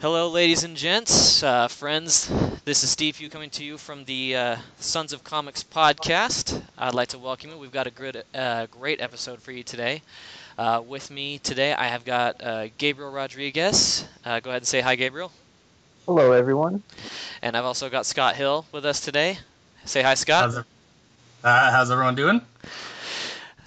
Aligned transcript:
Hello, 0.00 0.28
ladies 0.28 0.62
and 0.62 0.76
gents, 0.76 1.42
uh, 1.42 1.66
friends. 1.66 2.30
This 2.64 2.84
is 2.84 2.90
Steve 2.90 3.16
Hugh 3.16 3.28
coming 3.28 3.50
to 3.50 3.64
you 3.64 3.76
from 3.76 4.04
the 4.04 4.36
uh, 4.36 4.56
Sons 4.78 5.12
of 5.12 5.24
Comics 5.24 5.64
podcast. 5.64 6.62
I'd 6.78 6.94
like 6.94 7.08
to 7.08 7.18
welcome 7.18 7.50
you. 7.50 7.58
We've 7.58 7.72
got 7.72 7.88
a 7.88 7.90
great, 7.90 8.14
uh, 8.32 8.66
great 8.66 9.00
episode 9.00 9.42
for 9.42 9.50
you 9.50 9.64
today. 9.64 10.02
Uh, 10.56 10.84
with 10.86 11.10
me 11.10 11.38
today, 11.38 11.72
I 11.72 11.88
have 11.88 12.04
got 12.04 12.40
uh, 12.40 12.68
Gabriel 12.78 13.10
Rodriguez. 13.10 14.06
Uh, 14.24 14.38
go 14.38 14.50
ahead 14.50 14.62
and 14.62 14.68
say 14.68 14.80
hi, 14.80 14.94
Gabriel. 14.94 15.32
Hello, 16.06 16.30
everyone. 16.30 16.80
And 17.42 17.56
I've 17.56 17.64
also 17.64 17.90
got 17.90 18.06
Scott 18.06 18.36
Hill 18.36 18.66
with 18.70 18.86
us 18.86 19.00
today. 19.00 19.36
Say 19.84 20.02
hi, 20.02 20.14
Scott. 20.14 20.44
How's, 20.44 20.56
it, 20.58 20.66
how's 21.42 21.90
everyone 21.90 22.14
doing? 22.14 22.40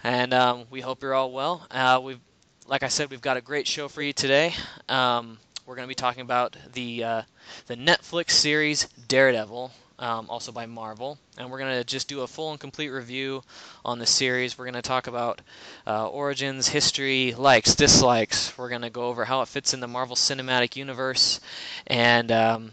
And 0.05 0.33
um, 0.33 0.63
we 0.71 0.79
hope 0.79 1.01
you're 1.01 1.13
all 1.13 1.33
well. 1.33 1.67
we've, 2.01 2.21
like 2.67 2.83
I 2.83 2.87
said, 2.87 3.09
we've 3.09 3.19
got 3.19 3.35
a 3.35 3.41
great 3.41 3.67
show 3.67 3.89
for 3.89 4.01
you 4.01 4.13
today. 4.13 4.53
Um, 4.87 5.37
we're 5.65 5.75
going 5.75 5.85
to 5.85 5.91
be 5.91 5.95
talking 5.95 6.21
about 6.21 6.55
the 6.73 7.03
uh, 7.03 7.21
the 7.67 7.75
Netflix 7.75 8.31
series 8.31 8.87
Daredevil, 9.07 9.71
um, 9.99 10.29
also 10.29 10.51
by 10.51 10.65
Marvel, 10.65 11.17
and 11.37 11.51
we're 11.51 11.59
going 11.59 11.73
to 11.73 11.83
just 11.83 12.07
do 12.07 12.21
a 12.21 12.27
full 12.27 12.51
and 12.51 12.59
complete 12.59 12.89
review 12.89 13.43
on 13.85 13.99
the 13.99 14.05
series. 14.05 14.57
We're 14.57 14.65
going 14.65 14.75
to 14.75 14.81
talk 14.81 15.07
about 15.07 15.41
uh, 15.85 16.07
origins, 16.07 16.67
history, 16.67 17.33
likes, 17.37 17.75
dislikes. 17.75 18.57
We're 18.57 18.69
going 18.69 18.81
to 18.81 18.89
go 18.89 19.03
over 19.03 19.25
how 19.25 19.41
it 19.41 19.47
fits 19.47 19.73
in 19.73 19.79
the 19.79 19.87
Marvel 19.87 20.15
Cinematic 20.15 20.75
Universe, 20.75 21.39
and 21.87 22.31
um, 22.31 22.71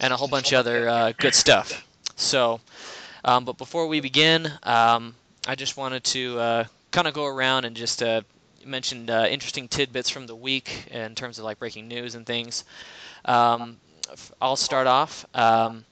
and 0.00 0.12
a 0.12 0.16
whole 0.16 0.28
bunch 0.28 0.52
of 0.52 0.60
other 0.60 0.88
uh, 0.88 1.12
good 1.18 1.34
stuff. 1.34 1.86
So, 2.16 2.60
um, 3.24 3.44
but 3.44 3.58
before 3.58 3.86
we 3.88 4.00
begin, 4.00 4.50
um, 4.62 5.14
I 5.46 5.54
just 5.54 5.76
wanted 5.76 6.04
to 6.04 6.38
uh, 6.38 6.64
kind 6.90 7.06
of 7.06 7.14
go 7.14 7.26
around 7.26 7.64
and 7.64 7.76
just 7.76 8.02
uh, 8.02 8.22
mentioned 8.64 9.10
uh, 9.10 9.26
interesting 9.28 9.68
tidbits 9.68 10.10
from 10.10 10.26
the 10.26 10.36
week 10.36 10.86
in 10.90 11.14
terms 11.14 11.38
of 11.38 11.44
like 11.44 11.58
breaking 11.58 11.88
news 11.88 12.14
and 12.14 12.26
things. 12.26 12.64
Um, 13.24 13.78
I'll 14.40 14.56
start 14.56 14.86
off. 14.86 15.26
Um, 15.34 15.84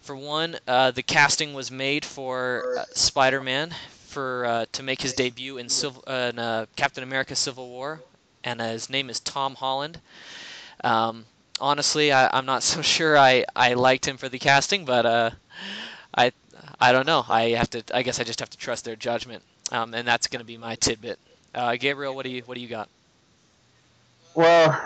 for 0.00 0.16
one, 0.16 0.56
uh, 0.66 0.90
the 0.92 1.02
casting 1.02 1.54
was 1.54 1.70
made 1.70 2.04
for 2.04 2.76
uh, 2.78 2.84
Spider-Man 2.94 3.74
for 4.06 4.44
uh, 4.44 4.66
to 4.72 4.82
make 4.82 5.00
his 5.02 5.12
debut 5.12 5.58
in, 5.58 5.66
uh, 5.66 6.12
in 6.12 6.38
uh, 6.38 6.66
Captain 6.76 7.02
America: 7.04 7.36
Civil 7.36 7.68
War, 7.68 8.00
and 8.42 8.60
his 8.60 8.90
name 8.90 9.10
is 9.10 9.20
Tom 9.20 9.54
Holland. 9.54 10.00
Um, 10.82 11.26
honestly, 11.60 12.12
I, 12.12 12.36
am 12.36 12.46
not 12.46 12.62
so 12.64 12.82
sure 12.82 13.18
I, 13.18 13.44
I 13.54 13.74
liked 13.74 14.06
him 14.06 14.16
for 14.16 14.28
the 14.28 14.38
casting, 14.38 14.84
but 14.84 15.34
I 16.14 16.32
I 16.80 16.92
don't 16.92 17.06
know. 17.06 17.24
I 17.28 17.50
have 17.50 17.70
to. 17.70 17.84
I 17.92 18.02
guess 18.02 18.20
I 18.20 18.24
just 18.24 18.40
have 18.40 18.50
to 18.50 18.58
trust 18.58 18.84
their 18.84 18.96
judgment, 18.96 19.42
um, 19.70 19.92
and 19.92 20.08
that's 20.08 20.26
going 20.26 20.40
to 20.40 20.46
be 20.46 20.56
my 20.56 20.76
tidbit. 20.76 21.18
Uh, 21.54 21.76
Gabriel, 21.76 22.14
what 22.14 22.24
do 22.24 22.30
you 22.30 22.42
what 22.42 22.54
do 22.54 22.60
you 22.60 22.68
got? 22.68 22.88
Well, 24.34 24.80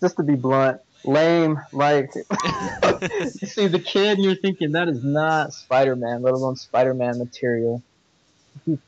just 0.00 0.16
to 0.16 0.22
be 0.22 0.34
blunt, 0.34 0.80
lame. 1.04 1.60
Like 1.72 2.10
you 2.14 3.46
see 3.46 3.68
the 3.68 3.78
kid, 3.84 4.18
and 4.18 4.24
you're 4.24 4.34
thinking 4.34 4.72
that 4.72 4.88
is 4.88 5.04
not 5.04 5.52
Spider-Man, 5.52 6.22
let 6.22 6.34
alone 6.34 6.56
Spider-Man 6.56 7.18
material. 7.18 7.82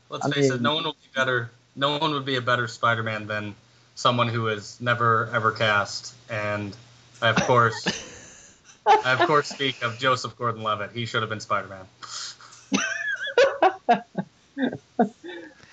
Let's 0.09 0.25
I 0.25 0.31
face 0.31 0.49
mean, 0.49 0.53
it, 0.53 0.61
no 0.61 0.75
one 0.75 0.83
would 0.85 0.95
be 1.01 1.09
better. 1.15 1.49
No 1.75 1.97
one 1.97 2.11
would 2.11 2.25
be 2.25 2.35
a 2.35 2.41
better 2.41 2.67
Spider-Man 2.67 3.27
than 3.27 3.55
someone 3.95 4.27
who 4.27 4.47
is 4.47 4.79
never 4.81 5.29
ever 5.33 5.51
cast. 5.51 6.13
And 6.29 6.75
I, 7.21 7.29
of 7.29 7.37
course, 7.37 8.57
I 8.85 9.13
of 9.13 9.19
course 9.27 9.47
speak 9.47 9.81
of 9.83 9.99
Joseph 9.99 10.37
Gordon-Levitt. 10.37 10.91
He 10.91 11.05
should 11.05 11.21
have 11.21 11.29
been 11.29 11.39
Spider-Man. 11.39 11.85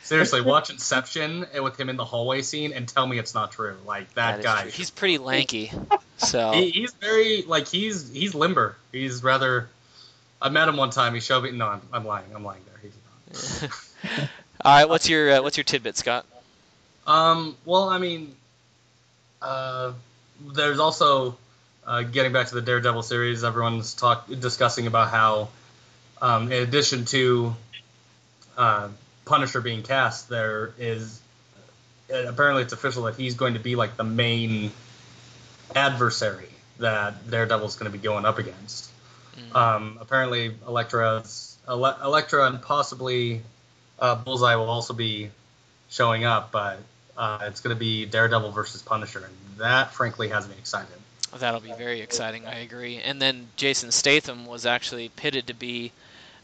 Seriously, 0.06 0.40
watch 0.40 0.70
Inception 0.70 1.46
with 1.60 1.80
him 1.80 1.88
in 1.88 1.96
the 1.96 2.04
hallway 2.04 2.42
scene 2.42 2.72
and 2.72 2.86
tell 2.86 3.04
me 3.04 3.18
it's 3.18 3.34
not 3.34 3.50
true. 3.50 3.76
Like 3.84 4.14
that, 4.14 4.36
that 4.36 4.42
guy. 4.42 4.70
He's 4.70 4.90
pretty 4.90 5.18
lanky. 5.18 5.72
So 6.18 6.52
he, 6.52 6.70
he's 6.70 6.94
very 6.94 7.42
like 7.42 7.68
he's 7.68 8.10
he's 8.10 8.34
limber. 8.34 8.74
He's 8.90 9.22
rather. 9.22 9.68
I 10.40 10.48
met 10.48 10.66
him 10.66 10.78
one 10.78 10.88
time. 10.88 11.12
He 11.12 11.20
showed 11.20 11.42
me. 11.42 11.50
No, 11.50 11.66
I'm, 11.66 11.82
I'm 11.92 12.04
lying. 12.06 12.24
I'm 12.34 12.42
lying 12.42 12.62
there. 12.64 12.80
He's 12.80 13.60
not. 13.60 14.30
All 14.64 14.74
right. 14.74 14.88
What's 14.88 15.10
your 15.10 15.30
uh, 15.30 15.42
what's 15.42 15.58
your 15.58 15.64
tidbit, 15.64 15.94
Scott? 15.94 16.24
Um. 17.06 17.54
Well, 17.66 17.90
I 17.90 17.98
mean, 17.98 18.34
uh, 19.42 19.92
there's 20.54 20.78
also 20.78 21.36
uh, 21.86 22.00
getting 22.04 22.32
back 22.32 22.46
to 22.46 22.54
the 22.54 22.62
Daredevil 22.62 23.02
series. 23.02 23.44
Everyone's 23.44 23.92
talk 23.92 24.26
discussing 24.26 24.86
about 24.86 25.10
how, 25.10 25.50
um, 26.22 26.50
in 26.50 26.62
addition 26.62 27.04
to 27.06 27.54
uh, 28.56 28.88
Punisher 29.26 29.60
being 29.60 29.82
cast, 29.82 30.28
there 30.28 30.72
is 30.78 31.20
apparently 32.08 32.62
it's 32.62 32.72
official 32.72 33.02
that 33.02 33.16
he's 33.16 33.34
going 33.34 33.54
to 33.54 33.60
be 33.60 33.76
like 33.76 33.96
the 33.96 34.04
main 34.04 34.70
adversary 35.74 36.48
that 36.78 37.28
Daredevil's 37.30 37.76
going 37.76 37.90
to 37.90 37.96
be 37.96 38.02
going 38.02 38.24
up 38.24 38.38
against. 38.38 38.88
Mm. 39.36 39.56
Um, 39.56 39.98
apparently, 40.00 40.54
Elektra's 40.66 41.58
Ele- 41.68 41.98
Elektra 42.02 42.46
and 42.46 42.62
possibly 42.62 43.42
uh, 43.98 44.14
Bullseye 44.14 44.54
will 44.54 44.70
also 44.70 44.94
be 44.94 45.30
showing 45.90 46.24
up, 46.24 46.52
but 46.52 46.78
uh, 47.16 47.40
it's 47.42 47.60
going 47.60 47.74
to 47.74 47.78
be 47.78 48.06
Daredevil 48.06 48.52
versus 48.52 48.80
Punisher, 48.80 49.24
and 49.24 49.58
that 49.58 49.92
frankly 49.92 50.28
has 50.28 50.48
me 50.48 50.54
excited. 50.58 50.88
That'll 51.36 51.60
be 51.60 51.72
very 51.72 52.00
exciting. 52.00 52.46
I 52.46 52.60
agree. 52.60 52.98
And 52.98 53.20
then 53.20 53.48
Jason 53.56 53.90
Statham 53.90 54.46
was 54.46 54.64
actually 54.64 55.08
pitted 55.08 55.48
to 55.48 55.54
be 55.54 55.92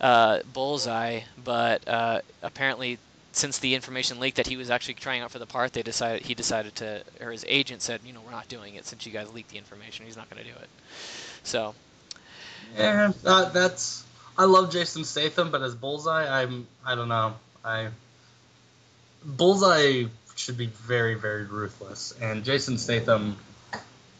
uh, 0.02 0.40
Bullseye, 0.52 1.20
but 1.42 1.86
uh, 1.88 2.20
apparently 2.42 2.98
since 3.32 3.58
the 3.58 3.74
information 3.74 4.20
leaked 4.20 4.36
that 4.36 4.46
he 4.46 4.56
was 4.56 4.70
actually 4.70 4.94
trying 4.94 5.22
out 5.22 5.30
for 5.30 5.38
the 5.38 5.46
part, 5.46 5.72
they 5.72 5.82
decided 5.82 6.22
he 6.22 6.34
decided 6.34 6.74
to, 6.76 7.02
or 7.20 7.30
his 7.30 7.44
agent 7.48 7.80
said, 7.80 8.00
you 8.04 8.12
know, 8.12 8.20
we're 8.20 8.30
not 8.30 8.48
doing 8.48 8.74
it 8.74 8.84
since 8.84 9.06
you 9.06 9.12
guys 9.12 9.32
leaked 9.32 9.50
the 9.50 9.58
information. 9.58 10.04
He's 10.04 10.16
not 10.16 10.28
going 10.28 10.44
to 10.44 10.50
do 10.50 10.56
it. 10.56 10.68
So. 11.44 11.74
Yeah, 12.76 13.12
uh, 13.24 13.48
that's. 13.50 14.04
I 14.36 14.44
love 14.44 14.70
Jason 14.70 15.04
Statham, 15.04 15.50
but 15.50 15.62
as 15.62 15.74
Bullseye, 15.74 16.42
I'm. 16.42 16.66
I 16.86 16.94
don't 16.94 17.08
know. 17.08 17.34
I. 17.64 17.88
Bullseye 19.24 20.04
should 20.36 20.56
be 20.56 20.66
very, 20.66 21.14
very 21.14 21.44
ruthless, 21.44 22.14
and 22.20 22.44
Jason 22.44 22.78
Statham 22.78 23.36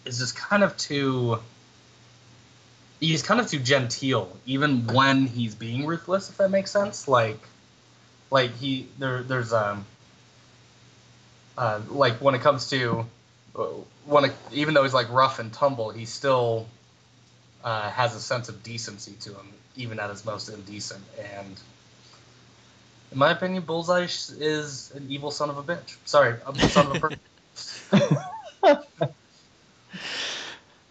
is 0.05 0.19
just 0.19 0.37
kind 0.37 0.63
of 0.63 0.77
too 0.77 1.39
he's 3.03 3.23
kind 3.23 3.41
of 3.41 3.49
too 3.49 3.59
genteel, 3.59 4.35
even 4.47 4.87
when 4.87 5.27
he's 5.27 5.55
being 5.55 5.85
ruthless. 5.85 6.31
If 6.31 6.37
that 6.39 6.51
makes 6.51 6.71
sense, 6.71 7.09
like, 7.09 7.41
like 8.31 8.55
he 8.57 8.87
there 8.99 9.23
there's 9.23 9.53
um 9.53 9.85
uh, 11.59 11.81
like 11.91 12.15
when 12.21 12.35
it 12.35 12.41
comes 12.41 12.71
to 12.71 13.05
uh, 13.57 13.65
when 14.07 14.27
it, 14.27 14.33
even 14.53 14.73
though 14.73 14.85
he's 14.85 14.95
like 14.95 15.11
rough 15.13 15.41
and 15.41 15.53
tumble, 15.53 15.91
he 15.91 16.05
still 16.05 16.67
uh, 17.65 17.91
has 17.91 18.15
a 18.15 18.21
sense 18.21 18.49
of 18.49 18.63
decency 18.63 19.13
to 19.21 19.31
him, 19.31 19.49
even 19.77 19.99
at 19.99 20.09
his 20.09 20.25
most 20.25 20.49
indecent. 20.49 21.03
And 21.37 21.61
in 23.11 23.19
my 23.19 23.33
opinion, 23.33 23.65
Bullseye 23.65 24.05
is 24.05 24.93
an 24.95 25.09
evil 25.11 25.33
son 25.33 25.51
of 25.51 25.59
a 25.59 25.63
bitch. 25.63 25.97
Sorry, 26.05 26.37
a 26.47 26.69
son 26.69 26.87
of 26.87 26.97
a 26.97 27.01
person. 27.01 27.19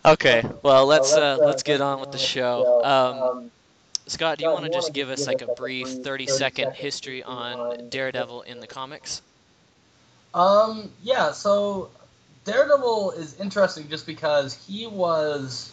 Okay, 0.04 0.44
well 0.64 0.88
let's 0.88 1.14
uh, 1.14 1.38
let's 1.40 1.64
get 1.64 1.80
on 1.80 2.00
with 2.00 2.12
the 2.12 2.18
show. 2.18 2.84
Um, 2.84 3.52
Scott, 4.08 4.40
do 4.40 4.46
you 4.46 4.52
want 4.52 4.66
to 4.66 4.72
just 4.72 4.94
give 4.94 5.10
us 5.10 5.28
like 5.28 5.42
a 5.42 5.48
brief 5.54 5.88
30 5.88 6.28
second 6.28 6.74
history 6.74 7.24
on 7.24 7.90
Daredevil 7.90 8.42
in 8.42 8.60
the 8.60 8.68
comics? 8.68 9.22
Um, 10.34 10.90
yeah. 11.04 11.34
So 11.34 11.90
Daredevil 12.46 13.12
is 13.12 13.40
interesting 13.40 13.90
just 13.90 14.08
because 14.08 14.54
he 14.54 14.88
was 14.88 15.72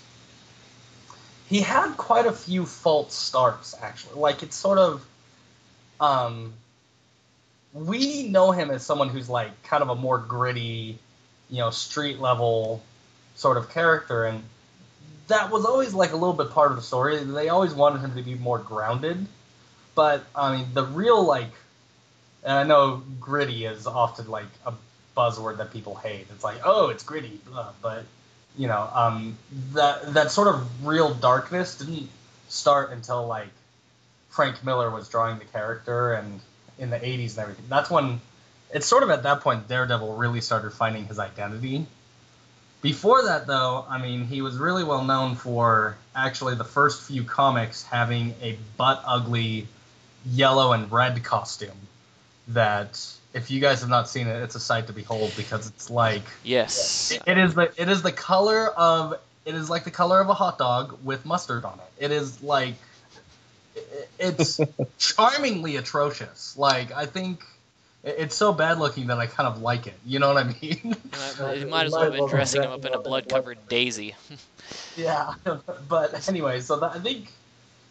he 1.49 1.63
had 1.63 1.97
quite 1.97 2.27
a 2.27 2.33
few 2.33 2.67
false 2.67 3.15
starts 3.15 3.75
actually. 3.81 4.21
Like 4.21 4.43
it's 4.43 4.57
sort 4.57 4.79
of 4.79 5.07
um 6.01 6.53
we 7.73 8.29
know 8.29 8.53
him 8.53 8.71
as 8.71 8.85
someone 8.85 9.09
who's 9.09 9.31
like 9.31 9.63
kind 9.63 9.83
of 9.83 9.89
a 9.89 9.95
more 9.95 10.19
gritty, 10.19 10.99
you 11.49 11.59
know, 11.59 11.71
street 11.71 12.21
level 12.21 12.83
sort 13.39 13.57
of 13.57 13.71
character, 13.71 14.25
and 14.25 14.43
that 15.29 15.51
was 15.51 15.65
always 15.65 15.95
like 15.95 16.13
a 16.13 16.17
little 16.17 16.35
bit 16.35 16.51
part 16.51 16.71
of 16.71 16.77
the 16.77 16.83
story. 16.83 17.19
They 17.19 17.49
always 17.49 17.73
wanted 17.73 18.01
him 18.01 18.15
to 18.17 18.23
be 18.23 18.35
more 18.35 18.59
grounded, 18.59 19.27
but 19.95 20.25
I 20.35 20.57
mean, 20.57 20.67
the 20.75 20.85
real 20.85 21.23
like, 21.23 21.53
and 22.43 22.53
I 22.53 22.65
know 22.65 23.03
gritty 23.21 23.65
is 23.65 23.87
often 23.87 24.29
like 24.29 24.49
a 24.67 24.75
buzzword 25.17 25.59
that 25.59 25.73
people 25.73 25.95
hate. 25.95 26.27
It's 26.35 26.45
like, 26.45 26.59
oh, 26.65 26.89
it's 26.89 27.05
gritty, 27.05 27.41
blah, 27.47 27.71
but 27.81 28.05
you 28.57 28.67
know, 28.67 28.91
um, 28.93 29.39
that 29.73 30.15
that 30.15 30.31
sort 30.33 30.49
of 30.49 30.87
real 30.87 31.15
darkness 31.15 31.79
didn't 31.79 32.09
start 32.49 32.91
until 32.91 33.27
like 33.27 33.49
Frank 34.31 34.65
Miller 34.65 34.91
was 34.91 35.09
drawing 35.09 35.39
the 35.39 35.45
character 35.45 36.13
and 36.15 36.41
in 36.79 36.91
the 36.91 36.99
80s 36.99 37.31
and 37.31 37.39
everything. 37.39 37.67
That's 37.69 37.91
when 37.91 38.21
it's 38.73 38.87
sort 38.87 39.03
of 39.05 39.11
at 39.11 39.23
that 39.23 39.43
point 39.43 39.69
Daredevil 39.69 40.17
really 40.17 40.41
started 40.41 40.73
finding 40.73 41.07
his 41.07 41.19
identity 41.19 41.87
before 42.81 43.25
that, 43.25 43.47
though, 43.47 43.85
I 43.89 43.99
mean, 44.01 44.25
he 44.25 44.41
was 44.43 44.57
really 44.57 44.85
well 44.85 45.05
known 45.05 45.35
for 45.35 45.97
actually 46.15 46.55
the 46.55 46.65
first 46.65 47.03
few 47.03 47.25
comics 47.25 47.83
having 47.83 48.35
a 48.43 48.57
butt 48.77 49.03
ugly 49.07 49.67
yellow 50.27 50.73
and 50.73 50.91
red 50.91 51.23
costume 51.25 51.77
that 52.49 53.05
if 53.35 53.51
you 53.51 53.61
guys 53.61 53.81
have 53.81 53.91
not 53.91 54.09
seen 54.09 54.27
it, 54.27 54.43
it's 54.43 54.55
a 54.55 54.61
sight 54.61 54.87
to 54.87 54.93
behold 54.93 55.33
because 55.37 55.67
it's 55.69 55.91
like 55.91 56.23
Yes. 56.43 57.11
it- 57.13 57.23
it 57.27 57.39
is 57.39 57.55
the 57.55 57.73
it 57.77 57.89
is 57.89 58.03
the 58.03 58.13
color 58.13 58.67
of 58.69 59.15
it 59.45 59.55
is 59.55 59.69
like 59.71 59.85
the 59.85 59.91
color 59.91 60.21
of 60.21 60.29
a 60.29 60.35
hot 60.35 60.59
dog 60.59 60.99
with 61.05 61.25
mustard 61.25 61.65
on 61.65 61.79
it. 61.79 62.05
It 62.05 62.11
is 62.13 62.43
like 62.43 62.75
it's 64.19 64.61
charmingly 64.99 65.77
atrocious. 65.77 66.57
Like 66.57 66.93
I 66.93 67.07
think 67.07 67.41
it- 67.41 67.45
it's 68.17 68.35
so 68.37 68.53
bad 68.53 68.79
looking 68.79 69.09
that 69.09 69.19
I 69.19 69.27
kind 69.27 69.49
of 69.49 69.61
like 69.63 69.87
it. 69.87 69.95
You 70.07 70.19
know 70.19 70.33
what 70.33 70.45
I 70.45 70.49
mean? 70.61 70.97
You 71.39 71.45
might, 71.45 71.59
you 71.59 71.67
might 71.71 71.87
as 71.87 71.93
well 71.93 72.03
have 72.05 72.13
been 72.13 72.29
dressing 72.29 72.63
him 72.63 72.71
up 72.71 72.85
in 72.85 72.93
a 72.95 72.99
blood-covered 73.01 73.69
daisy. 73.69 74.15
yeah. 74.97 75.35
But 75.89 76.29
anyway, 76.29 76.61
so 76.61 76.79
that, 76.81 76.93
I 76.95 76.99
think 76.99 77.31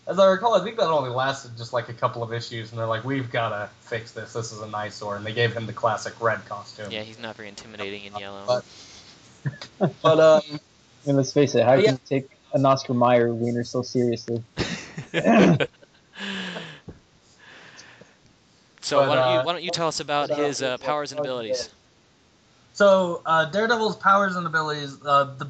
as 0.08 0.19
I 0.19 0.25
recall, 0.28 0.56
I 0.56 0.64
think 0.64 0.78
that 0.78 0.88
only 0.88 1.10
lasted 1.10 1.58
just 1.58 1.74
like 1.74 1.90
a 1.90 1.94
couple 1.94 2.24
of 2.24 2.31
issues, 2.34 2.69
and 2.72 2.80
they're 2.80 2.88
like, 2.88 3.04
"We've 3.04 3.30
got 3.30 3.50
to 3.50 3.69
fix 3.81 4.12
this. 4.14 4.34
This 4.34 4.52
is 4.54 4.62
an 4.62 4.74
eyesore," 4.74 5.18
and 5.18 5.25
they 5.25 5.34
gave 5.34 5.54
him 5.56 5.66
the 5.66 5.74
classic 5.74 6.14
red 6.22 6.46
costume. 6.48 6.92
Yeah, 6.92 7.02
he's 7.02 7.19
not 7.19 7.36
very 7.36 7.50
intimidating 7.50 8.06
in 8.06 8.16
yellow. 8.16 8.44
But- 8.48 9.94
But 10.02 10.19
um, 10.19 10.60
And 11.06 11.18
let's 11.18 11.31
face 11.34 11.56
it, 11.56 11.64
how 11.64 11.75
But 11.75 11.86
can 11.86 11.94
you 11.96 12.00
take 12.22 12.30
an 12.54 12.66
Oscar 12.66 12.94
Mayer 12.94 13.34
wiener 13.34 13.64
so 13.64 13.81
seriously? 13.81 14.44
So 18.88 19.00
But, 19.00 19.10
why 19.10 19.16
don't 19.16 19.34
you 19.34 19.39
uh, 19.39 19.44
why 19.44 19.51
don't 19.54 19.63
you 19.63 19.69
tell 19.72 19.89
us 19.89 20.00
about 20.00 20.30
his 20.30 20.62
uh, 20.62 20.78
powers 20.78 21.12
and 21.12 21.19
abilities? 21.19 21.69
So 22.74 23.22
uh, 23.25 23.45
Daredevil's 23.45 23.98
powers 23.98 24.36
and 24.38 24.48
abilities. 24.48 24.98
Uh, 25.06 25.36
the 25.38 25.50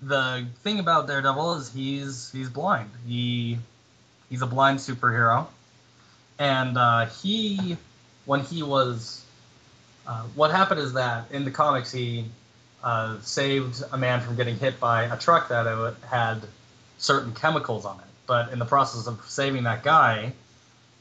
the 0.00 0.46
thing 0.62 0.78
about 0.78 1.08
Daredevil 1.08 1.54
is 1.54 1.72
he's 1.72 2.30
he's 2.30 2.48
blind. 2.48 2.90
He 3.06 3.58
he's 4.28 4.42
a 4.42 4.46
blind 4.46 4.78
superhero, 4.78 5.48
and 6.38 6.78
uh, 6.78 7.06
he 7.06 7.76
when 8.26 8.40
he 8.40 8.62
was 8.62 9.24
uh, 10.06 10.22
what 10.36 10.52
happened 10.52 10.80
is 10.80 10.92
that 10.92 11.32
in 11.32 11.44
the 11.44 11.50
comics 11.50 11.90
he 11.90 12.26
uh, 12.84 13.18
saved 13.22 13.82
a 13.90 13.98
man 13.98 14.20
from 14.20 14.36
getting 14.36 14.56
hit 14.56 14.78
by 14.78 15.04
a 15.04 15.18
truck 15.18 15.48
that 15.48 15.66
uh, 15.66 15.92
had 16.08 16.42
certain 16.98 17.34
chemicals 17.34 17.84
on 17.84 17.98
it. 17.98 18.06
But 18.28 18.52
in 18.52 18.60
the 18.60 18.64
process 18.66 19.08
of 19.08 19.20
saving 19.26 19.64
that 19.64 19.82
guy, 19.82 20.32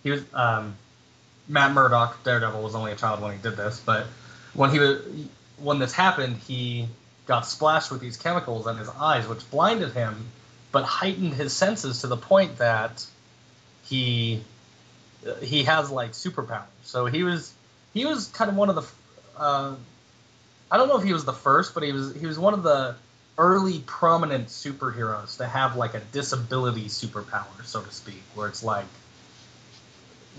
he 0.02 0.10
was 0.10 0.24
um, 0.34 0.76
Matt 1.50 1.74
Murdock. 1.74 2.24
Daredevil 2.24 2.62
was 2.62 2.76
only 2.76 2.94
a 2.94 2.96
child 2.96 3.22
when 3.22 3.34
he 3.36 3.42
did 3.42 3.58
this, 3.58 3.82
but 3.84 4.06
when 4.54 4.70
he 4.70 4.80
was 4.80 5.02
when 5.58 5.80
this 5.80 5.92
happened, 5.92 6.38
he 6.38 6.88
got 7.26 7.46
splashed 7.46 7.92
with 7.92 8.00
these 8.00 8.16
chemicals 8.16 8.66
in 8.68 8.78
his 8.78 8.88
eyes, 8.88 9.28
which 9.28 9.50
blinded 9.52 9.92
him, 9.92 10.28
but 10.72 10.84
heightened 10.86 11.34
his 11.34 11.52
senses 11.52 12.02
to 12.02 12.08
the 12.08 12.16
point 12.16 12.60
that 12.60 13.06
he 13.84 14.42
he 15.42 15.64
has 15.64 15.92
like 15.92 16.12
superpowers. 16.12 16.64
So 16.84 17.08
he 17.08 17.24
was 17.24 17.52
he 17.94 18.06
was 18.06 18.28
kind 18.28 18.50
of 18.50 18.56
one 18.56 18.70
of 18.70 18.76
the 18.76 18.84
uh, 19.38 19.76
I 20.72 20.78
don't 20.78 20.88
know 20.88 20.98
if 20.98 21.04
he 21.04 21.14
was 21.14 21.26
the 21.26 21.34
first, 21.34 21.74
but 21.74 21.84
he 21.84 21.92
was 21.92 22.16
he 22.16 22.28
was 22.28 22.38
one 22.38 22.54
of 22.54 22.64
the 22.64 22.96
early 23.38 23.80
prominent 23.80 24.48
superheroes 24.48 25.38
to 25.38 25.48
have 25.48 25.76
like 25.76 25.94
a 25.94 26.00
disability 26.00 26.86
superpower, 26.86 27.64
so 27.64 27.82
to 27.82 27.92
speak, 27.92 28.22
where 28.36 28.48
it's 28.48 28.64
like 28.64 28.86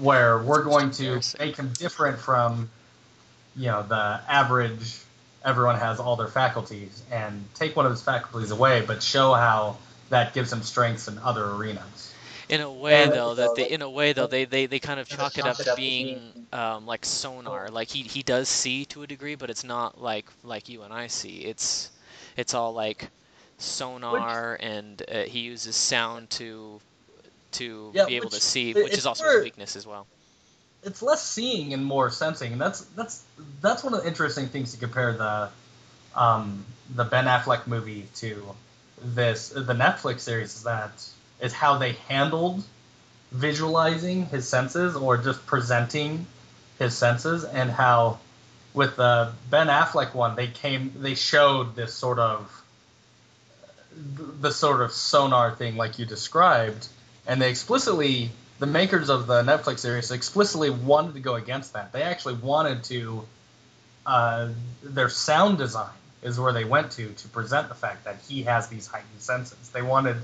where 0.00 0.38
we're 0.38 0.62
going 0.62 0.90
to 0.90 1.20
make 1.38 1.56
him 1.56 1.70
different 1.74 2.18
from 2.18 2.68
you 3.56 3.66
know 3.66 3.82
the 3.82 4.20
average 4.28 4.98
everyone 5.44 5.76
has 5.76 5.98
all 6.00 6.16
their 6.16 6.28
faculties 6.28 7.02
and 7.10 7.44
take 7.54 7.76
one 7.76 7.86
of 7.86 7.92
his 7.92 8.02
faculties 8.02 8.50
away 8.50 8.82
but 8.86 9.02
show 9.02 9.32
how 9.34 9.76
that 10.08 10.34
gives 10.34 10.52
him 10.52 10.62
strengths 10.62 11.08
in 11.08 11.18
other 11.18 11.44
arenas 11.50 12.14
In 12.48 12.60
a 12.60 12.72
way, 12.72 13.04
And- 13.04 13.12
though, 13.12 13.34
that 13.34 13.54
they 13.54 13.68
in 13.70 13.80
a 13.82 13.88
way 13.88 14.12
though 14.12 14.26
they, 14.26 14.44
they, 14.44 14.66
they 14.66 14.80
kind 14.80 14.98
of 14.98 15.08
chalk 15.08 15.38
it 15.38 15.46
up 15.46 15.56
to 15.58 15.74
being 15.76 16.46
um, 16.52 16.84
like 16.84 17.04
sonar. 17.06 17.68
Like 17.68 17.88
he, 17.88 18.02
he 18.02 18.22
does 18.24 18.48
see 18.48 18.84
to 18.86 19.02
a 19.04 19.06
degree, 19.06 19.36
but 19.36 19.50
it's 19.50 19.62
not 19.62 20.02
like 20.02 20.26
like 20.42 20.68
you 20.68 20.82
and 20.82 20.92
I 20.92 21.06
see. 21.06 21.44
It's 21.44 21.90
it's 22.36 22.52
all 22.54 22.72
like 22.72 23.08
sonar, 23.58 24.56
and 24.60 25.00
uh, 25.08 25.22
he 25.22 25.40
uses 25.40 25.76
sound 25.76 26.30
to 26.30 26.80
to 27.52 27.90
Yeah, 27.94 28.06
be 28.06 28.16
able 28.16 28.30
to 28.30 28.40
see, 28.40 28.72
which 28.74 28.96
is 28.96 29.06
also 29.06 29.24
where- 29.24 29.38
his 29.38 29.44
weakness 29.44 29.76
as 29.76 29.86
well. 29.86 30.06
it's 30.82 31.02
less 31.02 31.22
seeing 31.22 31.74
and 31.74 31.84
more 31.84 32.08
sensing 32.10 32.52
and 32.52 32.60
that's 32.60 32.80
that's 32.96 33.22
that's 33.60 33.84
one 33.84 33.92
of 33.92 34.00
the 34.02 34.08
interesting 34.08 34.48
things 34.48 34.72
to 34.72 34.78
compare 34.78 35.12
the 35.12 35.50
um, 36.14 36.64
the 36.94 37.04
Ben 37.04 37.26
Affleck 37.26 37.66
movie 37.66 38.06
to 38.16 38.54
this 39.02 39.50
the 39.50 39.74
Netflix 39.74 40.20
series 40.20 40.56
is 40.56 40.62
that 40.62 40.90
is 41.40 41.52
how 41.52 41.76
they 41.76 41.92
handled 42.08 42.62
visualizing 43.30 44.24
his 44.26 44.48
senses 44.48 44.96
or 44.96 45.18
just 45.18 45.44
presenting 45.46 46.26
his 46.78 46.96
senses 46.96 47.44
and 47.44 47.70
how 47.70 48.18
with 48.72 48.96
the 48.96 49.32
Ben 49.50 49.66
Affleck 49.66 50.14
one 50.14 50.34
they 50.34 50.46
came 50.46 50.92
they 50.96 51.14
showed 51.14 51.76
this 51.76 51.92
sort 51.92 52.18
of 52.18 52.50
the 54.40 54.50
sort 54.50 54.80
of 54.80 54.92
sonar 54.92 55.54
thing 55.54 55.76
like 55.76 55.98
you 55.98 56.06
described 56.06 56.88
and 57.26 57.40
they 57.40 57.50
explicitly 57.50 58.30
the 58.58 58.66
makers 58.66 59.08
of 59.08 59.26
the 59.26 59.42
Netflix 59.42 59.78
series 59.80 60.10
explicitly 60.10 60.70
wanted 60.70 61.14
to 61.14 61.20
go 61.20 61.34
against 61.34 61.72
that. 61.72 61.92
They 61.92 62.02
actually 62.02 62.34
wanted 62.34 62.84
to 62.84 63.24
uh, 64.06 64.48
their 64.82 65.08
sound 65.08 65.58
design 65.58 65.92
is 66.22 66.38
where 66.38 66.52
they 66.52 66.64
went 66.64 66.92
to 66.92 67.08
to 67.08 67.28
present 67.28 67.68
the 67.68 67.74
fact 67.74 68.04
that 68.04 68.16
he 68.28 68.42
has 68.42 68.68
these 68.68 68.86
heightened 68.86 69.20
senses. 69.20 69.70
They 69.70 69.82
wanted 69.82 70.16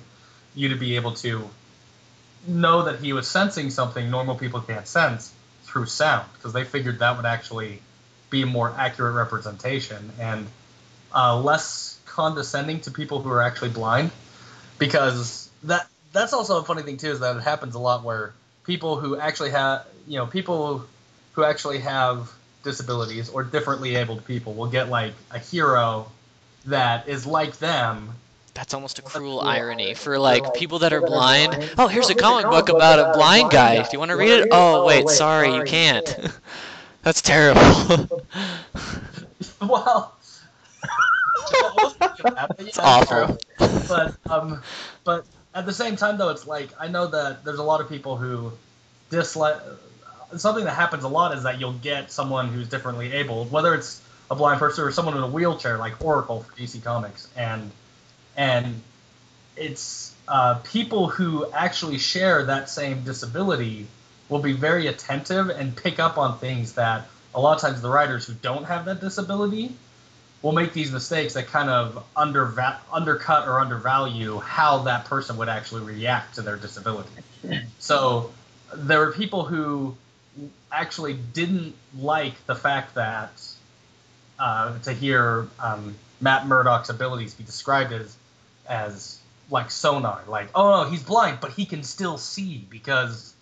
you 0.55 0.71
to 0.71 0.77
be 0.77 0.97
able 0.97 1.13
to 1.15 1.49
know 2.47 2.85
that 2.85 3.01
he 3.01 3.13
was 3.13 3.27
sensing 3.27 3.71
something 3.71 4.11
normal 4.11 4.37
people 4.37 4.61
can't 4.61 4.87
sense 4.87 5.33
through 5.65 5.87
sound 5.87 6.27
because 6.35 6.53
they 6.53 6.65
figured 6.65 7.01
that 7.01 7.17
would 7.17 7.27
actually 7.27 7.83
be 8.31 8.43
a 8.43 8.47
more 8.47 8.73
accurate 8.77 9.15
representation 9.15 10.11
and 10.21 10.47
uh, 11.15 11.39
less 11.41 11.99
condescending 12.07 12.81
to 12.81 12.91
people 12.91 13.21
who 13.21 13.31
are 13.31 13.43
actually 13.43 13.71
blind 13.71 14.11
because 14.79 15.51
that 15.65 15.87
that's 16.17 16.33
also 16.33 16.59
a 16.59 16.65
funny 16.65 16.83
thing 16.83 16.97
too 16.97 17.11
is 17.11 17.21
that 17.21 17.37
it 17.37 17.43
happens 17.43 17.75
a 17.75 17.79
lot 17.79 18.03
where 18.03 18.33
people 18.65 18.97
who 18.97 19.17
actually 19.17 19.51
have 19.51 19.87
you 20.07 20.19
know 20.19 20.27
people 20.27 20.85
who 21.33 21.45
actually 21.45 21.79
have 21.79 22.33
disabilities 22.63 23.29
or 23.29 23.45
differently 23.45 23.95
abled 23.97 24.25
people 24.25 24.55
will 24.55 24.69
get 24.69 24.89
like 24.89 25.13
a 25.31 25.39
hero 25.39 26.11
that 26.65 27.09
is 27.09 27.27
like 27.27 27.59
them 27.59 28.11
That's 28.55 28.75
almost 28.75 28.99
a 28.99 29.03
cruel 29.03 29.39
cruel 29.39 29.41
irony 29.41 29.85
irony 29.85 29.95
for 29.95 30.05
for, 30.05 30.19
like 30.19 30.45
like, 30.45 30.55
people 30.55 30.81
that 30.81 30.93
are 30.93 31.01
people 31.01 31.15
that 31.15 31.51
are 31.51 31.51
blind. 31.51 31.53
blind. 31.53 31.75
Oh, 31.79 31.87
here's 31.87 32.11
a 32.11 32.15
comic 32.15 32.51
book 32.51 32.69
about 32.71 32.99
a 32.99 33.13
blind 33.17 33.51
guy. 33.51 33.83
Do 33.83 33.89
you 33.93 33.99
want 33.99 34.11
to 34.11 34.17
read 34.17 34.31
it? 34.31 34.49
Oh, 34.51 34.87
wait, 34.87 35.09
sorry, 35.09 35.55
you 35.55 35.63
can't. 35.63 36.17
That's 37.03 37.23
terrible. 37.23 37.61
well 39.61 40.17
It's 42.59 42.79
awful. 42.79 43.39
but 43.59 44.15
um, 44.29 44.63
but 45.05 45.25
at 45.57 45.65
the 45.65 45.73
same 45.73 45.97
time 45.97 46.19
though, 46.19 46.29
it's 46.29 46.47
like 46.47 46.71
I 46.79 46.89
know 46.89 47.07
that 47.07 47.45
there's 47.45 47.59
a 47.59 47.65
lot 47.65 47.81
of 47.81 47.89
people 47.89 48.17
who 48.17 48.53
dislike. 49.11 49.57
Something 50.37 50.65
that 50.65 50.75
happens 50.75 51.03
a 51.05 51.09
lot 51.09 51.35
is 51.35 51.45
that 51.45 51.59
you'll 51.59 51.73
get 51.73 52.13
someone 52.13 52.49
who's 52.49 52.69
differently 52.69 53.13
abled, 53.13 53.51
whether 53.51 53.75
it's 53.75 54.03
a 54.31 54.35
blind 54.35 54.59
person 54.59 54.85
or 54.85 54.91
someone 54.91 55.17
in 55.17 55.23
a 55.23 55.29
wheelchair, 55.29 55.79
like 55.79 56.05
Oracle 56.05 56.43
for 56.43 56.53
DC 56.61 56.85
Comics, 56.85 57.29
and 57.37 57.71
and 58.37 58.83
it's 59.57 60.15
uh, 60.29 60.57
people 60.65 61.09
who 61.09 61.51
actually 61.53 61.99
share 61.99 62.45
that 62.45 62.69
same 62.69 63.03
disability 63.05 63.87
will 64.29 64.41
be 64.41 64.53
very 64.53 64.89
attentive 64.89 65.49
and 65.49 65.75
pick 65.75 65.99
up 65.99 66.19
on 66.19 66.39
things 66.39 66.75
that 66.75 67.07
a 67.35 67.41
lot 67.41 67.55
of 67.55 67.61
times 67.63 67.81
the 67.81 67.89
writers 67.89 68.27
who 68.27 68.35
don't 68.35 68.65
have 68.65 68.85
that 68.85 69.01
disability 69.01 69.73
will 70.47 70.53
make 70.53 70.73
these 70.73 70.93
mistakes 70.93 71.35
that 71.35 71.49
kind 71.49 71.69
of 71.69 72.07
underva- 72.17 72.79
undercut 72.93 73.49
or 73.49 73.59
undervalue 73.59 74.39
how 74.39 74.79
that 74.79 75.05
person 75.07 75.37
would 75.37 75.49
actually 75.49 75.83
react 75.83 76.37
to 76.37 76.43
their 76.43 76.57
disability. 76.57 77.11
So 77.81 78.33
there 78.75 79.01
were 79.01 79.13
people 79.13 79.45
who 79.45 79.97
actually 80.71 81.15
didn't 81.15 81.75
like 81.99 82.35
the 82.47 82.55
fact 82.55 82.95
that 82.95 83.31
uh, 84.39 84.79
to 84.81 84.93
hear 84.93 85.49
um, 85.61 85.97
Matt 86.21 86.47
Murdock's 86.47 86.91
abilities 86.91 87.35
be 87.35 87.45
described 87.45 87.93
as 87.93 88.17
as 88.69 89.21
like 89.51 89.71
sonar, 89.71 90.23
like 90.27 90.49
oh 90.55 90.83
no, 90.83 90.91
he's 90.91 91.03
blind, 91.03 91.39
but 91.41 91.53
he 91.53 91.65
can 91.65 91.83
still 91.83 92.19
see 92.19 92.67
because 92.69 93.35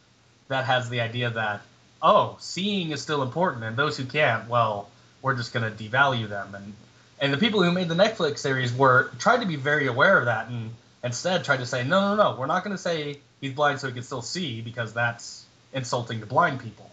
that 0.48 0.64
has 0.64 0.90
the 0.90 1.00
idea 1.00 1.30
that 1.30 1.60
oh, 2.02 2.36
seeing 2.38 2.92
is 2.92 3.00
still 3.02 3.22
important, 3.22 3.64
and 3.64 3.76
those 3.76 3.96
who 3.96 4.04
can't, 4.04 4.48
well, 4.48 4.90
we're 5.22 5.34
just 5.34 5.54
going 5.54 5.64
to 5.64 5.84
devalue 5.84 6.28
them. 6.28 6.54
And 6.54 6.74
and 7.20 7.32
the 7.32 7.38
people 7.38 7.62
who 7.62 7.72
made 7.72 7.88
the 7.88 7.94
Netflix 7.94 8.38
series 8.38 8.72
were 8.72 9.10
tried 9.18 9.40
to 9.40 9.46
be 9.46 9.56
very 9.56 9.86
aware 9.86 10.18
of 10.18 10.26
that, 10.26 10.48
and 10.48 10.70
instead 11.02 11.44
tried 11.44 11.58
to 11.58 11.66
say 11.66 11.84
no, 11.84 12.14
no, 12.14 12.16
no, 12.16 12.36
we're 12.38 12.46
not 12.46 12.64
going 12.64 12.76
to 12.76 12.82
say 12.82 13.18
he's 13.40 13.52
blind 13.52 13.80
so 13.80 13.86
he 13.86 13.92
can 13.92 14.02
still 14.02 14.22
see 14.22 14.60
because 14.60 14.92
that's 14.92 15.44
insulting 15.72 16.20
to 16.20 16.26
blind 16.26 16.60
people. 16.60 16.90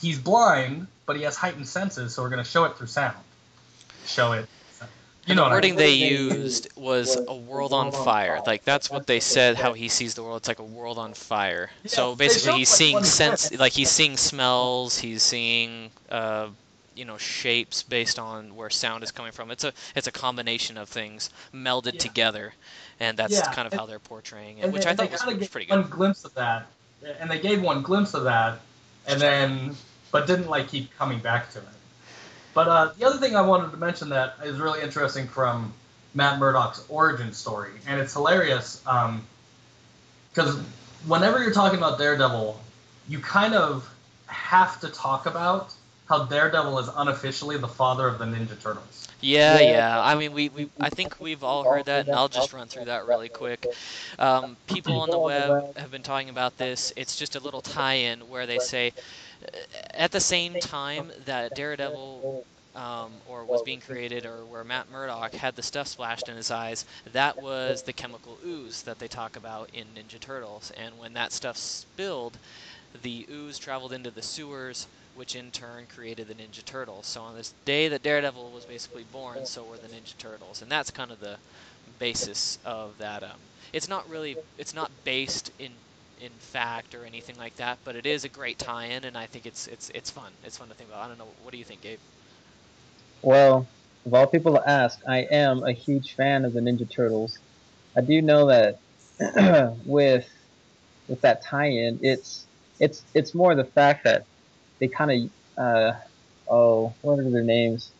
He's 0.00 0.18
blind, 0.18 0.86
but 1.06 1.16
he 1.16 1.22
has 1.22 1.36
heightened 1.36 1.68
senses, 1.68 2.14
so 2.14 2.22
we're 2.22 2.30
going 2.30 2.42
to 2.44 2.48
show 2.48 2.64
it 2.64 2.76
through 2.76 2.88
sound. 2.88 3.16
Show 4.06 4.32
it. 4.32 4.46
You 5.26 5.34
know 5.34 5.44
the 5.44 5.44
what 5.44 5.52
I 5.52 5.54
wording 5.56 5.76
they 5.76 5.94
used 5.94 6.68
was 6.76 7.16
a 7.16 7.34
world 7.34 7.72
on 7.72 7.92
fire. 7.92 8.40
Like 8.46 8.64
that's 8.64 8.90
what 8.90 9.06
they 9.06 9.20
said. 9.20 9.56
How 9.56 9.72
he 9.72 9.88
sees 9.88 10.14
the 10.14 10.22
world. 10.22 10.38
It's 10.38 10.48
like 10.48 10.58
a 10.58 10.64
world 10.64 10.98
on 10.98 11.14
fire. 11.14 11.70
Yeah, 11.82 11.90
so 11.90 12.14
basically, 12.14 12.58
he's 12.58 12.68
seeing 12.68 13.02
sense. 13.04 13.50
Like 13.58 13.72
he's 13.72 13.90
seeing 13.90 14.16
smells. 14.18 14.98
He's 14.98 15.22
seeing, 15.22 15.90
uh, 16.10 16.48
you 16.94 17.04
know, 17.04 17.18
shapes 17.18 17.82
based 17.82 18.18
on 18.18 18.54
where 18.54 18.70
sound 18.70 19.02
is 19.04 19.10
coming 19.10 19.32
from. 19.32 19.50
It's 19.50 19.64
a 19.64 19.72
it's 19.96 20.06
a 20.06 20.12
combination 20.12 20.76
of 20.78 20.88
things 20.88 21.30
melded 21.52 21.94
Yeah. 21.94 22.00
together, 22.00 22.54
and 23.00 23.16
that's 23.18 23.32
Yeah, 23.32 23.52
kind 23.52 23.66
of 23.66 23.72
and- 23.72 23.80
how 23.80 23.86
they're 23.86 23.98
portraying 23.98 24.58
it, 24.58 24.72
which 24.72 24.84
they, 24.84 24.90
I 24.90 24.94
thought 24.94 25.10
was, 25.10 25.20
kinda 25.20 25.34
was 25.34 25.40
gave 25.42 25.50
pretty 25.52 25.70
one 25.70 25.82
good. 25.82 25.90
glimpse 25.90 26.24
of 26.24 26.34
that, 26.34 26.66
and 27.20 27.30
they 27.30 27.38
gave 27.38 27.62
one 27.62 27.82
glimpse 27.82 28.14
of 28.14 28.24
that, 28.24 28.60
and 29.06 29.20
then 29.20 29.76
but 30.10 30.26
didn't 30.26 30.48
like 30.48 30.68
keep 30.68 30.96
coming 30.96 31.18
back 31.18 31.50
to 31.52 31.58
it. 31.58 31.64
But 32.54 32.68
uh, 32.68 32.92
the 32.96 33.04
other 33.04 33.18
thing 33.18 33.34
I 33.34 33.40
wanted 33.40 33.72
to 33.72 33.76
mention 33.76 34.08
that 34.10 34.36
is 34.44 34.60
really 34.60 34.80
interesting 34.80 35.26
from 35.26 35.72
Matt 36.14 36.38
Murdock's 36.38 36.84
origin 36.88 37.32
story, 37.32 37.72
and 37.88 38.00
it's 38.00 38.12
hilarious 38.12 38.80
because 40.32 40.56
whenever 41.06 41.42
you're 41.42 41.52
talking 41.52 41.78
about 41.78 41.98
Daredevil, 41.98 42.60
you 43.08 43.18
kind 43.18 43.54
of 43.54 43.90
have 44.26 44.80
to 44.80 44.88
talk 44.88 45.26
about 45.26 45.72
how 46.06 46.24
Daredevil 46.24 46.78
is 46.80 46.88
unofficially 46.96 47.56
the 47.56 47.68
father 47.68 48.06
of 48.06 48.18
the 48.18 48.26
Ninja 48.26 48.60
Turtles. 48.60 49.08
Yeah, 49.20 49.60
Yeah. 49.60 49.70
yeah. 49.70 50.02
I 50.02 50.14
mean, 50.14 50.32
we, 50.32 50.50
we 50.50 50.68
I 50.80 50.90
think 50.90 51.18
we've 51.20 51.42
all 51.42 51.64
heard 51.64 51.86
that, 51.86 52.06
and 52.06 52.14
I'll 52.14 52.28
just 52.28 52.52
run 52.52 52.68
through 52.68 52.86
that 52.86 53.06
really 53.06 53.28
quick. 53.28 53.66
Um, 54.18 54.56
people 54.66 55.00
on 55.00 55.10
the 55.10 55.18
web 55.18 55.76
have 55.76 55.90
been 55.90 56.02
talking 56.02 56.28
about 56.28 56.58
this. 56.58 56.92
It's 56.96 57.16
just 57.16 57.36
a 57.36 57.40
little 57.40 57.62
tie-in 57.62 58.28
where 58.28 58.46
they 58.46 58.58
say, 58.58 58.92
uh, 59.46 59.58
at 59.94 60.10
the 60.12 60.20
same 60.20 60.58
time 60.60 61.10
that 61.24 61.54
Daredevil 61.54 62.44
um, 62.74 63.12
or 63.28 63.44
was 63.44 63.62
being 63.62 63.80
created, 63.80 64.26
or 64.26 64.44
where 64.44 64.64
Matt 64.64 64.90
Murdock 64.90 65.32
had 65.34 65.54
the 65.56 65.62
stuff 65.62 65.86
splashed 65.86 66.28
in 66.28 66.36
his 66.36 66.50
eyes, 66.50 66.84
that 67.12 67.40
was 67.40 67.82
the 67.82 67.92
chemical 67.92 68.36
ooze 68.44 68.82
that 68.82 68.98
they 68.98 69.08
talk 69.08 69.36
about 69.36 69.70
in 69.72 69.86
Ninja 69.96 70.18
Turtles. 70.20 70.72
And 70.76 70.98
when 70.98 71.12
that 71.14 71.32
stuff 71.32 71.56
spilled, 71.56 72.36
the 73.02 73.26
ooze 73.30 73.58
traveled 73.58 73.92
into 73.92 74.10
the 74.10 74.22
sewers, 74.22 74.86
which 75.16 75.36
in 75.36 75.50
turn 75.50 75.86
created 75.94 76.28
the 76.28 76.34
Ninja 76.34 76.64
Turtles. 76.64 77.06
So 77.06 77.22
on 77.22 77.34
this 77.36 77.54
day 77.64 77.88
that 77.88 78.02
Daredevil 78.02 78.50
was 78.50 78.64
basically 78.64 79.04
born, 79.12 79.46
so 79.46 79.64
were 79.64 79.76
the 79.76 79.88
Ninja 79.88 80.16
Turtles, 80.18 80.62
and 80.62 80.70
that's 80.70 80.90
kind 80.90 81.10
of 81.10 81.20
the 81.20 81.36
basis 81.98 82.58
of 82.64 82.96
that. 82.98 83.22
Um, 83.22 83.30
it's 83.72 83.88
not 83.88 84.08
really, 84.08 84.36
it's 84.58 84.74
not 84.74 84.90
based 85.04 85.50
in 85.58 85.70
in 86.20 86.30
fact 86.38 86.94
or 86.94 87.04
anything 87.04 87.36
like 87.36 87.54
that, 87.56 87.78
but 87.84 87.96
it 87.96 88.06
is 88.06 88.24
a 88.24 88.28
great 88.28 88.58
tie-in, 88.58 89.04
and 89.04 89.16
I 89.16 89.26
think 89.26 89.46
it's 89.46 89.66
it's 89.66 89.90
it's 89.90 90.10
fun. 90.10 90.32
It's 90.44 90.56
fun 90.56 90.68
to 90.68 90.74
think 90.74 90.90
about. 90.90 91.04
I 91.04 91.08
don't 91.08 91.18
know. 91.18 91.28
What 91.42 91.52
do 91.52 91.58
you 91.58 91.64
think, 91.64 91.82
Gabe? 91.82 91.98
Well, 93.22 93.66
of 94.06 94.14
all 94.14 94.26
people 94.26 94.54
to 94.54 94.68
ask, 94.68 95.00
I 95.08 95.20
am 95.30 95.64
a 95.64 95.72
huge 95.72 96.14
fan 96.14 96.44
of 96.44 96.52
the 96.52 96.60
Ninja 96.60 96.88
Turtles. 96.88 97.38
I 97.96 98.00
do 98.00 98.20
know 98.22 98.46
that 98.46 98.78
with 99.84 100.28
with 101.08 101.20
that 101.20 101.42
tie-in, 101.42 101.98
it's 102.02 102.46
it's 102.80 103.02
it's 103.14 103.34
more 103.34 103.54
the 103.54 103.64
fact 103.64 104.04
that 104.04 104.24
they 104.78 104.88
kind 104.88 105.10
of 105.56 105.62
uh, 105.64 105.92
oh 106.50 106.92
what 107.02 107.18
are 107.18 107.30
their 107.30 107.42
names? 107.42 107.90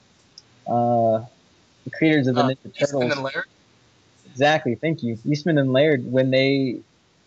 Uh, 0.67 1.25
the 1.85 1.91
creators 1.93 2.27
of 2.27 2.35
the 2.35 2.41
Uh, 2.43 2.49
Ninja 2.49 2.67
Eastman 2.67 2.75
Turtles. 3.03 3.13
and 3.13 3.23
Laird? 3.23 3.45
Exactly. 4.31 4.75
Thank 4.75 5.03
you. 5.03 5.19
Eastman 5.25 5.59
and 5.59 5.73
Laird 5.73 6.11
when 6.11 6.31
they 6.31 6.81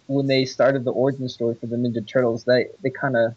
when 0.08 0.28
they 0.28 0.46
started 0.46 0.84
the 0.86 0.92
origin 0.92 1.28
story 1.30 1.56
for 1.56 1.68
the 1.68 1.76
Ninja 1.76 2.06
Turtles, 2.06 2.44
they 2.44 2.68
they 2.82 2.90
kind 2.90 3.16
of 3.16 3.36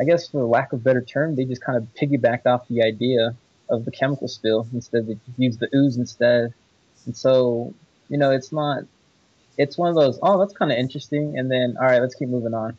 I 0.00 0.04
guess 0.04 0.28
for 0.28 0.44
lack 0.44 0.72
of 0.72 0.80
a 0.80 0.82
better 0.82 1.02
term, 1.02 1.34
they 1.34 1.44
just 1.44 1.60
kind 1.62 1.76
of 1.76 1.86
piggybacked 1.94 2.46
off 2.46 2.68
the 2.68 2.82
idea 2.82 3.34
of 3.68 3.84
the 3.84 3.90
chemical 3.90 4.28
spill 4.28 4.66
instead 4.72 5.06
they 5.06 5.18
used 5.36 5.58
the 5.60 5.68
ooze 5.74 5.96
instead. 5.96 6.54
And 7.04 7.16
so, 7.16 7.74
you 8.08 8.16
know, 8.16 8.30
it's 8.30 8.52
not 8.52 8.84
it's 9.58 9.76
one 9.76 9.90
of 9.90 9.96
those, 9.96 10.18
oh, 10.22 10.38
that's 10.38 10.54
kind 10.54 10.70
of 10.70 10.78
interesting 10.78 11.36
and 11.36 11.50
then 11.50 11.76
all 11.78 11.86
right, 11.86 12.00
let's 12.00 12.14
keep 12.14 12.28
moving 12.28 12.54
on. 12.54 12.78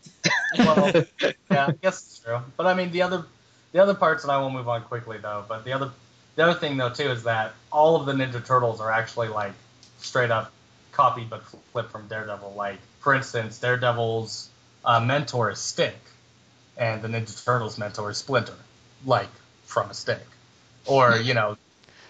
Well, 0.58 0.92
yeah, 1.52 1.68
I 1.68 1.72
guess 1.74 2.02
it's 2.02 2.20
true. 2.20 2.40
But 2.58 2.66
I 2.66 2.74
mean, 2.74 2.92
the 2.92 3.04
other 3.04 3.26
the 3.72 3.80
other 3.80 3.94
parts, 3.94 4.24
and 4.24 4.32
I 4.32 4.38
will 4.38 4.50
move 4.50 4.68
on 4.68 4.82
quickly 4.84 5.18
though. 5.18 5.44
But 5.48 5.66
the 5.66 5.74
other 5.74 5.92
the 6.36 6.44
other 6.44 6.60
thing 6.60 6.78
though 6.78 6.90
too 6.90 7.12
is 7.12 7.24
that 7.24 7.54
all 7.72 7.98
of 7.98 8.06
the 8.06 8.14
Ninja 8.14 8.44
Turtles 8.44 8.82
are 8.82 8.92
actually 8.92 9.28
like 9.28 9.54
straight 10.00 10.32
up 10.32 10.52
copied 10.92 11.30
but 11.30 11.44
flipped 11.74 11.92
from 11.92 12.08
Daredevil. 12.08 12.54
Like 12.56 12.80
for 13.00 13.14
instance, 13.14 13.60
Daredevil's 13.60 14.50
uh, 14.86 15.00
mentor 15.02 15.52
is 15.52 15.60
Stick, 15.60 15.98
and 16.78 17.02
the 17.02 17.10
Ninja 17.10 17.44
Turtles' 17.44 17.78
mentor 17.78 18.10
is 18.10 18.18
Splinter, 18.18 18.58
like 19.06 19.30
from 19.66 19.90
a 19.90 19.94
stick. 19.94 20.26
Or 20.86 21.18
you 21.18 21.34
know, 21.34 21.58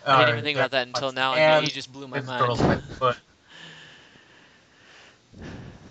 I 0.06 0.20
didn't 0.20 0.30
uh, 0.30 0.32
even 0.34 0.44
think 0.44 0.58
about 0.58 0.72
that 0.72 0.88
until 0.88 1.12
now, 1.12 1.34
and, 1.34 1.42
and 1.42 1.66
you 1.66 1.72
just 1.72 1.92
blew 1.92 2.08
my 2.08 2.20
Ninja 2.20 2.38
Turtles' 2.38 2.62
mind. 2.62 2.84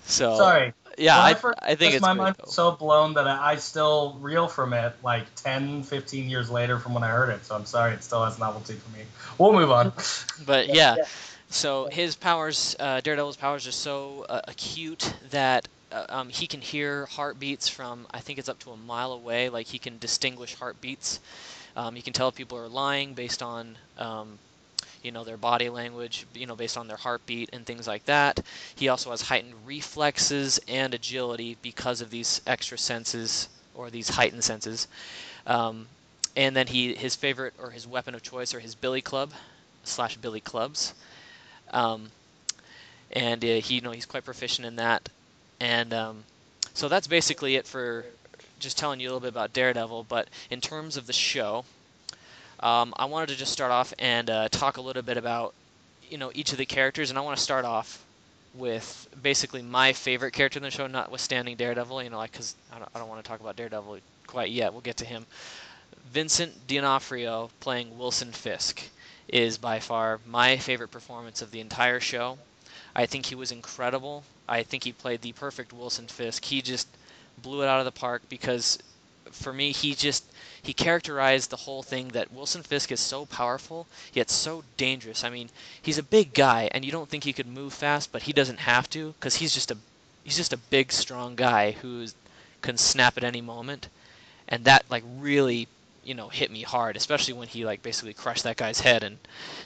Foot. 0.09 0.15
So 0.15 0.37
Sorry, 0.37 0.73
yeah, 0.99 1.23
I, 1.23 1.35
first 1.35 1.59
I 1.63 1.75
think 1.75 1.95
it's 1.95 2.03
my 2.03 2.13
mind 2.13 2.37
was 2.41 2.55
so 2.55 2.73
blown 2.73 3.15
that 3.15 3.27
I, 3.27 3.53
I 3.53 3.57
still 3.57 4.19
reel 4.21 4.49
from 4.49 4.73
it 4.73 4.95
like 5.03 5.33
10, 5.37 5.85
15 5.85 6.29
years 6.29 6.51
later 6.51 6.79
from 6.79 6.95
when 6.95 7.03
I 7.03 7.09
heard 7.09 7.31
it. 7.31 7.45
So 7.45 7.55
I'm 7.55 7.67
sorry, 7.67 7.95
it 7.95 8.03
still 8.03 8.25
has 8.25 8.39
novelty 8.39 8.75
for 8.75 8.97
me. 8.97 9.05
We'll 9.39 9.53
move 9.53 9.71
on. 9.71 9.93
But 10.47 10.69
yeah, 10.69 10.97
so 11.51 11.89
his 11.91 12.15
powers, 12.15 12.77
uh, 12.79 13.01
Daredevil's 13.01 13.37
powers, 13.37 13.67
are 13.67 13.73
so 13.73 14.25
uh, 14.29 14.41
acute 14.47 15.13
that 15.31 15.67
uh, 15.91 16.07
um, 16.09 16.29
he 16.29 16.47
can 16.47 16.61
hear 16.61 17.07
heartbeats 17.07 17.69
from 17.69 18.07
I 18.11 18.21
think 18.21 18.39
it's 18.39 18.49
up 18.49 18.59
to 18.61 18.71
a 18.71 18.77
mile 18.77 19.13
away. 19.13 19.49
Like 19.49 19.67
he 19.67 19.79
can 19.79 19.99
distinguish 19.99 20.55
heartbeats. 20.55 21.21
Um, 21.77 21.95
he 21.95 22.03
can 22.03 22.13
tell 22.13 22.29
if 22.29 22.35
people 22.35 22.59
are 22.59 22.69
lying 22.69 23.15
based 23.15 23.43
on 23.43 23.77
um, 23.99 24.39
you 25.03 25.13
know 25.13 25.25
their 25.25 25.37
body 25.37 25.69
language, 25.69 26.27
you 26.35 26.47
know 26.47 26.57
based 26.57 26.77
on 26.77 26.89
their 26.89 26.97
heartbeat 26.97 27.51
and 27.53 27.65
things 27.65 27.87
like 27.87 28.05
that. 28.07 28.41
He 28.75 28.89
also 28.89 29.11
has 29.11 29.23
heightened 29.23 29.55
reflexes 29.67 30.61
and 30.69 30.95
agility 30.95 31.57
because 31.63 32.01
of 32.01 32.11
these 32.11 32.41
extra 32.47 32.79
senses 32.79 33.49
or 33.75 33.91
these 33.91 34.09
heightened 34.09 34.45
senses. 34.45 34.89
Um, 35.47 35.87
and 36.37 36.55
then 36.55 36.67
he 36.67 36.95
his 36.95 37.17
favorite 37.17 37.55
or 37.61 37.71
his 37.71 37.87
weapon 37.87 38.15
of 38.15 38.23
choice 38.23 38.55
are 38.55 38.61
his 38.61 38.75
billy 38.75 39.03
club 39.03 39.33
slash 39.85 40.17
billy 40.17 40.41
clubs. 40.41 40.95
Um, 41.73 42.11
and 43.13 43.45
uh, 43.45 43.61
he 43.61 43.77
you 43.77 43.81
know 43.81 43.93
he's 43.93 44.07
quite 44.07 44.25
proficient 44.25 44.67
in 44.67 44.77
that. 44.77 45.09
And 45.61 45.93
um, 45.93 46.25
so 46.75 46.89
that's 46.89 47.07
basically 47.07 47.57
it 47.57 47.67
for 47.67 48.05
just 48.61 48.79
telling 48.79 49.01
you 49.01 49.09
a 49.09 49.11
little 49.11 49.21
bit 49.21 49.31
about 49.31 49.53
Daredevil. 49.53 50.07
But 50.09 50.29
in 50.51 50.61
terms 50.61 50.97
of 50.97 51.07
the 51.07 51.13
show, 51.13 51.65
um, 52.61 52.93
I 52.97 53.07
wanted 53.07 53.29
to 53.31 53.37
just 53.37 53.53
start 53.53 53.71
off 53.71 53.95
and 53.99 54.29
uh, 54.29 54.49
talk 54.49 54.77
a 54.77 54.81
little 54.81 55.03
bit 55.03 55.17
about 55.17 55.55
you 56.09 56.19
know 56.19 56.31
each 56.35 56.53
of 56.53 56.59
the 56.59 56.67
characters, 56.67 57.11
and 57.11 57.19
I 57.19 57.23
want 57.23 57.37
to 57.37 57.43
start 57.43 57.65
off 57.65 58.05
with 58.55 59.09
basically 59.23 59.63
my 59.63 59.93
favorite 59.93 60.33
character 60.33 60.59
in 60.59 60.63
the 60.63 60.71
show, 60.71 60.87
notwithstanding 60.87 61.57
Daredevil. 61.57 62.03
You 62.03 62.11
know, 62.11 62.19
like 62.19 62.33
because 62.33 62.55
I 62.73 62.79
don't, 62.79 62.91
I 62.95 62.99
don't 62.99 63.09
want 63.09 63.23
to 63.23 63.29
talk 63.29 63.41
about 63.41 63.57
Daredevil 63.57 63.99
quite 64.27 64.51
yet. 64.51 64.73
We'll 64.73 64.83
get 64.83 64.97
to 64.99 65.05
him. 65.05 65.27
Vincent 66.13 66.67
D'Onofrio 66.67 67.51
playing 67.61 67.99
Wilson 67.99 68.33
Fisk 68.33 68.83
is 69.29 69.59
by 69.59 69.79
far 69.79 70.21
my 70.27 70.57
favorite 70.57 70.89
performance 70.89 71.43
of 71.43 71.51
the 71.51 71.61
entire 71.61 72.01
show. 72.01 72.39
I 72.97 73.07
think 73.07 73.27
he 73.27 73.35
was 73.35 73.53
incredible. 73.53 74.25
I 74.49 74.63
think 74.63 74.85
he 74.85 74.93
played 74.93 75.21
the 75.21 75.33
perfect 75.33 75.73
Wilson 75.73 76.09
Fisk. 76.09 76.45
He 76.45 76.63
just 76.63 76.89
blew 77.43 77.63
it 77.63 77.69
out 77.69 77.79
of 77.79 77.85
the 77.85 77.93
park 77.93 78.23
because 78.29 78.79
for 79.33 79.53
me 79.53 79.73
he 79.73 79.95
just 79.95 80.25
he 80.63 80.73
characterized 80.73 81.51
the 81.51 81.57
whole 81.57 81.83
thing 81.83 82.09
that 82.09 82.33
Wilson 82.33 82.63
Fisk 82.63 82.91
is 82.93 83.01
so 83.01 83.27
powerful 83.27 83.87
yet 84.13 84.31
so 84.31 84.65
dangerous. 84.77 85.25
I 85.25 85.31
mean, 85.31 85.51
he's 85.81 85.99
a 85.99 86.03
big 86.03 86.35
guy 86.35 86.69
and 86.73 86.85
you 86.85 86.93
don't 86.93 87.09
think 87.09 87.25
he 87.25 87.33
could 87.33 87.47
move 87.47 87.73
fast, 87.73 88.13
but 88.13 88.23
he 88.23 88.33
doesn't 88.33 88.59
have 88.61 88.91
to 88.91 89.15
cuz 89.21 89.37
he's 89.37 89.55
just 89.55 89.71
a 89.71 89.79
he's 90.25 90.37
just 90.37 90.53
a 90.53 90.57
big 90.57 90.93
strong 90.93 91.37
guy 91.37 91.73
who 91.73 92.07
can 92.63 92.77
snap 92.77 93.17
at 93.17 93.25
any 93.25 93.41
moment. 93.41 93.89
And 94.49 94.65
that 94.65 94.85
like 94.91 95.05
really 95.19 95.69
you 96.05 96.15
know 96.15 96.29
hit 96.29 96.51
me 96.51 96.63
hard 96.63 96.97
especially 96.97 97.35
when 97.35 97.49
he 97.49 97.67
like 97.67 97.83
basically 97.83 98.15
crushed 98.15 98.45
that 98.45 98.57
guy's 98.57 98.81
head 98.81 99.03
and 99.03 99.19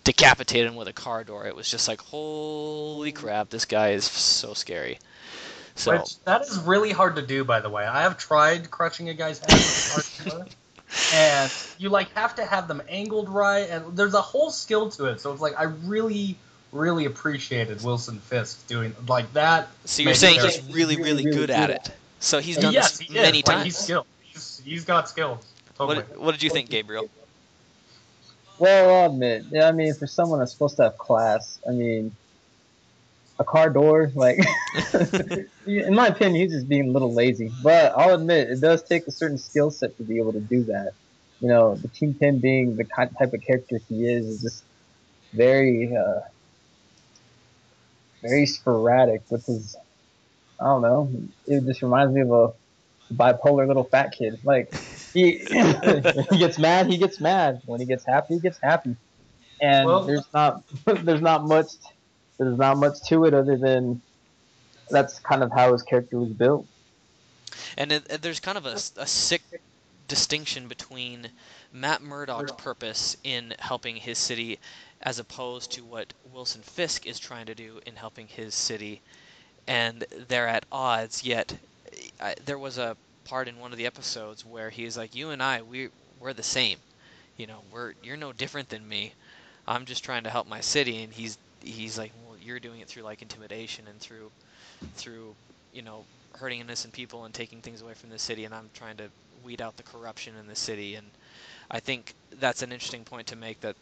decapitated 0.02 0.68
him 0.68 0.74
with 0.76 0.88
a 0.88 0.92
car 0.92 1.22
door 1.22 1.46
it 1.46 1.54
was 1.54 1.70
just 1.70 1.86
like 1.86 2.00
holy 2.00 3.12
crap 3.12 3.48
this 3.50 3.64
guy 3.64 3.90
is 3.90 4.04
so 4.04 4.52
scary 4.52 4.98
so 5.74 5.92
Which 5.98 6.22
that 6.24 6.42
is 6.42 6.58
really 6.58 6.90
hard 6.92 7.16
to 7.16 7.22
do, 7.22 7.44
by 7.44 7.60
the 7.60 7.70
way. 7.70 7.86
I 7.86 8.02
have 8.02 8.18
tried 8.18 8.70
crushing 8.70 9.08
a 9.08 9.14
guy's 9.14 9.38
head 9.38 9.48
with 9.52 10.26
a 10.26 10.30
hard 10.30 10.54
and 11.14 11.52
you 11.78 11.88
like 11.88 12.12
have 12.12 12.34
to 12.36 12.44
have 12.44 12.68
them 12.68 12.82
angled 12.88 13.28
right, 13.28 13.68
and 13.70 13.96
there's 13.96 14.14
a 14.14 14.20
whole 14.20 14.50
skill 14.50 14.90
to 14.90 15.06
it. 15.06 15.20
So 15.20 15.32
it's 15.32 15.40
like 15.40 15.58
I 15.58 15.64
really, 15.64 16.36
really 16.72 17.06
appreciated 17.06 17.82
Wilson 17.82 18.18
Fisk 18.18 18.66
doing 18.66 18.94
like 19.08 19.32
that. 19.32 19.68
so 19.84 20.02
you're 20.02 20.14
saying 20.14 20.40
he's 20.40 20.58
very- 20.58 20.74
really 20.74 20.96
really 20.96 21.24
good 21.24 21.50
at 21.50 21.70
it 21.70 21.90
so 22.22 22.38
he's 22.38 22.56
done 22.56 22.72
yes, 22.72 22.98
this 22.98 23.08
he 23.08 23.14
is. 23.16 23.22
many 23.22 23.38
Like, 23.38 23.44
times 23.44 23.64
he's 23.64 23.76
skilled. 23.76 24.06
He's, 24.22 24.62
he's 24.64 24.84
got 24.84 25.08
skills. 25.08 25.44
Totally. 25.76 25.96
what, 26.04 26.20
what 26.20 26.32
did 26.32 26.42
you 26.42 26.50
think 26.50 26.70
gabriel 26.70 27.08
Well, 28.58 28.94
I'll 29.04 29.10
admit, 29.10 29.46
yeah, 29.50 29.68
I 29.68 29.72
mean, 29.72 29.92
for 29.94 30.06
someone 30.06 30.38
that's 30.38 30.52
supposed 30.52 30.76
to 30.76 30.84
have 30.84 30.98
class, 30.98 31.58
I 31.68 31.72
mean, 31.72 32.14
a 33.38 33.44
car 33.44 33.70
door, 33.70 34.12
like, 34.14 34.38
in 35.66 35.94
my 35.94 36.08
opinion, 36.08 36.42
he's 36.42 36.52
just 36.52 36.68
being 36.68 36.88
a 36.88 36.92
little 36.92 37.12
lazy. 37.12 37.50
But 37.62 37.92
I'll 37.96 38.14
admit, 38.14 38.50
it 38.50 38.60
does 38.60 38.82
take 38.82 39.06
a 39.06 39.10
certain 39.10 39.38
skill 39.38 39.70
set 39.70 39.96
to 39.96 40.04
be 40.04 40.18
able 40.18 40.32
to 40.32 40.40
do 40.40 40.64
that. 40.64 40.92
You 41.40 41.48
know, 41.48 41.74
the 41.74 41.88
Kingpin 41.88 42.38
being 42.38 42.76
the 42.76 42.84
type 42.84 43.32
of 43.32 43.40
character 43.42 43.80
he 43.88 44.06
is, 44.06 44.26
is 44.26 44.42
just 44.42 44.64
very 45.32 45.94
uh, 45.96 46.20
very 48.22 48.46
sporadic 48.46 49.22
with 49.30 49.46
his. 49.46 49.76
I 50.60 50.64
don't 50.66 50.82
know. 50.82 51.10
It 51.46 51.64
just 51.66 51.82
reminds 51.82 52.14
me 52.14 52.20
of 52.20 52.30
a 52.30 52.52
bipolar 53.12 53.66
little 53.66 53.84
fat 53.84 54.14
kid. 54.16 54.38
Like 54.44 54.72
he 55.12 55.38
he 56.30 56.38
gets 56.38 56.58
mad, 56.58 56.86
he 56.86 56.98
gets 56.98 57.20
mad. 57.20 57.60
When 57.66 57.80
he 57.80 57.86
gets 57.86 58.04
happy, 58.04 58.34
he 58.34 58.40
gets 58.40 58.58
happy. 58.62 58.94
And 59.60 59.86
Well- 59.86 60.04
there's 60.04 60.28
not 60.32 60.62
there's 60.86 61.20
not 61.20 61.44
much 61.44 61.72
there's 62.42 62.58
not 62.58 62.78
much 62.78 63.02
to 63.08 63.24
it 63.24 63.34
other 63.34 63.56
than 63.56 64.02
that's 64.90 65.18
kind 65.20 65.42
of 65.42 65.52
how 65.52 65.72
his 65.72 65.82
character 65.82 66.18
was 66.20 66.32
built. 66.32 66.68
And 67.76 67.92
it, 67.92 68.06
it- 68.10 68.22
there's 68.22 68.40
kind 68.40 68.58
of 68.58 68.66
a, 68.66 68.74
a 68.96 69.06
sick 69.06 69.42
distinction 70.08 70.68
between 70.68 71.32
Matt 71.72 72.02
Murdock's 72.02 72.52
purpose 72.52 73.16
in 73.24 73.54
helping 73.58 73.96
his 73.96 74.18
city 74.18 74.58
as 75.00 75.18
opposed 75.18 75.70
to 75.72 75.84
what 75.84 76.12
Wilson 76.22 76.62
Fisk 76.62 77.06
is 77.06 77.18
trying 77.18 77.46
to 77.46 77.54
do 77.54 77.80
in 77.86 77.96
helping 77.96 78.28
his 78.28 78.54
city. 78.54 79.02
And 79.66 80.04
they're 80.10 80.48
at 80.48 80.66
odds, 80.72 81.22
yet 81.24 81.58
I, 82.20 82.34
there 82.44 82.58
was 82.58 82.78
a 82.78 82.96
part 83.24 83.48
in 83.48 83.58
one 83.58 83.72
of 83.72 83.78
the 83.78 83.86
episodes 83.86 84.44
where 84.44 84.70
he's 84.70 84.96
like, 84.96 85.14
"You 85.14 85.30
and 85.30 85.42
I, 85.42 85.62
we 85.62 85.88
we're 86.18 86.32
the 86.32 86.42
same. 86.42 86.78
You 87.36 87.46
know, 87.46 87.64
we're 87.70 87.94
you're 88.02 88.16
no 88.16 88.32
different 88.32 88.68
than 88.68 88.88
me. 88.88 89.14
I'm 89.66 89.84
just 89.84 90.04
trying 90.04 90.24
to 90.24 90.30
help 90.30 90.46
my 90.46 90.60
city." 90.60 91.02
And 91.02 91.12
he's 91.12 91.38
he's 91.60 91.98
like, 91.98 92.12
"Well, 92.14 92.21
you're 92.42 92.60
doing 92.60 92.80
it 92.80 92.88
through 92.88 93.02
like 93.02 93.22
intimidation 93.22 93.86
and 93.88 93.98
through 94.00 94.30
through 94.94 95.34
you 95.72 95.82
know 95.82 96.04
hurting 96.34 96.60
innocent 96.60 96.92
people 96.92 97.24
and 97.24 97.34
taking 97.34 97.60
things 97.60 97.82
away 97.82 97.94
from 97.94 98.10
the 98.10 98.18
city, 98.18 98.44
and 98.44 98.54
I'm 98.54 98.70
trying 98.74 98.96
to 98.98 99.04
weed 99.44 99.60
out 99.60 99.76
the 99.76 99.82
corruption 99.82 100.34
in 100.38 100.46
the 100.46 100.56
city." 100.56 100.94
And 100.94 101.06
I 101.70 101.80
think 101.80 102.14
that's 102.38 102.62
an 102.62 102.72
interesting 102.72 103.04
point 103.04 103.28
to 103.28 103.36
make 103.36 103.60
that 103.60 103.76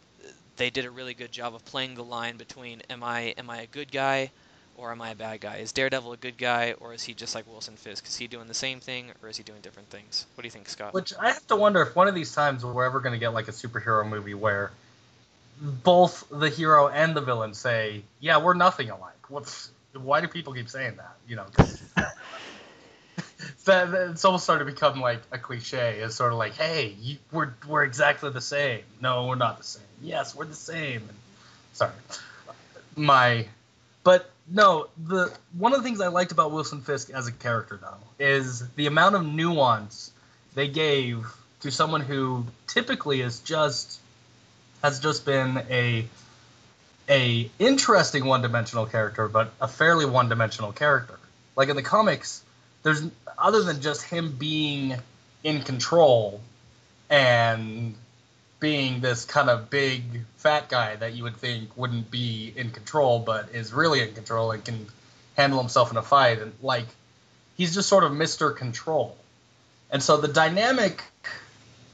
they 0.57 0.69
did 0.69 0.85
a 0.85 0.91
really 0.91 1.13
good 1.13 1.31
job 1.31 1.55
of 1.55 1.65
playing 1.65 1.95
the 1.95 2.03
line 2.03 2.37
between 2.37 2.81
am 2.89 3.03
I 3.03 3.33
am 3.37 3.49
I 3.49 3.61
a 3.61 3.67
good 3.67 3.91
guy 3.91 4.31
or 4.77 4.91
am 4.91 5.01
I 5.01 5.11
a 5.11 5.15
bad 5.15 5.41
guy? 5.41 5.57
Is 5.57 5.71
Daredevil 5.71 6.13
a 6.13 6.17
good 6.17 6.37
guy 6.37 6.73
or 6.79 6.93
is 6.93 7.03
he 7.03 7.13
just 7.13 7.35
like 7.35 7.47
Wilson 7.47 7.75
Fisk? 7.75 8.05
Is 8.07 8.15
he 8.15 8.27
doing 8.27 8.47
the 8.47 8.53
same 8.53 8.79
thing 8.79 9.11
or 9.21 9.29
is 9.29 9.37
he 9.37 9.43
doing 9.43 9.61
different 9.61 9.89
things? 9.89 10.25
What 10.35 10.41
do 10.41 10.47
you 10.47 10.51
think, 10.51 10.69
Scott? 10.69 10.93
Which 10.93 11.13
I 11.19 11.27
have 11.27 11.45
to 11.47 11.55
wonder 11.55 11.81
if 11.81 11.95
one 11.95 12.07
of 12.07 12.15
these 12.15 12.33
times 12.33 12.65
we're 12.65 12.85
ever 12.85 12.99
going 12.99 13.13
to 13.13 13.19
get 13.19 13.33
like 13.33 13.47
a 13.47 13.51
superhero 13.51 14.07
movie 14.07 14.33
where 14.33 14.71
both 15.61 16.23
the 16.31 16.49
hero 16.49 16.87
and 16.87 17.15
the 17.15 17.21
villain 17.21 17.53
say, 17.53 18.03
"Yeah, 18.19 18.37
we're 18.39 18.55
nothing 18.55 18.89
alike." 18.89 19.29
What's 19.29 19.69
why 19.93 20.21
do 20.21 20.27
people 20.27 20.53
keep 20.53 20.69
saying 20.69 20.97
that? 20.97 21.15
You 21.27 21.35
know, 21.37 21.45
that, 23.65 23.91
that- 23.91 24.09
it's 24.11 24.25
almost 24.25 24.43
started 24.43 24.65
to 24.65 24.71
become 24.71 24.99
like 25.01 25.21
a 25.31 25.37
cliche. 25.37 25.99
It's 25.99 26.15
sort 26.15 26.31
of 26.33 26.39
like, 26.39 26.53
"Hey, 26.53 26.95
you, 26.99 27.17
we're 27.31 27.53
we're 27.67 27.83
exactly 27.83 28.29
the 28.31 28.41
same." 28.41 28.81
No, 29.01 29.27
we're 29.27 29.35
not 29.35 29.57
the 29.57 29.63
same. 29.63 29.83
Yes, 30.01 30.35
we're 30.35 30.45
the 30.45 30.55
same. 30.55 31.01
And, 31.01 31.17
sorry, 31.73 31.93
my, 32.95 33.47
but 34.03 34.29
no. 34.49 34.87
The 35.05 35.31
one 35.57 35.73
of 35.73 35.79
the 35.79 35.83
things 35.83 36.01
I 36.01 36.07
liked 36.07 36.31
about 36.31 36.51
Wilson 36.51 36.81
Fisk 36.81 37.09
as 37.11 37.27
a 37.27 37.31
character 37.31 37.77
though 37.81 37.97
is 38.19 38.67
the 38.75 38.87
amount 38.87 39.15
of 39.15 39.25
nuance 39.25 40.11
they 40.55 40.67
gave 40.67 41.25
to 41.61 41.71
someone 41.71 42.01
who 42.01 42.45
typically 42.67 43.21
is 43.21 43.39
just 43.39 43.99
has 44.81 44.99
just 44.99 45.25
been 45.25 45.57
a 45.69 46.05
a 47.09 47.49
interesting 47.59 48.25
one-dimensional 48.25 48.85
character, 48.85 49.27
but 49.27 49.51
a 49.59 49.67
fairly 49.67 50.05
one-dimensional 50.05 50.71
character. 50.71 51.19
Like 51.55 51.69
in 51.69 51.75
the 51.75 51.81
comics, 51.81 52.43
there's 52.83 53.03
other 53.37 53.63
than 53.63 53.81
just 53.81 54.03
him 54.03 54.35
being 54.37 54.95
in 55.43 55.61
control 55.63 56.39
and 57.09 57.95
being 58.59 59.01
this 59.01 59.25
kind 59.25 59.49
of 59.49 59.69
big 59.69 60.03
fat 60.37 60.69
guy 60.69 60.95
that 60.95 61.13
you 61.13 61.23
would 61.23 61.35
think 61.35 61.75
wouldn't 61.75 62.09
be 62.09 62.53
in 62.55 62.69
control, 62.69 63.19
but 63.19 63.49
is 63.53 63.73
really 63.73 64.01
in 64.01 64.13
control 64.13 64.51
and 64.51 64.63
can 64.63 64.85
handle 65.35 65.59
himself 65.59 65.91
in 65.91 65.97
a 65.97 66.01
fight, 66.01 66.39
and 66.39 66.53
like 66.61 66.85
he's 67.57 67.73
just 67.73 67.89
sort 67.89 68.03
of 68.03 68.11
Mr. 68.11 68.55
Control. 68.55 69.17
And 69.89 70.01
so 70.01 70.17
the 70.17 70.27
dynamic 70.27 71.03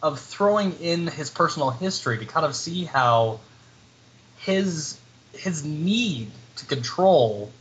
of 0.01 0.19
throwing 0.19 0.73
in 0.79 1.07
his 1.07 1.29
personal 1.29 1.71
history 1.71 2.17
to 2.19 2.25
kind 2.25 2.45
of 2.45 2.55
see 2.55 2.85
how 2.85 3.39
his 4.37 4.99
his 5.33 5.63
need 5.63 6.31
to 6.55 6.65
control 6.65 7.51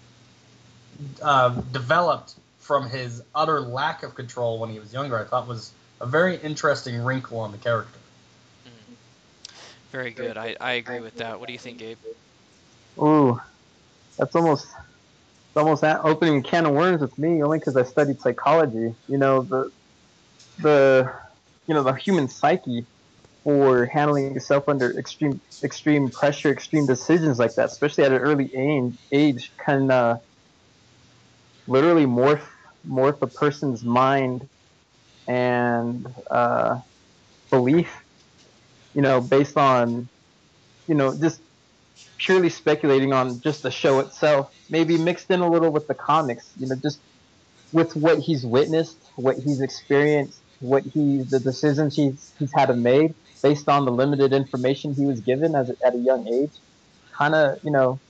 uh, 1.22 1.50
developed 1.72 2.34
from 2.58 2.88
his 2.88 3.22
utter 3.34 3.60
lack 3.60 4.02
of 4.02 4.14
control 4.14 4.58
when 4.58 4.70
he 4.70 4.78
was 4.78 4.92
younger, 4.92 5.18
I 5.18 5.24
thought 5.24 5.46
was 5.46 5.72
a 6.00 6.06
very 6.06 6.36
interesting 6.36 7.02
wrinkle 7.02 7.38
on 7.40 7.52
the 7.52 7.58
character. 7.58 7.98
Very 9.92 10.10
good. 10.10 10.36
I, 10.36 10.56
I 10.60 10.72
agree 10.72 11.00
with 11.00 11.16
that. 11.16 11.38
What 11.38 11.46
do 11.46 11.52
you 11.52 11.58
think, 11.58 11.78
Gabe? 11.78 11.98
Ooh, 12.98 13.40
that's 14.18 14.34
almost 14.34 14.64
it's 14.64 15.56
almost 15.56 15.82
a- 15.82 16.02
opening 16.02 16.38
a 16.38 16.42
can 16.42 16.66
of 16.66 16.72
worms 16.72 17.00
with 17.00 17.16
me 17.18 17.42
only 17.42 17.58
because 17.58 17.76
I 17.76 17.84
studied 17.84 18.20
psychology. 18.20 18.94
You 19.08 19.18
know 19.18 19.42
the 19.42 19.70
the 20.58 21.12
you 21.66 21.74
know 21.74 21.82
the 21.82 21.94
human 21.94 22.28
psyche 22.28 22.86
for 23.44 23.86
handling 23.86 24.34
yourself 24.34 24.64
under 24.68 24.98
extreme 24.98 25.40
extreme 25.64 26.10
pressure, 26.10 26.50
extreme 26.50 26.86
decisions 26.86 27.38
like 27.38 27.54
that, 27.56 27.66
especially 27.66 28.04
at 28.04 28.12
an 28.12 28.18
early 28.18 28.50
age, 28.56 28.94
age 29.12 29.52
can 29.64 29.90
uh, 29.90 30.16
literally 31.66 32.06
morph 32.06 32.46
morph 32.88 33.20
a 33.22 33.26
person's 33.26 33.84
mind 33.84 34.48
and 35.28 36.06
uh, 36.30 36.76
belief. 37.50 38.04
You 38.94 39.02
know, 39.02 39.20
based 39.20 39.56
on 39.56 40.08
you 40.88 40.94
know 40.94 41.18
just 41.20 41.42
purely 42.18 42.48
speculating 42.50 43.12
on 43.12 43.40
just 43.42 43.62
the 43.62 43.70
show 43.70 44.00
itself, 44.00 44.50
maybe 44.68 44.98
mixed 44.98 45.30
in 45.30 45.40
a 45.40 45.50
little 45.50 45.70
with 45.72 45.86
the 45.86 45.94
comics, 45.94 46.52
you 46.58 46.66
know, 46.66 46.76
just 46.82 47.02
with 47.72 47.94
what 47.96 48.18
he's 48.20 48.44
witnessed, 48.46 48.98
what 49.16 49.36
he's 49.36 49.60
experienced, 49.60 50.42
what 50.60 50.84
he 50.84 51.22
the 51.28 51.40
decisions 51.40 51.96
he's 51.96 52.34
he's 52.38 52.52
had 52.54 52.66
to 52.66 52.74
make 52.76 53.12
based 53.42 53.68
on 53.68 53.84
the 53.84 53.92
limited 53.92 54.32
information 54.32 54.94
he 54.96 55.06
was 55.06 55.20
given 55.20 55.54
as 55.54 55.70
at 55.84 55.94
a 55.94 55.98
young 55.98 56.26
age. 56.28 56.52
Kind 57.18 57.34
of, 57.34 57.58
you 57.62 57.72
know, 57.72 58.02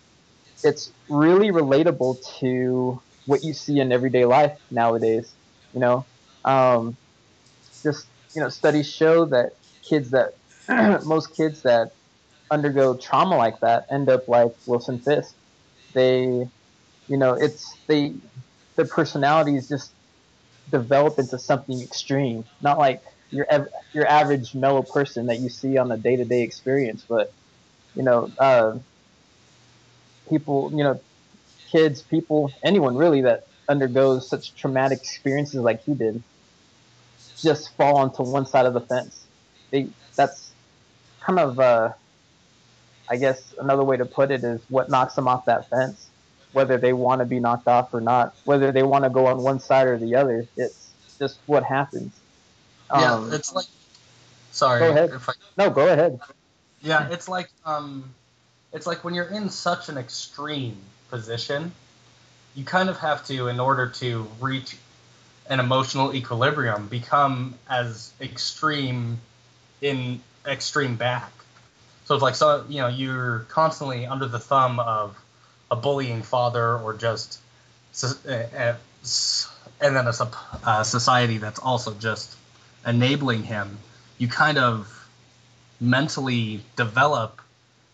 it's 0.63 0.93
really 1.09 1.51
relatable 1.51 2.17
to 2.41 3.03
what 3.27 3.41
you 3.45 3.55
see 3.55 3.79
in 3.81 3.93
everyday 3.93 4.25
life 4.27 4.59
nowadays. 4.71 5.37
You 5.73 5.81
know, 5.81 6.09
um, 6.45 6.99
just 7.85 8.11
you 8.35 8.43
know, 8.43 8.49
studies 8.49 8.91
show 8.91 9.27
that 9.27 9.53
kids 9.89 10.11
that 10.11 10.33
most 11.05 11.35
kids 11.37 11.63
that 11.63 11.91
undergo 12.51 12.99
trauma 12.99 13.37
like 13.37 13.55
that 13.63 13.85
end 13.93 14.11
up 14.11 14.23
like 14.29 14.53
Wilson 14.67 15.03
Fisk. 15.03 15.37
They, 15.95 16.25
you 17.09 17.19
know, 17.19 17.35
it's 17.35 17.81
they, 17.89 18.21
their 18.77 18.89
personalities 18.89 19.69
just 19.69 19.96
develop 20.71 21.19
into 21.19 21.39
something 21.39 21.81
extreme, 21.83 22.45
not 22.61 22.79
like 22.79 23.03
your 23.31 23.47
your 23.93 24.07
average 24.07 24.55
mellow 24.55 24.83
person 24.83 25.27
that 25.27 25.41
you 25.41 25.49
see 25.49 25.77
on 25.79 25.91
a 25.91 25.97
day 25.97 26.17
to 26.17 26.25
day 26.25 26.43
experience, 26.43 27.05
but 27.09 27.33
you 27.95 28.03
know, 28.03 28.33
uh, 28.39 28.79
people, 30.29 30.73
you 30.75 30.85
know, 30.85 31.01
kids, 31.73 32.03
people, 32.03 32.53
anyone 32.65 32.97
really 32.97 33.23
that 33.23 33.45
undergoes 33.69 34.29
such 34.29 34.55
traumatic 34.55 34.99
experiences 34.99 35.61
like 35.61 35.83
he 35.85 35.95
did, 35.95 36.23
just 37.37 37.77
fall 37.77 37.99
onto 37.99 38.23
one 38.23 38.47
side 38.47 38.67
of 38.67 38.75
the 38.75 38.81
fence. 38.81 39.27
They 39.71 39.89
that's 40.17 40.53
kind 41.25 41.39
of 41.39 41.59
uh, 41.59 41.93
I 43.09 43.17
guess 43.17 43.55
another 43.59 43.85
way 43.85 43.97
to 43.97 44.07
put 44.07 44.31
it 44.31 44.45
is 44.45 44.65
what 44.69 44.91
knocks 44.91 45.15
them 45.15 45.29
off 45.29 45.45
that 45.47 45.69
fence, 45.71 46.06
whether 46.57 46.79
they 46.79 46.95
want 46.95 47.19
to 47.19 47.27
be 47.27 47.39
knocked 47.39 47.69
off 47.69 47.93
or 47.93 48.01
not, 48.01 48.35
whether 48.47 48.73
they 48.73 48.83
want 48.83 49.05
to 49.05 49.11
go 49.11 49.27
on 49.27 49.43
one 49.43 49.61
side 49.61 49.87
or 49.87 49.99
the 49.99 50.15
other. 50.15 50.49
It's 50.57 50.91
just 51.19 51.39
what 51.45 51.63
happens. 51.63 52.19
Yeah, 52.91 53.13
Um, 53.13 53.33
it's 53.33 53.55
like. 53.55 53.67
Sorry, 54.53 54.81
Go 54.81 54.89
ahead. 54.89 55.11
if 55.11 55.29
I 55.29 55.35
no, 55.59 55.69
go 55.69 55.87
ahead. 55.87 56.19
Yeah, 56.81 57.11
it's 57.11 57.29
like 57.29 57.51
um, 57.67 58.09
it's 58.73 58.87
like 58.87 59.05
when 59.05 59.13
you're 59.13 59.27
in 59.27 59.51
such 59.51 59.91
an 59.91 59.99
extreme 59.99 60.79
position, 61.11 61.73
you 62.55 62.65
kind 62.65 62.89
of 62.89 62.97
have 63.01 63.27
to, 63.27 63.49
in 63.49 63.61
order 63.61 63.89
to 64.01 64.27
reach 64.41 64.79
an 65.51 65.61
emotional 65.61 66.15
equilibrium, 66.15 66.89
become 66.89 67.55
as 67.69 68.15
extreme 68.19 69.21
in 69.83 70.23
extreme 70.47 70.97
back. 70.97 71.31
So 72.07 72.15
it's 72.15 72.23
like 72.23 72.35
so 72.35 72.65
you 72.67 72.81
know 72.81 72.89
you're 72.89 73.41
constantly 73.51 74.07
under 74.07 74.27
the 74.27 74.39
thumb 74.39 74.81
of 74.81 75.15
a 75.71 75.77
bullying 75.77 76.23
father 76.23 76.77
or 76.79 76.95
just 76.95 77.39
so- 77.93 78.17
uh, 78.29 78.33
uh, 78.57 78.77
s- 79.03 79.49
and 79.81 79.97
then 79.97 80.07
a 80.07 80.13
sup- 80.13 80.67
uh, 80.67 80.85
society 80.85 81.39
that's 81.39 81.59
also 81.59 81.95
just 81.95 82.35
enabling 82.87 83.43
him. 83.45 83.79
You 84.19 84.29
kind 84.29 84.59
of 84.59 85.09
mentally 85.81 86.63
develop 86.77 87.41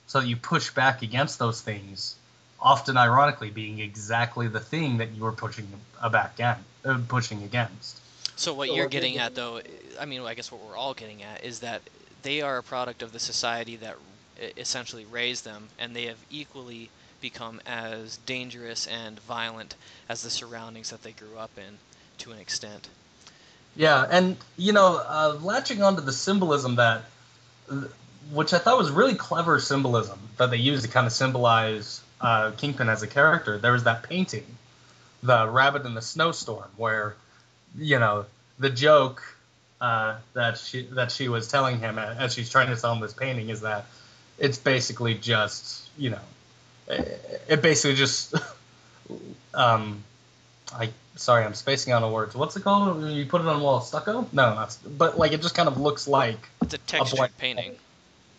so 0.06 0.20
that 0.20 0.26
you 0.26 0.37
push 0.37 0.70
back 0.70 1.02
against 1.02 1.38
those 1.38 1.61
things 1.61 2.14
often 2.61 2.96
ironically 2.96 3.50
being 3.50 3.80
exactly 3.80 4.46
the 4.46 4.61
thing 4.61 4.98
that 4.98 5.11
you 5.12 5.22
were 5.22 5.32
pushing 5.32 5.66
back 6.11 6.35
again, 6.35 6.64
uh, 6.85 6.98
pushing 7.08 7.42
against 7.42 7.98
So 8.37 8.54
what 8.54 8.68
So 8.68 8.76
you're 8.76 8.88
getting 8.88 9.18
at, 9.18 9.35
though, 9.35 9.61
I 10.00 10.04
mean, 10.04 10.22
I 10.22 10.35
guess 10.35 10.52
what 10.52 10.61
we're 10.62 10.76
all 10.76 10.94
getting 10.94 11.22
at 11.22 11.44
is 11.44 11.61
that 11.61 11.82
they 12.22 12.40
are 12.40 12.58
a 12.58 12.62
product 12.62 13.02
of 13.02 13.12
the 13.12 13.18
society 13.18 13.76
that 13.76 13.96
essentially 14.56 15.04
raised 15.04 15.44
them, 15.44 15.68
and 15.78 15.94
they 15.94 16.06
have 16.06 16.18
equally 16.30 16.88
become 17.22 17.62
as 17.64 18.18
dangerous 18.26 18.87
and 18.87 19.18
violent 19.20 19.74
as 20.08 20.22
the 20.22 20.28
surroundings 20.28 20.90
that 20.90 21.02
they 21.02 21.12
grew 21.12 21.38
up 21.38 21.50
in, 21.56 21.78
to 22.18 22.32
an 22.32 22.38
extent. 22.38 22.88
Yeah, 23.74 24.06
and 24.11 24.37
you 24.58 24.74
know, 24.74 24.96
uh, 24.96 25.38
latching 25.40 25.82
onto 25.82 26.02
the 26.02 26.12
symbolism 26.12 26.76
that, 26.76 27.04
which 28.30 28.52
I 28.52 28.58
thought 28.58 28.76
was 28.76 28.90
really 28.90 29.14
clever 29.14 29.58
symbolism 29.58 30.18
that 30.37 30.50
they 30.50 30.58
used 30.58 30.85
to 30.85 30.90
kind 30.90 31.06
of 31.06 31.12
symbolize 31.14 32.02
uh, 32.20 32.50
Kingpin 32.50 32.90
as 32.90 33.02
a 33.02 33.06
character. 33.06 33.56
There 33.56 33.72
was 33.72 33.85
that 33.85 34.02
painting, 34.02 34.44
the 35.22 35.48
rabbit 35.48 35.87
in 35.87 35.94
the 35.94 36.02
snowstorm, 36.02 36.68
where, 36.76 37.16
you 37.78 37.98
know, 37.98 38.26
the 38.58 38.68
joke 38.68 39.22
uh, 39.80 40.16
that 40.35 40.58
she 40.58 40.82
that 40.92 41.11
she 41.11 41.28
was 41.28 41.48
telling 41.48 41.78
him 41.80 41.98
as 41.98 42.35
she's 42.35 42.50
trying 42.50 42.68
to 42.68 42.76
sell 42.76 42.92
him 42.92 43.00
this 43.00 43.14
painting 43.14 43.48
is 43.48 43.62
that 43.62 43.87
it's 44.38 44.58
basically 44.58 45.14
just 45.14 45.82
you 45.96 46.11
know, 46.11 46.20
it, 47.48 47.62
basically 47.62 47.96
just 47.96 48.35
um, 49.55 50.02
I 50.74 50.90
sorry, 51.16 51.44
I'm 51.44 51.55
spacing 51.55 51.92
on 51.92 52.02
the 52.02 52.09
words. 52.09 52.35
What's 52.35 52.57
it 52.57 52.62
called 52.62 53.05
you 53.11 53.26
put 53.26 53.40
it 53.40 53.46
on 53.46 53.61
a 53.61 53.62
wall? 53.64 53.81
Stucco? 53.81 54.22
No, 54.33 54.55
not. 54.55 54.76
But 54.87 55.18
like 55.18 55.33
it 55.33 55.42
just 55.42 55.55
kind 55.55 55.68
of 55.68 55.78
looks 55.78 56.09
like 56.09 56.38
It's 56.62 56.74
a 56.74 56.78
textured 56.78 57.16
blank- 57.18 57.38
painting. 57.38 57.74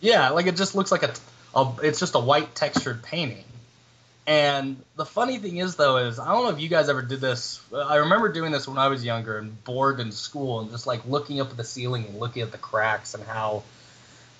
yeah, 0.01 0.29
like 0.29 0.47
it 0.47 0.55
just 0.55 0.75
looks 0.75 0.91
like 0.91 1.03
a, 1.03 1.13
a 1.55 1.73
it's 1.83 1.99
just 1.99 2.15
a 2.15 2.19
white 2.19 2.55
textured 2.55 3.03
painting. 3.03 3.43
And 4.25 4.77
the 4.95 5.05
funny 5.05 5.37
thing 5.37 5.57
is 5.57 5.75
though 5.75 5.97
is 5.97 6.17
I 6.17 6.31
don't 6.31 6.45
know 6.45 6.51
if 6.51 6.59
you 6.61 6.69
guys 6.69 6.87
ever 6.87 7.01
did 7.01 7.19
this. 7.19 7.61
I 7.75 7.97
remember 7.97 8.31
doing 8.31 8.51
this 8.53 8.67
when 8.67 8.77
I 8.77 8.87
was 8.87 9.03
younger 9.03 9.37
and 9.37 9.61
bored 9.65 9.99
in 9.99 10.11
school 10.13 10.61
and 10.61 10.71
just 10.71 10.87
like 10.87 11.05
looking 11.05 11.41
up 11.41 11.49
at 11.51 11.57
the 11.57 11.63
ceiling 11.65 12.05
and 12.05 12.19
looking 12.19 12.41
at 12.41 12.51
the 12.53 12.57
cracks 12.57 13.13
and 13.15 13.23
how 13.25 13.63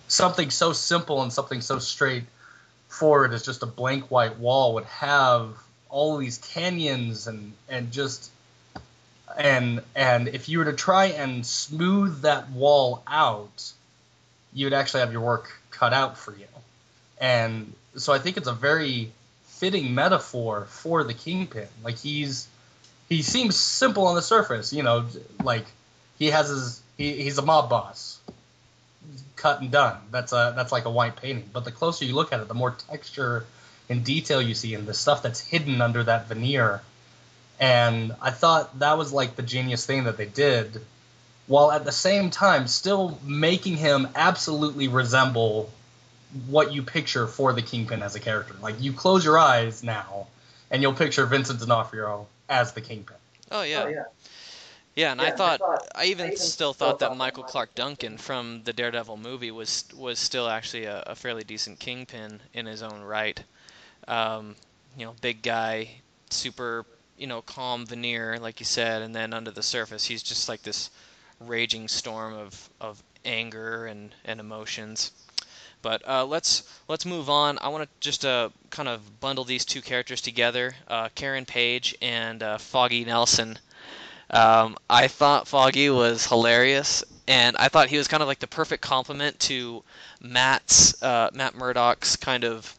something 0.08 0.50
so 0.52 0.72
simple 0.74 1.22
and 1.22 1.34
something 1.34 1.60
so 1.60 1.80
straightforward 2.94 3.34
as 3.34 3.44
just 3.44 3.64
a 3.64 3.66
blank 3.66 4.12
white 4.12 4.38
wall 4.38 4.76
would 4.76 4.86
have 4.86 5.58
all 5.90 6.18
these 6.18 6.38
canyons 6.38 7.28
and 7.28 7.54
and 7.68 7.92
just 7.92 8.32
and 9.38 9.82
and 9.96 10.28
if 10.28 10.48
you 10.48 10.60
were 10.60 10.66
to 10.66 10.74
try 10.74 11.06
and 11.06 11.46
smooth 11.46 12.22
that 12.22 12.50
wall 12.52 13.02
out 13.08 13.74
you 14.54 14.68
would 14.68 14.74
actually 14.74 15.00
have 15.00 15.12
your 15.12 15.22
work 15.22 15.52
cut 15.72 15.94
out 15.94 16.18
for 16.18 16.36
you. 16.36 16.46
And 17.20 17.74
so 17.96 18.14
I 18.14 18.20
think 18.20 18.38
it's 18.38 18.48
a 18.48 18.54
very 18.54 19.12
fitting 19.46 19.96
metaphor 19.96 20.66
for 20.70 21.04
the 21.04 21.16
kingpin. 21.16 21.68
Like 21.84 21.98
he's 21.98 22.48
he 23.10 23.24
seems 23.24 23.56
simple 23.56 24.06
on 24.06 24.16
the 24.16 24.22
surface, 24.22 24.72
you 24.72 24.84
know, 24.84 25.06
like 25.44 25.66
he 26.20 26.28
has 26.28 26.50
his 26.50 26.82
he, 26.98 27.24
he's 27.24 27.40
a 27.40 27.42
mob 27.42 27.70
boss. 27.70 28.13
Cut 29.44 29.60
and 29.60 29.70
done. 29.70 29.98
That's 30.10 30.32
a 30.32 30.54
that's 30.56 30.72
like 30.72 30.86
a 30.86 30.90
white 30.90 31.18
painting. 31.18 31.50
But 31.52 31.66
the 31.66 31.72
closer 31.72 32.06
you 32.06 32.16
look 32.16 32.32
at 32.32 32.40
it, 32.40 32.48
the 32.48 32.54
more 32.54 32.72
texture 32.72 33.46
and 33.90 34.06
detail 34.06 34.42
you 34.42 34.54
see 34.54 34.74
and 34.74 34.88
the 34.88 34.94
stuff 34.94 35.22
that's 35.22 35.42
hidden 35.42 35.82
under 35.82 36.02
that 36.02 36.30
veneer. 36.30 36.82
And 37.60 38.16
I 38.22 38.32
thought 38.32 38.80
that 38.80 38.98
was 38.98 39.12
like 39.12 39.36
the 39.36 39.42
genius 39.42 39.86
thing 39.86 40.06
that 40.06 40.16
they 40.16 40.28
did 40.28 40.80
while 41.48 41.74
at 41.74 41.84
the 41.84 41.92
same 41.92 42.30
time 42.30 42.68
still 42.68 43.20
making 43.22 43.76
him 43.76 44.08
absolutely 44.16 44.88
resemble 44.88 45.70
what 46.48 46.74
you 46.74 46.82
picture 46.82 47.28
for 47.28 47.52
the 47.52 47.62
Kingpin 47.62 48.02
as 48.02 48.16
a 48.16 48.22
character. 48.22 48.56
Like 48.62 48.82
you 48.82 48.94
close 48.94 49.26
your 49.26 49.38
eyes 49.38 49.84
now, 49.84 50.28
and 50.72 50.82
you'll 50.82 50.94
picture 50.94 51.26
Vincent 51.26 51.60
D'Onofrio 51.60 52.28
as 52.48 52.72
the 52.72 52.80
Kingpin. 52.80 53.18
Oh 53.52 53.64
yeah. 53.64 53.84
Oh, 53.84 53.90
yeah. 53.90 54.04
Yeah, 54.96 55.12
and 55.12 55.22
Yeah, 55.22 55.28
I 55.28 55.30
I 55.30 55.32
thought 55.32 55.60
thought- 55.60 55.88
I 55.96 56.06
even 56.06 56.28
I 56.28 56.34
even 56.34 56.38
still 56.38 56.74
still 56.74 56.74
thought 56.74 57.00
that 57.00 57.12
Michael 57.12 57.44
Clarke 57.44 57.76
Duncan 57.76 58.18
from 58.18 58.64
the 58.64 58.74
Daredevil 58.74 59.18
movie 59.18 59.52
was 59.52 59.86
was 59.96 60.20
still 60.20 60.48
actually 60.50 60.86
a, 60.86 61.02
a 61.08 61.16
fairly 61.16 61.44
decent 61.44 61.80
kingpin 61.80 62.42
in 62.54 62.66
his 62.66 62.82
own 62.84 63.02
right. 63.02 63.44
Um, 64.08 64.56
you 64.98 65.06
know, 65.06 65.16
big 65.22 65.42
guy, 65.42 66.02
super, 66.30 66.86
you 67.18 67.28
know, 67.28 67.42
calm 67.42 67.86
veneer, 67.86 68.38
like 68.40 68.60
you 68.60 68.66
said, 68.66 69.02
and 69.02 69.16
then 69.16 69.34
under 69.34 69.52
the 69.52 69.64
surface, 69.64 70.06
he's 70.06 70.24
just 70.24 70.50
like 70.50 70.64
this 70.64 70.90
raging 71.40 71.88
storm 71.88 72.34
of, 72.34 72.70
of 72.82 73.02
anger 73.26 73.86
and, 73.88 74.14
and 74.26 74.40
emotions. 74.40 75.12
But 75.82 76.08
uh, 76.08 76.26
let's 76.26 76.64
let's 76.88 77.06
move 77.06 77.30
on. 77.30 77.58
I 77.60 77.68
want 77.70 77.84
to 77.84 77.90
just 78.00 78.26
uh, 78.26 78.50
kind 78.70 78.88
of 78.90 79.20
bundle 79.20 79.44
these 79.44 79.66
two 79.66 79.82
characters 79.82 80.22
together, 80.22 80.76
uh, 80.88 81.10
Karen 81.16 81.46
Page 81.46 81.96
and 82.02 82.42
uh, 82.44 82.58
Foggy 82.58 83.06
Nelson. 83.06 83.60
Um, 84.34 84.78
I 84.90 85.08
thought 85.08 85.48
Foggy 85.48 85.92
was 85.92 86.26
hilarious, 86.26 87.04
and 87.28 87.56
I 87.58 87.70
thought 87.70 87.90
he 87.90 87.98
was 87.98 88.08
kind 88.08 88.24
of 88.24 88.28
like 88.28 88.40
the 88.40 88.48
perfect 88.48 88.82
complement 88.82 89.40
to 89.42 89.84
Matt's 90.20 91.02
uh, 91.04 91.30
Matt 91.34 91.54
Murdock's 91.54 92.16
kind 92.16 92.44
of 92.44 92.76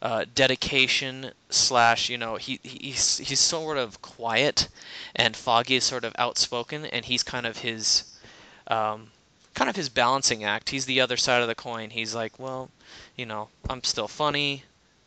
uh, 0.00 0.24
dedication 0.34 1.32
slash 1.50 2.08
you 2.08 2.16
know 2.16 2.36
he 2.36 2.60
he's 2.62 3.18
he's 3.18 3.40
sort 3.40 3.78
of 3.78 4.00
quiet, 4.00 4.68
and 5.16 5.36
Foggy 5.36 5.74
is 5.74 5.84
sort 5.84 6.04
of 6.04 6.14
outspoken, 6.18 6.86
and 6.86 7.04
he's 7.04 7.24
kind 7.24 7.46
of 7.46 7.58
his 7.58 8.04
um, 8.68 9.10
kind 9.54 9.68
of 9.68 9.74
his 9.74 9.88
balancing 9.88 10.44
act. 10.44 10.70
He's 10.70 10.86
the 10.86 11.00
other 11.00 11.16
side 11.16 11.42
of 11.42 11.48
the 11.48 11.56
coin. 11.56 11.90
He's 11.90 12.14
like, 12.14 12.38
well, 12.38 12.70
you 13.16 13.26
know, 13.26 13.48
I'm 13.68 13.82
still 13.82 14.08
funny, 14.08 14.62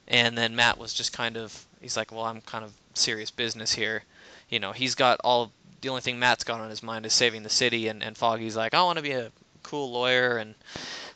and 0.10 0.38
then 0.38 0.58
Matt 0.58 0.78
was 0.78 0.94
just 0.94 1.14
kind 1.14 1.38
of 1.38 1.66
he's 1.80 1.96
like, 1.96 2.12
well, 2.12 2.26
I'm 2.26 2.42
kind 2.42 2.66
of 2.66 2.74
serious 2.96 3.32
business 3.32 3.72
here. 3.72 4.04
You 4.54 4.60
know, 4.60 4.72
he's 4.72 4.94
got 4.94 5.20
all 5.24 5.52
the 5.82 5.90
only 5.90 6.02
thing 6.02 6.20
Matt's 6.20 6.44
got 6.44 6.62
on 6.62 6.70
his 6.70 6.84
mind 6.84 7.08
is 7.08 7.14
saving 7.14 7.42
the 7.42 7.50
city, 7.50 7.88
and, 7.88 8.04
and 8.04 8.16
Foggy's 8.16 8.56
like, 8.56 8.76
I 8.76 8.84
want 8.84 8.98
to 8.98 9.02
be 9.02 9.14
a 9.14 9.32
cool 9.64 9.92
lawyer 9.92 10.38
and 10.38 10.54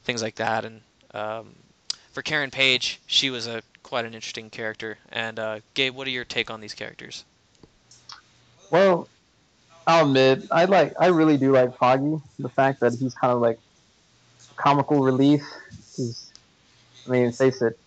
things 0.06 0.24
like 0.24 0.38
that. 0.38 0.66
And 0.66 0.82
um, 1.14 1.54
for 2.14 2.24
Karen 2.24 2.50
Page, 2.50 3.00
she 3.06 3.30
was 3.30 3.46
a 3.46 3.62
quite 3.84 4.06
an 4.06 4.16
interesting 4.16 4.50
character. 4.50 4.98
And 5.12 5.38
uh, 5.38 5.60
Gabe, 5.76 5.94
what 5.94 6.08
are 6.08 6.10
your 6.10 6.26
take 6.26 6.50
on 6.50 6.62
these 6.62 6.74
characters? 6.74 7.26
Well, 8.72 9.08
I'll 9.86 10.08
admit, 10.08 10.48
I 10.50 10.66
like, 10.66 10.96
I 11.00 11.10
really 11.10 11.38
do 11.38 11.52
like 11.52 11.78
Foggy. 11.78 12.20
The 12.40 12.50
fact 12.50 12.80
that 12.80 12.94
he's 12.94 13.14
kind 13.14 13.32
of 13.32 13.40
like 13.40 13.60
comical 14.56 15.04
relief. 15.04 15.44
He's, 15.96 16.32
I 17.06 17.12
mean, 17.12 17.32
face 17.32 17.62
it, 17.62 17.78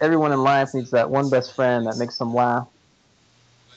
everyone 0.00 0.30
in 0.30 0.44
life 0.44 0.72
needs 0.72 0.92
that 0.92 1.10
one 1.10 1.30
best 1.30 1.56
friend 1.56 1.88
that 1.88 1.98
makes 1.98 2.16
them 2.16 2.32
laugh, 2.32 2.68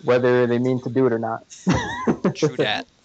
whether 0.03 0.47
they 0.47 0.59
mean 0.59 0.81
to 0.83 0.89
do 0.89 1.05
it 1.05 1.13
or 1.13 1.19
not. 1.19 1.43
True 2.35 2.55
dat. 2.55 2.87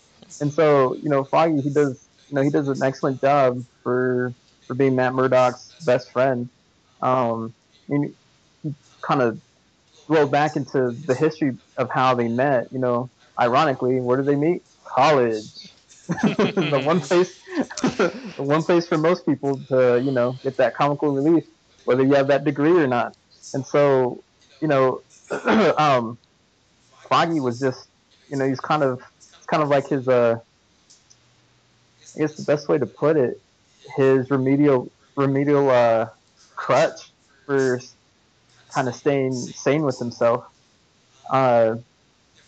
And 0.40 0.52
so, 0.52 0.94
you 1.02 1.08
know, 1.08 1.24
Foggy, 1.24 1.62
he 1.62 1.70
does, 1.70 2.08
you 2.28 2.34
know, 2.34 2.42
he 2.42 2.50
does 2.50 2.68
an 2.68 2.82
excellent 2.82 3.20
job 3.22 3.64
for 3.82 4.34
for 4.66 4.74
being 4.74 4.94
Matt 4.96 5.14
Murdock's 5.14 5.74
best 5.86 6.12
friend. 6.12 6.50
Um, 7.00 7.54
I 7.88 7.92
mean, 7.92 8.14
he 8.62 8.74
kind 9.00 9.22
of 9.22 9.40
rolled 10.08 10.30
back 10.30 10.56
into 10.56 10.94
the 11.06 11.14
history 11.14 11.56
of 11.76 11.90
how 11.90 12.14
they 12.14 12.28
met. 12.28 12.68
You 12.72 12.80
know, 12.80 13.10
ironically, 13.40 14.00
where 14.00 14.16
did 14.16 14.26
they 14.26 14.36
meet? 14.36 14.62
College. 14.84 15.44
the 16.08 16.82
one 16.84 17.00
place, 17.00 17.34
the 17.82 18.42
one 18.42 18.62
place 18.62 18.86
for 18.86 18.98
most 18.98 19.26
people 19.26 19.60
to, 19.68 20.02
you 20.04 20.12
know, 20.12 20.38
get 20.42 20.56
that 20.58 20.74
comical 20.76 21.10
relief, 21.10 21.44
whether 21.84 22.04
you 22.04 22.14
have 22.14 22.28
that 22.28 22.44
degree 22.44 22.78
or 22.78 22.86
not. 22.86 23.16
And 23.54 23.66
so, 23.66 24.22
you 24.60 24.68
know, 24.68 25.02
um, 25.78 26.18
Foggy 27.08 27.40
was 27.40 27.60
just, 27.60 27.88
you 28.30 28.36
know, 28.36 28.48
he's 28.48 28.60
kind 28.60 28.82
of, 28.82 29.02
kind 29.50 29.62
of 29.62 29.68
like 29.68 29.88
his, 29.88 30.06
uh, 30.08 30.36
I 32.16 32.20
guess 32.20 32.34
the 32.34 32.44
best 32.44 32.68
way 32.68 32.78
to 32.78 32.86
put 32.86 33.16
it, 33.16 33.40
his 33.96 34.30
remedial, 34.30 34.90
remedial, 35.16 35.70
uh, 35.70 36.06
crutch 36.54 37.12
for 37.44 37.80
kind 38.74 38.88
of 38.88 38.94
staying 38.94 39.32
sane 39.32 39.82
with 39.82 39.98
himself. 39.98 40.44
Uh, 41.30 41.76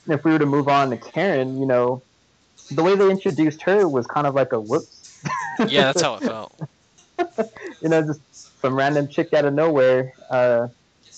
if 0.08 0.24
we 0.24 0.32
were 0.32 0.38
to 0.38 0.46
move 0.46 0.68
on 0.68 0.90
to 0.90 0.96
Karen, 0.96 1.60
you 1.60 1.66
know, 1.66 2.02
the 2.70 2.82
way 2.82 2.94
they 2.94 3.10
introduced 3.10 3.62
her 3.62 3.88
was 3.88 4.06
kind 4.06 4.26
of 4.26 4.34
like 4.34 4.52
a 4.52 4.60
whoops. 4.60 5.04
Yeah, 5.68 5.92
that's 5.92 6.02
how 6.02 6.14
it 6.16 6.22
felt. 6.22 6.52
you 7.82 7.88
know, 7.88 8.00
just 8.02 8.20
some 8.62 8.74
random 8.74 9.08
chick 9.08 9.34
out 9.34 9.44
of 9.44 9.54
nowhere 9.54 10.14
uh, 10.30 10.68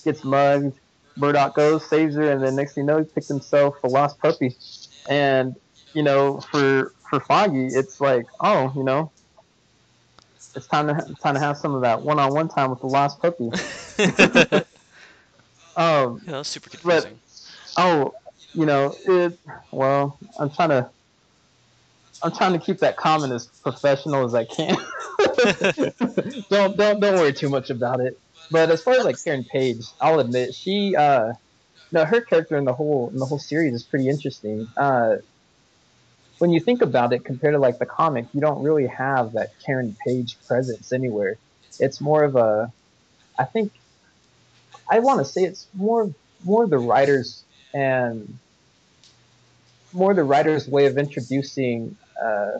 gets 0.02 0.24
mugged. 0.24 0.79
Murdock 1.16 1.54
goes, 1.54 1.88
saves 1.88 2.16
her, 2.16 2.30
and 2.30 2.42
then 2.42 2.56
next 2.56 2.74
thing 2.74 2.84
you 2.84 2.86
know, 2.86 2.98
he 2.98 3.04
picked 3.04 3.28
himself 3.28 3.74
a 3.84 3.88
lost 3.88 4.18
puppy. 4.20 4.56
And 5.08 5.54
you 5.92 6.02
know, 6.02 6.40
for 6.40 6.92
for 7.08 7.20
Foggy, 7.20 7.68
it's 7.74 8.00
like, 8.00 8.26
oh, 8.40 8.72
you 8.76 8.84
know, 8.84 9.12
it's 10.54 10.66
time 10.66 10.88
to 10.88 10.94
it's 11.10 11.20
time 11.20 11.34
to 11.34 11.40
have 11.40 11.56
some 11.56 11.74
of 11.74 11.82
that 11.82 12.02
one-on-one 12.02 12.48
time 12.48 12.70
with 12.70 12.80
the 12.80 12.86
lost 12.86 13.20
puppy. 13.20 13.50
Um, 15.76 16.20
Yeah, 16.24 16.32
that 16.32 16.38
was 16.38 16.48
super 16.48 16.68
confusing. 16.70 17.20
oh, 17.78 18.12
you 18.54 18.66
know, 18.66 18.98
it. 19.06 19.38
Well, 19.70 20.18
I'm 20.38 20.50
trying 20.50 20.70
to. 20.70 20.90
I'm 22.22 22.32
trying 22.32 22.52
to 22.52 22.58
keep 22.58 22.78
that 22.80 22.98
comment 22.98 23.32
as 23.32 23.46
professional 23.62 24.24
as 24.26 24.34
I 24.34 24.44
can. 24.44 24.76
don't 26.50 26.76
don't 26.76 27.00
don't 27.00 27.14
worry 27.14 27.32
too 27.32 27.48
much 27.48 27.70
about 27.70 28.00
it. 28.00 28.20
But 28.50 28.70
as 28.70 28.82
far 28.82 28.94
as 28.94 29.04
like 29.04 29.22
Karen 29.24 29.44
Page, 29.44 29.82
I'll 30.00 30.20
admit 30.20 30.54
she, 30.54 30.94
uh, 30.96 31.32
no, 31.92 32.04
her 32.04 32.20
character 32.20 32.56
in 32.58 32.64
the 32.64 32.74
whole 32.74 33.10
in 33.12 33.18
the 33.18 33.26
whole 33.26 33.38
series 33.38 33.74
is 33.74 33.84
pretty 33.84 34.08
interesting. 34.08 34.68
Uh, 34.76 35.16
when 36.38 36.52
you 36.52 36.60
think 36.60 36.82
about 36.82 37.12
it, 37.12 37.24
compared 37.24 37.54
to 37.54 37.58
like 37.60 37.78
the 37.78 37.86
comic, 37.86 38.26
you 38.32 38.40
don't 38.40 38.62
really 38.62 38.86
have 38.86 39.32
that 39.34 39.50
Karen 39.64 39.96
Page 40.06 40.38
presence 40.46 40.92
anywhere. 40.92 41.38
it's 41.78 42.00
more 42.00 42.24
of 42.24 42.36
a, 42.36 42.72
I 43.38 43.44
think, 43.44 43.72
I 44.90 45.00
want 45.00 45.20
to 45.20 45.24
say 45.24 45.42
it's 45.44 45.68
more 45.74 46.12
more 46.44 46.66
the 46.66 46.78
writers 46.78 47.44
and 47.74 48.38
more 49.92 50.14
the 50.14 50.24
writer's 50.24 50.68
way 50.68 50.86
of 50.86 50.96
introducing 50.98 51.96
uh, 52.22 52.58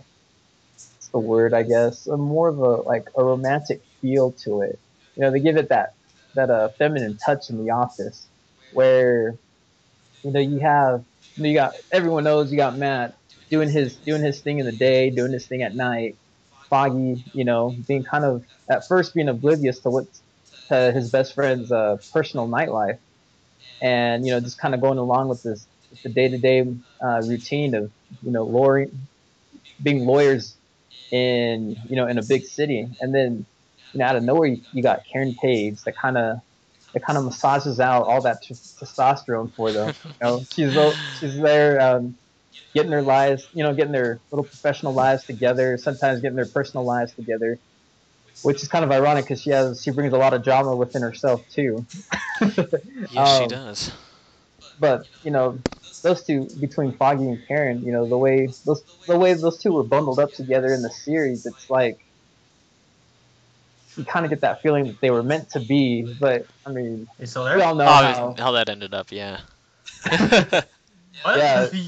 the 1.12 1.18
word 1.20 1.54
I 1.54 1.62
guess 1.62 2.06
more 2.06 2.48
of 2.48 2.58
a 2.58 2.82
like 2.82 3.04
a 3.16 3.24
romantic 3.24 3.82
feel 4.00 4.32
to 4.44 4.62
it. 4.62 4.78
You 5.16 5.22
know, 5.24 5.32
they 5.32 5.40
give 5.40 5.56
it 5.56 5.68
that 5.70 5.94
that 6.34 6.50
uh, 6.50 6.70
feminine 6.78 7.18
touch 7.18 7.50
in 7.50 7.64
the 7.64 7.72
office, 7.72 8.28
where 8.70 9.38
you 10.22 10.32
know 10.32 10.40
you 10.40 10.60
have 10.60 11.04
you, 11.36 11.42
know, 11.44 11.48
you 11.50 11.54
got 11.56 11.74
everyone 11.92 12.24
knows 12.24 12.50
you 12.50 12.58
got 12.58 12.76
Matt 12.78 13.16
doing 13.50 13.70
his 13.70 13.98
doing 13.98 14.22
his 14.22 14.40
thing 14.40 14.58
in 14.58 14.66
the 14.66 14.72
day, 14.72 15.10
doing 15.10 15.32
his 15.32 15.46
thing 15.46 15.62
at 15.62 15.74
night. 15.74 16.18
Foggy, 16.70 17.22
you 17.34 17.44
know, 17.44 17.76
being 17.88 18.04
kind 18.04 18.24
of 18.24 18.44
at 18.70 18.86
first 18.88 19.14
being 19.14 19.28
oblivious 19.28 19.80
to 19.80 19.90
what 19.90 20.06
to 20.70 20.92
his 20.92 21.10
best 21.10 21.34
friend's 21.34 21.72
uh, 21.72 21.96
personal 22.12 22.48
nightlife, 22.48 22.98
and 23.82 24.26
you 24.26 24.32
know 24.32 24.40
just 24.40 24.58
kind 24.58 24.74
of 24.74 24.80
going 24.80 24.98
along 24.98 25.28
with 25.28 25.42
this 25.42 25.66
the 26.04 26.10
day 26.10 26.28
to 26.28 26.38
day 26.38 26.64
routine 27.22 27.74
of 27.74 27.92
you 28.22 28.32
know 28.32 28.44
lawyering, 28.44 29.08
being 29.82 30.06
lawyers 30.06 30.56
in 31.10 31.76
you 31.88 31.96
know 31.96 32.06
in 32.06 32.18
a 32.18 32.22
big 32.24 32.44
city, 32.44 32.88
and 33.00 33.14
then 33.14 33.46
know 33.98 34.04
out 34.06 34.16
of 34.16 34.22
nowhere 34.22 34.48
you, 34.48 34.62
you 34.72 34.82
got 34.82 35.00
Karen 35.10 35.34
Page 35.42 35.82
that 35.84 35.94
kind 36.00 36.16
of 36.16 36.38
that 36.94 37.04
kind 37.04 37.18
of 37.18 37.24
massages 37.24 37.80
out 37.80 38.04
all 38.04 38.22
that 38.22 38.42
t- 38.42 38.56
testosterone 38.80 39.54
for 39.54 39.72
them. 39.72 39.94
You 40.04 40.14
know, 40.22 40.44
she's 40.50 40.74
she's 41.18 41.38
there 41.40 41.80
um, 41.80 42.16
getting 42.74 42.90
their 42.90 43.02
lives, 43.02 43.48
you 43.52 43.64
know, 43.64 43.74
getting 43.74 43.92
their 43.92 44.22
little 44.30 44.44
professional 44.44 44.94
lives 44.94 45.24
together, 45.24 45.76
sometimes 45.78 46.20
getting 46.20 46.36
their 46.36 46.48
personal 46.48 46.86
lives 46.86 47.14
together, 47.14 47.60
which 48.42 48.62
is 48.62 48.68
kind 48.68 48.84
of 48.84 48.90
ironic 48.90 49.24
because 49.26 49.40
she 49.42 49.50
has 49.50 49.82
she 49.82 49.90
brings 49.90 50.12
a 50.12 50.18
lot 50.18 50.34
of 50.34 50.42
drama 50.42 50.74
within 50.76 51.02
herself 51.02 51.46
too. 51.48 51.86
yes, 53.10 53.16
um, 53.16 53.38
she 53.38 53.46
does. 53.46 53.92
But 54.78 55.08
you 55.22 55.30
know, 55.30 55.62
those 56.02 56.24
two 56.24 56.50
between 56.60 56.96
Foggy 56.96 57.24
and 57.24 57.46
Karen, 57.46 57.84
you 57.84 57.92
know, 57.92 58.08
the 58.08 58.18
way 58.18 58.54
those 58.64 58.82
the 59.06 59.18
way 59.18 59.34
those 59.34 59.58
two 59.58 59.72
were 59.72 59.84
bundled 59.84 60.18
up 60.20 60.32
together 60.34 60.72
in 60.72 60.82
the 60.82 60.90
series, 60.90 61.46
it's 61.46 61.68
like 61.68 61.98
you 63.96 64.04
kind 64.04 64.24
of 64.24 64.30
get 64.30 64.40
that 64.42 64.62
feeling 64.62 64.86
that 64.86 65.00
they 65.00 65.10
were 65.10 65.22
meant 65.22 65.50
to 65.50 65.60
be. 65.60 66.02
But 66.18 66.46
I 66.66 66.70
mean, 66.72 67.08
you 67.18 67.26
still 67.26 67.44
there? 67.44 67.56
We 67.56 67.62
all 67.62 67.74
know 67.74 67.84
oh, 67.84 67.86
how, 67.86 68.34
how 68.38 68.52
that 68.52 68.68
ended 68.68 68.94
up. 68.94 69.10
Yeah. 69.12 69.40
what? 70.08 70.68
Yeah. 71.26 71.68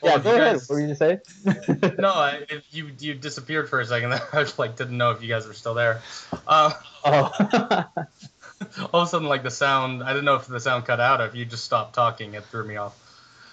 You 0.00 0.10
yeah, 0.10 0.18
go 0.18 0.30
ahead. 0.30 0.52
guys- 0.54 0.68
What 0.68 0.76
were 0.76 0.80
you 0.80 0.94
gonna 0.94 0.96
say? 0.96 1.92
no, 1.98 2.10
I, 2.10 2.44
if 2.48 2.62
you 2.70 2.90
you 3.00 3.14
disappeared 3.14 3.68
for 3.68 3.80
a 3.80 3.86
second 3.86 4.10
there. 4.10 4.22
I 4.32 4.42
just 4.44 4.58
like 4.58 4.76
didn't 4.76 4.96
know 4.96 5.10
if 5.10 5.22
you 5.22 5.28
guys 5.28 5.46
were 5.46 5.54
still 5.54 5.74
there. 5.74 6.02
Uh, 6.46 6.70
Oh. 7.04 7.32
all 8.92 9.00
of 9.02 9.06
a 9.06 9.10
sudden, 9.10 9.28
like 9.28 9.42
the 9.42 9.50
sound, 9.50 10.02
I 10.02 10.08
didn't 10.12 10.24
know 10.24 10.36
if 10.36 10.46
the 10.46 10.60
sound 10.60 10.84
cut 10.84 11.00
out 11.00 11.20
or 11.20 11.26
if 11.26 11.34
you 11.34 11.44
just 11.44 11.64
stopped 11.64 11.94
talking. 11.94 12.34
It 12.34 12.44
threw 12.44 12.64
me 12.64 12.76
off. 12.76 12.96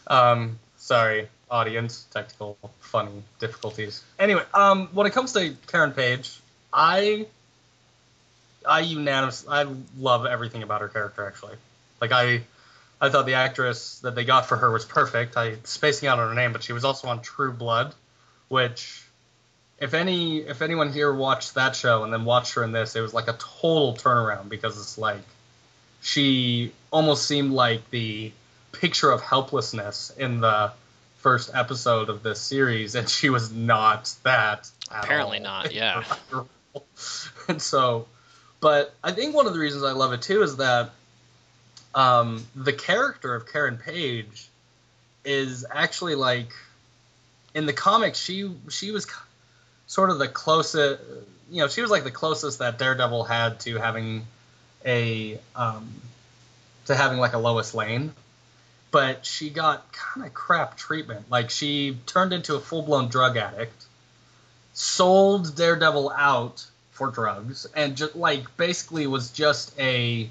Um, 0.07 0.59
sorry, 0.77 1.29
audience, 1.49 2.05
technical, 2.13 2.57
funny 2.79 3.23
difficulties. 3.39 4.03
Anyway, 4.19 4.43
um, 4.53 4.89
when 4.93 5.07
it 5.07 5.13
comes 5.13 5.33
to 5.33 5.55
Karen 5.67 5.91
Page, 5.93 6.39
I, 6.75 7.25
I 8.67 8.81
unanimous, 8.81 9.45
I 9.47 9.65
love 9.97 10.25
everything 10.25 10.61
about 10.61 10.81
her 10.81 10.89
character. 10.89 11.25
Actually, 11.25 11.55
like 12.01 12.11
I, 12.11 12.41
I 12.99 13.09
thought 13.09 13.25
the 13.25 13.35
actress 13.35 13.99
that 13.99 14.13
they 14.13 14.25
got 14.25 14.45
for 14.47 14.57
her 14.57 14.69
was 14.69 14.83
perfect. 14.83 15.37
I 15.37 15.55
spacing 15.63 16.09
out 16.09 16.19
on 16.19 16.27
her 16.27 16.35
name, 16.35 16.51
but 16.51 16.63
she 16.63 16.73
was 16.73 16.83
also 16.83 17.07
on 17.07 17.21
True 17.21 17.53
Blood, 17.53 17.95
which 18.49 19.01
if 19.79 19.93
any 19.93 20.39
if 20.39 20.61
anyone 20.61 20.91
here 20.91 21.13
watched 21.13 21.55
that 21.55 21.77
show 21.77 22.03
and 22.03 22.11
then 22.11 22.25
watched 22.25 22.55
her 22.55 22.63
in 22.63 22.73
this, 22.73 22.95
it 22.95 23.01
was 23.01 23.13
like 23.13 23.29
a 23.29 23.37
total 23.61 23.93
turnaround 23.95 24.49
because 24.49 24.77
it's 24.77 24.97
like 24.97 25.21
she 26.01 26.73
almost 26.91 27.25
seemed 27.25 27.53
like 27.53 27.89
the 27.89 28.33
picture 28.73 29.11
of 29.11 29.21
helplessness 29.21 30.11
in 30.17 30.41
the 30.41 30.71
first 31.17 31.49
episode 31.55 32.09
of 32.09 32.21
this 32.21 32.39
series, 32.39 32.95
and 32.95 33.09
she 33.09 33.29
was 33.29 33.51
not 33.51 34.13
that. 34.23 34.69
at 34.91 35.05
Apparently 35.05 35.37
all. 35.39 35.43
not, 35.43 35.73
yeah. 35.73 36.03
and 37.47 37.61
so, 37.61 38.07
but 38.61 38.93
I 39.03 39.11
think 39.11 39.35
one 39.35 39.47
of 39.47 39.53
the 39.53 39.59
reasons 39.59 39.83
I 39.83 39.91
love 39.91 40.13
it 40.13 40.21
too 40.21 40.41
is 40.43 40.57
that 40.57 40.91
um, 41.93 42.45
the 42.55 42.73
character 42.73 43.35
of 43.35 43.51
Karen 43.51 43.77
Page 43.77 44.47
is 45.23 45.65
actually 45.69 46.15
like 46.15 46.53
in 47.53 47.65
the 47.65 47.73
comics 47.73 48.19
she 48.19 48.51
she 48.69 48.91
was 48.91 49.07
sort 49.87 50.11
of 50.11 50.19
the 50.19 50.27
closest 50.27 51.01
you 51.49 51.61
know 51.61 51.67
she 51.67 51.81
was 51.81 51.89
like 51.89 52.03
the 52.03 52.11
closest 52.11 52.59
that 52.59 52.77
Daredevil 52.77 53.23
had 53.23 53.59
to 53.61 53.77
having 53.77 54.27
a 54.85 55.39
um, 55.55 55.89
to 56.85 56.95
having 56.95 57.17
like 57.17 57.33
a 57.33 57.37
Lois 57.37 57.73
Lane. 57.73 58.13
But 58.91 59.25
she 59.25 59.49
got 59.49 59.91
kind 59.91 60.25
of 60.25 60.33
crap 60.33 60.77
treatment. 60.77 61.29
Like 61.29 61.49
she 61.49 61.97
turned 62.05 62.31
into 62.31 62.55
a 62.55 62.59
full-blown 62.59 63.09
drug 63.09 63.35
addict 63.35 63.85
sold 64.75 65.55
Daredevil 65.55 66.11
out 66.11 66.67
for 66.91 67.09
drugs 67.09 67.65
and 67.75 67.95
just 67.95 68.15
like 68.15 68.55
basically 68.57 69.07
was 69.07 69.31
just 69.31 69.77
a 69.79 70.29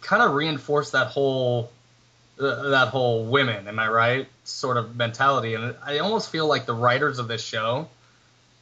kind 0.00 0.22
of 0.22 0.34
reinforced 0.34 0.92
that 0.92 1.08
whole 1.08 1.70
uh, 2.40 2.70
that 2.70 2.88
whole 2.88 3.24
women 3.24 3.68
am 3.68 3.78
i 3.78 3.86
right? 3.86 4.28
Sort 4.44 4.76
of 4.76 4.96
mentality. 4.96 5.54
And 5.54 5.74
i 5.84 5.98
almost 5.98 6.30
feel 6.30 6.46
like 6.46 6.64
the 6.64 6.74
writers 6.74 7.18
of 7.18 7.28
this 7.28 7.44
show 7.44 7.88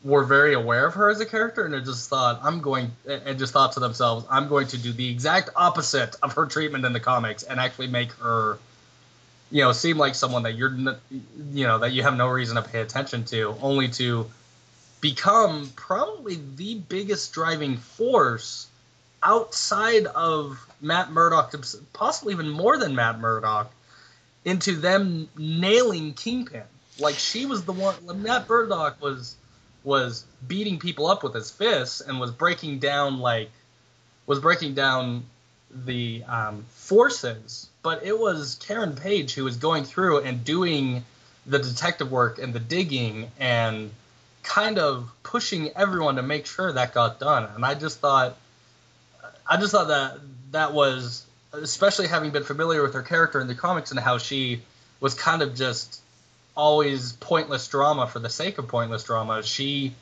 were 0.03 0.25
very 0.25 0.55
aware 0.55 0.87
of 0.87 0.95
her 0.95 1.11
as 1.11 1.21
a 1.21 1.27
character 1.27 1.65
and 1.65 1.85
just 1.85 2.09
thought 2.09 2.39
i'm 2.43 2.61
going 2.61 2.93
and 3.09 3.37
just 3.37 3.53
thought 3.53 3.73
to 3.73 3.81
themselves 3.81 4.25
i'm 4.31 4.49
going 4.49 4.69
to 4.69 4.79
do 4.79 4.93
the 4.93 5.11
exact 5.11 5.51
opposite 5.57 6.15
of 6.23 6.35
her 6.35 6.47
treatment 6.47 6.85
in 6.85 6.93
the 6.93 7.01
comics 7.01 7.43
and 7.43 7.59
actually 7.59 7.89
make 7.89 8.13
her 8.13 8.61
you 9.51 9.61
know 9.61 9.73
seem 9.73 9.99
like 9.99 10.15
someone 10.15 10.45
that 10.45 10.55
you're 10.55 10.73
you 11.51 11.67
know 11.67 11.81
that 11.81 11.91
you 11.91 12.05
have 12.05 12.17
no 12.17 12.29
reason 12.29 12.55
to 12.55 12.63
pay 12.63 12.81
attention 12.81 13.25
to 13.25 13.57
only 13.61 13.89
to 13.89 14.31
become 15.01 15.71
probably 15.77 16.39
the 16.57 16.75
biggest 16.77 17.33
driving 17.33 17.77
force 17.77 18.67
outside 19.23 20.07
of 20.07 20.65
Matt 20.81 21.11
Murdock, 21.11 21.55
possibly 21.93 22.35
even 22.35 22.49
more 22.49 22.79
than 22.79 22.95
Matt 22.95 23.19
Murdock, 23.19 23.73
into 24.45 24.77
them 24.77 25.29
nailing 25.37 26.15
Kingpin. 26.15 26.63
Like 26.99 27.17
she 27.17 27.47
was 27.47 27.65
the 27.65 27.73
one. 27.73 27.95
Matt 28.23 28.49
Murdock 28.49 29.01
was 29.01 29.37
was 29.85 30.25
beating 30.47 30.79
people 30.79 31.07
up 31.07 31.23
with 31.23 31.35
his 31.35 31.51
fists 31.51 32.01
and 32.01 32.19
was 32.19 32.31
breaking 32.31 32.79
down 32.79 33.19
like 33.19 33.51
was 34.27 34.41
breaking 34.41 34.75
down 34.75 35.25
the 35.71 36.25
um, 36.25 36.65
forces. 36.71 37.69
But 37.83 38.05
it 38.05 38.19
was 38.19 38.57
Karen 38.61 38.97
Page 38.97 39.35
who 39.35 39.45
was 39.45 39.57
going 39.57 39.85
through 39.85 40.21
and 40.21 40.45
doing 40.45 41.05
the 41.47 41.59
detective 41.59 42.11
work 42.11 42.39
and 42.39 42.53
the 42.53 42.61
digging 42.61 43.31
and 43.39 43.91
kind 44.43 44.79
of 44.79 45.11
pushing 45.23 45.71
everyone 45.77 46.17
to 46.17 46.23
make 46.23 46.47
sure 46.47 46.73
that 46.73 46.95
got 46.95 47.21
done. 47.21 47.49
And 47.55 47.65
I 47.65 47.75
just 47.75 48.01
thought, 48.01 48.37
I 49.47 49.57
just 49.59 49.73
thought 49.73 49.89
that 49.89 50.19
that 50.53 50.73
was, 50.73 51.25
especially 51.53 52.09
having 52.09 52.31
been 52.31 52.45
familiar 52.45 52.83
with 52.83 52.95
her 52.95 53.03
character 53.03 53.41
in 53.41 53.47
the 53.47 53.55
comics 53.55 53.91
and 53.91 54.01
how 54.01 54.19
she 54.19 54.63
was 55.01 55.15
kind 55.15 55.43
of 55.43 55.55
just 55.55 56.01
always 56.57 57.13
pointless 57.13 57.69
drama 57.69 58.07
for 58.07 58.19
the 58.19 58.29
sake 58.29 58.59
of 58.59 58.69
pointless 58.69 59.05
drama. 59.05 59.43
She 59.43 59.95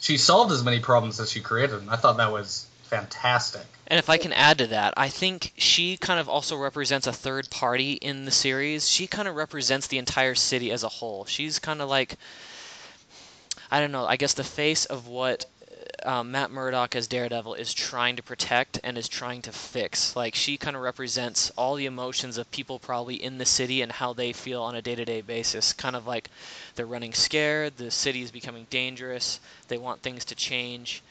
she 0.00 0.16
solved 0.16 0.50
as 0.50 0.64
many 0.64 0.80
problems 0.80 1.20
as 1.20 1.30
she 1.30 1.40
created, 1.40 1.76
and 1.76 1.88
I 1.88 1.96
thought 1.96 2.16
that 2.16 2.32
was 2.32 2.66
fantastic. 2.84 3.62
And 3.86 3.98
if 3.98 4.10
I 4.10 4.18
can 4.18 4.32
add 4.32 4.58
to 4.58 4.66
that, 4.68 4.94
I 4.96 5.08
think 5.08 5.52
she 5.56 5.96
kind 5.96 6.18
of 6.18 6.28
also 6.28 6.56
represents 6.56 7.06
a 7.06 7.12
third 7.12 7.48
party 7.50 7.92
in 7.92 8.24
the 8.24 8.30
series. 8.30 8.88
She 8.88 9.06
kind 9.06 9.28
of 9.28 9.36
represents 9.36 9.86
the 9.86 9.98
entire 9.98 10.34
city 10.34 10.72
as 10.72 10.82
a 10.82 10.88
whole. 10.88 11.24
She's 11.24 11.58
kind 11.58 11.80
of 11.80 11.88
like, 11.88 12.16
I 13.72 13.80
don't 13.80 13.90
know, 13.90 14.04
I 14.06 14.16
guess 14.16 14.34
the 14.34 14.44
face 14.44 14.84
of 14.84 15.08
what 15.08 15.46
um, 16.04 16.30
Matt 16.30 16.50
Murdock 16.50 16.94
as 16.94 17.08
Daredevil 17.08 17.54
is 17.54 17.72
trying 17.72 18.16
to 18.16 18.22
protect 18.22 18.78
and 18.84 18.98
is 18.98 19.08
trying 19.08 19.40
to 19.42 19.52
fix. 19.52 20.14
Like, 20.14 20.34
she 20.34 20.58
kind 20.58 20.76
of 20.76 20.82
represents 20.82 21.50
all 21.56 21.76
the 21.76 21.86
emotions 21.86 22.36
of 22.36 22.50
people 22.50 22.78
probably 22.78 23.14
in 23.14 23.38
the 23.38 23.46
city 23.46 23.80
and 23.80 23.90
how 23.90 24.12
they 24.12 24.34
feel 24.34 24.62
on 24.62 24.74
a 24.74 24.82
day 24.82 24.94
to 24.94 25.06
day 25.06 25.22
basis. 25.22 25.72
Kind 25.72 25.96
of 25.96 26.06
like 26.06 26.28
they're 26.74 26.84
running 26.84 27.14
scared, 27.14 27.78
the 27.78 27.90
city 27.90 28.20
is 28.20 28.30
becoming 28.30 28.66
dangerous, 28.68 29.40
they 29.68 29.78
want 29.78 30.02
things 30.02 30.26
to 30.26 30.34
change. 30.34 31.02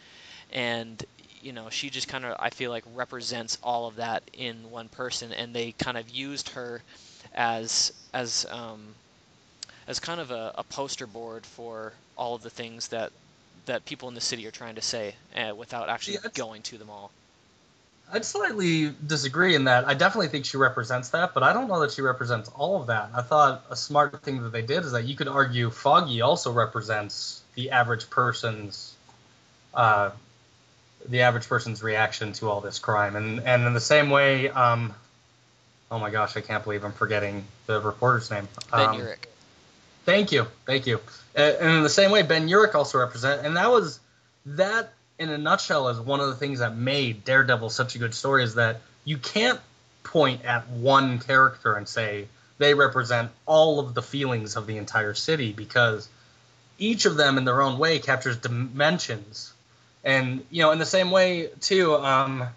And 0.54 1.04
you 1.42 1.54
know 1.54 1.72
she 1.72 1.90
just 1.90 2.08
kind 2.08 2.24
of 2.24 2.36
i 2.40 2.52
feel 2.52 2.70
like 2.70 2.84
represents 2.94 3.58
all 3.64 3.88
of 3.88 3.96
that 3.96 4.22
in 4.34 4.70
one 4.70 4.88
person 4.88 5.34
and 5.34 5.56
they 5.56 5.72
kind 5.72 5.98
of 5.98 6.08
used 6.08 6.50
her 6.50 6.84
as 7.34 7.92
as 8.14 8.46
um, 8.52 8.94
as 9.88 10.00
kind 10.00 10.22
of 10.22 10.30
a, 10.32 10.54
a 10.56 10.64
poster 10.64 11.08
board 11.08 11.46
for 11.46 11.94
all 12.22 12.36
of 12.36 12.44
the 12.44 12.50
things 12.52 12.90
that 12.90 13.12
that 13.66 13.84
people 13.86 14.08
in 14.10 14.16
the 14.16 14.22
city 14.22 14.46
are 14.48 14.52
trying 14.52 14.76
to 14.76 14.82
say 14.82 15.16
uh, 15.36 15.54
without 15.56 15.90
actually 15.90 16.18
that's- 16.18 16.38
going 16.38 16.62
to 16.62 16.78
them 16.78 16.90
all 16.90 17.12
I'd 18.14 18.26
slightly 18.26 18.94
disagree 19.08 19.56
in 19.56 19.64
that 19.66 19.88
I 19.88 19.94
definitely 19.94 20.28
think 20.28 20.44
she 20.46 20.58
represents 20.58 21.10
that, 21.12 21.34
but 21.34 21.44
I 21.44 21.54
don't 21.54 21.70
know 21.70 21.80
that 21.80 21.94
she 21.94 22.02
represents 22.02 22.50
all 22.50 22.82
of 22.82 22.88
that. 22.88 23.10
I 23.16 23.22
thought 23.22 23.64
a 23.70 23.76
smart 23.78 24.22
thing 24.22 24.44
that 24.44 24.52
they 24.52 24.62
did 24.62 24.84
is 24.84 24.92
that 24.92 25.06
you 25.06 25.16
could 25.16 25.30
argue 25.30 25.70
Foggy 25.70 26.20
also 26.20 26.52
represents 26.52 27.42
the 27.56 27.72
average 27.72 28.10
person's 28.10 28.94
uh, 29.74 30.12
the 31.08 31.22
average 31.22 31.48
person's 31.48 31.82
reaction 31.82 32.34
to 32.34 32.50
all 32.50 32.60
this 32.60 32.80
crime. 32.80 33.16
And 33.16 33.40
and 33.48 33.66
in 33.66 33.74
the 33.74 33.80
same 33.80 34.10
way, 34.10 34.50
um, 34.50 34.94
oh 35.90 36.00
my 36.00 36.10
gosh, 36.10 36.36
I 36.36 36.42
can't 36.42 36.64
believe 36.66 36.84
I'm 36.84 36.92
forgetting 36.92 37.46
the 37.68 37.80
reporter's 37.80 38.30
name. 38.30 38.50
Ben 38.72 38.90
Um, 38.90 38.98
Urich. 39.00 39.26
Thank 40.06 40.32
you, 40.32 40.48
thank 40.66 40.88
you. 40.88 41.00
Uh, 41.38 41.42
and 41.42 41.78
in 41.78 41.84
the 41.84 41.90
same 41.90 42.12
way, 42.12 42.24
Ben 42.24 42.48
Urich 42.48 42.76
also 42.76 42.98
represent, 43.00 43.46
and 43.46 43.56
that 43.58 43.70
was 43.70 44.00
that 44.46 44.94
in 45.20 45.30
a 45.30 45.38
nutshell 45.38 45.90
is 45.90 46.00
one 46.00 46.20
of 46.20 46.28
the 46.28 46.36
things 46.36 46.60
that 46.60 46.76
made 46.76 47.24
Daredevil 47.24 47.70
such 47.70 47.96
a 47.96 48.00
good 48.00 48.14
story 48.14 48.44
is 48.44 48.56
that 48.56 48.82
you 49.06 49.18
can't 49.18 49.60
point 50.04 50.44
at 50.44 50.68
one 50.70 51.20
character 51.20 51.76
and 51.76 51.88
say 51.88 52.28
they 52.58 52.74
represent 52.74 53.32
all 53.46 53.80
of 53.80 53.94
the 53.94 54.02
feelings 54.02 54.56
of 54.56 54.66
the 54.66 54.78
entire 54.78 55.14
city 55.14 55.54
because 55.54 56.10
each 56.80 57.06
of 57.06 57.16
them 57.16 57.38
in 57.38 57.46
their 57.46 57.62
own 57.62 57.78
way 57.78 58.00
captures 58.00 58.38
dimensions, 58.38 59.54
and 60.04 60.44
you 60.50 60.64
know 60.64 60.72
in 60.72 60.80
the 60.80 60.86
same 60.86 61.12
way 61.12 61.50
too. 61.60 61.96
Um, 61.96 62.48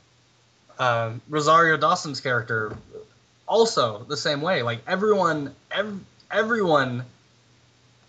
uh, 0.79 1.13
Rosario 1.29 1.77
Dawson's 1.77 2.21
character 2.21 2.77
also 3.47 4.05
the 4.09 4.17
same 4.17 4.41
way. 4.41 4.63
Like 4.63 4.81
everyone, 4.89 5.55
ev- 5.71 6.01
everyone 6.31 7.05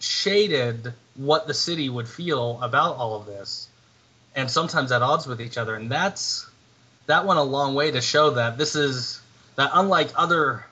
shaded 0.05 0.93
what 1.15 1.47
the 1.47 1.53
city 1.53 1.89
would 1.89 2.07
feel 2.07 2.59
about 2.61 2.97
all 2.97 3.15
of 3.15 3.25
this, 3.25 3.67
and 4.35 4.49
sometimes 4.49 4.91
at 4.91 5.01
odds 5.01 5.27
with 5.27 5.41
each 5.41 5.57
other. 5.57 5.75
And 5.75 5.91
that's 5.91 6.47
that 7.07 7.25
went 7.25 7.39
a 7.39 7.43
long 7.43 7.75
way 7.75 7.91
to 7.91 8.01
show 8.01 8.31
that 8.31 8.57
this 8.57 8.75
is 8.75 9.21
that 9.55 9.71
unlike 9.73 10.09
other 10.15 10.65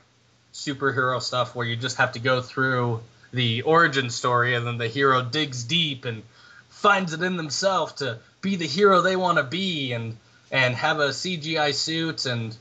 superhero 0.54 1.22
stuff 1.22 1.56
where 1.56 1.66
you 1.66 1.76
just 1.76 1.98
have 1.98 2.14
to 2.14 2.20
go 2.20 2.42
through 2.42 3.02
the 3.32 3.64
origin 3.64 4.10
story 4.10 4.54
and 4.54 4.66
then 4.66 4.78
the 4.78 4.88
hero 4.88 5.24
digs 5.24 5.64
deep 5.64 6.06
and 6.06 6.22
finds 6.70 7.14
it 7.14 7.24
in 7.24 7.38
themselves 7.38 7.94
to 7.94 8.20
be 8.42 8.56
the 8.56 8.68
hero 8.68 9.02
they 9.02 9.16
want 9.16 9.38
to 9.38 9.44
be 9.44 9.94
and 9.94 10.18
and 10.52 10.76
have 10.76 11.00
a 11.00 11.10
CGI 11.10 11.74
suit 11.74 12.26
and 12.26 12.56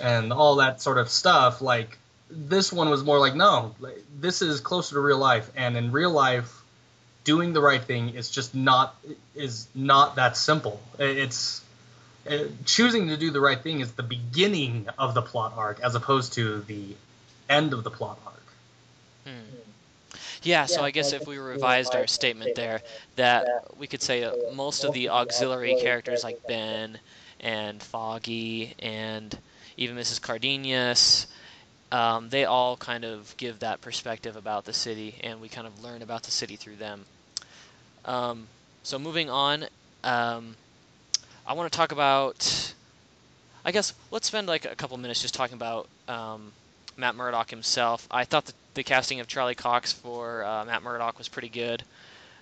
and 0.00 0.32
all 0.32 0.56
that 0.56 0.80
sort 0.80 0.98
of 0.98 1.08
stuff 1.08 1.62
like 1.62 1.98
this 2.30 2.72
one 2.72 2.90
was 2.90 3.04
more 3.04 3.18
like 3.18 3.34
no 3.34 3.74
like, 3.78 4.04
this 4.18 4.42
is 4.42 4.60
closer 4.60 4.94
to 4.96 5.00
real 5.00 5.18
life 5.18 5.50
and 5.56 5.76
in 5.76 5.92
real 5.92 6.10
life 6.10 6.62
doing 7.24 7.52
the 7.52 7.60
right 7.60 7.82
thing 7.82 8.10
is 8.10 8.30
just 8.30 8.54
not 8.54 8.96
is 9.34 9.68
not 9.74 10.16
that 10.16 10.36
simple 10.36 10.80
it's 10.98 11.62
uh, 12.28 12.38
choosing 12.64 13.08
to 13.08 13.16
do 13.16 13.30
the 13.30 13.40
right 13.40 13.62
thing 13.62 13.80
is 13.80 13.92
the 13.92 14.02
beginning 14.02 14.88
of 14.98 15.14
the 15.14 15.22
plot 15.22 15.52
arc 15.56 15.80
as 15.80 15.94
opposed 15.94 16.32
to 16.32 16.60
the 16.62 16.94
end 17.48 17.72
of 17.72 17.84
the 17.84 17.90
plot 17.90 18.18
arc 18.26 18.34
Hmm. 19.26 19.40
Yeah, 20.44 20.66
so 20.66 20.84
I 20.84 20.92
guess 20.92 21.12
if 21.12 21.26
we 21.26 21.38
revised 21.38 21.96
our 21.96 22.06
statement 22.06 22.54
there, 22.54 22.80
that 23.16 23.48
we 23.76 23.88
could 23.88 24.02
say 24.02 24.22
uh, 24.22 24.32
most 24.54 24.84
of 24.84 24.92
the 24.92 25.08
auxiliary 25.08 25.74
characters 25.74 26.22
like 26.22 26.46
Ben 26.46 27.00
and 27.40 27.82
Foggy 27.82 28.74
and 28.78 29.36
even 29.76 29.96
Mrs. 29.96 30.20
Cardenas, 30.20 31.26
um, 31.92 32.28
they 32.28 32.44
all 32.44 32.76
kind 32.76 33.04
of 33.04 33.34
give 33.36 33.60
that 33.60 33.80
perspective 33.80 34.36
about 34.36 34.64
the 34.64 34.72
city, 34.72 35.14
and 35.22 35.40
we 35.40 35.48
kind 35.48 35.66
of 35.66 35.82
learn 35.82 36.02
about 36.02 36.24
the 36.24 36.30
city 36.30 36.56
through 36.56 36.76
them. 36.76 37.04
Um, 38.04 38.46
so 38.82 38.98
moving 38.98 39.30
on, 39.30 39.64
um, 40.04 40.56
I 41.46 41.52
want 41.52 41.70
to 41.70 41.76
talk 41.76 41.92
about. 41.92 42.72
I 43.64 43.72
guess 43.72 43.94
let's 44.12 44.28
spend 44.28 44.46
like 44.46 44.64
a 44.64 44.76
couple 44.76 44.96
minutes 44.96 45.22
just 45.22 45.34
talking 45.34 45.54
about 45.54 45.88
um, 46.06 46.52
Matt 46.96 47.16
Murdock 47.16 47.50
himself. 47.50 48.06
I 48.10 48.24
thought 48.24 48.46
the, 48.46 48.52
the 48.74 48.84
casting 48.84 49.18
of 49.18 49.26
Charlie 49.26 49.56
Cox 49.56 49.92
for 49.92 50.44
uh, 50.44 50.64
Matt 50.64 50.82
Murdock 50.84 51.18
was 51.18 51.28
pretty 51.28 51.48
good. 51.48 51.82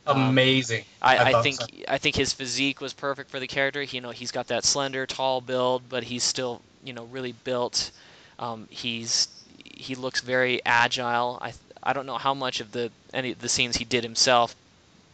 Um, 0.07 0.29
amazing 0.29 0.85
I, 1.01 1.17
I, 1.17 1.33
thought 1.33 1.43
think 1.43 1.61
so. 1.61 1.67
I 1.89 1.97
think 1.97 2.15
his 2.15 2.35
physique 2.35 2.83
was 2.83 2.93
perfect 2.93 3.31
for 3.31 3.41
the 3.41 3.47
character. 3.47 3.83
You 3.83 4.03
know, 4.03 4.11
he's 4.11 4.33
got 4.33 4.49
that 4.49 4.65
slender, 4.65 5.07
tall 5.07 5.41
build, 5.41 5.89
but 5.89 6.05
he's 6.05 6.23
still, 6.23 6.61
you 6.85 6.93
know, 6.93 7.05
really 7.05 7.33
built. 7.33 7.91
Um, 8.39 8.67
he's 8.71 9.29
he 9.65 9.95
looks 9.95 10.21
very 10.21 10.65
agile. 10.65 11.39
I 11.41 11.53
I 11.83 11.93
don't 11.93 12.07
know 12.07 12.19
how 12.19 12.35
much 12.35 12.61
of 12.61 12.73
the 12.73 12.91
any 13.13 13.33
of 13.33 13.41
the 13.41 13.49
scenes 13.49 13.77
he 13.77 13.85
did 13.85 14.05
himself, 14.05 14.55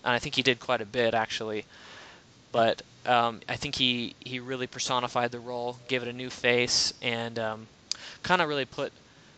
and 0.04 0.12
I 0.12 0.18
think 0.18 0.34
he 0.34 0.42
did 0.42 0.60
quite 0.60 0.80
a 0.80 0.86
bit 0.86 1.14
actually. 1.14 1.64
But 2.52 2.82
um, 3.06 3.40
I 3.48 3.56
think 3.56 3.74
he 3.76 4.14
he 4.20 4.40
really 4.40 4.66
personified 4.66 5.30
the 5.30 5.40
role, 5.40 5.78
gave 5.88 6.02
it 6.02 6.08
a 6.08 6.12
new 6.12 6.30
face, 6.30 6.92
and 7.02 7.38
um, 7.38 7.66
kind 8.22 8.42
of 8.42 8.48
really 8.48 8.64
put 8.64 8.92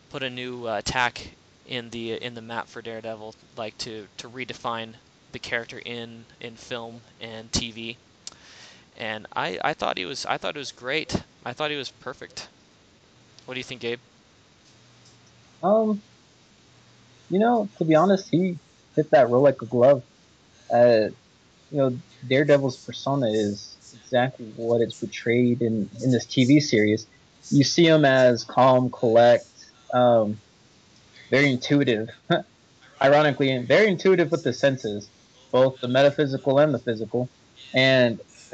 put 0.09 0.23
a 0.23 0.29
new 0.29 0.65
uh, 0.65 0.81
tack 0.83 1.29
in 1.67 1.89
the 1.89 2.13
in 2.13 2.33
the 2.35 2.41
map 2.41 2.67
for 2.67 2.81
Daredevil, 2.81 3.35
like 3.57 3.77
to 3.79 4.07
to 4.17 4.29
redefine 4.29 4.93
the 5.31 5.39
character 5.39 5.79
in 5.79 6.25
in 6.39 6.55
film 6.55 7.01
and 7.19 7.51
TV. 7.51 7.97
And 8.97 9.25
I, 9.35 9.59
I 9.63 9.73
thought 9.73 9.97
he 9.97 10.05
was 10.05 10.25
I 10.25 10.37
thought 10.37 10.55
it 10.55 10.59
was 10.59 10.71
great. 10.71 11.23
I 11.45 11.53
thought 11.53 11.71
he 11.71 11.77
was 11.77 11.89
perfect. 11.89 12.47
What 13.45 13.55
do 13.55 13.59
you 13.59 13.63
think, 13.63 13.81
Gabe? 13.81 13.99
Um, 15.61 16.01
you 17.29 17.39
know, 17.39 17.69
to 17.77 17.85
be 17.85 17.95
honest, 17.95 18.29
he 18.29 18.59
fit 18.95 19.11
that 19.11 19.29
role 19.29 19.43
like 19.43 19.61
a 19.61 19.65
glove. 19.65 20.03
Uh, 20.73 21.09
you 21.71 21.77
know, 21.77 21.99
Daredevil's 22.27 22.77
persona 22.77 23.27
is 23.31 23.77
exactly 23.93 24.45
what 24.55 24.81
it's 24.81 24.93
portrayed 24.95 25.61
in 25.61 25.89
in 26.01 26.11
this 26.11 26.25
TV 26.25 26.61
series. 26.61 27.07
You 27.49 27.63
see 27.63 27.85
him 27.87 28.05
as 28.05 28.43
calm, 28.43 28.91
collect, 28.91 29.47
um, 29.93 30.41
very 31.31 31.51
intuitive. 31.51 32.09
Ironically, 33.01 33.51
and 33.51 33.67
very 33.67 33.87
intuitive 33.89 34.31
with 34.31 34.43
the 34.43 34.53
senses, 34.53 35.09
both 35.51 35.79
the 35.81 35.89
metaphysical 35.89 36.59
and 36.59 36.73
the 36.73 36.79
physical, 36.79 37.29
and 37.73 38.21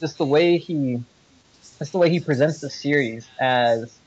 just 0.00 0.18
the 0.18 0.26
way 0.26 0.58
he, 0.58 0.98
just 1.78 1.92
the 1.92 1.98
way 1.98 2.10
he 2.10 2.20
presents 2.20 2.60
the 2.60 2.70
series 2.70 3.30
as 3.40 4.00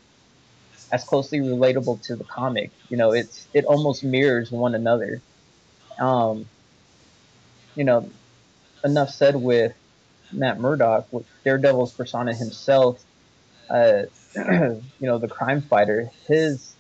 as 0.92 1.04
closely 1.04 1.40
relatable 1.40 2.02
to 2.08 2.16
the 2.16 2.24
comic. 2.24 2.72
You 2.90 2.98
know, 2.98 3.12
it's 3.12 3.48
it 3.54 3.66
almost 3.66 4.04
mirrors 4.04 4.52
one 4.52 4.76
another. 4.76 5.22
Um, 6.00 6.46
you 7.76 7.84
know, 7.84 8.10
enough 8.84 9.10
said 9.10 9.36
with 9.36 9.74
Matt 10.32 10.60
Murdock, 10.60 11.08
with 11.12 11.26
Daredevil's 11.44 11.94
persona 11.94 12.34
himself. 12.34 13.04
Uh, 13.70 14.04
you 14.36 14.82
know, 15.02 15.18
the 15.18 15.28
crime 15.28 15.62
fighter. 15.62 16.10
His, 16.28 16.76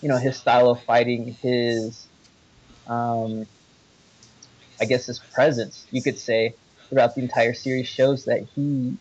you 0.00 0.08
know, 0.08 0.18
his 0.18 0.36
style 0.36 0.70
of 0.70 0.82
fighting, 0.82 1.36
his, 1.42 2.06
um, 2.86 3.46
I 4.80 4.84
guess 4.84 5.06
his 5.06 5.20
presence, 5.34 5.86
you 5.90 6.02
could 6.02 6.18
say, 6.18 6.54
throughout 6.88 7.14
the 7.14 7.22
entire 7.22 7.54
series 7.54 7.86
shows 7.88 8.24
that 8.24 8.46
he 8.54 8.96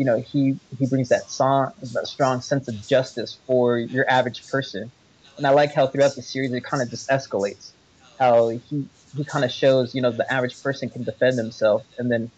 you 0.00 0.06
know 0.06 0.18
he 0.32 0.54
he 0.80 0.86
brings 0.88 1.10
that 1.10 1.30
song 1.30 1.72
that 1.94 2.08
strong 2.08 2.42
sense 2.42 2.68
of 2.68 2.76
justice 2.86 3.40
for 3.46 3.78
your 3.78 4.06
average 4.10 4.44
person. 4.52 4.92
And 5.38 5.46
i 5.48 5.52
like 5.52 5.74
how 5.74 5.88
throughout 5.88 6.16
the 6.16 6.22
series 6.24 6.52
it 6.54 6.64
kind 6.70 6.82
of 6.84 6.90
just 6.90 7.08
escalates. 7.10 7.74
How 8.20 8.50
he 8.50 8.86
he 9.16 9.24
kind 9.26 9.44
of 9.46 9.52
shows 9.52 9.94
you 9.94 10.02
know 10.02 10.12
the 10.16 10.32
average 10.32 10.58
person 10.62 10.90
can 10.90 11.04
defend 11.04 11.38
himself 11.38 11.84
and 11.98 12.12
then 12.12 12.32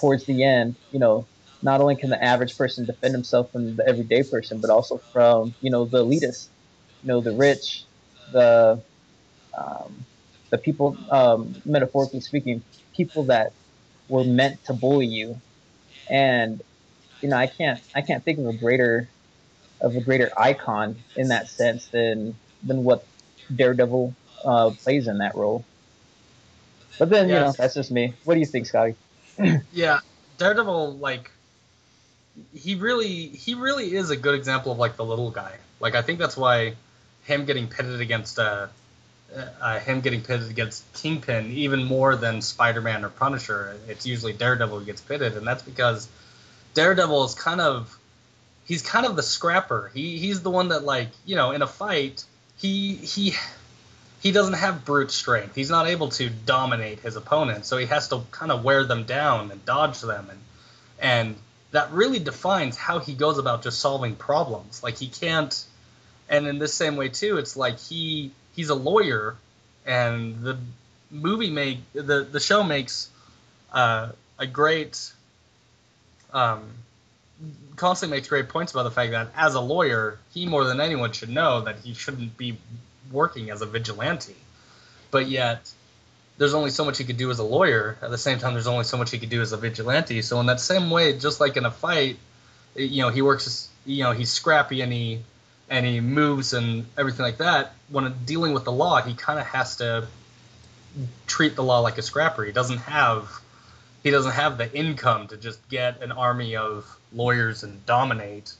towards 0.00 0.26
the 0.26 0.44
end 0.44 0.76
you 0.90 1.00
know 1.00 1.28
not 1.62 1.80
only 1.82 1.96
can 1.96 2.10
the 2.10 2.22
average 2.24 2.56
person 2.56 2.86
defend 2.86 3.14
himself 3.14 3.48
from 3.52 3.76
the 3.76 3.86
everyday 3.88 4.24
person 4.24 4.60
but 4.62 4.70
also 4.70 5.00
from 5.12 5.56
you 5.60 5.70
know 5.72 5.86
the 5.86 6.04
elitist 6.04 6.50
you 7.02 7.08
know 7.08 7.22
the 7.22 7.32
rich 7.34 7.86
the 8.30 8.82
um, 9.58 10.06
the 10.52 10.58
people 10.58 10.98
um, 11.10 11.62
metaphorically 11.64 12.20
speaking 12.20 12.64
people 12.96 13.26
that 13.26 13.52
were 14.08 14.24
meant 14.24 14.60
to 14.66 14.74
bully 14.74 15.06
you. 15.06 15.42
And 16.10 16.62
you 17.22 17.28
know, 17.28 17.36
I 17.36 17.46
can't 17.46 17.80
I 17.94 18.02
can't 18.02 18.22
think 18.22 18.38
of 18.38 18.46
a 18.46 18.52
greater 18.52 19.08
of 19.80 19.96
a 19.96 20.00
greater 20.00 20.30
icon 20.36 20.96
in 21.16 21.28
that 21.28 21.48
sense 21.48 21.86
than 21.86 22.36
than 22.62 22.84
what 22.84 23.06
Daredevil 23.54 24.14
uh, 24.44 24.70
plays 24.70 25.08
in 25.08 25.18
that 25.18 25.34
role. 25.34 25.64
But 26.98 27.08
then 27.10 27.28
you 27.28 27.36
know 27.36 27.52
that's 27.52 27.74
just 27.74 27.90
me. 27.90 28.14
What 28.24 28.34
do 28.34 28.40
you 28.40 28.46
think, 28.46 28.66
Scotty? 28.66 28.94
Yeah, 29.72 30.00
Daredevil, 30.36 30.98
like 30.98 31.30
he 32.54 32.74
really 32.74 33.28
he 33.28 33.54
really 33.54 33.94
is 33.94 34.10
a 34.10 34.16
good 34.16 34.34
example 34.34 34.72
of 34.72 34.78
like 34.78 34.96
the 34.96 35.04
little 35.04 35.30
guy. 35.30 35.56
Like 35.80 35.94
I 35.94 36.02
think 36.02 36.18
that's 36.18 36.36
why 36.36 36.74
him 37.24 37.46
getting 37.46 37.68
pitted 37.68 38.00
against 38.00 38.38
uh, 38.38 38.66
uh 39.60 39.78
him 39.78 40.00
getting 40.00 40.20
pitted 40.20 40.50
against 40.50 40.84
Kingpin 40.92 41.50
even 41.52 41.84
more 41.84 42.14
than 42.16 42.42
Spider-Man 42.42 43.04
or 43.04 43.08
Punisher. 43.08 43.78
It's 43.88 44.06
usually 44.06 44.32
Daredevil 44.32 44.80
who 44.80 44.84
gets 44.84 45.00
pitted, 45.00 45.36
and 45.36 45.46
that's 45.46 45.62
because 45.62 46.08
Daredevil 46.74 47.24
is 47.24 47.34
kind 47.34 47.60
of 47.60 47.98
he's 48.64 48.82
kind 48.82 49.06
of 49.06 49.16
the 49.16 49.22
scrapper. 49.22 49.90
He 49.94 50.18
he's 50.18 50.42
the 50.42 50.50
one 50.50 50.68
that 50.68 50.84
like 50.84 51.08
you 51.24 51.36
know 51.36 51.52
in 51.52 51.62
a 51.62 51.66
fight 51.66 52.24
he 52.56 52.94
he 52.94 53.34
he 54.22 54.30
doesn't 54.30 54.54
have 54.54 54.84
brute 54.84 55.10
strength. 55.10 55.54
He's 55.54 55.70
not 55.70 55.88
able 55.88 56.08
to 56.10 56.30
dominate 56.30 57.00
his 57.00 57.16
opponent, 57.16 57.66
so 57.66 57.76
he 57.76 57.86
has 57.86 58.08
to 58.08 58.22
kind 58.30 58.52
of 58.52 58.62
wear 58.64 58.84
them 58.84 59.04
down 59.04 59.50
and 59.50 59.64
dodge 59.64 60.00
them, 60.00 60.28
and 60.30 60.40
and 61.00 61.36
that 61.72 61.90
really 61.90 62.18
defines 62.18 62.76
how 62.76 63.00
he 63.00 63.14
goes 63.14 63.38
about 63.38 63.62
just 63.62 63.80
solving 63.80 64.14
problems. 64.14 64.82
Like 64.82 64.96
he 64.96 65.08
can't, 65.08 65.64
and 66.28 66.46
in 66.46 66.58
this 66.58 66.72
same 66.72 66.96
way 66.96 67.08
too, 67.08 67.38
it's 67.38 67.56
like 67.56 67.78
he 67.80 68.30
he's 68.54 68.68
a 68.68 68.74
lawyer, 68.74 69.36
and 69.84 70.42
the 70.42 70.58
movie 71.10 71.50
make 71.50 71.78
the 71.92 72.22
the 72.22 72.40
show 72.40 72.62
makes 72.62 73.10
uh, 73.72 74.10
a 74.38 74.46
great 74.46 75.12
um, 76.32 76.62
constantly 77.76 78.16
makes 78.16 78.28
great 78.28 78.48
points 78.48 78.72
about 78.72 78.84
the 78.84 78.90
fact 78.90 79.12
that 79.12 79.28
as 79.36 79.54
a 79.54 79.60
lawyer, 79.60 80.18
he 80.32 80.46
more 80.46 80.64
than 80.64 80.80
anyone 80.80 81.12
should 81.12 81.28
know 81.28 81.62
that 81.62 81.78
he 81.80 81.94
shouldn't 81.94 82.36
be 82.36 82.58
working 83.10 83.50
as 83.50 83.62
a 83.62 83.66
vigilante. 83.66 84.36
But 85.10 85.28
yet, 85.28 85.70
there's 86.38 86.54
only 86.54 86.70
so 86.70 86.84
much 86.84 86.98
he 86.98 87.04
could 87.04 87.18
do 87.18 87.30
as 87.30 87.38
a 87.38 87.44
lawyer. 87.44 87.98
At 88.00 88.10
the 88.10 88.18
same 88.18 88.38
time, 88.38 88.54
there's 88.54 88.66
only 88.66 88.84
so 88.84 88.96
much 88.96 89.10
he 89.10 89.18
could 89.18 89.30
do 89.30 89.42
as 89.42 89.52
a 89.52 89.56
vigilante. 89.56 90.22
So 90.22 90.40
in 90.40 90.46
that 90.46 90.60
same 90.60 90.90
way, 90.90 91.18
just 91.18 91.40
like 91.40 91.56
in 91.56 91.64
a 91.64 91.70
fight, 91.70 92.16
you 92.74 93.02
know, 93.02 93.10
he 93.10 93.22
works. 93.22 93.68
You 93.84 94.04
know, 94.04 94.12
he's 94.12 94.30
scrappy 94.30 94.80
and 94.80 94.92
he 94.92 95.20
and 95.68 95.84
he 95.84 96.00
moves 96.00 96.52
and 96.52 96.86
everything 96.96 97.24
like 97.24 97.38
that. 97.38 97.74
When 97.88 98.14
dealing 98.24 98.54
with 98.54 98.64
the 98.64 98.72
law, 98.72 99.02
he 99.02 99.14
kind 99.14 99.38
of 99.38 99.46
has 99.46 99.76
to 99.76 100.06
treat 101.26 101.56
the 101.56 101.62
law 101.62 101.80
like 101.80 101.98
a 101.98 102.02
scrapper. 102.02 102.44
He 102.44 102.52
doesn't 102.52 102.78
have 102.78 103.41
he 104.02 104.10
doesn't 104.10 104.32
have 104.32 104.58
the 104.58 104.72
income 104.74 105.28
to 105.28 105.36
just 105.36 105.66
get 105.68 106.02
an 106.02 106.12
army 106.12 106.56
of 106.56 106.84
lawyers 107.12 107.62
and 107.62 107.84
dominate 107.86 108.52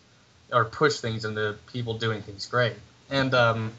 or 0.53 0.65
push 0.65 0.99
things 0.99 1.25
into 1.25 1.57
people 1.73 1.95
doing 1.95 2.23
things 2.23 2.47
great. 2.47 2.75
And 3.11 3.35
um, 3.35 3.73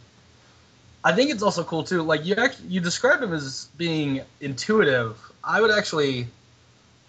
I 1.04 1.14
think 1.14 1.32
it's 1.32 1.44
also 1.44 1.64
cool 1.64 1.84
too. 1.84 2.02
Like 2.02 2.26
you 2.26 2.36
actually, 2.36 2.68
you 2.68 2.82
described 2.82 3.24
him 3.24 3.34
as 3.34 3.68
being 3.78 4.22
intuitive. 4.42 5.18
I 5.44 5.62
would 5.62 5.72
actually, 5.72 6.28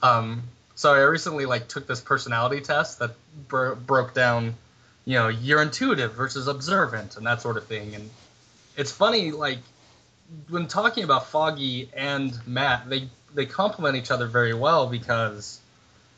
um, 0.02 0.42
I 0.84 1.00
recently 1.00 1.46
like 1.46 1.68
took 1.68 1.86
this 1.86 2.00
personality 2.00 2.60
test 2.60 2.98
that 2.98 3.12
bro- 3.48 3.74
broke 3.74 4.14
down, 4.14 4.54
you 5.04 5.14
know, 5.14 5.28
you're 5.28 5.62
intuitive 5.62 6.14
versus 6.14 6.46
observant 6.46 7.16
and 7.16 7.26
that 7.26 7.40
sort 7.40 7.56
of 7.56 7.66
thing. 7.66 7.94
And 7.94 8.10
it's 8.76 8.92
funny, 8.92 9.30
like 9.30 9.58
when 10.48 10.66
talking 10.66 11.04
about 11.04 11.26
Foggy 11.28 11.88
and 11.94 12.36
Matt, 12.46 12.88
they 12.88 13.08
they 13.34 13.46
complement 13.46 13.96
each 13.96 14.10
other 14.10 14.26
very 14.26 14.54
well 14.54 14.86
because 14.86 15.60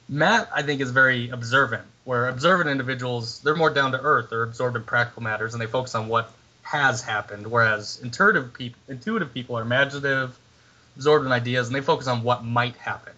Matt, 0.09 0.49
I 0.55 0.63
think, 0.63 0.81
is 0.81 0.91
very 0.91 1.31
observant. 1.31 1.85
Where 2.05 2.29
observant 2.29 2.71
individuals, 2.71 3.41
they're 3.41 3.57
more 3.57 3.71
down 3.71 3.93
to 3.93 4.01
earth, 4.01 4.31
they're 4.31 4.45
absorbed 4.45 4.77
in 4.77 4.85
practical 4.85 5.23
matters, 5.23 5.55
and 5.55 5.61
they 5.61 5.67
focus 5.67 5.95
on 5.95 6.07
what 6.07 6.31
has 6.63 7.03
happened. 7.03 7.47
Whereas 7.47 7.99
intuitive 8.03 8.55
people, 8.55 8.79
intuitive 8.89 9.35
people 9.35 9.59
are 9.59 9.63
imaginative, 9.63 10.39
absorbed 10.97 11.27
in 11.27 11.33
ideas, 11.33 11.67
and 11.67 11.75
they 11.75 11.81
focus 11.81 12.07
on 12.07 12.23
what 12.23 12.45
might 12.45 12.77
happen. 12.77 13.13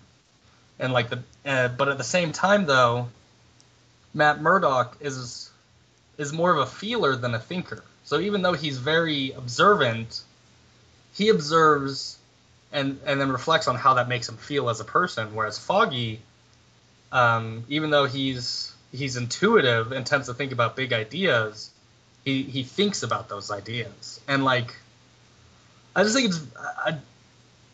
And 0.79 0.93
like 0.93 1.11
the, 1.11 1.23
uh, 1.45 1.69
but 1.69 1.89
at 1.89 1.99
the 1.99 2.05
same 2.05 2.33
time, 2.33 2.67
though, 2.67 3.09
Matt 4.15 4.41
Murdock 4.41 4.97
is 5.01 5.51
is 6.17 6.33
more 6.33 6.51
of 6.51 6.59
a 6.59 6.67
feeler 6.67 7.15
than 7.15 7.35
a 7.35 7.39
thinker. 7.39 7.83
So 8.05 8.19
even 8.19 8.43
though 8.43 8.55
he's 8.55 8.79
very 8.79 9.33
observant, 9.33 10.23
he 11.15 11.29
observes 11.29 12.18
and 12.73 13.01
and 13.07 13.21
then 13.21 13.31
reflects 13.31 13.69
on 13.69 13.77
how 13.77 13.95
that 13.95 14.09
makes 14.09 14.29
him 14.29 14.37
feel 14.37 14.69
as 14.69 14.81
a 14.81 14.85
person. 14.85 15.35
Whereas 15.35 15.59
Foggy, 15.59 16.21
um, 17.13 17.65
even 17.69 17.91
though 17.91 18.07
he's 18.07 18.73
he's 18.93 19.17
intuitive 19.17 19.93
and 19.93 20.07
tends 20.07 20.27
to 20.27 20.35
think 20.35 20.53
about 20.53 20.77
big 20.77 20.93
ideas, 20.93 21.71
he 22.25 22.43
he 22.43 22.63
thinks 22.63 23.03
about 23.03 23.29
those 23.29 23.51
ideas. 23.51 24.21
And 24.29 24.45
like, 24.45 24.75
I 25.95 26.03
just 26.03 26.15
think 26.15 26.29
it's 26.29 26.41
I, 26.57 26.99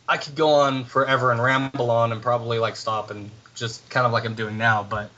I 0.08 0.16
could 0.16 0.34
go 0.36 0.50
on 0.50 0.84
forever 0.84 1.30
and 1.32 1.42
ramble 1.42 1.90
on 1.90 2.12
and 2.12 2.22
probably 2.22 2.58
like 2.58 2.76
stop 2.76 3.10
and 3.10 3.30
just 3.54 3.88
kind 3.90 4.06
of 4.06 4.12
like 4.12 4.24
I'm 4.24 4.34
doing 4.34 4.58
now, 4.58 4.82
but 4.82 5.10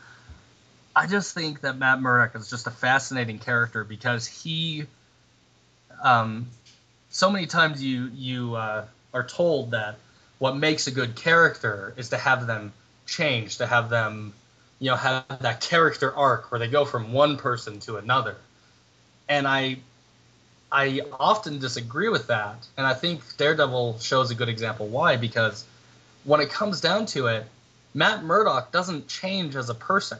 I 0.94 1.06
just 1.06 1.34
think 1.34 1.60
that 1.60 1.76
Matt 1.76 2.00
Murdock 2.00 2.34
is 2.36 2.48
just 2.48 2.66
a 2.66 2.70
fascinating 2.70 3.38
character 3.38 3.84
because 3.84 4.26
he, 4.26 4.86
um, 6.02 6.46
so 7.10 7.30
many 7.30 7.46
times 7.46 7.82
you 7.82 8.10
you 8.14 8.54
uh, 8.54 8.86
are 9.16 9.24
told 9.24 9.70
that 9.70 9.96
what 10.38 10.56
makes 10.56 10.86
a 10.86 10.90
good 10.90 11.16
character 11.16 11.94
is 11.96 12.10
to 12.10 12.18
have 12.18 12.46
them 12.46 12.72
change, 13.06 13.58
to 13.58 13.66
have 13.66 13.88
them, 13.88 14.34
you 14.78 14.90
know, 14.90 14.96
have 14.96 15.24
that 15.40 15.62
character 15.62 16.14
arc 16.14 16.50
where 16.50 16.58
they 16.58 16.68
go 16.68 16.84
from 16.84 17.12
one 17.14 17.38
person 17.38 17.80
to 17.80 17.96
another. 17.96 18.36
And 19.28 19.48
I 19.48 19.78
I 20.70 21.00
often 21.18 21.58
disagree 21.60 22.10
with 22.10 22.26
that, 22.26 22.66
and 22.76 22.86
I 22.86 22.92
think 22.92 23.22
Daredevil 23.38 24.00
shows 24.00 24.30
a 24.30 24.34
good 24.34 24.48
example 24.48 24.86
why 24.88 25.16
because 25.16 25.64
when 26.24 26.40
it 26.40 26.50
comes 26.50 26.80
down 26.80 27.06
to 27.06 27.28
it, 27.28 27.46
Matt 27.94 28.22
Murdock 28.22 28.72
doesn't 28.72 29.08
change 29.08 29.56
as 29.56 29.70
a 29.70 29.74
person. 29.74 30.18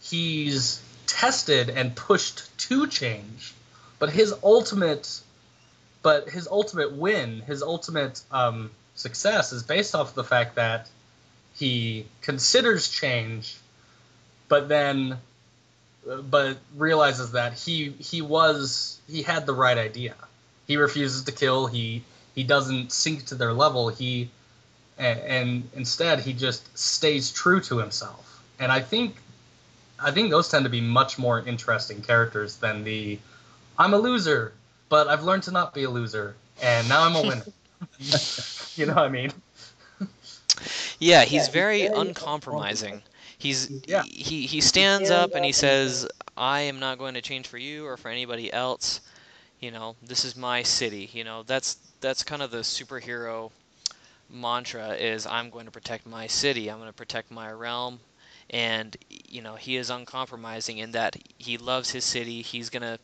He's 0.00 0.82
tested 1.06 1.70
and 1.70 1.94
pushed 1.94 2.42
to 2.66 2.86
change, 2.88 3.54
but 4.00 4.10
his 4.10 4.34
ultimate 4.42 5.20
but 6.02 6.28
his 6.28 6.46
ultimate 6.46 6.92
win, 6.92 7.40
his 7.40 7.62
ultimate 7.62 8.20
um, 8.30 8.70
success, 8.94 9.52
is 9.52 9.62
based 9.62 9.94
off 9.94 10.10
of 10.10 10.14
the 10.14 10.24
fact 10.24 10.56
that 10.56 10.88
he 11.54 12.06
considers 12.22 12.88
change, 12.88 13.56
but 14.48 14.68
then, 14.68 15.18
but 16.06 16.58
realizes 16.76 17.32
that 17.32 17.54
he 17.54 17.90
he 17.90 18.22
was 18.22 18.98
he 19.08 19.22
had 19.22 19.46
the 19.46 19.54
right 19.54 19.76
idea. 19.76 20.14
He 20.66 20.76
refuses 20.76 21.24
to 21.24 21.32
kill. 21.32 21.66
He 21.66 22.04
he 22.34 22.44
doesn't 22.44 22.92
sink 22.92 23.26
to 23.26 23.34
their 23.34 23.52
level. 23.52 23.88
He 23.88 24.30
and, 24.96 25.18
and 25.20 25.70
instead 25.74 26.20
he 26.20 26.32
just 26.32 26.78
stays 26.78 27.32
true 27.32 27.60
to 27.62 27.78
himself. 27.78 28.42
And 28.60 28.70
I 28.70 28.80
think 28.80 29.16
I 29.98 30.12
think 30.12 30.30
those 30.30 30.48
tend 30.48 30.64
to 30.64 30.70
be 30.70 30.80
much 30.80 31.18
more 31.18 31.40
interesting 31.40 32.02
characters 32.02 32.56
than 32.56 32.84
the 32.84 33.18
I'm 33.76 33.94
a 33.94 33.98
loser 33.98 34.52
but 34.88 35.08
I've 35.08 35.24
learned 35.24 35.42
to 35.44 35.50
not 35.50 35.74
be 35.74 35.84
a 35.84 35.90
loser, 35.90 36.34
and 36.62 36.88
now 36.88 37.02
I'm 37.02 37.16
a 37.16 37.22
winner. 37.22 37.44
you 38.76 38.86
know 38.86 38.94
what 38.94 39.04
I 39.04 39.08
mean? 39.08 39.32
Yeah, 40.98 41.24
he's 41.24 41.46
yeah, 41.46 41.52
very, 41.52 41.82
very 41.86 41.94
uncompromising. 41.94 43.02
He's 43.38 43.70
yeah. 43.86 44.02
he 44.02 44.46
he 44.46 44.60
stands 44.60 45.10
up 45.10 45.34
and 45.34 45.44
he 45.44 45.52
says, 45.52 46.08
"I 46.36 46.60
am 46.62 46.80
not 46.80 46.98
going 46.98 47.14
to 47.14 47.22
change 47.22 47.46
for 47.46 47.58
you 47.58 47.86
or 47.86 47.96
for 47.96 48.08
anybody 48.08 48.52
else. 48.52 49.00
You 49.60 49.70
know, 49.70 49.96
this 50.02 50.24
is 50.24 50.36
my 50.36 50.62
city. 50.62 51.08
You 51.12 51.24
know, 51.24 51.44
that's 51.44 51.78
that's 52.00 52.24
kind 52.24 52.42
of 52.42 52.50
the 52.50 52.58
superhero 52.58 53.50
mantra 54.30 54.90
is 54.94 55.26
I'm 55.26 55.50
going 55.50 55.66
to 55.66 55.70
protect 55.70 56.06
my 56.06 56.26
city. 56.26 56.68
I'm 56.68 56.78
going 56.78 56.90
to 56.90 56.96
protect 56.96 57.30
my 57.30 57.52
realm." 57.52 58.00
And 58.50 58.96
you 59.08 59.42
know, 59.42 59.54
he 59.54 59.76
is 59.76 59.90
uncompromising 59.90 60.78
in 60.78 60.92
that 60.92 61.16
he 61.38 61.58
loves 61.58 61.90
his 61.90 62.04
city. 62.04 62.42
He's 62.42 62.70
going 62.70 62.82
to 62.82 62.98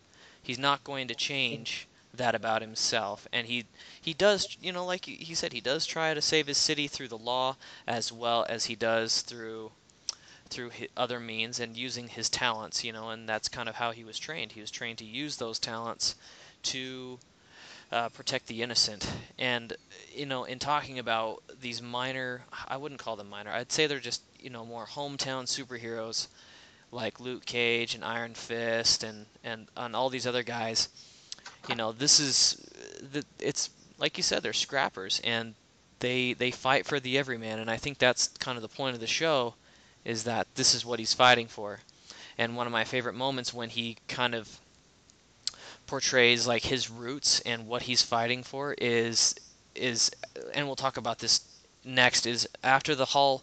he's 0.45 0.59
not 0.59 0.85
going 0.85 1.09
to 1.09 1.15
change 1.15 1.89
that 2.13 2.35
about 2.35 2.63
himself. 2.63 3.27
And 3.33 3.47
he 3.47 3.65
he 4.01 4.15
does 4.15 4.57
you 4.61 4.73
know 4.73 4.85
like 4.85 5.07
he 5.07 5.35
said 5.35 5.53
he 5.53 5.61
does 5.61 5.87
try 5.87 6.15
to 6.15 6.23
save 6.23 6.47
his 6.47 6.59
city 6.59 6.87
through 6.87 7.09
the 7.09 7.19
law 7.19 7.57
as 7.87 8.13
well 8.13 8.47
as 8.49 8.67
he 8.67 8.77
does 8.77 9.23
through 9.23 9.73
through 10.51 10.71
other 10.97 11.19
means 11.19 11.59
and 11.59 11.77
using 11.77 12.07
his 12.07 12.29
talents 12.29 12.85
you 12.85 12.93
know 12.93 13.09
and 13.11 13.29
that's 13.29 13.49
kind 13.49 13.69
of 13.69 13.75
how 13.75 13.91
he 13.91 14.05
was 14.05 14.19
trained. 14.19 14.53
He 14.53 14.61
was 14.61 14.71
trained 14.71 14.99
to 14.99 15.05
use 15.05 15.37
those 15.37 15.59
talents 15.59 16.15
to 16.65 17.19
uh, 17.91 18.09
protect 18.11 18.47
the 18.47 18.63
innocent. 18.63 19.09
And 19.39 19.73
you 20.15 20.27
know 20.27 20.45
in 20.45 20.59
talking 20.59 20.99
about 20.99 21.43
these 21.61 21.83
minor 21.83 22.43
i 22.69 22.77
wouldn't 22.77 23.01
call 23.01 23.17
them 23.17 23.31
minor 23.31 23.51
i'd 23.51 23.73
say 23.73 23.87
they're 23.87 23.99
just 23.99 24.23
you 24.39 24.51
know 24.51 24.65
more 24.65 24.87
hometown 24.87 25.45
superheroes 25.47 26.29
like 26.95 27.21
Luke 27.21 27.45
Cage 27.45 27.95
and 27.95 28.05
Iron 28.05 28.35
Fist 28.35 29.05
and 29.05 29.27
and 29.43 29.69
and 29.77 29.95
all 29.97 30.09
these 30.09 30.27
other 30.27 30.43
guys. 30.43 30.89
You 31.69 31.75
know, 31.75 31.93
this 31.93 32.21
is 32.21 32.57
it's 33.39 33.71
like 33.99 34.17
you 34.17 34.23
said, 34.23 34.43
they're 34.43 34.53
scrappers 34.53 35.21
and 35.25 35.55
they 36.01 36.35
they 36.35 36.51
fight 36.51 36.87
for 36.87 37.01
the 37.01 37.19
everyman, 37.19 37.59
and 37.59 37.71
I 37.71 37.77
think 37.77 37.99
that's 37.99 38.29
kind 38.39 38.57
of 38.57 38.63
the 38.63 38.69
point 38.69 38.95
of 38.95 39.01
the 39.01 39.07
show, 39.07 39.55
is 40.05 40.25
that 40.25 40.47
this 40.55 40.75
is 40.75 40.85
what 40.85 40.99
he's 40.99 41.15
fighting 41.15 41.49
for. 41.49 41.81
And 42.39 42.57
one 42.57 42.67
of 42.67 42.73
my 42.73 42.85
favorite 42.85 43.15
moments 43.15 43.55
when 43.55 43.71
he 43.71 43.97
kind 44.09 44.35
of 44.35 44.49
portrays 45.87 46.47
like 46.47 46.63
his 46.63 46.91
roots 46.91 47.41
and 47.41 47.67
what 47.67 47.83
he's 47.83 48.03
fighting 48.03 48.43
for 48.43 48.75
is 48.79 49.35
is 49.75 50.11
and 50.55 50.67
we'll 50.67 50.77
talk 50.77 50.97
about 50.97 51.19
this 51.19 51.41
next 51.85 52.27
is 52.27 52.49
after 52.63 52.95
the 52.95 53.05
hall 53.05 53.43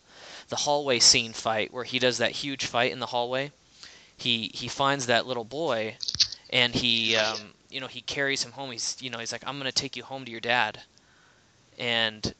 the 0.51 0.57
hallway 0.57 0.99
scene 0.99 1.31
fight 1.31 1.73
where 1.73 1.85
he 1.85 1.97
does 1.97 2.17
that 2.17 2.31
huge 2.31 2.65
fight 2.65 2.91
in 2.91 2.99
the 2.99 3.05
hallway. 3.05 3.51
He 4.17 4.51
he 4.53 4.67
finds 4.67 5.05
that 5.07 5.25
little 5.25 5.45
boy, 5.45 5.95
and 6.49 6.75
he 6.75 7.15
um, 7.15 7.53
you 7.69 7.79
know 7.79 7.87
he 7.87 8.01
carries 8.01 8.43
him 8.43 8.51
home. 8.51 8.69
He's 8.69 8.97
you 8.99 9.09
know 9.09 9.17
he's 9.17 9.31
like 9.31 9.47
I'm 9.47 9.57
gonna 9.57 9.71
take 9.71 9.95
you 9.95 10.03
home 10.03 10.25
to 10.25 10.31
your 10.31 10.41
dad, 10.41 10.79
and 11.79 12.33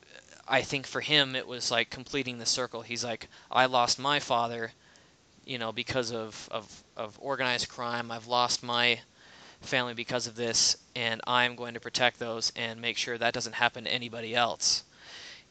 I 0.45 0.62
think 0.62 0.88
for 0.88 0.99
him 0.99 1.38
it 1.38 1.47
was 1.47 1.72
like 1.72 1.89
completing 1.89 2.38
the 2.38 2.45
circle. 2.45 2.82
He's 2.82 3.03
like 3.03 3.30
I 3.49 3.68
lost 3.68 3.97
my 3.97 4.20
father, 4.20 4.74
you 5.45 5.57
know 5.57 5.72
because 5.72 6.12
of 6.12 6.49
of 6.51 6.84
of 6.97 7.18
organized 7.22 7.70
crime. 7.70 8.12
I've 8.12 8.28
lost 8.28 8.62
my 8.62 8.99
family 9.62 9.93
because 9.93 10.28
of 10.28 10.36
this, 10.36 10.76
and 10.97 11.22
I'm 11.26 11.55
going 11.55 11.76
to 11.76 11.80
protect 11.80 12.20
those 12.20 12.51
and 12.57 12.82
make 12.82 12.97
sure 12.97 13.18
that 13.18 13.34
doesn't 13.34 13.53
happen 13.53 13.86
to 13.86 13.93
anybody 13.93 14.36
else. 14.36 14.84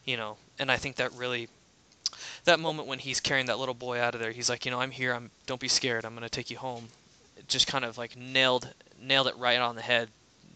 You 0.04 0.18
know, 0.18 0.36
and 0.58 0.70
I 0.70 0.76
think 0.76 0.96
that 0.96 1.14
really 1.14 1.48
that 2.44 2.60
moment 2.60 2.88
when 2.88 2.98
he's 2.98 3.20
carrying 3.20 3.46
that 3.46 3.58
little 3.58 3.74
boy 3.74 4.00
out 4.00 4.14
of 4.14 4.20
there, 4.20 4.32
he's 4.32 4.48
like, 4.48 4.64
you 4.64 4.70
know, 4.70 4.80
I'm 4.80 4.90
here. 4.90 5.12
I'm 5.12 5.30
don't 5.46 5.60
be 5.60 5.68
scared. 5.68 6.04
I'm 6.04 6.14
gonna 6.14 6.28
take 6.28 6.50
you 6.50 6.58
home. 6.58 6.88
It 7.36 7.48
just 7.48 7.66
kind 7.66 7.84
of 7.84 7.98
like 7.98 8.16
nailed 8.16 8.72
nailed 9.00 9.26
it 9.26 9.36
right 9.36 9.58
on 9.58 9.76
the 9.76 9.82
head. 9.82 10.08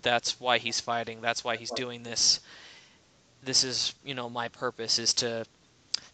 That's 0.02 0.38
why 0.40 0.58
he's 0.58 0.80
fighting. 0.80 1.20
That's 1.20 1.44
why 1.44 1.56
he's 1.56 1.70
doing 1.70 2.02
this. 2.02 2.40
This 3.42 3.64
is, 3.64 3.94
you 4.04 4.14
know, 4.14 4.30
my 4.30 4.48
purpose 4.48 4.98
is 4.98 5.14
to 5.14 5.44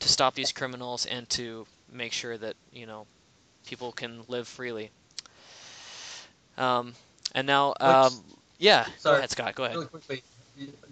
to 0.00 0.08
stop 0.08 0.34
these 0.34 0.52
criminals 0.52 1.06
and 1.06 1.28
to 1.30 1.66
make 1.92 2.12
sure 2.12 2.36
that 2.36 2.54
you 2.72 2.86
know 2.86 3.06
people 3.66 3.92
can 3.92 4.22
live 4.28 4.48
freely. 4.48 4.90
Um, 6.58 6.94
and 7.34 7.46
now, 7.46 7.74
um, 7.80 8.12
yeah, 8.58 8.84
go 8.84 8.90
sorry, 8.98 9.18
ahead, 9.18 9.30
Scott. 9.30 9.54
Go 9.54 9.64
ahead. 9.64 9.76
Really 9.76 9.88
quickly, 9.88 10.22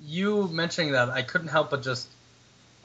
you 0.04 0.48
mentioning 0.48 0.92
that, 0.92 1.10
I 1.10 1.22
couldn't 1.22 1.48
help 1.48 1.70
but 1.70 1.82
just 1.82 2.08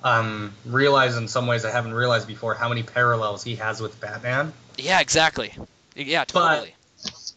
um, 0.03 0.53
realize 0.65 1.15
in 1.17 1.27
some 1.27 1.47
ways 1.47 1.65
I 1.65 1.71
haven't 1.71 1.93
realized 1.93 2.27
before 2.27 2.53
how 2.53 2.69
many 2.69 2.83
parallels 2.83 3.43
he 3.43 3.55
has 3.55 3.81
with 3.81 3.99
Batman. 4.01 4.53
Yeah, 4.77 4.99
exactly. 4.99 5.53
Yeah, 5.95 6.25
totally. 6.25 6.75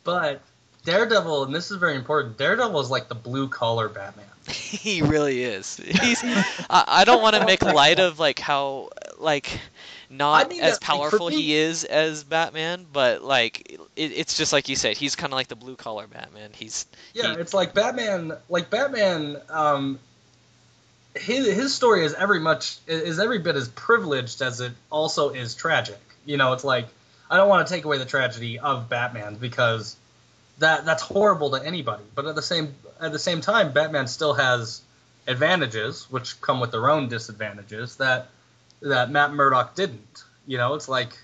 But 0.04 0.40
Daredevil, 0.84 1.44
and 1.44 1.54
this 1.54 1.70
is 1.70 1.76
very 1.78 1.94
important, 1.96 2.38
Daredevil 2.38 2.80
is 2.80 2.90
like 2.90 3.08
the 3.08 3.14
blue 3.14 3.48
collar 3.48 3.88
Batman. 3.88 4.26
he 4.48 5.02
really 5.02 5.42
is. 5.42 5.76
He's. 5.76 6.22
I, 6.24 6.84
I 6.86 7.04
don't 7.04 7.20
want 7.20 7.34
to 7.36 7.44
make 7.44 7.62
light 7.62 7.98
of 7.98 8.18
like 8.18 8.38
how 8.38 8.90
like 9.18 9.58
not 10.08 10.46
I 10.46 10.48
mean, 10.48 10.62
as 10.62 10.78
for 10.78 10.84
powerful 10.84 11.30
me- 11.30 11.36
he 11.36 11.54
is 11.54 11.84
as 11.84 12.22
Batman, 12.22 12.86
but 12.92 13.22
like 13.22 13.72
it, 13.96 14.12
it's 14.12 14.36
just 14.36 14.52
like 14.52 14.68
you 14.68 14.76
said, 14.76 14.96
he's 14.96 15.16
kind 15.16 15.32
of 15.32 15.36
like 15.36 15.48
the 15.48 15.56
blue 15.56 15.74
collar 15.76 16.06
Batman. 16.06 16.50
He's 16.54 16.86
Yeah, 17.14 17.34
He- 17.34 17.40
it's 17.40 17.54
like 17.54 17.74
Batman. 17.74 18.32
Like 18.48 18.70
Batman, 18.70 19.38
um, 19.50 19.98
his 21.18 21.46
his 21.46 21.74
story 21.74 22.04
is 22.04 22.14
every 22.14 22.40
much 22.40 22.78
is 22.86 23.18
every 23.18 23.38
bit 23.38 23.56
as 23.56 23.68
privileged 23.68 24.42
as 24.42 24.60
it 24.60 24.72
also 24.90 25.30
is 25.30 25.54
tragic. 25.54 26.00
You 26.24 26.36
know, 26.36 26.52
it's 26.52 26.64
like 26.64 26.86
I 27.30 27.36
don't 27.36 27.48
want 27.48 27.66
to 27.66 27.72
take 27.72 27.84
away 27.84 27.98
the 27.98 28.04
tragedy 28.04 28.58
of 28.58 28.88
Batman 28.88 29.36
because 29.36 29.96
that 30.58 30.84
that's 30.84 31.02
horrible 31.02 31.50
to 31.50 31.64
anybody. 31.64 32.04
But 32.14 32.26
at 32.26 32.34
the 32.34 32.42
same 32.42 32.74
at 33.00 33.12
the 33.12 33.18
same 33.18 33.40
time, 33.40 33.72
Batman 33.72 34.06
still 34.06 34.34
has 34.34 34.82
advantages 35.26 36.10
which 36.10 36.40
come 36.40 36.60
with 36.60 36.70
their 36.70 36.88
own 36.88 37.08
disadvantages 37.08 37.96
that 37.96 38.28
that 38.82 39.10
Matt 39.10 39.32
Murdock 39.32 39.74
didn't. 39.74 40.24
You 40.46 40.58
know, 40.58 40.74
it's 40.74 40.88
like 40.88 41.16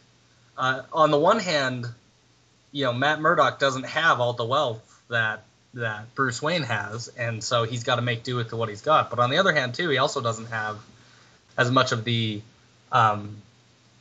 uh, 0.56 0.82
on 0.92 1.10
the 1.10 1.18
one 1.18 1.38
hand, 1.38 1.86
you 2.72 2.84
know, 2.84 2.92
Matt 2.92 3.20
Murdock 3.20 3.58
doesn't 3.58 3.84
have 3.84 4.20
all 4.20 4.32
the 4.32 4.44
wealth 4.44 5.02
that 5.08 5.44
that 5.74 6.14
Bruce 6.14 6.42
Wayne 6.42 6.62
has, 6.62 7.08
and 7.08 7.42
so 7.42 7.64
he's 7.64 7.84
got 7.84 7.96
to 7.96 8.02
make 8.02 8.22
do 8.22 8.36
with 8.36 8.52
what 8.52 8.68
he's 8.68 8.82
got. 8.82 9.10
But 9.10 9.18
on 9.18 9.30
the 9.30 9.38
other 9.38 9.52
hand, 9.52 9.74
too, 9.74 9.88
he 9.88 9.98
also 9.98 10.20
doesn't 10.20 10.46
have 10.46 10.78
as 11.56 11.70
much 11.70 11.92
of 11.92 12.04
the 12.04 12.42
um, 12.90 13.36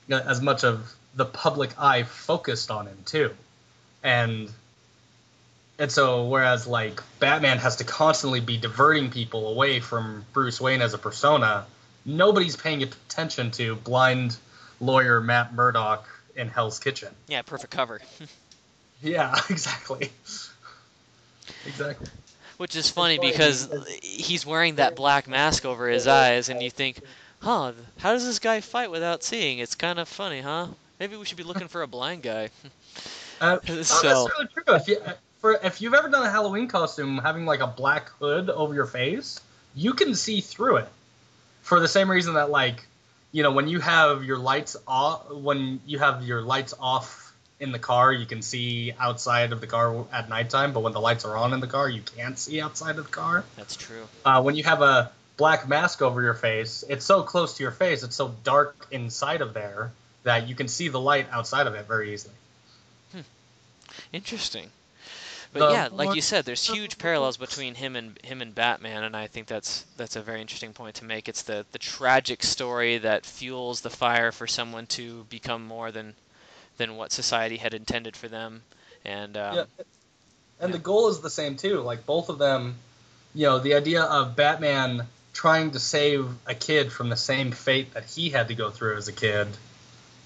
as 0.09 0.41
much 0.41 0.63
of 0.63 0.93
the 1.15 1.25
public 1.25 1.71
eye 1.79 2.03
focused 2.03 2.71
on 2.71 2.87
him 2.87 2.97
too, 3.05 3.31
and 4.03 4.49
and 5.79 5.91
so 5.91 6.27
whereas 6.27 6.67
like 6.67 7.01
Batman 7.19 7.57
has 7.59 7.77
to 7.77 7.83
constantly 7.83 8.39
be 8.39 8.57
diverting 8.57 9.09
people 9.09 9.47
away 9.47 9.79
from 9.79 10.25
Bruce 10.33 10.59
Wayne 10.59 10.81
as 10.81 10.93
a 10.93 10.97
persona, 10.97 11.65
nobody's 12.05 12.55
paying 12.55 12.83
attention 12.83 13.51
to 13.51 13.75
blind 13.75 14.37
lawyer 14.79 15.21
Matt 15.21 15.53
Murdock 15.53 16.07
in 16.35 16.47
Hell's 16.47 16.79
Kitchen. 16.79 17.09
yeah, 17.27 17.41
perfect 17.41 17.71
cover. 17.71 18.01
Yeah, 19.03 19.35
exactly. 19.49 20.11
Exactly. 21.65 22.07
Which 22.57 22.75
is 22.75 22.89
funny 22.89 23.17
because 23.17 23.69
he's 24.03 24.45
wearing 24.45 24.75
that 24.75 24.95
black 24.95 25.27
mask 25.27 25.65
over 25.65 25.87
his 25.89 26.07
eyes, 26.07 26.49
and 26.49 26.61
you 26.61 26.69
think, 26.69 26.99
huh, 27.39 27.71
how 27.97 28.13
does 28.13 28.25
this 28.25 28.39
guy 28.39 28.61
fight 28.61 28.91
without 28.91 29.23
seeing? 29.23 29.59
It's 29.59 29.75
kind 29.75 29.97
of 29.97 30.07
funny, 30.07 30.41
huh? 30.41 30.67
Maybe 30.99 31.17
we 31.17 31.25
should 31.25 31.37
be 31.37 31.43
looking 31.43 31.67
for 31.67 31.81
a 31.81 31.87
blind 31.87 32.21
guy. 32.21 32.49
Uh, 33.39 33.57
not 33.57 33.65
So- 33.65 33.75
necessarily 33.75 34.47
true. 34.53 34.75
If 34.75 34.87
you 34.87 35.01
for 35.39 35.59
if 35.63 35.81
you've 35.81 35.95
ever 35.95 36.07
done 36.07 36.23
a 36.23 36.29
Halloween 36.29 36.67
costume 36.67 37.17
having 37.17 37.45
like 37.45 37.61
a 37.61 37.67
black 37.67 38.09
hood 38.19 38.49
over 38.49 38.73
your 38.75 38.85
face, 38.85 39.41
you 39.73 39.93
can 39.93 40.13
see 40.13 40.41
through 40.41 40.77
it. 40.77 40.87
For 41.63 41.79
the 41.79 41.87
same 41.87 42.09
reason 42.09 42.35
that 42.35 42.51
like, 42.51 42.85
you 43.31 43.41
know, 43.41 43.51
when 43.51 43.67
you 43.67 43.79
have 43.79 44.23
your 44.23 44.37
lights 44.37 44.77
off, 44.87 45.31
when 45.31 45.79
you 45.87 45.97
have 45.97 46.23
your 46.23 46.41
lights 46.43 46.75
off 46.79 47.20
in 47.61 47.71
the 47.71 47.79
car, 47.79 48.11
you 48.11 48.25
can 48.25 48.41
see 48.41 48.91
outside 48.99 49.53
of 49.53 49.61
the 49.61 49.67
car 49.67 50.03
at 50.11 50.27
nighttime. 50.27 50.73
But 50.73 50.81
when 50.81 50.93
the 50.93 50.99
lights 50.99 51.23
are 51.23 51.37
on 51.37 51.53
in 51.53 51.59
the 51.59 51.67
car, 51.67 51.87
you 51.87 52.01
can't 52.01 52.37
see 52.37 52.59
outside 52.59 52.97
of 52.97 53.05
the 53.05 53.11
car. 53.11 53.45
That's 53.55 53.75
true. 53.75 54.07
Uh, 54.25 54.41
when 54.41 54.55
you 54.55 54.63
have 54.63 54.81
a 54.81 55.11
black 55.37 55.69
mask 55.69 56.01
over 56.01 56.21
your 56.23 56.33
face, 56.33 56.83
it's 56.89 57.05
so 57.05 57.21
close 57.21 57.55
to 57.57 57.63
your 57.63 57.71
face, 57.71 58.01
it's 58.03 58.15
so 58.15 58.33
dark 58.43 58.87
inside 58.91 59.41
of 59.41 59.53
there 59.53 59.91
that 60.23 60.49
you 60.49 60.55
can 60.55 60.67
see 60.67 60.87
the 60.87 60.99
light 60.99 61.27
outside 61.31 61.67
of 61.67 61.75
it 61.75 61.87
very 61.87 62.13
easily. 62.13 62.33
Interesting. 64.11 64.71
But 65.53 65.67
The- 65.67 65.73
yeah, 65.73 65.89
like 65.91 66.15
you 66.15 66.21
said, 66.21 66.45
there's 66.45 66.65
huge 66.65 66.97
parallels 66.97 67.37
between 67.37 67.75
him 67.75 67.95
and 67.95 68.17
him 68.23 68.41
and 68.41 68.55
Batman, 68.55 69.03
and 69.03 69.15
I 69.15 69.27
think 69.27 69.47
that's 69.47 69.85
that's 69.97 70.15
a 70.15 70.21
very 70.21 70.41
interesting 70.41 70.73
point 70.73 70.95
to 70.95 71.05
make. 71.05 71.27
It's 71.27 71.43
the 71.43 71.65
the 71.73 71.79
tragic 71.79 72.41
story 72.41 72.99
that 72.99 73.25
fuels 73.25 73.81
the 73.81 73.89
fire 73.89 74.31
for 74.31 74.47
someone 74.47 74.87
to 74.87 75.25
become 75.25 75.65
more 75.67 75.91
than 75.91 76.15
than 76.81 76.97
what 76.97 77.11
society 77.11 77.57
had 77.57 77.75
intended 77.75 78.17
for 78.17 78.27
them, 78.27 78.63
and 79.05 79.37
um, 79.37 79.55
Yeah. 79.55 79.63
And 80.59 80.69
Yeah. 80.71 80.77
the 80.77 80.83
goal 80.83 81.09
is 81.09 81.19
the 81.21 81.29
same 81.29 81.55
too. 81.55 81.79
Like 81.81 82.07
both 82.07 82.29
of 82.29 82.39
them, 82.39 82.75
you 83.35 83.45
know, 83.45 83.59
the 83.59 83.75
idea 83.75 84.01
of 84.01 84.35
Batman 84.35 85.07
trying 85.33 85.71
to 85.71 85.79
save 85.79 86.27
a 86.47 86.55
kid 86.55 86.91
from 86.91 87.09
the 87.09 87.15
same 87.15 87.51
fate 87.51 87.93
that 87.93 88.05
he 88.05 88.31
had 88.31 88.47
to 88.47 88.55
go 88.55 88.71
through 88.71 88.97
as 88.97 89.07
a 89.07 89.11
kid, 89.13 89.47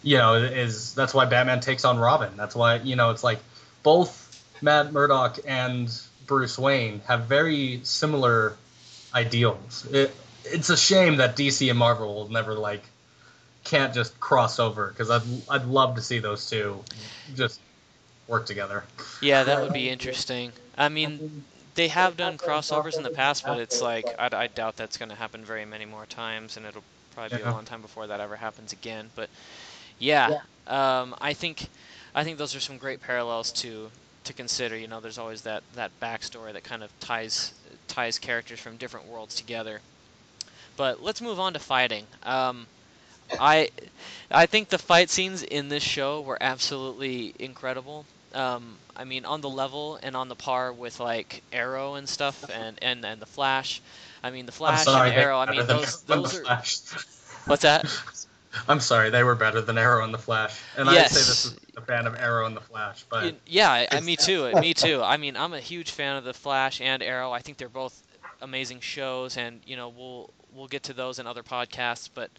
you 0.02 0.18
know, 0.18 0.36
is 0.36 0.96
that's 0.96 1.14
why 1.14 1.26
Batman 1.26 1.60
takes 1.60 1.84
on 1.84 1.98
Robin. 2.00 2.32
That's 2.38 2.56
why, 2.56 2.76
you 2.78 2.96
know, 2.96 3.12
it's 3.12 3.24
like 3.24 3.40
both 3.84 4.12
Matt 4.62 4.94
Murdock 4.94 5.40
and 5.46 5.90
Bruce 6.26 6.58
Wayne 6.58 7.02
have 7.08 7.26
very 7.26 7.82
similar 7.84 8.56
ideals. 9.14 9.86
It, 9.92 10.16
it's 10.46 10.70
a 10.70 10.78
shame 10.78 11.18
that 11.18 11.36
DC 11.36 11.70
and 11.70 11.78
Marvel 11.78 12.16
will 12.16 12.30
never 12.30 12.54
like 12.56 12.84
can't 13.66 13.94
just 13.94 14.18
cross 14.20 14.60
over 14.60 14.88
because 14.88 15.10
I'd 15.10 15.24
I'd 15.50 15.66
love 15.66 15.96
to 15.96 16.02
see 16.02 16.20
those 16.20 16.50
two 16.50 16.82
just 17.36 17.60
work 18.28 18.46
together. 18.46 18.86
yeah, 19.22 19.44
that 19.44 19.62
would 19.62 19.74
be 19.74 19.90
interesting. 19.90 20.52
I 20.78 20.90
mean, 20.90 21.44
they 21.76 21.90
have 21.90 22.16
done 22.16 22.38
crossovers 22.38 22.96
in 22.96 23.04
the 23.04 23.10
past, 23.10 23.44
but 23.46 23.60
it's 23.60 23.82
like 23.82 24.06
I, 24.18 24.30
I 24.32 24.48
doubt 24.48 24.78
that's 24.78 24.98
going 24.98 25.10
to 25.10 25.16
happen 25.16 25.44
very 25.44 25.66
many 25.66 25.86
more 25.86 26.06
times, 26.06 26.58
and 26.58 26.66
it'll 26.66 26.84
probably 27.14 27.38
be 27.38 27.44
a 27.44 27.52
long 27.52 27.66
time 27.66 27.82
before 27.82 28.08
that 28.08 28.20
ever 28.20 28.36
happens 28.36 28.72
again. 28.72 29.10
But 29.16 29.30
yeah, 30.00 30.40
um, 30.68 31.16
I 31.20 31.34
think 31.34 31.68
I 32.14 32.24
think 32.24 32.38
those 32.38 32.56
are 32.56 32.60
some 32.60 32.78
great 32.78 33.02
parallels 33.02 33.52
to 33.54 33.90
to 34.26 34.34
consider. 34.34 34.78
You 34.78 34.88
know, 34.88 35.00
there's 35.00 35.18
always 35.18 35.42
that 35.42 35.64
that 35.74 35.92
backstory 36.02 36.54
that 36.54 36.64
kind 36.64 36.84
of 36.84 37.00
ties 37.00 37.54
ties 37.88 38.20
characters 38.20 38.60
from 38.60 38.78
different 38.78 39.08
worlds 39.08 39.36
together. 39.36 39.82
But 40.78 41.02
let's 41.02 41.22
move 41.22 41.40
on 41.40 41.54
to 41.54 41.60
fighting. 41.60 42.06
Um, 42.24 42.68
I 43.40 43.70
I 44.32 44.46
think 44.46 44.70
the 44.70 44.78
fight 44.78 45.10
scenes 45.10 45.44
in 45.44 45.70
this 45.70 45.84
show 45.84 46.22
were 46.22 46.38
absolutely 46.42 47.34
incredible. 47.40 48.06
Um, 48.34 48.80
I 48.96 49.06
mean, 49.06 49.26
on 49.26 49.42
the 49.42 49.50
level 49.50 50.00
and 50.02 50.16
on 50.16 50.28
the 50.28 50.36
par 50.36 50.74
with 50.74 51.00
like 51.00 51.44
Arrow 51.52 51.96
and 51.96 52.08
stuff, 52.08 52.50
and 52.50 52.78
and, 52.82 53.06
and 53.06 53.22
the 53.22 53.26
Flash. 53.26 53.82
I 54.24 54.32
mean, 54.32 54.46
the 54.46 54.52
Flash 54.52 54.86
sorry, 54.86 55.10
and 55.10 55.20
Arrow. 55.20 55.40
I 55.40 55.46
mean, 55.46 55.66
those 55.68 56.02
those 56.04 56.34
are. 56.34 56.44
Flash. 56.44 56.78
What's 57.46 57.62
that? 57.64 57.86
I'm 58.68 58.80
sorry, 58.80 59.10
they 59.10 59.24
were 59.24 59.36
better 59.36 59.62
than 59.62 59.78
Arrow 59.78 60.04
and 60.04 60.14
the 60.14 60.18
Flash. 60.18 60.60
And 60.78 60.90
I 60.90 60.94
Yes. 60.94 61.12
say 61.12 61.24
this 61.24 61.46
is 61.46 61.56
a 61.78 61.82
fan 61.82 62.08
of 62.08 62.16
Arrow 62.16 62.46
and 62.46 62.56
the 62.56 62.62
Flash, 62.62 63.04
but 63.10 63.36
Yeah, 63.46 63.70
I, 63.72 63.88
I, 63.92 64.00
me 64.02 64.16
too. 64.16 64.54
Me 64.56 64.74
too. 64.74 65.02
I 65.04 65.18
mean, 65.18 65.36
I'm 65.38 65.54
a 65.54 65.60
huge 65.60 65.92
fan 65.92 66.18
of 66.18 66.24
the 66.24 66.34
Flash 66.34 66.82
and 66.82 67.02
Arrow. 67.04 67.32
I 67.32 67.40
think 67.40 67.58
they're 67.58 67.70
both 67.70 68.02
amazing 68.42 68.80
shows, 68.82 69.38
and 69.38 69.62
you 69.66 69.76
know, 69.76 69.90
we'll 69.90 70.30
we'll 70.54 70.68
get 70.68 70.84
to 70.84 70.94
those 70.94 71.20
in 71.20 71.28
other 71.28 71.44
podcasts. 71.44 72.10
But 72.14 72.32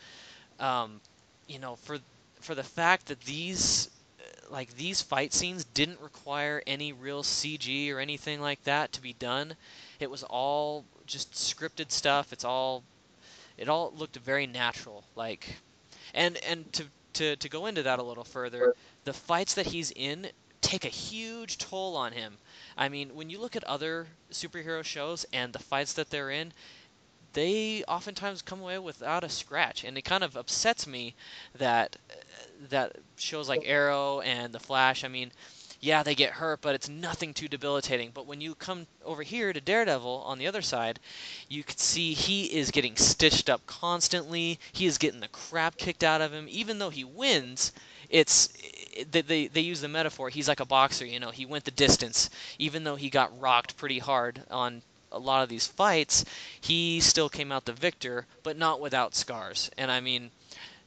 um, 0.61 1.01
you 1.47 1.59
know, 1.59 1.77
for 1.77 1.99
for 2.41 2.55
the 2.55 2.63
fact 2.63 3.07
that 3.07 3.21
these 3.21 3.91
uh, 4.21 4.53
like 4.53 4.75
these 4.77 5.03
fight 5.03 5.33
scenes 5.33 5.65
didn't 5.65 6.01
require 6.01 6.63
any 6.67 6.93
real 6.93 7.23
CG 7.23 7.93
or 7.93 7.99
anything 7.99 8.41
like 8.41 8.63
that 8.65 8.93
to 8.93 9.03
be 9.03 9.13
done, 9.15 9.55
it 10.01 10.11
was 10.11 10.23
all 10.23 10.85
just 11.07 11.33
scripted 11.33 11.91
stuff. 11.91 12.33
It's 12.33 12.45
all 12.45 12.83
it 13.59 13.69
all 13.69 13.93
looked 13.97 14.17
very 14.17 14.47
natural. 14.47 15.05
Like, 15.15 15.57
and 16.15 16.37
and 16.39 16.73
to 16.75 16.85
to 17.15 17.37
to 17.37 17.49
go 17.49 17.67
into 17.67 17.83
that 17.85 17.99
a 17.99 18.03
little 18.03 18.25
further, 18.25 18.75
the 19.05 19.13
fights 19.13 19.55
that 19.55 19.67
he's 19.67 19.91
in 19.93 20.29
take 20.61 20.85
a 20.85 20.89
huge 20.89 21.59
toll 21.59 21.97
on 21.97 22.13
him. 22.13 22.37
I 22.77 22.89
mean, 22.89 23.15
when 23.15 23.31
you 23.31 23.39
look 23.39 23.57
at 23.57 23.65
other 23.65 24.07
superhero 24.33 24.85
shows 24.85 25.25
and 25.33 25.53
the 25.53 25.59
fights 25.59 25.93
that 25.95 26.11
they're 26.11 26.31
in, 26.31 26.53
they 27.37 27.85
oftentimes 27.87 28.41
come 28.41 28.63
away 28.63 28.79
without 28.79 29.23
a 29.23 29.29
scratch, 29.29 29.85
and 29.85 29.99
it 29.99 30.07
kind 30.07 30.25
of 30.25 30.39
upsets 30.39 30.87
me 30.87 31.15
that 31.55 31.95
that 32.71 32.97
shows 33.19 33.47
like 33.47 33.61
Arrow 33.67 34.21
and 34.21 34.55
The 34.55 34.59
Flash. 34.59 35.05
I 35.05 35.09
mean, 35.09 35.31
yeah, 35.79 36.03
they 36.03 36.15
get 36.15 36.33
hurt, 36.33 36.63
but 36.63 36.75
it's 36.75 36.89
nothing 36.89 37.35
too 37.35 37.47
debilitating. 37.47 38.11
But 38.15 38.27
when 38.27 38.41
you 38.41 38.55
come 38.55 38.87
over 39.05 39.23
here 39.23 39.53
to 39.53 39.61
Daredevil 39.61 40.23
on 40.25 40.39
the 40.39 40.47
other 40.47 40.63
side, 40.63 40.99
you 41.47 41.63
can 41.63 41.77
see 41.77 42.15
he 42.15 42.47
is 42.47 42.71
getting 42.71 42.97
stitched 42.97 43.51
up 43.51 43.67
constantly. 43.67 44.59
He 44.73 44.87
is 44.87 44.97
getting 44.97 45.21
the 45.21 45.29
crap 45.29 45.77
kicked 45.77 46.03
out 46.03 46.23
of 46.23 46.33
him, 46.33 46.47
even 46.49 46.79
though 46.79 46.89
he 46.89 47.05
wins. 47.05 47.73
It's 48.09 48.49
they, 49.11 49.21
they 49.21 49.47
they 49.49 49.61
use 49.61 49.83
the 49.83 49.89
metaphor. 49.89 50.31
He's 50.31 50.49
like 50.49 50.61
a 50.61 50.65
boxer, 50.65 51.05
you 51.05 51.21
know. 51.21 51.33
He 51.33 51.45
went 51.45 51.67
the 51.67 51.71
distance, 51.71 52.31
even 52.59 52.85
though 52.85 52.97
he 52.97 53.11
got 53.11 53.39
rocked 53.39 53.77
pretty 53.77 53.99
hard 53.99 54.43
on 54.51 54.81
a 55.13 55.19
lot 55.19 55.43
of 55.43 55.49
these 55.49 55.67
fights. 55.67 56.25
He 56.61 57.01
still 57.01 57.29
came 57.29 57.53
out 57.53 57.65
the 57.65 57.73
victor, 57.73 58.27
but 58.43 58.57
not 58.57 58.81
without 58.81 59.15
scars. 59.15 59.71
And 59.79 59.91
I 59.91 60.01
mean, 60.01 60.31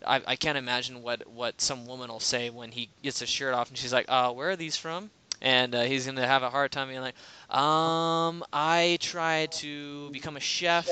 I, 0.05 0.21
I 0.25 0.35
can't 0.35 0.57
imagine 0.57 1.01
what 1.01 1.27
what 1.27 1.59
some 1.61 1.85
woman 1.85 2.09
will 2.09 2.19
say 2.19 2.49
when 2.49 2.71
he 2.71 2.89
gets 3.03 3.19
his 3.19 3.29
shirt 3.29 3.53
off 3.53 3.69
and 3.69 3.77
she's 3.77 3.93
like, 3.93 4.05
uh, 4.09 4.31
where 4.31 4.51
are 4.51 4.55
these 4.55 4.77
from? 4.77 5.09
And 5.41 5.73
uh, 5.73 5.83
he's 5.83 6.05
gonna 6.05 6.27
have 6.27 6.43
a 6.43 6.49
hard 6.49 6.71
time 6.71 6.89
being 6.89 6.99
like, 7.01 7.15
um, 7.49 8.43
I 8.51 8.97
tried 9.01 9.53
to 9.53 10.09
become 10.11 10.35
a 10.35 10.41
chef 10.41 10.87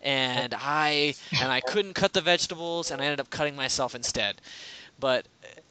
and 0.00 0.54
I 0.56 1.14
and 1.40 1.50
I 1.52 1.60
couldn't 1.60 1.94
cut 1.94 2.12
the 2.14 2.22
vegetables 2.22 2.90
and 2.90 3.00
I 3.00 3.04
ended 3.04 3.20
up 3.20 3.28
cutting 3.30 3.56
myself 3.56 3.94
instead. 3.94 4.40
But 4.98 5.26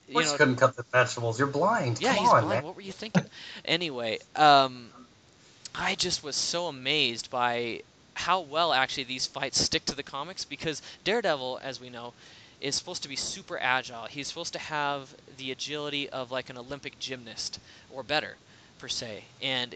you 0.08 0.16
know, 0.24 0.38
couldn't 0.38 0.56
cut 0.58 0.76
the 0.76 0.84
vegetables. 0.92 1.38
You're 1.38 1.48
blind. 1.48 2.02
yeah, 2.02 2.14
Come 2.16 2.20
he's 2.24 2.30
on, 2.30 2.42
blind. 2.42 2.50
man. 2.50 2.64
What 2.64 2.76
were 2.76 2.82
you 2.82 2.92
thinking? 2.92 3.26
anyway, 3.66 4.20
um, 4.36 4.90
I 5.82 5.96
just 5.96 6.24
was 6.24 6.36
so 6.36 6.68
amazed 6.68 7.30
by 7.30 7.84
how 8.14 8.42
well 8.42 8.74
actually 8.74 9.06
these 9.06 9.26
fights 9.28 9.62
stick 9.62 9.86
to 9.86 9.96
the 9.96 10.04
comics 10.04 10.44
because 10.44 10.82
Daredevil, 11.06 11.62
as 11.64 11.80
we 11.80 11.90
know, 11.90 12.14
is 12.60 12.76
supposed 12.76 13.04
to 13.04 13.08
be 13.08 13.16
super 13.16 13.58
agile. 13.58 14.04
He's 14.04 14.28
supposed 14.28 14.52
to 14.54 14.60
have 14.60 15.16
the 15.38 15.52
agility 15.52 16.10
of 16.10 16.32
like 16.32 16.50
an 16.50 16.58
Olympic 16.58 17.00
gymnast 17.00 17.62
or 17.90 18.04
better, 18.04 18.36
per 18.78 18.90
se. 18.90 19.24
And 19.42 19.74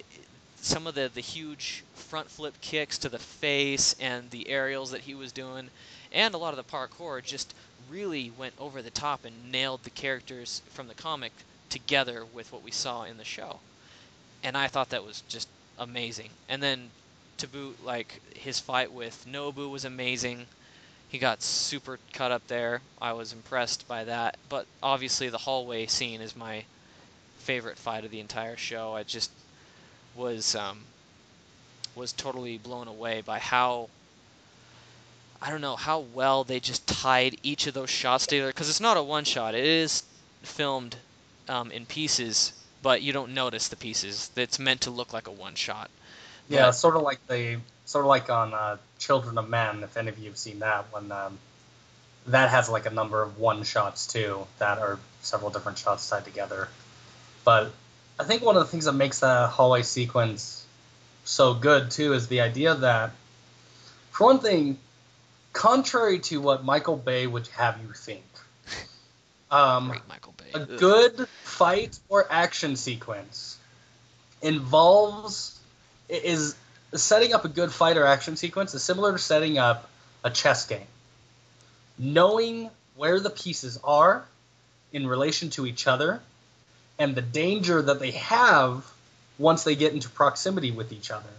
some 0.57 0.87
of 0.87 0.95
the 0.95 1.09
the 1.13 1.21
huge 1.21 1.85
front 1.95 2.29
flip 2.29 2.59
kicks 2.59 2.97
to 2.97 3.07
the 3.07 3.17
face 3.17 3.95
and 3.97 4.29
the 4.29 4.49
aerials 4.49 4.91
that 4.91 5.01
he 5.01 5.15
was 5.15 5.31
doing, 5.31 5.69
and 6.11 6.33
a 6.33 6.37
lot 6.37 6.53
of 6.53 6.57
the 6.57 6.69
parkour 6.69 7.23
just 7.23 7.53
really 7.89 8.29
went 8.37 8.55
over 8.59 8.81
the 8.81 8.91
top 8.91 9.23
and 9.23 9.53
nailed 9.53 9.83
the 9.85 9.89
characters 9.89 10.61
from 10.69 10.89
the 10.89 10.95
comic 10.95 11.31
together 11.69 12.25
with 12.25 12.51
what 12.51 12.61
we 12.61 12.71
saw 12.71 13.03
in 13.03 13.15
the 13.15 13.23
show. 13.23 13.61
And 14.43 14.57
I 14.57 14.67
thought 14.67 14.89
that 14.89 15.05
was 15.05 15.23
just 15.29 15.47
amazing. 15.77 16.29
And 16.49 16.61
then 16.61 16.89
to 17.37 17.47
boot, 17.47 17.83
like 17.83 18.21
his 18.35 18.59
fight 18.59 18.91
with 18.91 19.25
Nobu 19.29 19.69
was 19.69 19.85
amazing. 19.85 20.45
He 21.09 21.19
got 21.19 21.43
super 21.43 21.99
cut 22.11 22.31
up 22.31 22.47
there. 22.47 22.81
I 23.01 23.13
was 23.13 23.33
impressed 23.33 23.87
by 23.87 24.05
that. 24.05 24.37
But 24.49 24.65
obviously, 24.81 25.29
the 25.29 25.37
hallway 25.37 25.85
scene 25.85 26.21
is 26.21 26.35
my 26.35 26.65
favorite 27.39 27.77
fight 27.77 28.05
of 28.05 28.11
the 28.11 28.19
entire 28.19 28.57
show. 28.57 28.95
I 28.95 29.03
just 29.03 29.29
was 30.15 30.55
um, 30.55 30.79
was 31.95 32.13
totally 32.13 32.57
blown 32.57 32.87
away 32.87 33.21
by 33.21 33.39
how 33.39 33.89
I 35.41 35.49
don't 35.49 35.61
know 35.61 35.75
how 35.75 35.99
well 35.99 36.43
they 36.43 36.59
just 36.59 36.87
tied 36.87 37.37
each 37.43 37.67
of 37.67 37.73
those 37.73 37.89
shots 37.89 38.25
together 38.25 38.47
because 38.47 38.69
it's 38.69 38.79
not 38.79 38.97
a 38.97 39.03
one 39.03 39.25
shot. 39.25 39.55
It 39.55 39.65
is 39.65 40.03
filmed 40.41 40.95
um, 41.49 41.69
in 41.71 41.85
pieces, 41.85 42.53
but 42.83 43.01
you 43.01 43.13
don't 43.13 43.33
notice 43.33 43.69
the 43.69 43.75
pieces. 43.75 44.29
It's 44.35 44.59
meant 44.59 44.81
to 44.81 44.91
look 44.91 45.13
like 45.13 45.27
a 45.27 45.31
one 45.31 45.55
shot. 45.55 45.89
Yeah, 46.49 46.67
But- 46.67 46.73
sort 46.73 46.95
of 46.95 47.01
like 47.01 47.25
the 47.27 47.57
sort 47.85 48.05
of 48.05 48.09
like 48.09 48.29
on 48.29 48.53
uh, 48.53 48.77
Children 48.99 49.37
of 49.39 49.49
Men. 49.49 49.81
If 49.83 49.97
any 49.97 50.09
of 50.09 50.19
you 50.19 50.29
have 50.29 50.37
seen 50.37 50.59
that, 50.59 50.85
when 50.91 51.11
um, 51.11 51.39
that 52.27 52.49
has 52.51 52.69
like 52.69 52.85
a 52.85 52.91
number 52.91 53.21
of 53.23 53.39
one 53.39 53.63
shots 53.63 54.05
too, 54.05 54.45
that 54.59 54.77
are 54.77 54.99
several 55.21 55.49
different 55.49 55.79
shots 55.79 56.07
tied 56.07 56.25
together. 56.25 56.67
But 57.43 57.71
I 58.19 58.25
think 58.25 58.43
one 58.43 58.55
of 58.55 58.63
the 58.63 58.69
things 58.69 58.85
that 58.85 58.93
makes 58.93 59.19
the 59.21 59.47
hallway 59.47 59.81
sequence 59.81 60.65
so 61.23 61.53
good 61.53 61.89
too 61.91 62.13
is 62.13 62.27
the 62.27 62.41
idea 62.41 62.75
that, 62.75 63.11
for 64.11 64.27
one 64.27 64.39
thing, 64.39 64.77
contrary 65.53 66.19
to 66.19 66.41
what 66.41 66.63
Michael 66.63 66.97
Bay 66.97 67.25
would 67.27 67.47
have 67.49 67.79
you 67.81 67.93
think, 67.93 68.23
um, 69.53 69.89
Great 69.89 70.07
Michael 70.09 70.33
Bay. 70.37 70.59
a 70.59 70.65
good 70.65 71.27
fight 71.43 71.99
or 72.09 72.25
action 72.29 72.75
sequence 72.75 73.57
involves 74.41 75.59
is 76.09 76.55
setting 76.93 77.33
up 77.33 77.45
a 77.45 77.49
good 77.49 77.71
fight 77.71 77.97
or 77.97 78.05
action 78.05 78.35
sequence 78.35 78.73
is 78.73 78.83
similar 78.83 79.11
to 79.11 79.17
setting 79.17 79.57
up 79.57 79.89
a 80.23 80.29
chess 80.29 80.65
game. 80.65 80.87
Knowing 81.97 82.69
where 82.95 83.19
the 83.19 83.29
pieces 83.29 83.79
are 83.83 84.25
in 84.91 85.07
relation 85.07 85.49
to 85.51 85.65
each 85.65 85.87
other 85.87 86.19
and 86.99 87.15
the 87.15 87.21
danger 87.21 87.81
that 87.81 87.99
they 87.99 88.11
have 88.11 88.85
once 89.37 89.63
they 89.63 89.75
get 89.75 89.93
into 89.93 90.09
proximity 90.09 90.71
with 90.71 90.91
each 90.91 91.11
other 91.11 91.29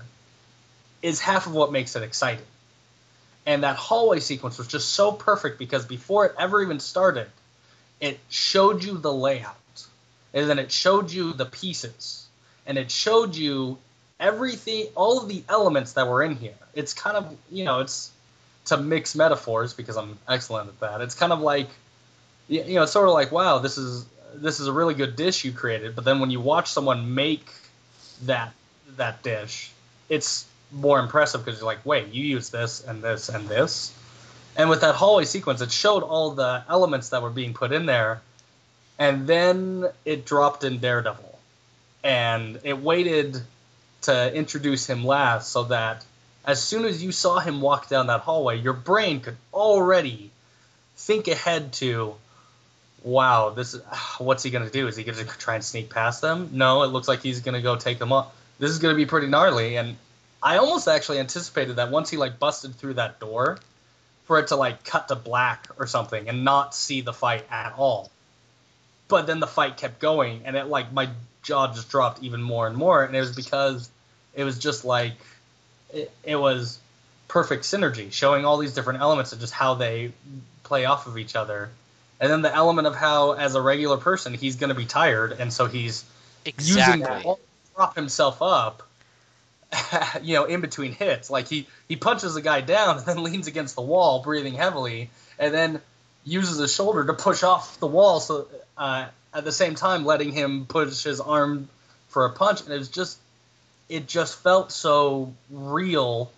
is 1.03 1.21
half 1.21 1.47
of 1.47 1.53
what 1.53 1.71
makes 1.71 1.97
it 1.97 2.03
exciting. 2.03 2.45
And 3.47 3.63
that 3.63 3.77
hallway 3.77 4.21
sequence 4.21 4.57
was 4.59 4.69
just 4.69 4.91
so 4.91 5.13
perfect 5.13 5.59
because 5.59 5.85
before 5.85 6.27
it 6.27 6.35
ever 6.39 6.63
even 6.63 6.81
started, 6.81 7.29
it 8.01 8.19
showed 8.29 8.85
you 8.85 8.99
the 8.99 9.13
layout 9.13 9.57
and 10.33 10.49
then 10.49 10.59
it 10.59 10.71
showed 10.73 11.11
you 11.11 11.33
the 11.33 11.47
pieces 11.47 12.27
and 12.67 12.79
it 12.79 12.91
showed 12.91 13.37
you 13.37 13.79
everything 14.19 14.87
all 14.95 15.21
of 15.21 15.29
the 15.29 15.43
elements 15.49 15.95
that 15.95 16.09
were 16.09 16.23
in 16.23 16.37
here. 16.37 16.55
It's 16.75 16.95
kind 16.95 17.17
of 17.17 17.37
you 17.51 17.65
know 17.65 17.81
it's 17.81 18.11
to 18.67 18.79
mix 18.79 19.15
metaphors 19.15 19.75
because 19.75 19.97
i'm 19.97 20.19
excellent 20.29 20.69
at 20.69 20.81
that. 20.81 21.01
It's 21.01 21.15
kind 21.15 21.33
of 21.33 21.41
like 21.41 21.69
you 22.49 22.75
know 22.75 22.83
it's 22.83 22.93
sort 22.93 23.09
of 23.09 23.15
like 23.15 23.33
wow 23.33 23.59
this 23.59 23.79
is 23.79 24.07
this 24.35 24.61
is 24.61 24.67
a 24.67 24.73
really 24.73 24.95
good 24.95 25.17
dish 25.17 25.45
you 25.45 25.53
created 25.53 25.95
but 25.95 26.05
then 26.05 26.19
when 26.21 26.31
you 26.31 26.41
watch 26.41 26.71
someone 26.71 27.15
make 27.15 27.49
that 28.23 28.53
that 28.97 29.23
dish 29.23 29.73
it's 30.09 30.45
more 30.73 30.99
impressive 30.99 31.45
because 31.45 31.61
you're 31.61 31.67
like 31.67 31.85
wait 31.87 32.09
you 32.09 32.25
use 32.25 32.51
this 32.51 32.83
and 32.83 33.03
this 33.03 33.29
and 33.29 33.49
this 33.49 33.97
and 34.57 34.71
with 34.71 34.83
that 34.83 34.95
hallway 34.95 35.25
sequence, 35.25 35.61
it 35.61 35.73
showed 35.73 36.03
all 36.03 36.33
the 36.33 36.65
elements 36.69 37.11
that 37.11 37.23
were 37.23 37.31
being 37.31 37.55
put 37.55 37.73
in 37.73 37.87
there, 37.87 38.23
and 38.99 39.27
then 39.27 39.87
it 40.05 40.25
dropped 40.25 40.65
in 40.65 40.79
Daredevil, 40.79 41.39
and 42.03 42.61
it 42.65 42.79
waited 42.79 43.41
to 44.03 44.35
introduce 44.35 44.87
him 44.87 45.05
last 45.05 45.51
so 45.51 45.65
that 45.65 46.05
as 46.45 46.63
soon 46.63 46.85
as 46.85 47.03
you 47.03 47.11
saw 47.11 47.39
him 47.39 47.61
walk 47.61 47.89
down 47.89 48.09
that 48.09 48.21
hallway, 48.21 48.59
your 48.59 48.75
brain 48.75 49.21
could 49.21 49.37
already 49.53 50.31
think 50.97 51.27
ahead 51.27 51.73
to, 51.75 52.15
wow, 53.03 53.51
this 53.51 53.75
is 53.75 53.83
what's 54.19 54.43
he 54.43 54.51
gonna 54.51 54.71
do? 54.71 54.87
Is 54.87 54.97
he 54.97 55.05
gonna 55.05 55.25
try 55.25 55.57
and 55.57 55.65
sneak 55.65 55.91
past 55.91 56.21
them? 56.21 56.51
No, 56.53 56.83
it 56.83 56.89
looks 56.89 57.09
like 57.09 57.23
he's 57.23 57.41
gonna 57.41 57.63
go 57.63 57.77
take 57.77 57.99
them 57.99 58.13
up. 58.13 58.37
This 58.59 58.71
is 58.71 58.79
gonna 58.79 58.95
be 58.95 59.07
pretty 59.07 59.27
gnarly, 59.27 59.77
and 59.77 59.97
I 60.43 60.59
almost 60.59 60.87
actually 60.87 61.19
anticipated 61.19 61.77
that 61.77 61.91
once 61.91 62.11
he 62.11 62.19
like 62.19 62.39
busted 62.39 62.77
through 62.77 62.95
that 62.95 63.19
door 63.19 63.59
for 64.25 64.39
it 64.39 64.49
to 64.49 64.57
like 64.57 64.85
cut 64.85 65.09
to 65.09 65.17
black 65.17 65.69
or 65.79 65.87
something 65.87 66.29
and 66.29 66.45
not 66.45 66.75
see 66.75 67.01
the 67.01 67.13
fight 67.13 67.45
at 67.51 67.75
all. 67.77 68.11
But 69.09 69.27
then 69.27 69.41
the 69.41 69.47
fight 69.47 69.77
kept 69.77 70.01
going 70.01 70.43
and 70.45 70.57
it 70.57 70.67
like 70.67 70.93
my 70.93 71.11
jaw 71.43 71.73
just 71.73 71.91
dropped 71.91 72.23
even 72.23 72.43
more 72.43 72.67
and 72.67 72.77
more 72.77 73.05
and 73.05 73.15
it 73.15 73.21
was 73.21 73.35
because 73.35 73.91
it 74.35 74.45
was 74.45 74.59
just 74.59 74.85
like 74.85 75.17
it, 75.93 76.11
it 76.25 76.37
was 76.37 76.79
perfect 77.29 77.65
synergy 77.65 78.13
showing 78.13 78.45
all 78.45 78.57
these 78.57 78.75
different 78.75 79.01
elements 79.01 79.33
of 79.33 79.41
just 79.41 79.53
how 79.53 79.75
they 79.75 80.13
play 80.63 80.87
off 80.87 81.07
of 81.07 81.19
each 81.19 81.37
other. 81.37 81.71
And 82.21 82.31
then 82.31 82.43
the 82.43 82.55
element 82.55 82.87
of 82.87 82.95
how 82.95 83.33
as 83.33 83.55
a 83.55 83.61
regular 83.61 83.99
person 83.99 84.33
he's 84.33 84.57
going 84.57 84.69
to 84.69 84.75
be 84.75 84.87
tired 84.87 85.33
and 85.33 85.53
so 85.53 85.67
he's 85.67 86.05
using 86.59 86.77
that 86.77 86.95
Exactly. 86.95 87.23
to 87.23 87.37
prop 87.75 87.95
himself 87.95 88.41
up 88.41 88.83
you 90.23 90.35
know 90.35 90.45
in 90.45 90.61
between 90.61 90.93
hits 90.93 91.31
like 91.31 91.49
he 91.49 91.67
he 91.89 91.97
punches 91.97 92.35
the 92.35 92.43
guy 92.43 92.61
down 92.61 92.99
and 92.99 93.07
then 93.07 93.23
leans 93.23 93.47
against 93.47 93.75
the 93.75 93.83
wall 93.83 94.23
breathing 94.23 94.55
heavily 94.55 95.11
and 95.39 95.53
then 95.53 95.81
uses 96.25 96.59
his 96.59 96.75
shoulder 96.75 97.05
to 97.05 97.15
push 97.15 97.43
off 97.43 97.79
the 97.81 97.87
wall 97.87 98.21
so 98.21 98.47
uh, 98.79 99.07
at 99.33 99.45
the 99.45 99.53
same 99.53 99.75
time 99.75 100.05
letting 100.05 100.33
him 100.33 100.67
push 100.67 101.03
his 101.03 101.21
arm 101.21 101.69
for 102.09 102.27
a 102.27 102.31
punch 102.31 102.63
and 102.63 102.73
it 102.73 102.79
was 102.79 102.89
just 102.89 103.19
it 103.89 104.07
just 104.07 104.43
felt 104.43 104.73
so 104.73 105.33
real 105.51 106.31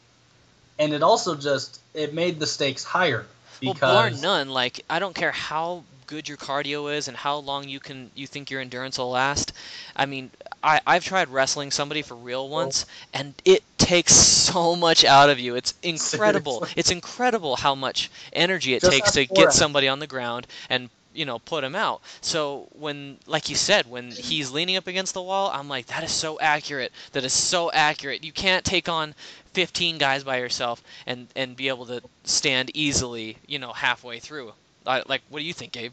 and 0.78 0.93
it 0.93 1.03
also 1.03 1.34
just 1.34 1.80
it 1.95 2.14
made 2.14 2.39
the 2.39 2.47
stakes 2.47 2.84
higher 2.84 3.26
Well, 3.62 3.74
because 3.74 3.80
bar 3.80 4.11
none, 4.11 4.51
like 4.51 4.84
I 4.89 4.99
don't 4.99 5.14
care 5.14 5.32
how 5.32 5.84
good 6.07 6.28
your 6.28 6.39
cardio 6.39 6.95
is 6.95 7.09
and 7.09 7.16
how 7.16 7.39
long 7.39 7.68
you 7.68 7.80
can 7.80 8.11
you 8.14 8.26
think 8.26 8.51
your 8.51 8.61
endurance 8.61 8.99
will 8.99 9.11
last. 9.11 9.53
I 9.95 10.07
mean, 10.07 10.30
I 10.67 10.81
I've 10.85 11.05
tried 11.05 11.29
wrestling 11.29 11.71
somebody 11.71 12.03
for 12.03 12.17
real 12.17 12.41
oh. 12.41 12.47
once, 12.47 12.87
and 13.14 13.33
it 13.45 13.62
takes 13.79 14.14
so 14.14 14.75
much 14.75 15.05
out 15.05 15.31
of 15.31 15.39
you. 15.39 15.55
It's 15.55 15.75
incredible. 15.83 16.59
Seriously. 16.59 16.81
It's 16.81 16.91
incredible 16.91 17.57
how 17.57 17.77
much 17.77 18.11
energy 18.33 18.75
it 18.75 18.81
Just 18.81 18.93
takes 18.93 19.12
to 19.12 19.27
get 19.27 19.53
somebody 19.53 19.87
on 19.87 20.01
the 20.01 20.09
ground 20.09 20.47
and 20.69 20.91
you 21.14 21.25
know 21.25 21.39
put 21.39 21.62
him 21.62 21.77
out. 21.77 22.03
So 22.21 22.67
when 22.73 23.19
like 23.27 23.49
you 23.49 23.55
said, 23.55 23.89
when 23.89 24.11
he's 24.11 24.51
leaning 24.51 24.77
up 24.77 24.89
against 24.89 25.14
the 25.14 25.23
wall, 25.23 25.51
I'm 25.55 25.69
like 25.69 25.87
that 25.87 26.03
is 26.03 26.11
so 26.11 26.39
accurate. 26.41 26.93
That 27.12 27.25
is 27.25 27.33
so 27.33 27.71
accurate. 27.71 28.25
You 28.25 28.33
can't 28.33 28.64
take 28.64 28.89
on 28.89 29.14
15 29.55 29.99
guys 29.99 30.25
by 30.25 30.39
yourself 30.39 30.83
and 31.07 31.29
and 31.37 31.57
be 31.57 31.69
able 31.69 31.87
to 31.87 32.03
stand 32.25 32.73
easily, 32.75 33.39
you 33.47 33.61
know, 33.61 33.73
halfway 33.73 34.19
through. 34.19 34.53
I, 34.85 35.03
like, 35.07 35.23
what 35.31 35.41
do 35.41 35.45
you 35.45 35.53
think, 35.53 35.73
Gabe? 35.73 35.93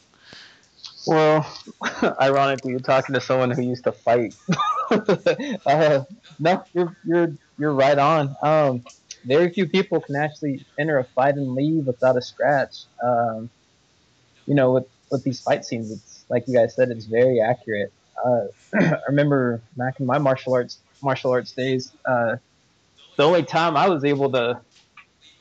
Well, 1.06 1.46
ironically, 2.22 2.72
you're 2.72 2.80
talking 2.80 3.14
to 3.14 3.22
someone 3.22 3.52
who 3.52 3.62
used 3.62 3.84
to 3.86 3.92
fight. 3.92 4.34
uh, 5.66 6.04
no, 6.40 6.64
you're 6.74 6.96
you're 7.06 7.38
you're 7.58 7.74
right 7.74 7.98
on. 7.98 8.36
Um, 8.42 8.84
very 9.26 9.52
few 9.52 9.68
people 9.68 10.02
can 10.02 10.16
actually 10.16 10.66
enter 10.80 11.00
a 11.00 11.04
fight 11.16 11.36
and 11.36 11.54
leave 11.54 11.86
without 11.86 12.18
a 12.18 12.22
scratch. 12.22 12.86
Um, 13.04 13.50
you 14.46 14.56
know, 14.56 14.72
with 14.72 14.86
with 15.12 15.24
these 15.24 15.42
fight 15.42 15.66
scenes, 15.66 15.92
it's 15.92 16.26
like 16.30 16.44
you 16.48 16.54
guys 16.54 16.76
said, 16.76 16.90
it's 16.90 17.06
very 17.06 17.40
accurate. 17.42 17.92
Uh, 18.24 18.46
I 18.80 19.00
remember 19.08 19.62
back 19.76 20.00
in 20.00 20.06
my 20.06 20.18
martial 20.20 20.54
arts 20.54 20.80
martial 21.02 21.32
arts 21.32 21.52
days, 21.52 21.94
uh, 22.06 22.38
the 23.18 23.24
only 23.24 23.44
time 23.44 23.76
I 23.76 23.90
was 23.90 24.06
able 24.06 24.32
to 24.32 24.62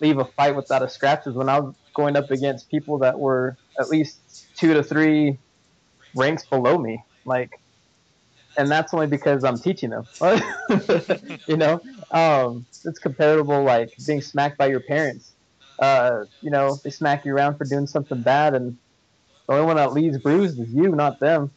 leave 0.00 0.18
a 0.18 0.24
fight 0.24 0.56
without 0.56 0.82
a 0.82 0.88
scratch 0.88 1.24
was 1.26 1.36
when 1.36 1.48
I 1.48 1.60
was 1.60 1.74
going 1.94 2.16
up 2.16 2.30
against 2.30 2.68
people 2.68 2.98
that 2.98 3.18
were 3.18 3.56
at 3.78 3.88
least 3.88 4.18
two 4.56 4.74
to 4.74 4.82
three 4.82 5.38
ranks 6.14 6.46
below 6.46 6.78
me. 6.78 7.02
Like, 7.24 7.60
and 8.56 8.70
that's 8.70 8.92
only 8.92 9.06
because 9.06 9.44
I'm 9.44 9.58
teaching 9.58 9.90
them. 9.90 10.08
you 11.46 11.56
know, 11.56 11.80
um, 12.10 12.66
it's 12.84 12.98
comparable 12.98 13.62
like 13.62 13.92
being 14.06 14.20
smacked 14.20 14.58
by 14.58 14.66
your 14.66 14.80
parents. 14.80 15.32
Uh, 15.78 16.24
you 16.40 16.50
know, 16.50 16.80
they 16.84 16.90
smack 16.90 17.24
you 17.24 17.34
around 17.34 17.56
for 17.56 17.64
doing 17.64 17.86
something 17.86 18.20
bad, 18.22 18.54
and 18.54 18.76
the 19.48 19.54
only 19.54 19.66
one 19.66 19.76
that 19.76 19.92
leaves 19.92 20.18
bruised 20.18 20.60
is 20.60 20.72
you, 20.72 20.94
not 20.94 21.18
them. 21.18 21.50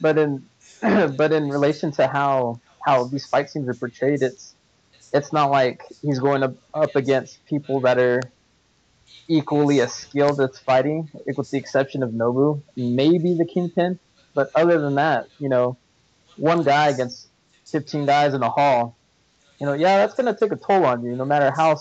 But 0.00 0.18
in 0.18 0.46
but 0.80 1.32
in 1.32 1.48
relation 1.48 1.90
to 1.92 2.06
how 2.06 2.60
how 2.84 3.04
these 3.04 3.26
fight 3.26 3.50
scenes 3.50 3.68
are 3.68 3.74
portrayed, 3.74 4.22
it's 4.22 4.54
it's 5.12 5.32
not 5.32 5.50
like 5.50 5.82
he's 6.02 6.18
going 6.18 6.42
up, 6.42 6.54
up 6.74 6.96
against 6.96 7.44
people 7.46 7.80
that 7.80 7.98
are 7.98 8.20
equally 9.28 9.80
as 9.80 9.92
skilled 9.92 10.40
as 10.40 10.58
fighting, 10.58 11.08
with 11.36 11.50
the 11.50 11.58
exception 11.58 12.02
of 12.02 12.10
Nobu, 12.10 12.62
maybe 12.76 13.34
the 13.34 13.44
Kingpin. 13.44 13.98
But 14.34 14.50
other 14.54 14.80
than 14.80 14.96
that, 14.96 15.28
you 15.38 15.48
know, 15.48 15.76
one 16.36 16.62
guy 16.62 16.88
against 16.88 17.28
15 17.66 18.06
guys 18.06 18.34
in 18.34 18.42
a 18.42 18.50
hall, 18.50 18.96
you 19.58 19.66
know, 19.66 19.72
yeah, 19.72 19.98
that's 19.98 20.14
gonna 20.14 20.36
take 20.36 20.52
a 20.52 20.56
toll 20.56 20.84
on 20.84 21.04
you, 21.04 21.16
no 21.16 21.24
matter 21.24 21.50
how, 21.50 21.80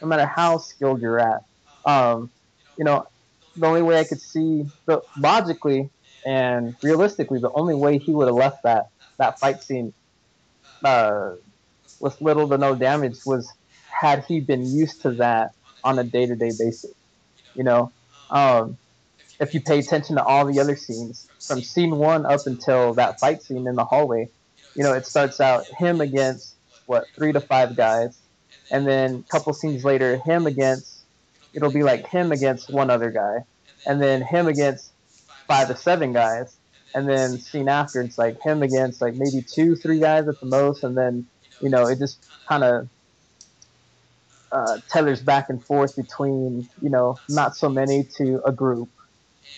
no 0.00 0.08
matter 0.08 0.26
how 0.26 0.58
skilled 0.58 1.02
you're 1.02 1.20
at. 1.20 1.44
Um, 1.84 2.30
you 2.76 2.84
know, 2.84 3.06
the 3.56 3.66
only 3.66 3.82
way 3.82 3.98
I 3.98 4.04
could 4.04 4.20
see, 4.20 4.66
the 4.86 5.02
logically 5.18 5.90
and 6.24 6.74
realistically, 6.82 7.40
the 7.40 7.52
only 7.52 7.74
way 7.74 7.98
he 7.98 8.12
would 8.12 8.28
have 8.28 8.36
left 8.36 8.62
that 8.62 8.88
that 9.18 9.38
fight 9.38 9.62
scene 9.62 9.92
uh, 10.84 11.34
with 12.00 12.20
little 12.20 12.48
to 12.48 12.58
no 12.58 12.74
damage 12.74 13.18
was 13.26 13.52
had 13.88 14.24
he 14.24 14.40
been 14.40 14.66
used 14.74 15.02
to 15.02 15.12
that 15.12 15.54
on 15.84 15.98
a 15.98 16.04
day 16.04 16.26
to 16.26 16.36
day 16.36 16.50
basis. 16.58 16.92
You 17.54 17.64
know, 17.64 17.92
um, 18.30 18.78
if 19.40 19.54
you 19.54 19.60
pay 19.60 19.78
attention 19.78 20.16
to 20.16 20.24
all 20.24 20.46
the 20.46 20.60
other 20.60 20.76
scenes, 20.76 21.28
from 21.46 21.62
scene 21.62 21.96
one 21.96 22.24
up 22.24 22.46
until 22.46 22.94
that 22.94 23.20
fight 23.20 23.42
scene 23.42 23.66
in 23.66 23.74
the 23.74 23.84
hallway, 23.84 24.28
you 24.74 24.82
know, 24.82 24.92
it 24.94 25.06
starts 25.06 25.40
out 25.40 25.66
him 25.66 26.00
against 26.00 26.54
what 26.86 27.06
three 27.14 27.32
to 27.32 27.40
five 27.40 27.76
guys, 27.76 28.18
and 28.70 28.86
then 28.86 29.24
a 29.26 29.30
couple 29.30 29.52
scenes 29.52 29.84
later, 29.84 30.18
him 30.18 30.46
against 30.46 31.00
it'll 31.52 31.72
be 31.72 31.82
like 31.82 32.06
him 32.06 32.32
against 32.32 32.70
one 32.70 32.90
other 32.90 33.10
guy, 33.10 33.44
and 33.86 34.00
then 34.00 34.22
him 34.22 34.46
against 34.46 34.92
five 35.46 35.68
to 35.68 35.76
seven 35.76 36.12
guys, 36.12 36.56
and 36.94 37.08
then 37.08 37.38
scene 37.38 37.68
after 37.68 38.00
it's 38.00 38.18
like 38.18 38.40
him 38.40 38.62
against 38.62 39.00
like 39.00 39.14
maybe 39.14 39.42
two, 39.42 39.76
three 39.76 39.98
guys 39.98 40.28
at 40.28 40.40
the 40.40 40.46
most, 40.46 40.84
and 40.84 40.96
then 40.96 41.26
you 41.60 41.68
know 41.68 41.86
it 41.86 41.98
just 41.98 42.24
kind 42.48 42.64
of 42.64 42.88
uh, 44.52 44.78
tethers 44.90 45.22
back 45.22 45.46
and 45.48 45.64
forth 45.66 45.96
between 45.96 46.68
you 46.80 46.90
know 46.90 47.20
not 47.28 47.56
so 47.56 47.68
many 47.68 48.04
to 48.18 48.40
a 48.46 48.52
group, 48.52 48.90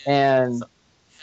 and 0.06 0.62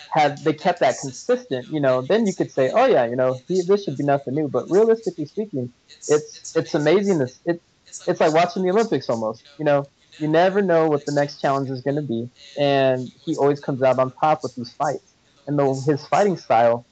had 0.10 0.44
they 0.44 0.54
kept 0.54 0.82
that 0.82 0.98
consistent, 1.00 1.68
you 1.72 1.80
know, 1.82 2.02
then 2.02 2.26
you 2.28 2.34
could 2.36 2.52
say, 2.52 2.72
oh 2.74 2.86
yeah, 2.86 3.06
you 3.06 3.16
know, 3.16 3.42
he, 3.48 3.62
this 3.62 3.84
should 3.84 3.98
be 3.98 4.04
nothing 4.04 4.36
new. 4.36 4.48
But 4.50 4.70
realistically 4.70 5.26
speaking, 5.26 5.74
it's 6.08 6.42
it's 6.56 6.74
amazing. 6.76 7.22
It, 7.46 7.62
it's 8.06 8.20
like 8.20 8.34
watching 8.34 8.64
the 8.64 8.72
Olympics 8.72 9.10
almost. 9.10 9.46
You 9.58 9.66
know, 9.66 9.90
you 10.18 10.28
never 10.28 10.62
know 10.62 10.88
what 10.90 11.06
the 11.06 11.14
next 11.14 11.40
challenge 11.42 11.70
is 11.70 11.82
going 11.82 11.96
to 11.96 12.02
be, 12.02 12.30
and 12.58 13.12
he 13.26 13.36
always 13.38 13.60
comes 13.60 13.84
out 13.84 14.00
on 14.00 14.14
top 14.22 14.42
with 14.44 14.54
these 14.56 14.74
fights. 14.74 15.16
And 15.48 15.58
though 15.58 15.82
his 15.88 16.06
fighting 16.08 16.38
style, 16.38 16.88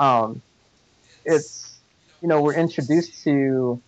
um, 0.00 0.42
it's 1.24 1.80
you 2.20 2.28
know 2.28 2.42
we're 2.42 2.54
introduced 2.56 3.22
to 3.24 3.82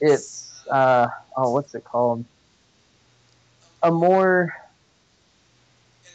it's 0.00 0.47
uh, 0.70 1.08
oh 1.36 1.50
what's 1.50 1.74
it 1.74 1.84
called? 1.84 2.24
A 3.82 3.90
more 3.90 4.54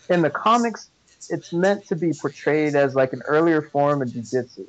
in 0.09 0.21
the 0.21 0.29
comics 0.29 0.89
it's 1.29 1.53
meant 1.53 1.87
to 1.87 1.95
be 1.95 2.13
portrayed 2.13 2.75
as 2.75 2.95
like 2.95 3.13
an 3.13 3.21
earlier 3.27 3.61
form 3.61 4.01
of 4.01 4.11
jiu-jitsu 4.11 4.65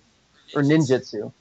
or 0.55 0.63
ninjutsu. 0.63 1.33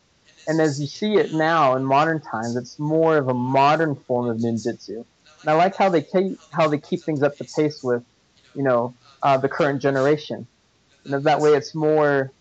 And 0.48 0.60
as 0.60 0.82
you 0.82 0.88
see 0.88 1.16
it 1.16 1.32
now 1.34 1.76
in 1.76 1.86
modern 1.86 2.20
times 2.20 2.56
it's 2.56 2.80
more 2.80 3.18
of 3.18 3.28
a 3.28 3.34
modern 3.34 3.96
form 3.96 4.30
of 4.30 4.38
ninjutsu. 4.38 5.06
And 5.41 5.50
i 5.50 5.54
like 5.54 5.76
how 5.76 5.89
they 5.89 6.02
keep 6.02 6.39
how 6.52 6.68
they 6.68 6.78
keep 6.78 7.04
things 7.04 7.22
up 7.22 7.38
to 7.38 7.46
pace 7.56 7.84
with 7.84 8.04
you 8.56 8.64
know 8.64 8.94
uh, 9.22 9.38
the 9.38 9.50
current 9.50 9.82
generation. 9.82 10.48
And 11.06 11.24
that 11.26 11.39
way 11.39 11.54
it's 11.54 11.76
more 11.76 12.32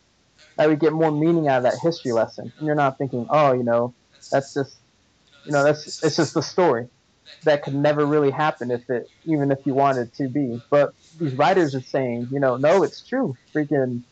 that 0.56 0.68
we 0.68 0.76
get 0.76 0.92
more 0.92 1.10
meaning 1.10 1.48
out 1.48 1.58
of 1.58 1.62
that 1.64 1.78
history 1.82 2.12
lesson. 2.12 2.52
And 2.58 2.66
you're 2.66 2.74
not 2.74 2.98
thinking 2.98 3.26
oh 3.28 3.52
you 3.52 3.62
know 3.64 3.94
that's 4.30 4.54
just 4.54 4.76
you 5.44 5.52
know 5.52 5.64
that's 5.64 6.02
it's 6.02 6.16
just 6.16 6.34
the 6.34 6.42
story 6.42 6.88
that 7.44 7.62
could 7.62 7.74
never 7.74 8.06
really 8.06 8.30
happen 8.30 8.70
if 8.70 8.88
it 8.88 9.10
even 9.24 9.50
if 9.50 9.58
you 9.64 9.74
wanted 9.74 10.12
to 10.14 10.28
be. 10.28 10.60
But 10.70 10.94
these 11.18 11.34
writers 11.34 11.74
are 11.74 11.80
saying 11.80 12.28
you 12.30 12.40
know 12.40 12.56
no 12.56 12.82
it's 12.82 13.06
true. 13.06 13.36
Freaking 13.54 14.02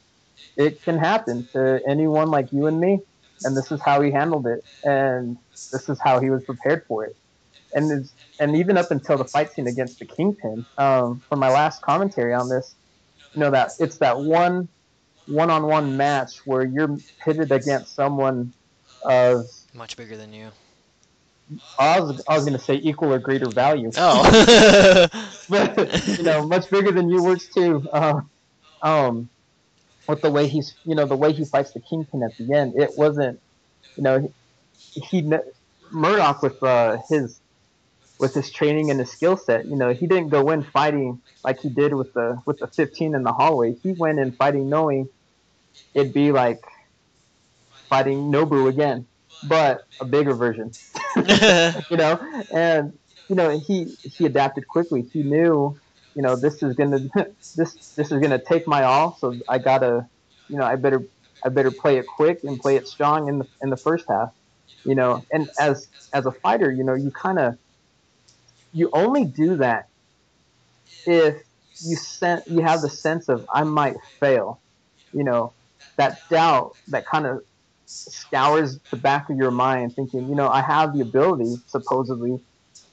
it 0.57 0.83
can 0.83 0.99
happen 0.99 1.47
to 1.53 1.81
anyone 1.87 2.31
like 2.31 2.53
you 2.53 2.67
and 2.67 2.81
me. 2.81 3.01
And 3.43 3.57
this 3.57 3.73
is 3.73 3.81
how 3.81 4.03
he 4.03 4.11
handled 4.11 4.47
it. 4.47 4.63
And 4.85 5.39
this 5.73 5.89
is 5.89 5.99
how 5.99 6.21
he 6.21 6.29
was 6.29 6.45
prepared 6.45 6.85
for 6.87 7.05
it. 7.05 7.17
And 7.73 8.09
and 8.39 8.57
even 8.57 8.77
up 8.77 8.91
until 8.91 9.17
the 9.17 9.25
fight 9.25 9.53
scene 9.53 9.67
against 9.67 9.99
the 9.99 10.07
kingpin 10.07 10.67
um, 10.79 11.23
for 11.29 11.37
my 11.37 11.51
last 11.51 11.83
commentary 11.83 12.35
on 12.35 12.49
this 12.49 12.75
you 13.35 13.41
know 13.41 13.51
that 13.51 13.73
it's 13.79 13.99
that 13.99 14.19
one 14.19 14.69
one-on-one 15.27 15.97
match 15.97 16.39
where 16.45 16.65
you're 16.65 16.99
pitted 17.25 17.53
against 17.53 17.95
someone 17.95 18.53
of 19.05 19.47
much 19.75 19.97
bigger 19.97 20.17
than 20.17 20.33
you. 20.33 20.51
I 21.79 22.01
was, 22.01 22.23
I 22.29 22.35
was 22.35 22.45
going 22.45 22.59
to 22.59 22.65
say 22.65 22.77
equal 22.83 23.13
or 23.13 23.19
greater 23.19 23.49
value. 23.49 23.91
Oh. 23.97 25.09
but 25.49 26.07
you 26.07 26.23
know, 26.23 26.47
much 26.47 26.71
bigger 26.71 26.93
than 26.93 27.09
you 27.09 27.23
works 27.23 27.47
too. 27.47 27.89
Uh, 27.93 28.21
um, 28.83 29.29
with 30.07 30.23
the 30.23 30.31
way 30.31 30.49
he's, 30.49 30.75
you 30.85 30.95
know, 30.95 31.07
the 31.07 31.17
way 31.17 31.33
he 31.33 31.45
fights 31.45 31.73
the 31.73 31.81
kingpin 31.81 32.23
at 32.23 32.37
the 32.37 32.53
end, 32.55 32.75
it 32.77 32.91
wasn't, 32.97 33.41
you 33.97 34.03
know, 34.03 34.33
he, 34.79 35.01
he 35.01 35.33
Murdock 35.91 36.43
with 36.43 36.63
uh, 36.63 36.99
his 37.09 37.41
with 38.19 38.35
his 38.35 38.51
training 38.51 38.91
and 38.91 39.01
his 39.01 39.11
skill 39.11 39.37
set, 39.37 39.67
you 39.67 39.77
know, 39.77 39.93
he 39.95 40.07
didn't 40.07 40.29
go 40.29 40.51
in 40.51 40.63
fighting 40.63 41.23
like 41.43 41.59
he 41.61 41.71
did 41.71 41.95
with 41.95 42.13
the 42.13 42.41
with 42.45 42.59
the 42.59 42.67
15 42.67 43.15
in 43.15 43.23
the 43.23 43.33
hallway. 43.33 43.75
He 43.83 43.93
went 43.93 44.19
in 44.19 44.33
fighting 44.33 44.69
knowing 44.69 45.09
it'd 45.95 46.13
be 46.13 46.31
like 46.31 46.61
fighting 47.89 48.31
Nobu 48.31 48.69
again, 48.69 49.07
but 49.43 49.81
a 50.01 50.05
bigger 50.05 50.35
version. 50.35 50.75
you 51.91 51.97
know, 51.97 52.19
and 52.55 52.93
you 53.29 53.37
know 53.37 53.59
he 53.67 53.87
he 54.17 54.27
adapted 54.27 54.67
quickly. 54.69 55.03
He 55.13 55.23
knew, 55.23 55.79
you 56.15 56.23
know, 56.23 56.37
this 56.41 56.63
is 56.63 56.75
gonna 56.75 57.01
this 57.57 57.79
this 57.97 58.13
is 58.13 58.19
gonna 58.21 58.41
take 58.49 58.63
my 58.67 58.85
all. 58.85 59.17
So 59.19 59.39
I 59.49 59.59
gotta, 59.59 60.03
you 60.49 60.59
know, 60.59 60.65
I 60.65 60.77
better 60.77 61.03
I 61.45 61.49
better 61.51 61.73
play 61.73 61.99
it 61.99 62.07
quick 62.07 62.39
and 62.45 62.59
play 62.59 62.77
it 62.77 62.87
strong 62.87 63.29
in 63.29 63.39
the 63.39 63.47
in 63.63 63.71
the 63.71 63.79
first 63.85 64.05
half. 64.09 64.31
You 64.85 64.95
know, 64.95 65.27
and 65.31 65.49
as 65.59 65.89
as 66.15 66.27
a 66.27 66.33
fighter, 66.43 66.73
you 66.73 66.85
know, 66.85 66.95
you 66.95 67.11
kind 67.21 67.39
of 67.39 67.55
you 68.73 68.91
only 68.93 69.25
do 69.25 69.57
that 69.59 69.85
if 71.07 71.37
you 71.81 71.97
sen- 71.97 72.43
you 72.47 72.63
have 72.63 72.83
the 72.83 72.91
sense 72.91 73.29
of 73.29 73.45
I 73.53 73.65
might 73.65 73.97
fail. 74.21 74.63
You 75.13 75.25
know, 75.25 75.55
that 75.99 76.19
doubt 76.31 76.77
that 76.89 77.05
kind 77.11 77.27
of 77.27 77.41
scours 77.91 78.79
the 78.91 78.97
back 78.97 79.31
of 79.31 79.37
your 79.37 79.51
mind 79.51 79.95
thinking, 79.97 80.29
you 80.29 80.35
know, 80.35 80.49
I 80.49 80.63
have 80.63 80.95
the 80.97 81.03
ability, 81.03 81.57
supposedly, 81.67 82.39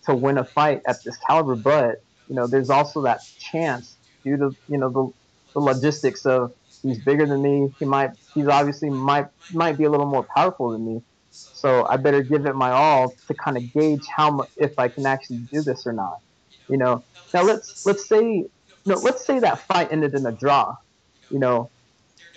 to 0.05 0.15
win 0.15 0.37
a 0.37 0.43
fight 0.43 0.81
at 0.87 1.03
this 1.03 1.17
caliber, 1.17 1.55
but, 1.55 2.03
you 2.27 2.35
know, 2.35 2.47
there's 2.47 2.69
also 2.69 3.03
that 3.03 3.21
chance 3.39 3.95
due 4.23 4.37
to, 4.37 4.55
you 4.67 4.77
know, 4.77 4.89
the, 4.89 5.11
the 5.53 5.59
logistics 5.59 6.25
of 6.25 6.53
he's 6.81 6.99
bigger 6.99 7.25
than 7.25 7.41
me. 7.41 7.73
He 7.79 7.85
might, 7.85 8.11
he's 8.33 8.47
obviously 8.47 8.89
might, 8.89 9.27
might 9.51 9.77
be 9.77 9.83
a 9.83 9.89
little 9.89 10.05
more 10.05 10.25
powerful 10.35 10.71
than 10.71 10.85
me. 10.85 11.01
So 11.29 11.85
I 11.87 11.97
better 11.97 12.21
give 12.23 12.45
it 12.45 12.55
my 12.55 12.71
all 12.71 13.13
to 13.27 13.33
kind 13.33 13.57
of 13.57 13.73
gauge 13.73 14.05
how 14.07 14.31
much, 14.31 14.49
if 14.57 14.77
I 14.79 14.87
can 14.87 15.05
actually 15.05 15.37
do 15.51 15.61
this 15.61 15.85
or 15.85 15.93
not. 15.93 16.19
You 16.67 16.77
know, 16.77 17.03
now 17.33 17.43
let's, 17.43 17.85
let's 17.85 18.07
say, 18.07 18.45
no, 18.85 18.95
let's 18.95 19.25
say 19.25 19.39
that 19.39 19.59
fight 19.59 19.91
ended 19.91 20.15
in 20.15 20.25
a 20.25 20.31
draw. 20.31 20.75
You 21.29 21.39
know, 21.39 21.69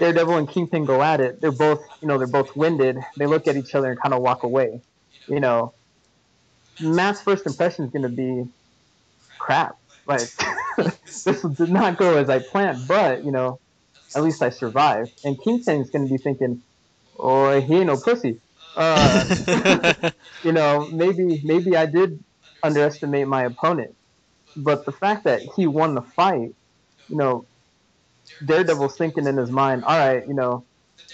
Daredevil 0.01 0.37
and 0.39 0.49
Kingpin 0.49 0.87
go 0.87 1.03
at 1.03 1.21
it. 1.21 1.41
They're 1.41 1.53
both, 1.53 1.81
you 2.03 2.09
know, 2.09 2.19
they're 2.19 2.27
both 2.27 2.57
winded. 2.57 2.97
They 3.19 3.27
look 3.27 3.47
at 3.47 3.57
each 3.57 3.75
other 3.75 3.93
and 3.93 4.01
kind 4.01 4.15
of 4.15 4.23
walk 4.23 4.45
away. 4.45 4.81
You 5.29 5.41
know, 5.41 5.75
Matt's 6.81 7.23
first 7.23 7.47
impression 7.47 7.85
is 7.85 7.93
going 7.93 8.03
to 8.03 8.09
be 8.09 8.45
crap. 9.39 9.77
Like 10.07 10.31
this 11.25 11.43
did 11.43 11.71
not 11.71 11.99
go 11.99 12.17
as 12.17 12.31
I 12.31 12.41
planned, 12.41 12.89
but 12.89 13.25
you 13.25 13.33
know, 13.33 13.61
at 14.17 14.25
least 14.25 14.43
I 14.43 14.51
survived. 14.51 15.11
And 15.25 15.39
Kingpin's 15.45 15.91
going 15.91 16.09
to 16.09 16.13
be 16.13 16.19
thinking, 16.23 16.63
"Oh, 17.19 17.61
he 17.61 17.77
ain't 17.77 17.87
no 17.87 17.99
pussy." 17.99 18.41
Uh, 18.77 20.11
you 20.45 20.53
know, 20.53 20.89
maybe 20.93 21.39
maybe 21.43 21.77
I 21.77 21.87
did 21.87 22.25
underestimate 22.63 23.29
my 23.29 23.45
opponent, 23.45 23.95
but 24.57 24.87
the 24.87 24.93
fact 24.93 25.25
that 25.25 25.43
he 25.57 25.67
won 25.67 25.95
the 25.95 26.03
fight, 26.03 26.51
you 27.09 27.17
know, 27.17 27.47
Daredevil's 28.45 28.97
thinking 28.97 29.27
in 29.27 29.37
his 29.37 29.51
mind, 29.51 29.85
all 29.85 29.99
right, 29.99 30.27
you 30.27 30.35
know, 30.35 30.65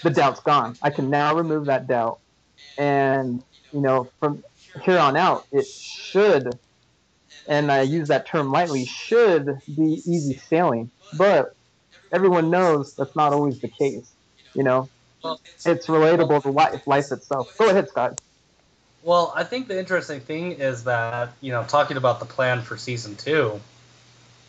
the 0.03 0.09
doubt's 0.09 0.39
gone. 0.39 0.77
I 0.81 0.89
can 0.89 1.09
now 1.09 1.35
remove 1.35 1.65
that 1.65 1.87
doubt. 1.87 2.19
And, 2.77 3.43
you 3.73 3.81
know, 3.81 4.09
from 4.19 4.43
here 4.83 4.99
on 4.99 5.17
out, 5.17 5.45
it 5.51 5.65
should, 5.65 6.57
and 7.47 7.71
I 7.71 7.81
use 7.81 8.09
that 8.09 8.27
term 8.27 8.51
lightly, 8.51 8.85
should 8.85 9.59
be 9.75 10.01
easy 10.05 10.37
sailing. 10.37 10.91
But 11.17 11.55
everyone 12.11 12.49
knows 12.49 12.95
that's 12.95 13.15
not 13.15 13.33
always 13.33 13.59
the 13.59 13.67
case. 13.67 14.11
You 14.53 14.63
know, 14.63 14.89
it's 15.23 15.87
relatable 15.87 16.43
to 16.43 16.49
life, 16.49 16.87
life 16.87 17.11
itself. 17.11 17.55
Go 17.57 17.69
ahead, 17.69 17.89
Scott. 17.89 18.21
Well, 19.03 19.31
I 19.35 19.43
think 19.43 19.67
the 19.67 19.79
interesting 19.79 20.19
thing 20.19 20.53
is 20.53 20.83
that 20.85 21.31
you 21.41 21.51
know, 21.51 21.63
talking 21.63 21.97
about 21.97 22.19
the 22.19 22.25
plan 22.25 22.61
for 22.61 22.75
season 22.77 23.15
two, 23.15 23.59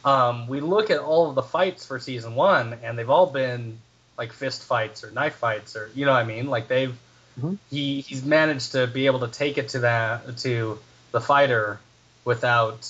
um, 0.05 0.47
we 0.49 0.61
look 0.61 0.91
at 0.91 1.01
all 1.01 1.29
of 1.29 1.35
the 1.35 1.43
fights 1.43 1.87
for 1.87 1.99
season 1.99 2.35
one, 2.35 2.79
and 2.83 2.99
they've 2.99 3.11
all 3.11 3.27
been 3.27 3.79
like 4.17 4.33
fist 4.33 4.65
fights 4.65 5.05
or 5.05 5.11
knife 5.11 5.37
fights, 5.37 5.77
or 5.77 5.91
you 5.95 6.07
know 6.07 6.13
what 6.13 6.21
I 6.21 6.25
mean. 6.25 6.49
Like 6.49 6.69
they've 6.69 6.97
Mhm. 7.41 7.57
he 7.71 8.01
he's 8.01 8.25
managed 8.25 8.73
to 8.73 8.87
be 8.89 9.07
able 9.07 9.21
to 9.21 9.29
take 9.29 9.59
it 9.59 9.69
to 9.71 9.81
that 9.81 10.39
to 10.39 10.79
the 11.13 11.21
fighter 11.21 11.79
without 12.25 12.89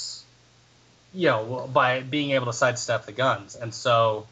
you 1.13 1.27
know 1.29 1.69
by 1.73 2.01
being 2.01 2.31
able 2.31 2.47
to 2.47 2.53
sidestep 2.53 3.05
the 3.07 3.13
guns, 3.13 3.57
and 3.57 3.75
so 3.75 4.27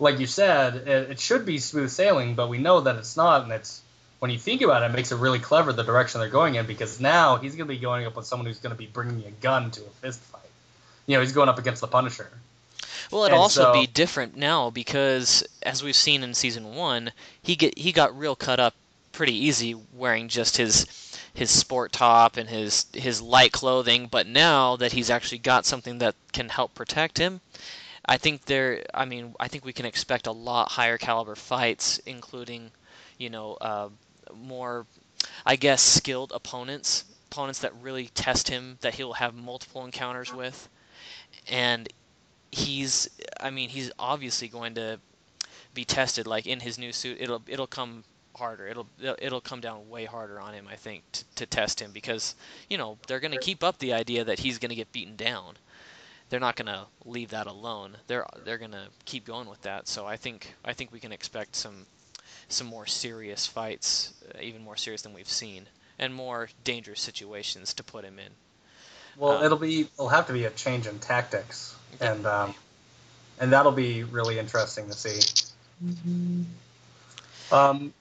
like 0.00 0.18
you 0.18 0.26
said, 0.26 0.74
it, 0.74 1.10
it 1.12 1.20
should 1.20 1.46
be 1.46 1.58
smooth 1.58 1.88
sailing, 1.90 2.34
but 2.34 2.48
we 2.48 2.58
know 2.58 2.80
that 2.80 2.96
it's 2.96 3.16
not, 3.16 3.44
and 3.44 3.52
it's 3.52 3.80
when 4.18 4.30
you 4.30 4.38
think 4.38 4.60
about 4.62 4.82
it, 4.82 4.86
it 4.86 4.92
makes 4.94 5.12
it 5.12 5.16
really 5.16 5.38
clever 5.38 5.72
the 5.72 5.84
direction 5.84 6.20
they're 6.20 6.28
going 6.30 6.56
in 6.56 6.66
because 6.66 6.98
now 7.00 7.36
he's 7.36 7.54
going 7.54 7.68
to 7.68 7.74
be 7.74 7.78
going 7.78 8.06
up 8.06 8.16
with 8.16 8.26
someone 8.26 8.46
who's 8.46 8.58
going 8.58 8.72
to 8.74 8.78
be 8.78 8.86
bringing 8.86 9.24
a 9.24 9.30
gun 9.30 9.70
to 9.70 9.80
a 9.82 9.90
fist 10.00 10.20
fight. 10.20 10.33
You 11.06 11.16
know, 11.16 11.20
he's 11.20 11.32
going 11.32 11.48
up 11.48 11.58
against 11.58 11.80
the 11.80 11.86
Punisher. 11.88 12.30
Well, 13.10 13.24
it'd 13.24 13.34
And 13.34 13.40
also 13.40 13.64
so- 13.64 13.72
be 13.72 13.86
different 13.86 14.36
now 14.36 14.70
because, 14.70 15.44
as 15.62 15.82
we've 15.82 15.94
seen 15.96 16.22
in 16.22 16.34
season 16.34 16.74
one, 16.74 17.12
he 17.42 17.56
get 17.56 17.76
he 17.78 17.92
got 17.92 18.16
real 18.18 18.34
cut 18.36 18.58
up 18.60 18.74
pretty 19.12 19.34
easy 19.34 19.74
wearing 19.94 20.28
just 20.28 20.56
his 20.56 20.86
his 21.34 21.50
sport 21.50 21.92
top 21.92 22.36
and 22.36 22.48
his 22.48 22.86
his 22.92 23.20
light 23.20 23.52
clothing. 23.52 24.06
But 24.06 24.26
now 24.26 24.76
that 24.76 24.92
he's 24.92 25.10
actually 25.10 25.38
got 25.38 25.66
something 25.66 25.98
that 25.98 26.14
can 26.32 26.48
help 26.48 26.74
protect 26.74 27.18
him, 27.18 27.40
I 28.06 28.16
think 28.16 28.46
there. 28.46 28.84
I 28.94 29.04
mean, 29.04 29.34
I 29.38 29.48
think 29.48 29.64
we 29.64 29.72
can 29.74 29.86
expect 29.86 30.26
a 30.26 30.32
lot 30.32 30.70
higher 30.70 30.96
caliber 30.98 31.34
fights, 31.36 31.98
including, 32.06 32.70
you 33.18 33.28
know, 33.30 33.54
uh, 33.60 33.88
more, 34.34 34.86
I 35.44 35.56
guess, 35.56 35.82
skilled 35.82 36.32
opponents, 36.34 37.04
opponents 37.30 37.60
that 37.60 37.72
really 37.82 38.06
test 38.14 38.48
him, 38.48 38.78
that 38.80 38.94
he'll 38.94 39.12
have 39.12 39.34
multiple 39.34 39.84
encounters 39.84 40.32
with, 40.32 40.68
and 41.48 41.88
he's 42.50 43.08
I 43.40 43.50
mean 43.50 43.68
he's 43.68 43.90
obviously 43.98 44.48
going 44.48 44.74
to 44.74 45.00
be 45.74 45.84
tested 45.84 46.26
like 46.26 46.46
in 46.46 46.60
his 46.60 46.78
new 46.78 46.92
suit. 46.92 47.18
It'll 47.20 47.42
it'll 47.46 47.66
come 47.66 48.04
harder. 48.36 48.66
It'll 48.66 48.86
it'll 49.00 49.40
come 49.40 49.60
down 49.60 49.88
way 49.88 50.04
harder 50.04 50.40
on 50.40 50.54
him 50.54 50.66
I 50.70 50.76
think 50.76 51.02
t- 51.12 51.24
to 51.36 51.46
test 51.46 51.80
him 51.80 51.92
because 51.92 52.34
you 52.68 52.78
know 52.78 52.98
they're 53.06 53.20
going 53.20 53.32
to 53.32 53.38
keep 53.38 53.62
up 53.64 53.78
the 53.78 53.92
idea 53.92 54.24
that 54.24 54.38
he's 54.38 54.58
going 54.58 54.70
to 54.70 54.76
get 54.76 54.92
beaten 54.92 55.16
down. 55.16 55.54
They're 56.30 56.40
not 56.40 56.56
going 56.56 56.66
to 56.66 56.86
leave 57.04 57.30
that 57.30 57.46
alone. 57.46 57.96
They're 58.06 58.26
they're 58.44 58.58
going 58.58 58.72
to 58.72 58.88
keep 59.04 59.24
going 59.24 59.48
with 59.48 59.62
that. 59.62 59.88
So 59.88 60.06
I 60.06 60.16
think 60.16 60.54
I 60.64 60.72
think 60.72 60.92
we 60.92 61.00
can 61.00 61.12
expect 61.12 61.56
some 61.56 61.86
some 62.48 62.66
more 62.66 62.86
serious 62.86 63.46
fights 63.46 64.14
uh, 64.34 64.38
even 64.40 64.62
more 64.62 64.76
serious 64.76 65.02
than 65.02 65.14
we've 65.14 65.28
seen 65.28 65.66
and 65.98 66.14
more 66.14 66.48
dangerous 66.64 67.00
situations 67.00 67.72
to 67.74 67.84
put 67.84 68.04
him 68.04 68.18
in 68.18 68.32
Well, 69.16 69.38
Um, 69.38 69.44
it'll 69.44 69.58
be 69.58 69.82
it'll 69.82 70.08
have 70.08 70.26
to 70.28 70.32
be 70.32 70.44
a 70.44 70.50
change 70.50 70.86
in 70.86 70.98
tactics, 70.98 71.76
and 72.00 72.26
um, 72.26 72.54
and 73.38 73.52
that'll 73.52 73.72
be 73.72 74.04
really 74.04 74.38
interesting 74.38 74.88
to 74.88 74.94
see. 74.94 75.20
Um, 77.52 77.92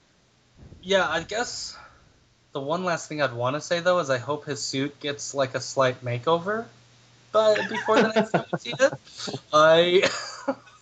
yeah, 0.82 1.08
I 1.08 1.24
guess 1.24 1.78
the 2.54 2.60
one 2.60 2.84
last 2.84 3.08
thing 3.10 3.22
I'd 3.22 3.34
want 3.34 3.56
to 3.56 3.62
say 3.62 3.80
though 3.80 4.00
is 4.00 4.10
I 4.10 4.18
hope 4.18 4.46
his 4.46 4.64
suit 4.64 5.00
gets 5.00 5.34
like 5.34 5.56
a 5.56 5.62
slight 5.62 6.04
makeover, 6.04 6.66
but 7.32 7.68
before 7.70 8.02
the 8.02 8.10
next 8.10 8.32
time 8.32 8.46
we 8.52 8.60
see 8.60 8.74
it, 8.80 8.94
I 9.52 10.10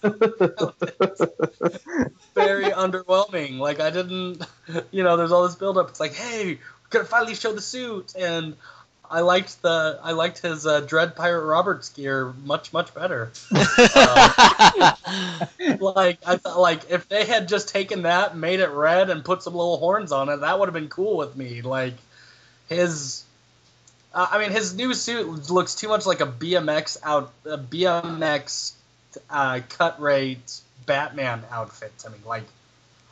very 2.35 2.71
underwhelming. 2.71 3.59
Like 3.59 3.79
I 3.79 3.89
didn't, 3.89 4.43
you 4.91 5.03
know, 5.03 5.17
there's 5.17 5.31
all 5.31 5.43
this 5.43 5.55
build 5.55 5.77
up. 5.77 5.89
It's 5.89 5.99
like, 5.99 6.13
hey, 6.13 6.55
we're 6.55 6.59
gonna 6.89 7.05
finally 7.05 7.35
show 7.35 7.53
the 7.53 7.61
suit, 7.61 8.13
and 8.17 8.55
I 9.11 9.19
liked 9.21 9.61
the 9.61 9.99
I 10.01 10.13
liked 10.13 10.39
his 10.39 10.65
uh, 10.65 10.79
Dread 10.79 11.17
Pirate 11.17 11.45
Roberts 11.45 11.89
gear 11.89 12.33
much 12.45 12.71
much 12.71 12.93
better. 12.93 13.29
like 13.51 13.67
I 16.25 16.37
thought, 16.37 16.57
like 16.57 16.89
if 16.89 17.09
they 17.09 17.25
had 17.25 17.49
just 17.49 17.67
taken 17.67 18.03
that, 18.03 18.37
made 18.37 18.61
it 18.61 18.69
red, 18.69 19.09
and 19.09 19.25
put 19.25 19.43
some 19.43 19.53
little 19.53 19.77
horns 19.77 20.13
on 20.13 20.29
it, 20.29 20.37
that 20.37 20.57
would 20.57 20.67
have 20.67 20.73
been 20.73 20.87
cool 20.87 21.17
with 21.17 21.35
me. 21.35 21.61
Like 21.61 21.95
his. 22.69 23.23
Uh, 24.13 24.27
I 24.31 24.39
mean, 24.39 24.51
his 24.51 24.73
new 24.75 24.93
suit 24.93 25.49
looks 25.49 25.75
too 25.75 25.89
much 25.89 26.05
like 26.05 26.21
a 26.21 26.25
BMX 26.25 26.97
out, 27.03 27.31
a 27.45 27.57
BMX 27.57 28.73
uh, 29.29 29.59
cut 29.69 30.01
rate 30.01 30.59
Batman 30.85 31.43
outfit 31.51 31.97
to 31.99 32.09
me. 32.09 32.17
Like, 32.25 32.43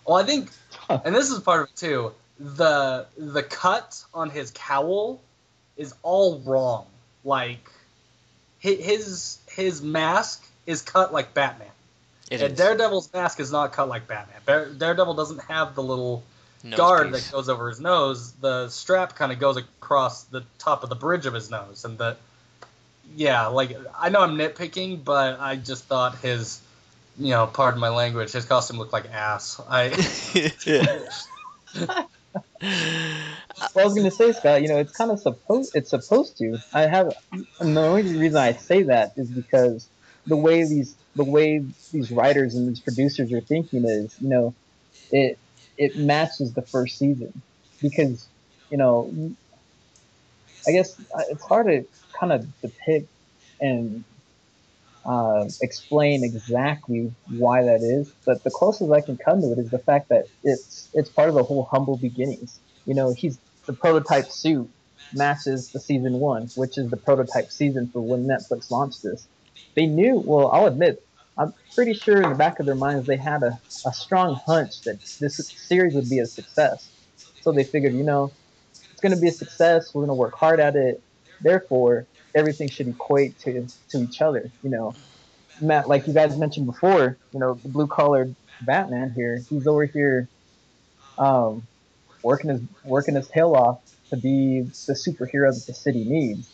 well, 0.05 0.17
I 0.17 0.23
think, 0.23 0.49
and 0.89 1.13
this 1.13 1.29
is 1.29 1.39
part 1.39 1.63
of 1.63 1.69
it 1.69 1.75
too. 1.75 2.13
The 2.39 3.05
the 3.17 3.43
cut 3.43 4.01
on 4.13 4.29
his 4.29 4.51
cowl 4.51 5.19
is 5.80 5.95
all 6.03 6.39
wrong. 6.39 6.86
Like, 7.23 7.71
his 8.59 9.39
his 9.49 9.82
mask 9.82 10.45
is 10.67 10.82
cut 10.84 11.11
like 11.11 11.34
Batman. 11.34 11.67
It 12.30 12.41
and 12.41 12.51
is. 12.51 12.57
Daredevil's 12.57 13.11
mask 13.11 13.39
is 13.39 13.51
not 13.51 13.73
cut 13.73 13.89
like 13.89 14.07
Batman. 14.07 14.75
Daredevil 14.77 15.15
doesn't 15.15 15.41
have 15.45 15.73
the 15.73 15.82
little 15.82 16.23
Nose 16.63 16.77
guard 16.77 17.11
piece. 17.11 17.25
that 17.25 17.32
goes 17.32 17.49
over 17.49 17.69
his 17.69 17.80
nose. 17.80 18.34
The 18.34 18.69
strap 18.69 19.15
kind 19.15 19.32
of 19.32 19.39
goes 19.39 19.57
across 19.57 20.23
the 20.25 20.43
top 20.59 20.84
of 20.84 20.89
the 20.89 20.95
bridge 20.95 21.25
of 21.25 21.34
his 21.34 21.49
nose, 21.49 21.86
and 21.86 21.97
the 21.97 22.17
yeah, 23.15 23.47
like 23.47 23.75
I 23.97 24.09
know 24.09 24.21
I'm 24.21 24.38
nitpicking, 24.38 25.03
but 25.03 25.39
I 25.39 25.55
just 25.55 25.86
thought 25.86 26.19
his, 26.19 26.59
you 27.17 27.30
know, 27.30 27.47
pardon 27.47 27.80
my 27.80 27.89
language, 27.89 28.32
his 28.34 28.45
costume 28.45 28.77
looked 28.77 28.93
like 28.93 29.09
ass. 29.11 29.59
I 29.69 29.89
Well, 32.62 33.84
I 33.84 33.86
was 33.86 33.95
gonna 33.95 34.12
say, 34.12 34.32
Scott. 34.32 34.62
You 34.62 34.70
know, 34.70 34.78
it's 34.78 34.95
kind 34.95 35.12
of 35.12 35.20
supposed. 35.20 35.76
It's 35.76 35.89
supposed 35.89 36.38
to. 36.38 36.57
I 36.74 36.82
have. 36.82 37.14
The 37.32 37.80
only 37.82 38.03
reason 38.03 38.38
I 38.38 38.53
say 38.53 38.84
that 38.84 39.14
is 39.18 39.30
because 39.30 39.89
the 40.26 40.38
way 40.38 40.64
these 40.64 40.95
the 41.16 41.24
way 41.24 41.66
these 41.91 42.12
writers 42.12 42.55
and 42.55 42.70
these 42.70 42.80
producers 42.80 43.34
are 43.34 43.41
thinking 43.41 43.86
is, 43.86 44.16
you 44.22 44.30
know, 44.30 44.55
it 45.12 45.38
it 45.78 45.95
matches 45.97 46.53
the 46.53 46.62
first 46.62 46.97
season 46.97 47.41
because, 47.82 48.28
you 48.70 48.78
know, 48.78 49.14
I 50.68 50.72
guess 50.72 50.99
uh, 50.99 51.24
it's 51.30 51.43
hard 51.43 51.68
to 51.68 51.86
kind 52.20 52.34
of 52.34 52.62
depict 52.62 53.10
and 53.60 54.03
uh, 55.10 55.45
explain 55.64 56.24
exactly 56.24 57.12
why 57.28 57.64
that 57.64 57.82
is, 57.84 58.14
but 58.28 58.43
the 58.45 58.51
closest 58.51 58.91
I 58.93 59.01
can 59.01 59.18
come 59.18 59.41
to 59.41 59.53
it 59.53 59.60
is 59.60 59.72
the 59.72 59.80
fact 59.80 60.10
that 60.12 60.26
it's 60.43 60.91
it's 60.93 61.10
part 61.10 61.30
of 61.30 61.36
the 61.36 61.43
whole 61.43 61.68
humble 61.72 61.97
beginnings. 61.97 62.62
You 62.86 62.95
know, 62.95 63.14
he's 63.18 63.39
the 63.68 63.74
prototype 63.74 64.32
suit 64.32 64.70
matches 65.12 65.72
the 65.74 65.82
season 65.82 66.14
one, 66.20 66.51
which 66.55 66.78
is 66.78 66.91
the 66.91 66.97
prototype 66.97 67.51
season 67.51 67.89
for 67.91 68.01
when 68.03 68.28
Netflix 68.28 68.72
launched 68.72 69.01
this. 69.03 69.28
They 69.76 69.88
knew. 69.88 70.22
Well, 70.24 70.51
I'll 70.51 70.68
admit, 70.68 70.97
I'm 71.39 71.53
pretty 71.76 71.95
sure 71.95 72.22
in 72.22 72.30
the 72.30 72.36
back 72.36 72.60
of 72.60 72.68
their 72.68 72.76
minds 72.76 73.07
they 73.07 73.18
had 73.18 73.41
a, 73.43 73.60
a 73.88 73.93
strong 73.93 74.39
hunch 74.45 74.84
that 74.86 74.99
this 75.20 75.38
series 75.55 75.95
would 75.95 76.10
be 76.10 76.20
a 76.20 76.28
success. 76.28 76.91
So 77.41 77.51
they 77.51 77.64
figured, 77.64 77.95
you 77.95 78.03
know, 78.03 78.36
it's 78.93 79.01
going 79.01 79.16
to 79.16 79.22
be 79.22 79.30
a 79.30 79.34
success. 79.34 79.91
We're 79.93 80.03
going 80.03 80.10
to 80.10 80.16
work 80.16 80.36
hard 80.38 80.60
at 80.60 80.76
it. 80.76 81.03
Therefore, 81.41 82.07
everything 82.36 82.69
should 82.69 82.88
equate 82.88 83.39
to 83.39 83.67
to 83.89 83.97
each 83.99 84.21
other. 84.21 84.51
You 84.61 84.69
know, 84.69 84.95
Matt, 85.61 85.88
like 85.88 86.07
you 86.07 86.13
guys 86.13 86.38
mentioned 86.38 86.65
before, 86.65 87.17
you 87.34 87.39
know, 87.39 87.55
the 87.55 87.69
blue 87.69 87.88
collared 87.88 88.36
Batman 88.61 89.13
here, 89.15 89.41
he's 89.49 89.67
over 89.67 89.86
here, 89.86 90.30
um, 91.17 91.67
working 92.23 92.49
his 92.49 92.61
working 92.84 93.15
his 93.15 93.27
tail 93.27 93.55
off 93.55 93.82
to 94.09 94.17
be 94.17 94.61
the 94.88 94.93
superhero 94.93 95.53
that 95.53 95.63
the 95.67 95.73
city 95.73 96.03
needs. 96.03 96.49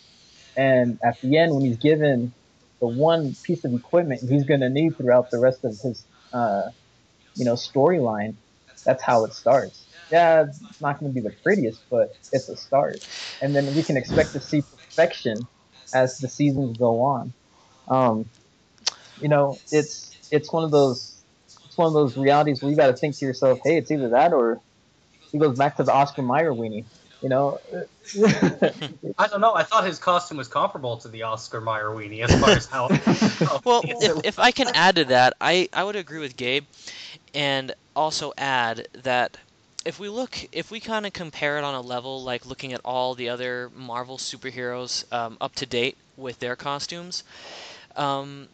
And 0.56 1.00
at 1.04 1.22
the 1.22 1.38
end, 1.38 1.54
when 1.54 1.66
he's 1.66 1.78
given 1.78 2.34
the 2.80 2.88
one 2.88 3.36
piece 3.44 3.64
of 3.64 3.74
equipment 3.74 4.22
he's 4.30 4.44
going 4.44 4.60
to 4.60 4.70
need 4.70 4.98
throughout 4.98 5.32
the 5.32 5.40
rest 5.40 5.64
of 5.64 5.72
his, 5.82 6.06
uh, 6.34 6.70
you 7.36 7.46
know, 7.46 7.54
storyline, 7.54 8.36
that's 8.86 9.04
how 9.04 9.26
it 9.26 9.34
starts. 9.34 9.86
Yeah, 10.12 10.44
it's 10.44 10.82
not 10.82 11.00
going 11.00 11.14
to 11.14 11.22
be 11.22 11.28
the 11.28 11.36
prettiest, 11.44 11.82
but 11.90 12.16
it's 12.32 12.48
a 12.50 12.56
start. 12.56 13.02
And 13.42 13.56
then 13.56 13.74
we 13.76 13.84
can 13.84 13.98
expect 13.98 14.34
to 14.34 14.40
see 14.40 14.62
perfection 14.62 15.48
as 15.94 16.18
the 16.20 16.30
seasons 16.30 16.78
go 16.78 17.02
on. 17.02 17.34
Um, 17.88 18.26
you 19.22 19.30
know, 19.30 19.58
it's 19.72 20.16
it's 20.32 20.52
one 20.52 20.64
of 20.64 20.72
those 20.72 21.22
it's 21.66 21.78
one 21.78 21.88
of 21.88 21.94
those 21.94 22.18
realities 22.18 22.62
where 22.62 22.72
you 22.72 22.78
got 22.78 22.88
to 22.88 22.94
think 22.94 23.18
to 23.18 23.26
yourself, 23.26 23.60
hey, 23.64 23.78
it's 23.78 23.92
either 23.92 24.10
that 24.10 24.34
or 24.34 24.62
he 25.32 25.38
goes 25.38 25.58
back 25.58 25.78
to 25.78 25.84
the 25.84 25.92
Oscar 25.92 26.22
Mayer 26.22 26.54
weenie. 26.54 26.86
You 27.22 27.30
know, 27.30 27.60
I 29.18 29.28
don't 29.28 29.42
know. 29.42 29.56
I 29.56 29.64
thought 29.64 29.86
his 29.86 30.00
costume 30.00 30.38
was 30.38 30.48
comparable 30.48 30.98
to 30.98 31.08
the 31.08 31.24
Oscar 31.24 31.60
Mayer 31.60 31.90
weenie 31.90 32.24
as 32.24 32.40
far 32.40 32.52
as 32.52 32.66
how. 32.66 32.90
Well, 33.66 33.82
if, 33.84 34.26
if 34.26 34.40
I 34.40 34.52
can 34.52 34.68
add 34.76 34.96
to 34.98 35.06
that, 35.06 35.34
I, 35.42 35.70
I 35.74 35.84
would 35.84 35.96
agree 35.96 36.20
with 36.20 36.36
Gabe, 36.36 36.66
and 37.34 37.74
also 37.96 38.32
add 38.38 38.88
that 39.04 39.38
if 39.86 40.00
we 40.00 40.10
look, 40.10 40.38
if 40.52 40.72
we 40.72 40.80
kind 40.80 41.06
of 41.06 41.14
compare 41.14 41.58
it 41.58 41.64
on 41.64 41.76
a 41.76 41.82
level 41.82 42.24
like 42.24 42.46
looking 42.46 42.74
at 42.74 42.82
all 42.84 43.16
the 43.16 43.30
other 43.30 43.72
Marvel 43.76 44.18
superheroes 44.18 45.12
um, 45.14 45.38
up 45.40 45.56
to 45.56 45.66
date, 45.66 45.96
with 46.18 46.40
their 46.40 46.56
costumes. 46.56 47.24
Um, 47.96 48.48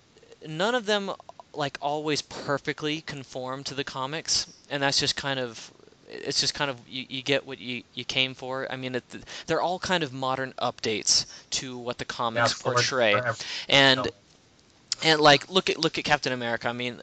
none 0.48 0.76
of 0.76 0.86
them 0.86 1.12
like 1.54 1.78
always 1.82 2.22
perfectly 2.22 3.02
conform 3.02 3.64
to 3.66 3.74
the 3.74 3.84
comics, 3.84 4.52
and 4.70 4.82
that's 4.82 5.00
just 5.00 5.16
kind 5.16 5.40
of 5.40 5.72
it's 6.08 6.42
just 6.42 6.54
kind 6.54 6.70
of 6.70 6.78
you, 6.88 7.06
you 7.08 7.22
get 7.22 7.46
what 7.46 7.60
you, 7.60 7.84
you 7.94 8.04
came 8.04 8.34
for. 8.34 8.70
I 8.70 8.76
mean, 8.76 8.96
it, 8.96 9.04
they're 9.48 9.62
all 9.62 9.80
kind 9.80 10.04
of 10.04 10.12
modern 10.12 10.54
updates 10.62 11.26
to 11.52 11.78
what 11.78 11.98
the 11.98 12.06
comics 12.06 12.56
Yeah, 12.58 12.64
portray, 12.64 13.22
and. 13.70 14.10
And 15.04 15.20
like 15.20 15.50
look 15.50 15.70
at 15.70 15.78
look 15.78 15.98
at 15.98 16.04
Captain 16.04 16.34
America. 16.34 16.70
I 16.70 16.74
mean, 16.74 17.02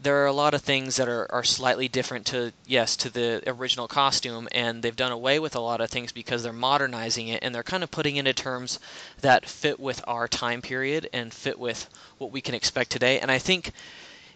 there 0.00 0.22
are 0.22 0.26
a 0.26 0.32
lot 0.32 0.54
of 0.54 0.62
things 0.62 0.96
that 0.96 1.08
are, 1.08 1.30
are 1.32 1.44
slightly 1.44 1.88
different 1.88 2.26
to 2.26 2.52
yes 2.66 2.96
to 2.98 3.10
the 3.10 3.42
original 3.46 3.88
costume, 3.88 4.48
and 4.52 4.82
they've 4.82 4.94
done 4.96 5.12
away 5.12 5.38
with 5.38 5.56
a 5.56 5.60
lot 5.60 5.80
of 5.80 5.90
things 5.90 6.12
because 6.12 6.42
they're 6.42 6.52
modernizing 6.52 7.28
it 7.28 7.42
and 7.42 7.54
they're 7.54 7.62
kind 7.62 7.82
of 7.82 7.90
putting 7.90 8.16
into 8.16 8.32
terms 8.32 8.78
that 9.20 9.46
fit 9.46 9.80
with 9.80 10.02
our 10.06 10.28
time 10.28 10.62
period 10.62 11.08
and 11.12 11.32
fit 11.32 11.58
with 11.58 11.88
what 12.18 12.30
we 12.32 12.40
can 12.40 12.54
expect 12.54 12.90
today. 12.90 13.20
And 13.20 13.30
I 13.30 13.38
think 13.38 13.72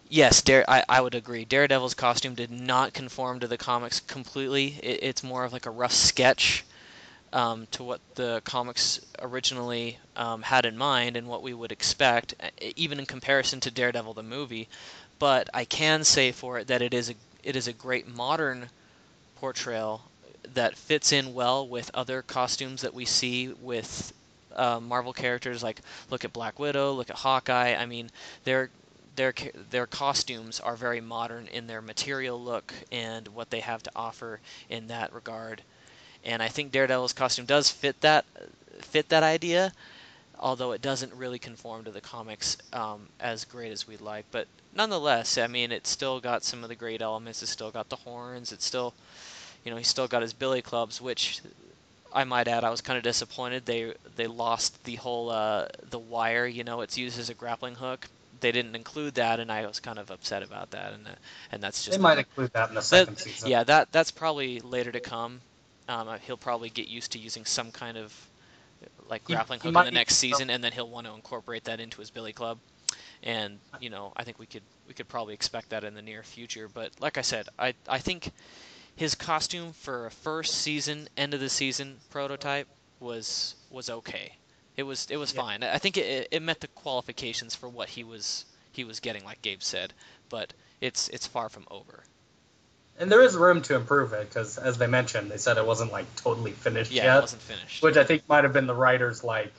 yes, 0.09 0.41
Dare, 0.41 0.69
I, 0.69 0.83
I 0.89 1.01
would 1.01 1.15
agree. 1.15 1.45
Daredevil's 1.45 1.93
costume 1.93 2.35
did 2.35 2.51
not 2.51 2.93
conform 2.93 3.39
to 3.39 3.47
the 3.47 3.57
comics 3.57 3.99
completely. 4.01 4.79
It, 4.83 4.99
it's 5.01 5.23
more 5.23 5.43
of 5.43 5.53
like 5.53 5.65
a 5.65 5.71
rough 5.71 5.93
sketch 5.93 6.63
um, 7.33 7.67
to 7.71 7.83
what 7.83 7.99
the 8.15 8.41
comics 8.45 9.01
originally 9.19 9.97
um, 10.15 10.43
had 10.43 10.65
in 10.65 10.77
mind 10.77 11.17
and 11.17 11.27
what 11.27 11.41
we 11.41 11.53
would 11.53 11.71
expect, 11.71 12.35
even 12.75 12.99
in 12.99 13.05
comparison 13.05 13.59
to 13.61 13.71
Daredevil 13.71 14.13
the 14.13 14.23
movie. 14.23 14.69
But 15.19 15.49
I 15.53 15.65
can 15.65 16.03
say 16.03 16.31
for 16.31 16.59
it 16.59 16.67
that 16.67 16.81
it 16.81 16.93
is 16.93 17.09
a 17.09 17.15
it 17.43 17.55
is 17.55 17.67
a 17.67 17.73
great 17.73 18.07
modern 18.07 18.69
portrayal 19.35 20.01
that 20.53 20.77
fits 20.77 21.11
in 21.11 21.33
well 21.33 21.67
with 21.67 21.91
other 21.93 22.21
costumes 22.21 22.81
that 22.81 22.93
we 22.93 23.05
see 23.05 23.49
with 23.49 24.13
uh, 24.55 24.79
Marvel 24.79 25.13
characters. 25.13 25.63
Like 25.63 25.81
look 26.09 26.23
at 26.23 26.33
Black 26.33 26.59
Widow, 26.59 26.93
look 26.93 27.09
at 27.09 27.17
Hawkeye. 27.17 27.75
I 27.75 27.85
mean, 27.85 28.09
their 28.43 28.69
their 29.15 29.33
their 29.71 29.87
costumes 29.87 30.59
are 30.59 30.75
very 30.75 31.01
modern 31.01 31.47
in 31.47 31.67
their 31.67 31.81
material 31.81 32.41
look 32.41 32.73
and 32.91 33.27
what 33.29 33.49
they 33.49 33.59
have 33.61 33.81
to 33.83 33.91
offer 33.95 34.39
in 34.69 34.87
that 34.87 35.13
regard. 35.13 35.63
And 36.25 36.41
I 36.41 36.47
think 36.47 36.71
Daredevil's 36.71 37.13
costume 37.13 37.45
does 37.45 37.69
fit 37.69 37.99
that 38.01 38.25
fit 38.79 39.09
that 39.09 39.23
idea, 39.23 39.71
although 40.39 40.71
it 40.71 40.81
doesn't 40.81 41.13
really 41.13 41.39
conform 41.39 41.83
to 41.85 41.91
the 41.91 42.01
comics 42.01 42.57
um, 42.73 43.07
as 43.19 43.45
great 43.45 43.71
as 43.71 43.87
we'd 43.87 44.01
like. 44.01 44.25
But 44.31 44.47
nonetheless, 44.75 45.37
I 45.37 45.47
mean, 45.47 45.71
it's 45.71 45.89
still 45.89 46.19
got 46.19 46.43
some 46.43 46.63
of 46.63 46.69
the 46.69 46.75
great 46.75 47.01
elements. 47.01 47.41
It's 47.41 47.51
still 47.51 47.71
got 47.71 47.89
the 47.89 47.95
horns. 47.97 48.51
It's 48.51 48.65
still, 48.65 48.93
you 49.65 49.71
know, 49.71 49.77
he's 49.77 49.87
still 49.87 50.07
got 50.07 50.21
his 50.21 50.33
billy 50.33 50.61
clubs, 50.61 51.01
which 51.01 51.41
I 52.13 52.23
might 52.23 52.47
add, 52.47 52.63
I 52.63 52.69
was 52.69 52.81
kind 52.81 52.97
of 52.97 53.03
disappointed 53.03 53.65
they 53.65 53.93
they 54.15 54.27
lost 54.27 54.83
the 54.85 54.95
whole 54.95 55.29
uh, 55.29 55.67
the 55.89 55.99
wire. 55.99 56.45
You 56.45 56.63
know, 56.63 56.81
it's 56.81 56.97
used 56.97 57.19
as 57.19 57.29
a 57.29 57.33
grappling 57.33 57.75
hook. 57.75 58.07
They 58.39 58.51
didn't 58.51 58.75
include 58.75 59.15
that, 59.15 59.39
and 59.39 59.51
I 59.51 59.65
was 59.65 59.79
kind 59.79 59.97
of 59.97 60.11
upset 60.11 60.43
about 60.43 60.71
that. 60.71 60.93
And 60.93 61.07
uh, 61.07 61.11
and 61.51 61.63
that's 61.63 61.83
just 61.83 61.97
They 61.97 62.01
might 62.01 62.17
include 62.19 62.53
that 62.53 62.69
in 62.69 62.75
the 62.75 62.81
that- 62.81 62.85
second 62.85 63.17
season. 63.17 63.49
yeah, 63.49 63.63
that 63.63 63.91
that's 63.91 64.11
probably 64.11 64.59
later 64.59 64.91
to 64.91 64.99
come. 64.99 65.41
Um, 65.87 66.07
uh, 66.07 66.17
he'll 66.19 66.37
probably 66.37 66.69
get 66.69 66.87
used 66.87 67.11
to 67.13 67.19
using 67.19 67.45
some 67.45 67.71
kind 67.71 67.97
of 67.97 68.13
like 69.09 69.23
grappling 69.23 69.59
he 69.59 69.67
hook 69.69 69.77
in 69.77 69.83
the 69.85 69.91
next 69.91 70.15
season, 70.15 70.49
and 70.49 70.63
then 70.63 70.71
he'll 70.71 70.89
want 70.89 71.07
to 71.07 71.13
incorporate 71.13 71.65
that 71.65 71.79
into 71.79 71.99
his 71.99 72.09
billy 72.09 72.33
club. 72.33 72.57
And 73.23 73.59
you 73.79 73.89
know, 73.89 74.13
I 74.15 74.23
think 74.23 74.39
we 74.39 74.45
could 74.45 74.63
we 74.87 74.93
could 74.93 75.07
probably 75.07 75.33
expect 75.33 75.69
that 75.69 75.83
in 75.83 75.93
the 75.93 76.01
near 76.01 76.23
future. 76.23 76.67
But 76.67 76.91
like 76.99 77.17
I 77.17 77.21
said, 77.21 77.47
I 77.57 77.73
I 77.87 77.99
think 77.99 78.31
his 78.95 79.15
costume 79.15 79.73
for 79.73 80.05
a 80.05 80.11
first 80.11 80.55
season, 80.55 81.07
end 81.17 81.33
of 81.33 81.39
the 81.39 81.49
season 81.49 81.97
prototype 82.09 82.67
was 82.99 83.55
was 83.69 83.89
okay. 83.89 84.33
It 84.77 84.83
was 84.83 85.07
it 85.09 85.17
was 85.17 85.33
Yeah. 85.33 85.41
fine. 85.41 85.63
I 85.63 85.77
think 85.77 85.97
it, 85.97 86.27
it 86.31 86.41
met 86.41 86.59
the 86.59 86.67
qualifications 86.69 87.55
for 87.55 87.69
what 87.69 87.89
he 87.89 88.03
was 88.03 88.45
he 88.71 88.83
was 88.83 88.99
getting, 88.99 89.23
like 89.23 89.41
Gabe 89.41 89.61
said. 89.61 89.93
But 90.29 90.53
it's 90.81 91.09
it's 91.09 91.27
far 91.27 91.49
from 91.49 91.67
over. 91.71 92.03
And 92.99 93.11
there 93.11 93.21
is 93.21 93.35
room 93.35 93.61
to 93.63 93.75
improve 93.75 94.13
it 94.13 94.29
because, 94.29 94.57
as 94.57 94.77
they 94.77 94.87
mentioned, 94.87 95.31
they 95.31 95.37
said 95.37 95.57
it 95.57 95.65
wasn't 95.65 95.91
like 95.91 96.05
totally 96.15 96.51
finished 96.51 96.91
Yeah, 96.91 97.05
yet, 97.05 97.17
it 97.17 97.21
wasn't 97.21 97.41
finished. 97.41 97.81
which 97.81 97.97
I 97.97 98.03
think 98.03 98.23
might 98.29 98.43
have 98.43 98.53
been 98.53 98.67
the 98.67 98.75
writers 98.75 99.23
like, 99.23 99.51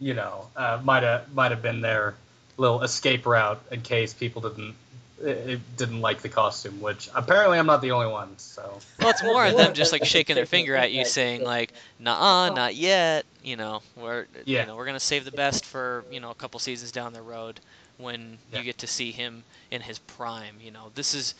you 0.00 0.14
know, 0.14 0.48
uh, 0.56 0.80
might 0.82 1.02
have 1.02 1.32
might 1.34 1.52
have 1.52 1.62
been 1.62 1.80
their 1.80 2.14
little 2.56 2.82
escape 2.82 3.26
route 3.26 3.60
in 3.70 3.80
case 3.82 4.12
people 4.12 4.42
didn't 4.42 4.74
it, 5.22 5.28
it 5.48 5.76
didn't 5.76 6.00
like 6.00 6.20
the 6.22 6.28
costume. 6.28 6.80
Which 6.80 7.08
apparently 7.14 7.58
I'm 7.58 7.66
not 7.66 7.80
the 7.80 7.92
only 7.92 8.08
one. 8.08 8.36
So 8.38 8.80
Well, 8.98 9.10
it's 9.10 9.22
more 9.22 9.46
of 9.46 9.56
them 9.56 9.74
just 9.74 9.92
like 9.92 10.04
shaking 10.04 10.34
their 10.34 10.46
finger 10.46 10.74
at 10.74 10.90
you, 10.90 11.04
saying 11.18 11.44
like, 11.44 11.72
"Nah, 11.98 12.48
not 12.48 12.74
yet." 12.74 13.24
You 13.42 13.56
know, 13.56 13.82
we're 13.96 14.26
Yeah. 14.44 14.62
you 14.62 14.66
know 14.66 14.74
we're 14.74 14.86
gonna 14.86 14.98
save 15.00 15.24
the 15.24 15.30
best 15.32 15.64
for 15.64 16.04
you 16.10 16.18
know 16.18 16.30
a 16.30 16.34
couple 16.34 16.58
seasons 16.58 16.90
down 16.90 17.12
the 17.12 17.22
road 17.22 17.60
when 17.98 18.38
Yeah. 18.50 18.58
you 18.58 18.64
get 18.64 18.78
to 18.78 18.88
see 18.88 19.12
him 19.12 19.44
in 19.70 19.80
his 19.80 20.00
prime. 20.00 20.56
You 20.60 20.72
know, 20.72 20.90
this 20.96 21.14
is 21.14 21.34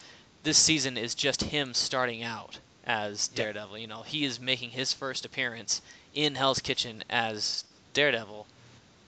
this 0.45 0.59
season 0.59 0.97
is 0.97 1.15
just 1.15 1.43
him 1.43 1.75
starting 1.75 2.23
out 2.23 2.59
as. 2.87 3.29
Daredevil. 3.29 3.79
You 3.79 3.87
know, 3.87 4.03
he 4.03 4.25
is 4.25 4.39
making 4.39 4.71
his 4.71 4.93
first 4.93 5.25
appearance 5.25 5.83
in 6.15 6.35
Hell's 6.35 6.61
Kitchen 6.61 7.03
as 7.11 7.65
Daredevil 7.95 8.47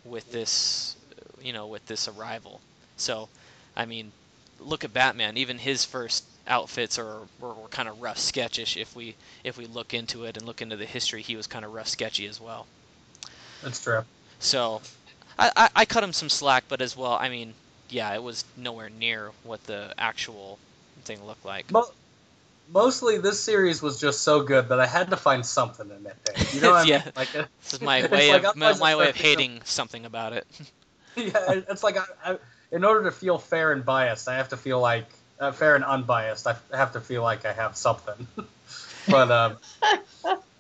with 0.05 0.31
this 0.33 0.97
you 1.43 1.53
know 1.53 1.67
with 1.67 1.87
this 1.87 2.09
arrival. 2.09 2.61
So, 2.97 3.29
I 3.77 3.85
mean, 3.85 4.13
look 4.59 4.85
at 4.85 4.93
Batman. 4.93 5.37
Even 5.37 5.59
his 5.59 5.85
first 5.85 6.25
outfits 6.49 6.99
are 6.99 7.21
were, 7.41 7.55
were 7.55 7.69
kind 7.69 7.89
of 7.89 8.01
rough 8.01 8.19
sketchish. 8.19 8.77
If 8.77 8.97
we 8.97 9.15
if 9.45 9.57
we 9.57 9.67
look 9.67 9.95
into 9.95 10.25
it 10.25 10.37
and 10.37 10.47
look 10.47 10.63
into 10.63 10.77
the 10.77 10.87
history, 10.87 11.23
he 11.23 11.37
was 11.37 11.47
kind 11.47 11.65
of 11.65 11.73
rough 11.73 11.89
sketchy 11.89 12.27
as 12.27 12.41
well. 12.41 12.67
that's 13.63 13.83
true. 13.83 14.03
So, 14.39 14.83
I, 15.39 15.51
I 15.57 15.69
I 15.77 15.85
cut 15.85 16.03
him 16.03 16.13
some 16.13 16.29
slack, 16.29 16.65
but 16.69 16.81
as 16.81 16.97
well, 16.97 17.13
I 17.13 17.29
mean, 17.29 17.55
yeah, 17.91 18.13
it 18.15 18.23
was 18.23 18.45
nowhere 18.57 18.91
near 18.91 19.31
what 19.45 19.65
the 19.65 19.95
actual 19.99 20.59
thing 21.07 21.25
looked 21.25 21.45
like. 21.45 21.71
Mo- 21.71 21.91
mostly, 22.73 23.19
this 23.19 23.41
series 23.43 23.83
was 23.83 24.01
just 24.01 24.23
so 24.23 24.43
good 24.43 24.69
that 24.69 24.81
I 24.81 24.87
had 24.87 25.11
to 25.11 25.17
find 25.17 25.45
something 25.47 25.91
in 25.91 26.07
it. 26.07 26.17
You 26.53 26.61
know 26.61 26.71
what 26.73 26.79
I 26.79 26.85
Yeah. 26.89 27.03
mean? 27.03 27.13
Like, 27.17 27.35
uh, 27.35 27.45
This 27.63 27.75
is 27.75 27.81
my 27.81 28.07
way 28.07 28.31
like 28.33 28.45
of 28.45 28.57
my, 28.57 28.75
my 28.75 28.97
way 28.97 29.09
of 29.09 29.17
hating 29.17 29.61
something 29.65 30.05
about 30.05 30.33
it. 30.33 30.47
yeah, 31.17 31.61
it's 31.69 31.83
like 31.83 31.97
I, 31.97 32.05
I, 32.33 32.39
in 32.73 32.85
order 32.85 33.05
to 33.05 33.11
feel 33.11 33.39
fair 33.39 33.73
and 33.73 33.85
biased, 33.85 34.29
I 34.29 34.37
have 34.37 34.51
to 34.51 34.57
feel 34.57 34.81
like 34.81 35.07
uh, 35.41 35.53
fair 35.53 35.75
and 35.75 35.85
unbiased. 35.85 36.47
I 36.47 36.57
have 36.73 36.93
to 36.93 37.01
feel 37.01 37.23
like 37.23 37.47
I 37.47 37.53
have 37.53 37.77
something. 37.77 38.27
but 39.09 39.31
um, 39.31 39.57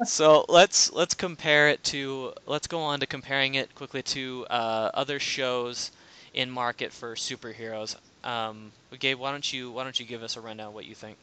so 0.04 0.44
let's 0.48 0.92
let's 0.92 1.14
compare 1.14 1.68
it 1.68 1.82
to 1.84 2.32
let's 2.46 2.66
go 2.66 2.80
on 2.80 3.00
to 3.00 3.06
comparing 3.06 3.54
it 3.54 3.74
quickly 3.74 4.02
to 4.02 4.46
uh, 4.50 4.90
other 4.94 5.18
shows 5.18 5.90
in 6.32 6.50
market 6.50 6.92
for 6.92 7.14
superheroes. 7.14 7.96
Um, 8.26 8.72
Gabe, 8.98 9.18
why 9.18 9.30
don't 9.30 9.50
you 9.52 9.70
why 9.70 9.84
don't 9.84 9.98
you 9.98 10.04
give 10.04 10.22
us 10.22 10.36
a 10.36 10.40
rundown 10.40 10.68
of 10.68 10.74
what 10.74 10.84
you 10.84 10.96
think? 10.96 11.16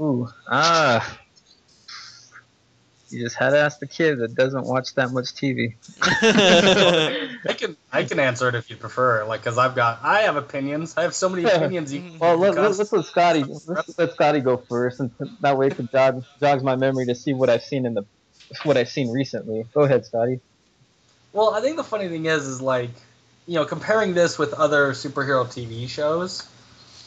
Ooh, 0.00 0.28
ah. 0.48 1.18
You 3.10 3.24
just 3.24 3.36
had 3.36 3.50
to 3.50 3.58
ask 3.58 3.80
the 3.80 3.86
kid 3.86 4.18
that 4.20 4.34
doesn't 4.34 4.66
watch 4.66 4.94
that 4.94 5.10
much 5.10 5.26
TV. 5.26 5.74
I 6.02 7.52
can 7.54 7.76
I 7.90 8.04
can 8.04 8.20
answer 8.20 8.48
it 8.48 8.54
if 8.54 8.70
you 8.70 8.76
prefer. 8.76 9.24
Like, 9.24 9.42
cause 9.42 9.58
I've 9.58 9.74
got 9.74 9.98
I 10.02 10.20
have 10.20 10.36
opinions. 10.36 10.94
I 10.96 11.02
have 11.02 11.14
so 11.14 11.28
many 11.28 11.44
opinions. 11.44 11.92
You 11.92 12.02
Well, 12.20 12.36
let, 12.36 12.54
let, 12.54 12.76
let's 12.76 12.92
let 12.92 13.04
Scotty 13.06 13.42
let's 13.44 13.98
let 13.98 14.12
Scotty 14.12 14.40
go 14.40 14.58
first, 14.58 15.00
and 15.00 15.10
that 15.40 15.58
way 15.58 15.68
it 15.68 15.76
can 15.76 15.88
jog 15.90 16.22
jogs 16.38 16.62
my 16.62 16.76
memory 16.76 17.06
to 17.06 17.14
see 17.16 17.32
what 17.32 17.50
I've 17.50 17.64
seen 17.64 17.84
in 17.84 17.94
the 17.94 18.04
what 18.62 18.76
I've 18.76 18.90
seen 18.90 19.10
recently. 19.10 19.64
Go 19.74 19.80
ahead, 19.80 20.04
Scotty. 20.04 20.40
Well, 21.32 21.54
I 21.54 21.60
think 21.60 21.76
the 21.76 21.84
funny 21.84 22.08
thing 22.08 22.26
is, 22.26 22.46
is 22.46 22.60
like, 22.62 22.90
you 23.48 23.54
know, 23.54 23.64
comparing 23.64 24.12
this 24.12 24.38
with 24.38 24.52
other 24.52 24.92
superhero 24.92 25.46
TV 25.46 25.88
shows, 25.88 26.46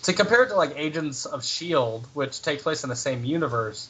to 0.03 0.11
compare 0.11 0.41
it 0.43 0.49
to 0.49 0.55
like 0.55 0.73
Agents 0.75 1.27
of 1.27 1.45
Shield, 1.45 2.07
which 2.15 2.41
takes 2.41 2.63
place 2.63 2.83
in 2.83 2.89
the 2.89 2.95
same 2.95 3.23
universe, 3.23 3.87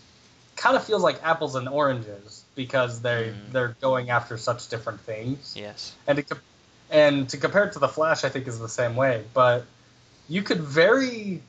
kind 0.57 0.75
of 0.75 0.83
feels 0.83 1.01
like 1.01 1.23
apples 1.23 1.55
and 1.55 1.69
oranges 1.69 2.43
because 2.55 3.01
they 3.01 3.29
Mm. 3.31 3.53
they're 3.53 3.77
going 3.81 4.09
after 4.09 4.37
such 4.37 4.67
different 4.67 4.99
things. 4.99 5.53
yes. 5.55 5.93
And 6.05 6.27
to, 6.27 6.37
and 6.89 7.29
to 7.29 7.37
compare 7.37 7.63
it 7.63 7.73
to 7.73 7.79
the 7.79 7.87
Flash, 7.87 8.25
I 8.25 8.29
think 8.29 8.47
is 8.49 8.59
the 8.59 8.67
same 8.67 8.97
way. 8.97 9.23
But 9.33 9.63
you 10.27 10.43
could 10.43 10.59
very, 10.59 11.41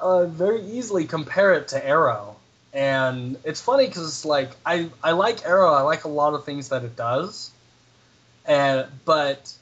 uh, 0.00 0.26
very 0.26 0.62
easily 0.62 1.04
compare 1.04 1.54
it 1.54 1.68
to 1.68 1.86
Arrow. 1.86 2.34
And 2.72 3.38
it's 3.44 3.60
funny 3.60 3.86
because 3.86 4.24
like 4.24 4.50
I 4.66 4.90
I 5.04 5.12
like 5.12 5.46
Arrow. 5.46 5.72
I 5.72 5.82
like 5.82 6.02
a 6.02 6.08
lot 6.08 6.34
of 6.34 6.44
things 6.44 6.70
that 6.70 6.82
it 6.82 6.96
does. 6.96 7.52
And 8.44 8.88
but 9.04 9.54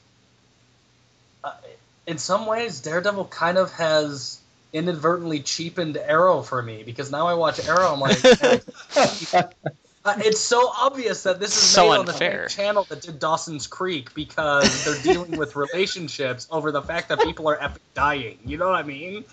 uh, 1.43 1.53
in 2.07 2.17
some 2.17 2.45
ways, 2.45 2.81
Daredevil 2.81 3.25
kind 3.25 3.57
of 3.57 3.71
has 3.73 4.39
inadvertently 4.71 5.41
cheapened 5.41 5.97
Arrow 5.97 6.41
for 6.41 6.61
me 6.61 6.83
because 6.83 7.11
now 7.11 7.27
I 7.27 7.35
watch 7.35 7.65
Arrow. 7.67 7.93
I'm 7.93 7.99
like, 7.99 8.17
uh, 10.05 10.15
it's 10.17 10.39
so 10.39 10.69
obvious 10.69 11.23
that 11.23 11.39
this 11.39 11.55
is 11.55 11.63
So 11.63 11.89
made 11.89 11.97
on 11.97 12.05
the 12.05 12.11
unfair. 12.11 12.47
channel 12.47 12.85
that 12.89 13.01
did 13.01 13.19
Dawson's 13.19 13.67
Creek 13.67 14.13
because 14.13 14.83
they're 14.83 15.01
dealing 15.01 15.37
with 15.37 15.55
relationships 15.55 16.47
over 16.49 16.71
the 16.71 16.81
fact 16.81 17.09
that 17.09 17.21
people 17.21 17.47
are 17.49 17.61
epic 17.61 17.81
dying. 17.93 18.39
You 18.45 18.57
know 18.57 18.69
what 18.69 18.75
I 18.79 18.83
mean? 18.83 19.25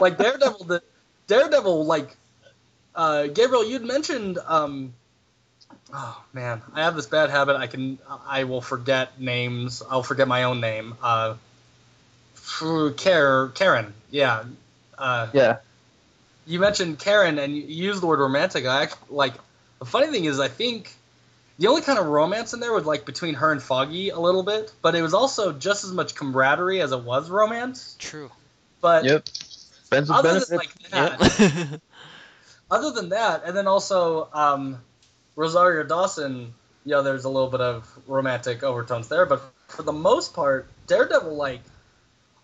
Like 0.00 0.18
Daredevil, 0.18 0.64
the 0.64 0.82
Daredevil, 1.26 1.84
like 1.84 2.16
uh, 2.94 3.26
Gabriel, 3.26 3.64
you'd 3.64 3.84
mentioned 3.84 4.38
um, 4.46 4.94
Oh 5.92 6.24
man, 6.32 6.62
I 6.74 6.82
have 6.82 6.96
this 6.96 7.06
bad 7.06 7.30
habit. 7.30 7.56
I 7.56 7.66
can 7.66 7.98
I 8.26 8.44
will 8.44 8.60
forget 8.60 9.20
names. 9.20 9.82
I'll 9.88 10.02
forget 10.02 10.26
my 10.26 10.44
own 10.44 10.60
name. 10.60 10.94
Uh, 11.02 11.34
Karen, 12.96 13.52
Karen, 13.54 13.94
yeah. 14.10 14.44
Uh, 14.96 15.28
Yeah. 15.32 15.56
you 16.46 16.58
mentioned 16.60 16.98
Karen 16.98 17.38
and 17.38 17.56
you 17.56 17.62
used 17.62 18.00
the 18.02 18.06
word 18.06 18.20
romantic. 18.20 18.66
I 18.66 18.82
act, 18.84 19.10
like 19.10 19.34
the 19.78 19.84
funny 19.84 20.08
thing 20.08 20.24
is 20.24 20.40
I 20.40 20.48
think 20.48 20.94
the 21.58 21.66
only 21.68 21.82
kind 21.82 21.98
of 21.98 22.06
romance 22.06 22.54
in 22.54 22.60
there 22.60 22.72
was 22.72 22.84
like 22.84 23.04
between 23.04 23.34
her 23.34 23.50
and 23.52 23.62
Foggy 23.62 24.10
a 24.10 24.18
little 24.18 24.42
bit, 24.42 24.72
but 24.82 24.94
it 24.94 25.02
was 25.02 25.14
also 25.14 25.52
just 25.52 25.84
as 25.84 25.92
much 25.92 26.14
camaraderie 26.14 26.80
as 26.80 26.92
it 26.92 27.00
was 27.00 27.30
romance. 27.30 27.96
True. 27.98 28.30
But 28.80 29.04
Yep. 29.04 29.28
Friends 29.84 30.10
other 30.10 30.22
benefits. 30.40 30.48
than 30.48 30.58
like 30.58 30.90
that, 30.90 31.70
Yep. 31.72 31.80
other 32.70 32.90
than 32.92 33.10
that, 33.10 33.42
and 33.44 33.56
then 33.56 33.66
also 33.66 34.28
um, 34.32 34.78
Rosario 35.36 35.84
Dawson, 35.84 36.52
you 36.84 36.90
know, 36.92 37.02
there's 37.02 37.24
a 37.24 37.28
little 37.28 37.48
bit 37.50 37.60
of 37.60 37.88
romantic 38.06 38.62
overtones 38.62 39.08
there, 39.08 39.26
but 39.26 39.42
for 39.68 39.82
the 39.82 39.92
most 39.92 40.34
part, 40.34 40.68
Daredevil 40.86 41.34
like 41.36 41.60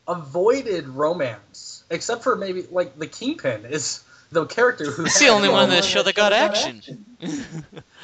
avoided 0.06 0.88
romance, 0.88 1.84
except 1.90 2.22
for 2.22 2.36
maybe 2.36 2.66
like 2.70 2.98
the 2.98 3.06
Kingpin 3.06 3.64
is 3.66 4.02
the 4.30 4.46
character 4.46 4.90
who. 4.90 5.04
it's 5.04 5.18
the 5.18 5.28
only 5.28 5.48
one 5.48 5.64
in 5.64 5.70
the 5.70 5.82
show 5.82 6.02
that 6.02 6.14
got 6.14 6.32
action. 6.32 7.04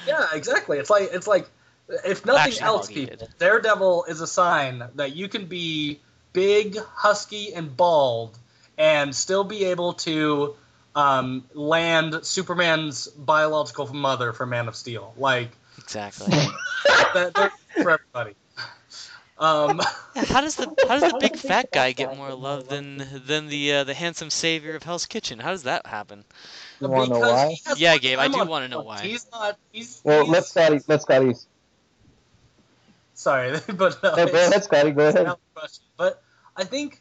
Yeah, 0.06 0.26
exactly. 0.32 0.78
It's 0.78 0.90
like 0.90 1.10
it's 1.12 1.26
like 1.26 1.48
if 2.04 2.24
nothing 2.24 2.52
Actually, 2.52 2.66
else, 2.66 2.88
people, 2.88 3.16
did. 3.16 3.28
Daredevil 3.38 4.04
is 4.04 4.20
a 4.20 4.26
sign 4.26 4.84
that 4.96 5.14
you 5.14 5.28
can 5.28 5.46
be 5.46 6.00
big, 6.32 6.78
husky, 6.78 7.52
and 7.54 7.76
bald, 7.76 8.38
and 8.76 9.14
still 9.14 9.44
be 9.44 9.64
able 9.66 9.94
to 9.94 10.54
um, 10.94 11.44
land 11.54 12.20
Superman's 12.22 13.08
biological 13.08 13.92
mother 13.92 14.32
for 14.32 14.46
Man 14.46 14.68
of 14.68 14.76
Steel. 14.76 15.14
Like 15.16 15.50
exactly. 15.78 16.28
that, 17.14 17.32
that's 17.34 17.54
for 17.82 17.90
everybody. 17.90 18.34
Um, 19.38 19.80
how 20.16 20.40
does 20.40 20.56
the 20.56 20.66
how 20.88 20.98
does 20.98 21.12
the 21.12 21.18
big 21.20 21.36
fat 21.48 21.70
guy 21.72 21.92
get 21.92 22.16
more 22.16 22.32
love 22.34 22.68
than 22.68 23.04
than 23.26 23.46
the 23.46 23.72
uh, 23.74 23.84
the 23.84 23.94
handsome 23.94 24.30
savior 24.30 24.74
of 24.74 24.82
Hell's 24.82 25.06
Kitchen? 25.06 25.38
How 25.38 25.50
does 25.52 25.62
that 25.62 25.86
happen? 25.86 26.24
You 26.80 26.88
want 26.88 27.12
to 27.12 27.14
know 27.14 27.20
why? 27.20 27.56
Yeah, 27.76 27.98
Gabe, 27.98 28.18
I 28.18 28.28
do 28.28 28.44
wanna 28.44 28.68
know 28.68 28.82
why. 28.82 29.00
He's 29.00 29.26
not. 29.30 29.56
He's. 29.72 30.00
Well, 30.04 30.22
he's, 30.22 30.30
let 30.30 30.44
Scotty. 30.46 30.80
Let's 30.88 31.04
Scotty. 31.04 31.34
Sorry, 33.14 33.58
but 33.66 34.02
no, 34.02 34.10
No, 34.10 34.16
go 34.16 34.22
it's- 34.22 34.48
ahead, 34.48 34.64
Scotty. 34.64 34.90
Go 34.92 35.08
ahead. 35.08 35.32
But 35.96 36.22
I 36.56 36.64
think, 36.64 37.00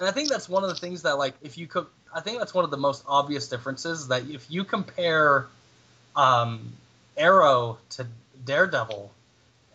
and 0.00 0.08
I 0.08 0.12
think 0.12 0.30
that's 0.30 0.48
one 0.48 0.62
of 0.64 0.70
the 0.70 0.76
things 0.76 1.02
that, 1.02 1.18
like, 1.18 1.34
if 1.42 1.58
you 1.58 1.66
could, 1.66 1.86
I 2.14 2.20
think 2.20 2.38
that's 2.38 2.54
one 2.54 2.64
of 2.64 2.70
the 2.70 2.78
most 2.78 3.04
obvious 3.06 3.48
differences 3.48 4.08
that 4.08 4.28
if 4.28 4.50
you 4.50 4.64
compare 4.64 5.46
um, 6.16 6.72
Arrow 7.18 7.78
to 7.90 8.06
Daredevil, 8.46 9.12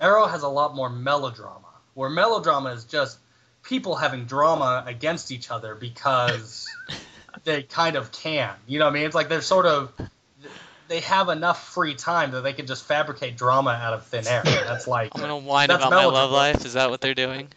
Arrow 0.02 0.26
has 0.26 0.42
a 0.42 0.48
lot 0.48 0.76
more 0.76 0.90
melodrama, 0.90 1.68
where 1.94 2.10
melodrama 2.10 2.72
is 2.72 2.86
just 2.86 3.18
people 3.64 3.96
having 3.96 4.26
drama 4.26 4.84
against 4.86 5.32
each 5.32 5.50
other 5.50 5.76
because 5.76 6.68
they 7.44 7.64
kind 7.64 7.96
of 7.96 8.12
can. 8.12 8.54
You 8.68 8.80
know 8.80 8.86
what 8.86 8.92
I 8.92 8.94
mean? 8.94 9.06
It's 9.06 9.16
like 9.16 9.30
they're 9.30 9.42
sort 9.42 9.66
of. 9.66 9.92
They 10.90 11.00
have 11.00 11.30
enough 11.30 11.70
free 11.74 11.96
time 11.96 12.32
that 12.32 12.42
they 12.42 12.54
can 12.54 12.68
just 12.68 12.84
fabricate 12.84 13.38
drama 13.38 13.72
out 13.72 13.94
of 13.94 14.06
thin 14.06 14.28
air. 14.28 14.44
That's 14.44 14.86
like 14.86 15.12
I'm 15.16 15.22
gonna 15.22 15.38
whine 15.38 15.70
That's 15.70 15.84
about 15.84 15.92
my 15.92 16.06
love 16.06 16.30
life. 16.30 16.66
Is 16.66 16.74
that 16.74 16.90
what 16.90 17.00
they're 17.02 17.16
doing? 17.16 17.48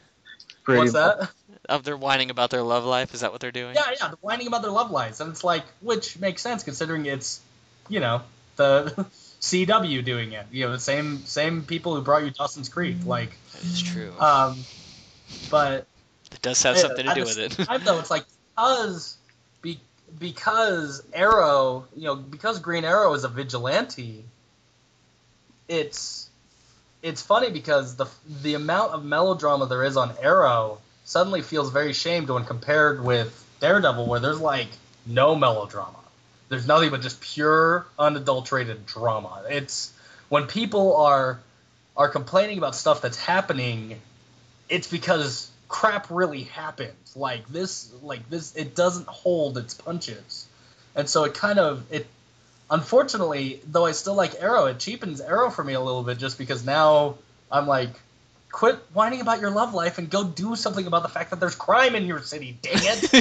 Pretty 0.63 0.81
what's 0.81 0.93
that? 0.93 1.31
Of 1.69 1.83
they're 1.83 1.97
whining 1.97 2.31
about 2.31 2.51
their 2.51 2.63
love 2.63 2.85
life. 2.85 3.15
Is 3.15 3.21
that 3.21 3.33
what 3.33 3.41
they're 3.41 3.53
doing? 3.53 3.75
Yeah, 3.75 3.91
yeah, 3.91 4.09
they're 4.09 4.17
whining 4.21 4.47
about 4.47 4.63
their 4.63 4.71
love 4.71 4.91
lives, 4.93 5.21
and 5.21 5.31
it's 5.31 5.43
like, 5.43 5.65
which 5.81 6.19
makes 6.19 6.41
sense 6.41 6.63
considering 6.63 7.07
it's, 7.07 7.41
you 7.89 7.99
know, 7.99 8.23
the 8.55 9.07
CW 9.41 10.05
doing 10.05 10.33
it. 10.33 10.47
You 10.51 10.67
know, 10.67 10.73
the 10.73 10.79
same 10.79 11.25
same 11.25 11.63
people 11.63 11.95
who 11.95 12.03
brought 12.03 12.25
you 12.25 12.31
Dawson's 12.31 12.69
Creek. 12.69 12.97
Like, 13.05 13.31
It's 13.55 13.81
true. 13.81 14.13
um, 14.19 14.65
but 15.51 15.87
it 16.33 16.43
does 16.43 16.63
have 16.63 16.77
yeah, 16.77 16.83
something 16.83 17.07
to 17.07 17.15
do 17.15 17.25
with 17.25 17.39
it. 17.39 17.53
time, 17.53 17.83
though, 17.85 17.99
it's 17.99 18.11
like 18.11 18.25
because 18.55 19.17
be, 19.63 19.81
because 20.19 21.03
Arrow, 21.13 21.87
you 21.95 22.05
know, 22.05 22.17
because 22.17 22.59
Green 22.59 22.85
Arrow 22.85 23.13
is 23.15 23.25
a 23.25 23.29
vigilante. 23.29 24.25
It's 25.69 26.29
it's 27.03 27.23
funny 27.23 27.51
because 27.51 27.97
the 27.97 28.07
the 28.43 28.55
amount 28.55 28.93
of 28.93 29.05
melodrama 29.05 29.67
there 29.67 29.85
is 29.85 29.97
on 29.97 30.13
Arrow 30.21 30.79
suddenly 31.05 31.43
feels 31.43 31.71
very 31.71 31.93
shamed 31.93 32.29
when 32.31 32.45
compared 32.45 33.03
with 33.03 33.45
Daredevil, 33.61 34.07
where 34.07 34.21
there's 34.21 34.41
like 34.41 34.69
no 35.07 35.35
melodrama. 35.35 35.99
There's 36.49 36.67
nothing 36.67 36.91
but 36.91 37.03
just 37.03 37.21
pure, 37.21 37.87
unadulterated 37.99 38.87
drama. 38.87 39.43
It's 39.49 39.93
when 40.29 40.47
people 40.47 40.97
are 40.97 41.41
are 41.97 42.09
complaining 42.09 42.59
about 42.59 42.75
stuff 42.75 43.01
that's 43.01 43.19
happening, 43.19 44.01
it's 44.69 44.87
because 44.87 45.51
crap 45.69 46.07
really 46.11 46.43
happened. 46.43 46.93
Like 47.15 47.49
this, 47.49 47.91
like 48.03 48.29
this, 48.29 48.55
it 48.55 48.75
doesn't 48.75 49.07
hold 49.09 49.57
its 49.57 49.75
punches, 49.75 50.47
and 50.95 51.09
so 51.09 51.25
it 51.25 51.35
kind 51.35 51.59
of 51.59 51.85
it. 51.91 52.07
Unfortunately, 52.69 53.61
though, 53.67 53.87
I 53.87 53.93
still 53.93 54.15
like 54.15 54.35
Arrow. 54.41 54.67
It 54.67 54.81
cheapens 54.81 55.21
Arrow 55.21 55.51
for 55.51 55.63
me 55.63 55.75
a 55.75 55.81
little 55.81 56.03
bit, 56.03 56.19
just 56.19 56.37
because 56.37 56.67
now 56.67 57.17
I'm 57.51 57.67
like, 57.67 57.91
quit 58.57 58.77
whining 58.95 59.21
about 59.21 59.39
your 59.39 59.51
love 59.51 59.75
life 59.75 59.99
and 59.99 60.09
go 60.09 60.25
do 60.25 60.57
something 60.57 60.87
about 60.87 61.03
the 61.03 61.11
fact 61.11 61.29
that 61.29 61.39
there's 61.39 61.55
crime 61.55 61.95
in 61.95 62.07
your 62.07 62.23
city. 62.23 62.57
Dang 62.63 62.79
it! 62.79 63.13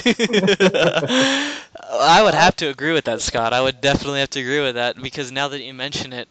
I 1.91 2.23
would 2.23 2.33
have 2.33 2.55
to 2.57 2.67
agree 2.67 2.93
with 2.93 3.03
that, 3.03 3.19
Scott. 3.19 3.51
I 3.51 3.59
would 3.59 3.81
definitely 3.81 4.21
have 4.21 4.29
to 4.29 4.39
agree 4.39 4.61
with 4.61 4.75
that 4.75 4.95
because 4.95 5.33
now 5.33 5.49
that 5.49 5.61
you 5.61 5.73
mention 5.73 6.13
it, 6.13 6.29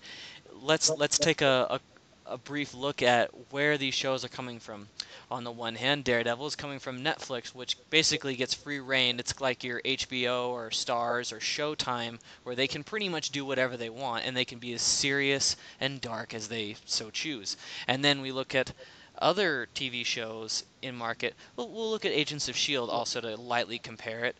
let's 0.63 0.89
let's 0.89 1.19
take 1.19 1.43
a, 1.43 1.67
a, 1.69 2.33
a 2.33 2.39
brief 2.39 2.73
look 2.73 3.03
at 3.03 3.31
where 3.51 3.77
these 3.77 3.93
shows 3.93 4.25
are 4.25 4.29
coming 4.29 4.59
from. 4.59 4.89
On 5.31 5.45
the 5.45 5.51
one 5.51 5.75
hand, 5.75 6.05
Daredevil 6.05 6.47
is 6.47 6.57
coming 6.57 6.79
from 6.79 7.05
Netflix, 7.05 7.49
which 7.49 7.77
basically 7.91 8.37
gets 8.37 8.55
free 8.55 8.81
reign. 8.81 9.19
It's 9.19 9.39
like 9.39 9.65
your 9.65 9.83
HBO 9.83 10.49
or 10.49 10.71
Starz 10.71 11.31
or 11.31 11.41
Showtime, 11.41 12.21
where 12.45 12.57
they 12.57 12.69
can 12.69 12.83
pretty 12.83 13.11
much 13.11 13.31
do 13.31 13.45
whatever 13.45 13.77
they 13.77 13.91
want, 13.91 14.25
and 14.25 14.35
they 14.35 14.47
can 14.47 14.59
be 14.59 14.73
as 14.73 14.81
serious 14.81 15.57
and 15.79 16.01
dark 16.01 16.33
as 16.33 16.49
they 16.49 16.77
so 16.87 17.11
choose. 17.11 17.59
And 17.87 18.03
then 18.03 18.23
we 18.23 18.33
look 18.33 18.55
at 18.55 18.73
other 19.19 19.69
TV 19.75 20.05
shows 20.05 20.65
in 20.83 20.95
market. 20.95 21.35
We'll, 21.57 21.69
we'll 21.69 21.91
look 21.91 22.05
at 22.05 22.13
Agents 22.13 22.49
of 22.49 22.57
Shield 22.57 22.91
also 22.91 23.21
to 23.21 23.37
lightly 23.37 23.79
compare 23.79 24.25
it. 24.25 24.37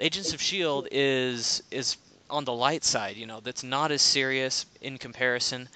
Agents 0.00 0.32
of 0.32 0.40
Shield 0.40 0.88
is 0.90 1.62
is 1.70 1.96
on 2.30 2.44
the 2.44 2.52
light 2.52 2.84
side, 2.84 3.16
you 3.16 3.26
know, 3.26 3.40
that's 3.40 3.62
not 3.62 3.90
as 3.90 4.02
serious 4.02 4.66
in 4.80 4.98
comparison, 4.98 5.68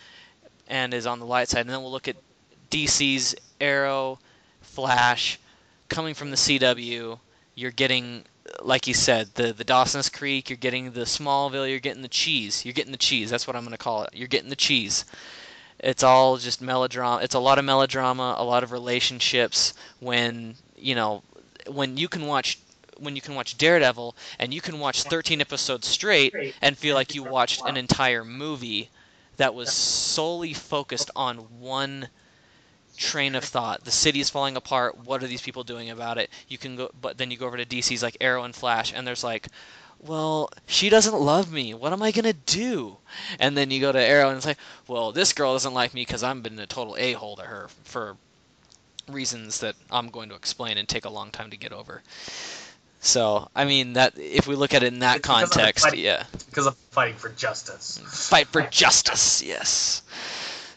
and 0.69 0.93
is 0.93 1.07
on 1.07 1.19
the 1.19 1.27
light 1.27 1.49
side. 1.49 1.63
And 1.63 1.71
then 1.71 1.83
we'll 1.83 1.91
look 1.91 2.09
at 2.09 2.17
DC's 2.71 3.35
Arrow, 3.61 4.19
Flash, 4.61 5.39
coming 5.89 6.15
from 6.15 6.31
the 6.31 6.37
CW. 6.37 7.19
You're 7.55 7.71
getting, 7.71 8.25
like 8.63 8.87
you 8.87 8.95
said, 8.95 9.29
the 9.35 9.53
the 9.53 9.65
Dawson's 9.65 10.09
Creek. 10.09 10.51
You're 10.51 10.57
getting 10.57 10.93
the 10.93 11.03
Smallville. 11.03 11.69
You're 11.69 11.81
getting 11.81 12.03
the 12.03 12.09
cheese. 12.09 12.65
You're 12.65 12.75
getting 12.75 12.93
the 12.93 12.99
cheese. 12.99 13.31
That's 13.31 13.47
what 13.47 13.57
I'm 13.57 13.65
gonna 13.65 13.77
call 13.79 14.05
it. 14.05 14.11
You're 14.13 14.29
getting 14.29 14.51
the 14.51 14.57
cheese. 14.57 15.05
It's 15.83 16.03
all 16.03 16.37
just 16.37 16.63
melodrama. 16.63 17.23
It's 17.23 17.35
a 17.35 17.41
lot 17.41 17.59
of 17.59 17.65
melodrama, 17.65 18.37
a 18.39 18.45
lot 18.45 18.63
of 18.63 18.73
relationships. 18.73 19.75
When 20.01 20.55
you 20.77 20.95
know, 20.95 21.23
when 21.67 21.97
you 21.97 22.09
can 22.09 22.27
watch 22.27 22.59
when 22.99 23.17
you 23.17 23.23
can 23.23 23.35
watch 23.35 23.59
Daredevil 23.59 24.15
and 24.39 24.55
you 24.55 24.61
can 24.61 24.79
watch 24.79 25.03
13 25.03 25.41
episodes 25.41 25.89
straight 25.89 26.55
and 26.63 26.79
feel 26.79 26.95
like 26.95 27.15
you 27.15 27.25
watched 27.25 27.63
an 27.67 27.77
entire 27.77 28.25
movie 28.25 28.91
that 29.39 29.55
was 29.55 29.73
solely 29.73 30.53
focused 30.53 31.11
on 31.17 31.39
one 31.59 32.09
train 32.97 33.35
of 33.35 33.43
thought. 33.43 33.85
The 33.85 33.91
city 33.91 34.21
is 34.21 34.31
falling 34.31 34.57
apart. 34.57 34.99
What 34.99 35.23
are 35.23 35.27
these 35.27 35.43
people 35.43 35.65
doing 35.65 35.91
about 35.91 36.19
it? 36.19 36.31
You 36.49 36.59
can 36.59 36.77
go, 36.77 36.91
but 37.01 37.19
then 37.19 37.31
you 37.31 37.37
go 37.37 37.47
over 37.47 37.57
to 37.57 37.65
DC's 37.65 38.03
like 38.03 38.17
Arrow 38.21 38.45
and 38.45 38.55
Flash, 38.55 38.93
and 38.95 39.07
there's 39.07 39.25
like, 39.25 39.49
well, 40.03 40.51
she 40.67 40.89
doesn't 40.89 41.19
love 41.19 41.53
me. 41.53 41.75
What 41.75 41.93
am 41.93 42.03
I 42.03 42.11
gonna 42.11 42.33
do? 42.33 42.97
And 43.39 43.57
then 43.57 43.71
you 43.71 43.81
go 43.81 43.93
to 43.93 44.01
Arrow, 44.01 44.29
and 44.29 44.37
it's 44.37 44.47
like, 44.47 44.59
well, 44.89 45.13
this 45.13 45.33
girl 45.33 45.53
doesn't 45.53 45.75
like 45.75 45.95
me 45.95 46.03
because 46.03 46.23
I've 46.23 46.43
been 46.43 46.59
a 46.59 46.67
total 46.67 46.97
a 46.97 47.13
hole 47.13 47.37
to 47.37 47.43
her 47.43 47.69
for 47.85 48.17
reasons 49.09 49.61
that 49.61 49.75
I'm 49.91 50.09
going 50.09 50.29
to 50.29 50.35
explain 50.35 50.79
and 50.79 50.89
take 50.89 51.05
a 51.05 51.11
long 51.11 51.31
time 51.31 51.51
to 51.51 51.57
get 51.57 51.73
over. 51.73 52.03
So, 53.01 53.49
I 53.55 53.65
mean, 53.65 53.95
that 53.95 54.17
if 54.17 54.47
we 54.47 54.55
look 54.55 54.75
at 54.75 54.83
it 54.85 54.93
in 54.93 55.01
that 55.01 55.23
because 55.23 55.51
context, 55.51 55.85
fight. 55.85 55.99
yeah, 55.99 56.25
because 56.49 56.67
of 56.67 56.77
fighting 56.91 57.17
for 57.17 57.31
justice. 57.31 57.99
fight 58.29 58.47
for 58.49 58.63
justice. 58.63 59.43
Yes. 59.43 60.03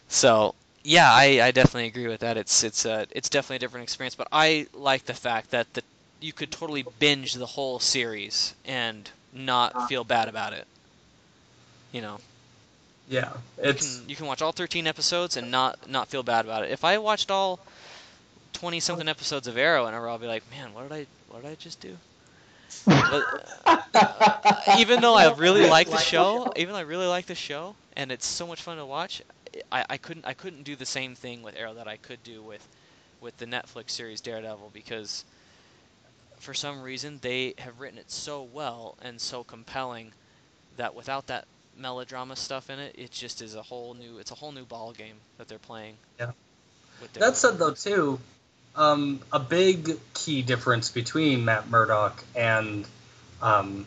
So 0.08 0.54
yeah, 0.82 1.12
I, 1.12 1.40
I 1.42 1.50
definitely 1.50 1.86
agree 1.86 2.08
with 2.08 2.20
that. 2.20 2.36
It's 2.36 2.62
it's 2.62 2.86
uh, 2.86 3.06
it's 3.10 3.28
definitely 3.28 3.56
a 3.56 3.58
different 3.60 3.84
experience. 3.84 4.14
But 4.14 4.28
I 4.32 4.66
like 4.72 5.04
the 5.04 5.14
fact 5.14 5.50
that 5.50 5.72
the 5.74 5.82
you 6.20 6.32
could 6.32 6.50
totally 6.50 6.84
binge 6.98 7.34
the 7.34 7.46
whole 7.46 7.78
series 7.78 8.54
and 8.64 9.10
not 9.36 9.80
feel 9.80 10.04
bad 10.04 10.28
about 10.28 10.52
it. 10.52 10.66
You 11.92 12.02
know, 12.02 12.20
Yeah, 13.06 13.32
you 13.62 13.74
it's 13.74 14.02
can 14.02 14.08
you 14.08 14.16
can 14.16 14.26
watch 14.26 14.42
all 14.42 14.52
13 14.52 14.86
episodes 14.86 15.36
and 15.36 15.50
not 15.50 15.78
not 15.86 16.08
feel 16.08 16.22
bad 16.22 16.44
about 16.44 16.64
it. 16.64 16.70
If 16.70 16.84
I 16.84 16.98
watched 16.98 17.30
all 17.30 17.60
20 18.52 18.80
something 18.80 19.08
episodes 19.08 19.46
of 19.46 19.56
Arrow 19.56 19.86
in 19.86 19.94
a 19.94 20.00
row, 20.00 20.12
I'll 20.12 20.18
be 20.18 20.26
like, 20.26 20.48
man, 20.50 20.72
what 20.72 20.82
did 20.88 20.92
I 20.92 21.06
what 21.28 21.42
did 21.42 21.50
I 21.50 21.54
just 21.56 21.80
do? 21.80 21.98
But, 23.08 23.26
uh, 23.32 23.74
even 24.74 25.00
though 25.00 25.14
I 25.14 25.26
really 25.28 25.64
like 25.64 25.90
the 25.90 25.98
show, 25.98 26.52
even 26.56 26.72
though 26.72 26.78
I 26.78 26.82
really 26.82 27.06
like 27.06 27.26
the 27.26 27.34
show, 27.34 27.76
and 27.94 28.10
it's 28.12 28.26
so 28.26 28.46
much 28.46 28.62
fun 28.62 28.78
to 28.78 28.86
watch, 28.86 29.22
I, 29.72 29.84
I 29.90 29.96
couldn't 29.98 30.26
I 30.26 30.34
couldn't 30.34 30.62
do 30.64 30.76
the 30.76 30.86
same 30.86 31.14
thing 31.14 31.42
with 31.42 31.56
Arrow 31.56 31.74
that 31.74 31.88
I 31.88 31.96
could 31.96 32.22
do 32.22 32.42
with 32.42 32.68
with 33.20 33.36
the 33.38 33.46
Netflix 33.46 33.90
series 33.90 34.20
Daredevil 34.20 34.70
because 34.72 35.24
for 36.38 36.54
some 36.54 36.82
reason 36.82 37.18
they 37.22 37.54
have 37.58 37.80
written 37.80 37.98
it 37.98 38.10
so 38.10 38.42
well 38.42 38.96
and 39.02 39.20
so 39.20 39.44
compelling 39.44 40.12
that 40.76 40.94
without 40.94 41.26
that 41.28 41.46
melodrama 41.78 42.36
stuff 42.36 42.70
in 42.70 42.78
it, 42.78 42.94
it 42.98 43.10
just 43.10 43.42
is 43.42 43.54
a 43.54 43.62
whole 43.62 43.94
new 43.94 44.18
it's 44.18 44.30
a 44.30 44.34
whole 44.34 44.52
new 44.52 44.64
ball 44.64 44.92
game 44.92 45.16
that 45.38 45.48
they're 45.48 45.58
playing. 45.58 45.94
Yeah. 46.18 46.32
That 47.14 47.36
said, 47.36 47.58
though, 47.58 47.72
too, 47.72 48.18
um, 48.74 49.20
a 49.32 49.38
big 49.38 49.98
key 50.14 50.42
difference 50.42 50.90
between 50.90 51.44
Matt 51.44 51.68
Murdock 51.68 52.22
and, 52.34 52.86
um, 53.42 53.86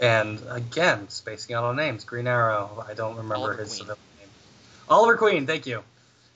and 0.00 0.40
again, 0.48 1.08
spacing 1.08 1.54
out 1.54 1.64
on 1.64 1.76
names, 1.76 2.04
Green 2.04 2.26
Arrow. 2.26 2.84
I 2.88 2.94
don't 2.94 3.16
remember 3.16 3.36
Oliver 3.36 3.56
his 3.56 3.68
Queen. 3.70 3.78
civilian 3.78 4.04
name. 4.18 4.28
Oliver 4.88 5.16
Queen. 5.16 5.46
Thank 5.46 5.66
you. 5.66 5.82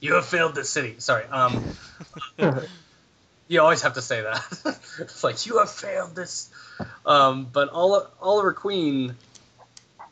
You 0.01 0.15
have 0.15 0.27
failed 0.27 0.55
the 0.55 0.65
city. 0.65 0.97
Sorry. 0.99 1.25
Um, 1.27 1.65
you 3.49 3.61
always 3.61 3.83
have 3.83 3.95
to 3.95 4.03
say 4.03 4.23
that. 4.23 4.43
it's 4.99 5.25
like 5.25 5.47
you 5.47 5.59
have 5.59 5.71
failed 5.71 6.15
this. 6.15 6.51
Um, 7.05 7.47
but 7.53 7.69
Oliver 7.71 8.53
Queen, 8.53 9.17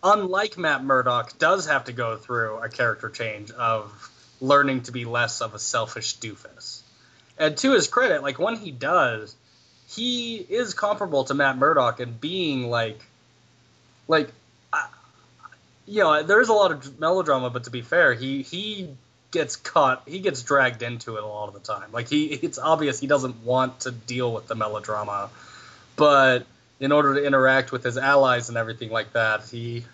unlike 0.02 0.58
Matt 0.58 0.84
Murdock, 0.84 1.38
does 1.38 1.66
have 1.66 1.84
to 1.84 1.92
go 1.92 2.16
through 2.16 2.58
a 2.58 2.68
character 2.68 3.08
change 3.08 3.50
of 3.50 4.10
learning 4.40 4.82
to 4.82 4.92
be 4.92 5.04
less 5.04 5.40
of 5.40 5.54
a 5.54 5.58
selfish 5.58 6.18
doofus. 6.18 6.82
And 7.38 7.56
to 7.58 7.72
his 7.72 7.88
credit, 7.88 8.22
like 8.22 8.38
when 8.38 8.56
he 8.56 8.70
does, 8.70 9.34
he 9.88 10.36
is 10.36 10.74
comparable 10.74 11.24
to 11.24 11.34
Matt 11.34 11.56
Murdock 11.56 12.00
in 12.00 12.12
being 12.12 12.68
like, 12.68 13.00
like, 14.08 14.28
I, 14.72 14.88
you 15.86 16.02
know, 16.02 16.22
there's 16.22 16.48
a 16.48 16.52
lot 16.52 16.72
of 16.72 17.00
melodrama, 17.00 17.50
but 17.50 17.64
to 17.64 17.70
be 17.70 17.82
fair, 17.82 18.14
he 18.14 18.42
he 18.42 18.88
gets 19.32 19.56
caught, 19.56 20.02
he 20.06 20.20
gets 20.20 20.42
dragged 20.42 20.82
into 20.82 21.16
it 21.16 21.24
a 21.24 21.26
lot 21.26 21.48
of 21.48 21.54
the 21.54 21.60
time. 21.60 21.90
Like 21.90 22.08
he, 22.08 22.26
it's 22.26 22.58
obvious 22.58 23.00
he 23.00 23.08
doesn't 23.08 23.42
want 23.42 23.80
to 23.80 23.90
deal 23.90 24.32
with 24.32 24.46
the 24.46 24.54
melodrama, 24.54 25.30
but 25.96 26.46
in 26.78 26.92
order 26.92 27.14
to 27.14 27.24
interact 27.24 27.72
with 27.72 27.82
his 27.82 27.98
allies 27.98 28.48
and 28.48 28.56
everything 28.56 28.90
like 28.90 29.12
that, 29.14 29.48
he 29.48 29.84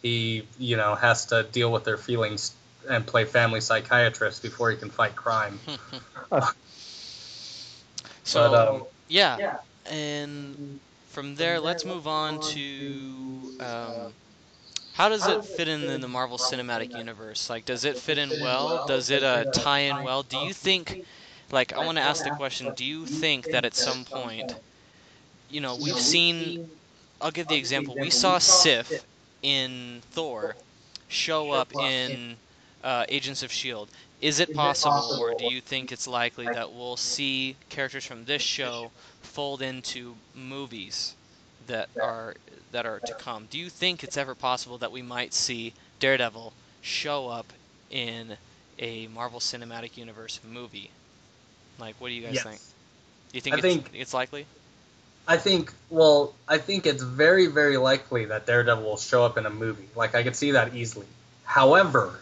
he 0.00 0.46
you 0.58 0.76
know 0.76 0.94
has 0.94 1.26
to 1.26 1.42
deal 1.42 1.70
with 1.70 1.84
their 1.84 1.98
feelings 1.98 2.54
and 2.88 3.06
play 3.06 3.24
family 3.24 3.60
psychiatrist 3.60 4.42
before 4.42 4.70
he 4.70 4.76
can 4.76 4.90
fight 4.90 5.16
crime. 5.16 5.58
so 8.24 8.50
but, 8.50 8.68
um, 8.68 8.84
yeah. 9.08 9.58
and 9.90 10.80
from 11.10 11.34
there, 11.34 11.58
let's 11.58 11.84
move 11.84 12.06
on 12.06 12.40
to 12.40 13.56
um, 13.60 14.12
how 14.96 15.10
does 15.10 15.26
it 15.28 15.44
fit 15.44 15.68
in, 15.68 15.82
in 15.84 16.00
the 16.00 16.08
Marvel 16.08 16.38
Cinematic 16.38 16.96
Universe? 16.96 17.50
Like, 17.50 17.66
does 17.66 17.84
it 17.84 17.98
fit 17.98 18.16
in 18.16 18.30
well? 18.40 18.86
Does 18.86 19.10
it 19.10 19.22
uh, 19.22 19.44
tie 19.52 19.80
in 19.80 20.02
well? 20.02 20.22
Do 20.22 20.38
you 20.38 20.54
think, 20.54 21.04
like, 21.52 21.74
I 21.74 21.84
want 21.84 21.98
to 21.98 22.02
ask 22.02 22.24
the 22.24 22.30
question: 22.30 22.72
Do 22.74 22.82
you 22.82 23.04
think 23.04 23.44
that 23.50 23.66
at 23.66 23.74
some 23.74 24.06
point, 24.06 24.54
you 25.50 25.60
know, 25.60 25.76
we've 25.76 26.00
seen? 26.00 26.70
I'll 27.20 27.30
give 27.30 27.46
the 27.46 27.56
example. 27.56 27.94
We 28.00 28.08
saw 28.08 28.38
Sif 28.38 29.04
in 29.42 30.00
Thor 30.12 30.56
show 31.08 31.50
up 31.50 31.74
in 31.74 32.36
uh, 32.82 33.04
Agents 33.10 33.42
of 33.42 33.52
Shield. 33.52 33.90
Is 34.22 34.40
it 34.40 34.54
possible, 34.54 35.18
or 35.20 35.34
do 35.34 35.44
you 35.44 35.60
think 35.60 35.92
it's 35.92 36.08
likely 36.08 36.46
that 36.46 36.72
we'll 36.72 36.96
see 36.96 37.54
characters 37.68 38.06
from 38.06 38.24
this 38.24 38.40
show 38.40 38.90
fold 39.20 39.60
into 39.60 40.16
movies 40.34 41.14
that 41.66 41.88
are 42.00 42.34
that 42.72 42.86
are 42.86 43.00
to 43.00 43.14
come? 43.14 43.46
Do 43.50 43.58
you 43.58 43.70
think 43.70 44.04
it's 44.04 44.16
ever 44.16 44.34
possible 44.34 44.78
that 44.78 44.92
we 44.92 45.02
might 45.02 45.32
see 45.32 45.72
Daredevil 46.00 46.52
show 46.82 47.28
up 47.28 47.46
in 47.90 48.36
a 48.78 49.06
Marvel 49.08 49.40
Cinematic 49.40 49.96
Universe 49.96 50.40
movie? 50.48 50.90
Like, 51.78 51.94
what 51.98 52.08
do 52.08 52.14
you 52.14 52.22
guys 52.22 52.34
Yes. 52.34 52.42
think? 52.44 52.60
Do 53.32 53.36
you 53.36 53.40
think 53.40 53.54
I 53.54 53.58
it's, 53.58 53.62
think- 53.66 53.90
it's 53.94 54.14
likely? 54.14 54.46
I 55.28 55.36
think, 55.38 55.72
well, 55.90 56.34
I 56.46 56.58
think 56.58 56.86
it's 56.86 57.02
very, 57.02 57.46
very 57.46 57.76
likely 57.78 58.26
that 58.26 58.46
Daredevil 58.46 58.84
will 58.84 58.96
show 58.96 59.24
up 59.24 59.36
in 59.36 59.44
a 59.44 59.50
movie. 59.50 59.88
Like, 59.96 60.14
I 60.14 60.22
could 60.22 60.36
see 60.36 60.52
that 60.52 60.74
easily. 60.74 61.06
However, 61.44 62.20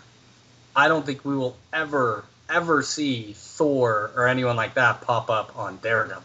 I 0.75 0.89
don't 0.89 1.05
think 1.05 1.23
we 1.25 1.37
will 1.37 1.57
ever, 1.73 2.25
ever 2.49 2.83
see 2.83 3.35
Thor 3.37 4.11
or 4.17 4.27
anyone 4.27 4.57
like 4.57 4.75
that 4.75 5.03
pop 5.03 5.29
up 5.29 5.57
on 5.59 5.77
Daredevil. 5.83 6.23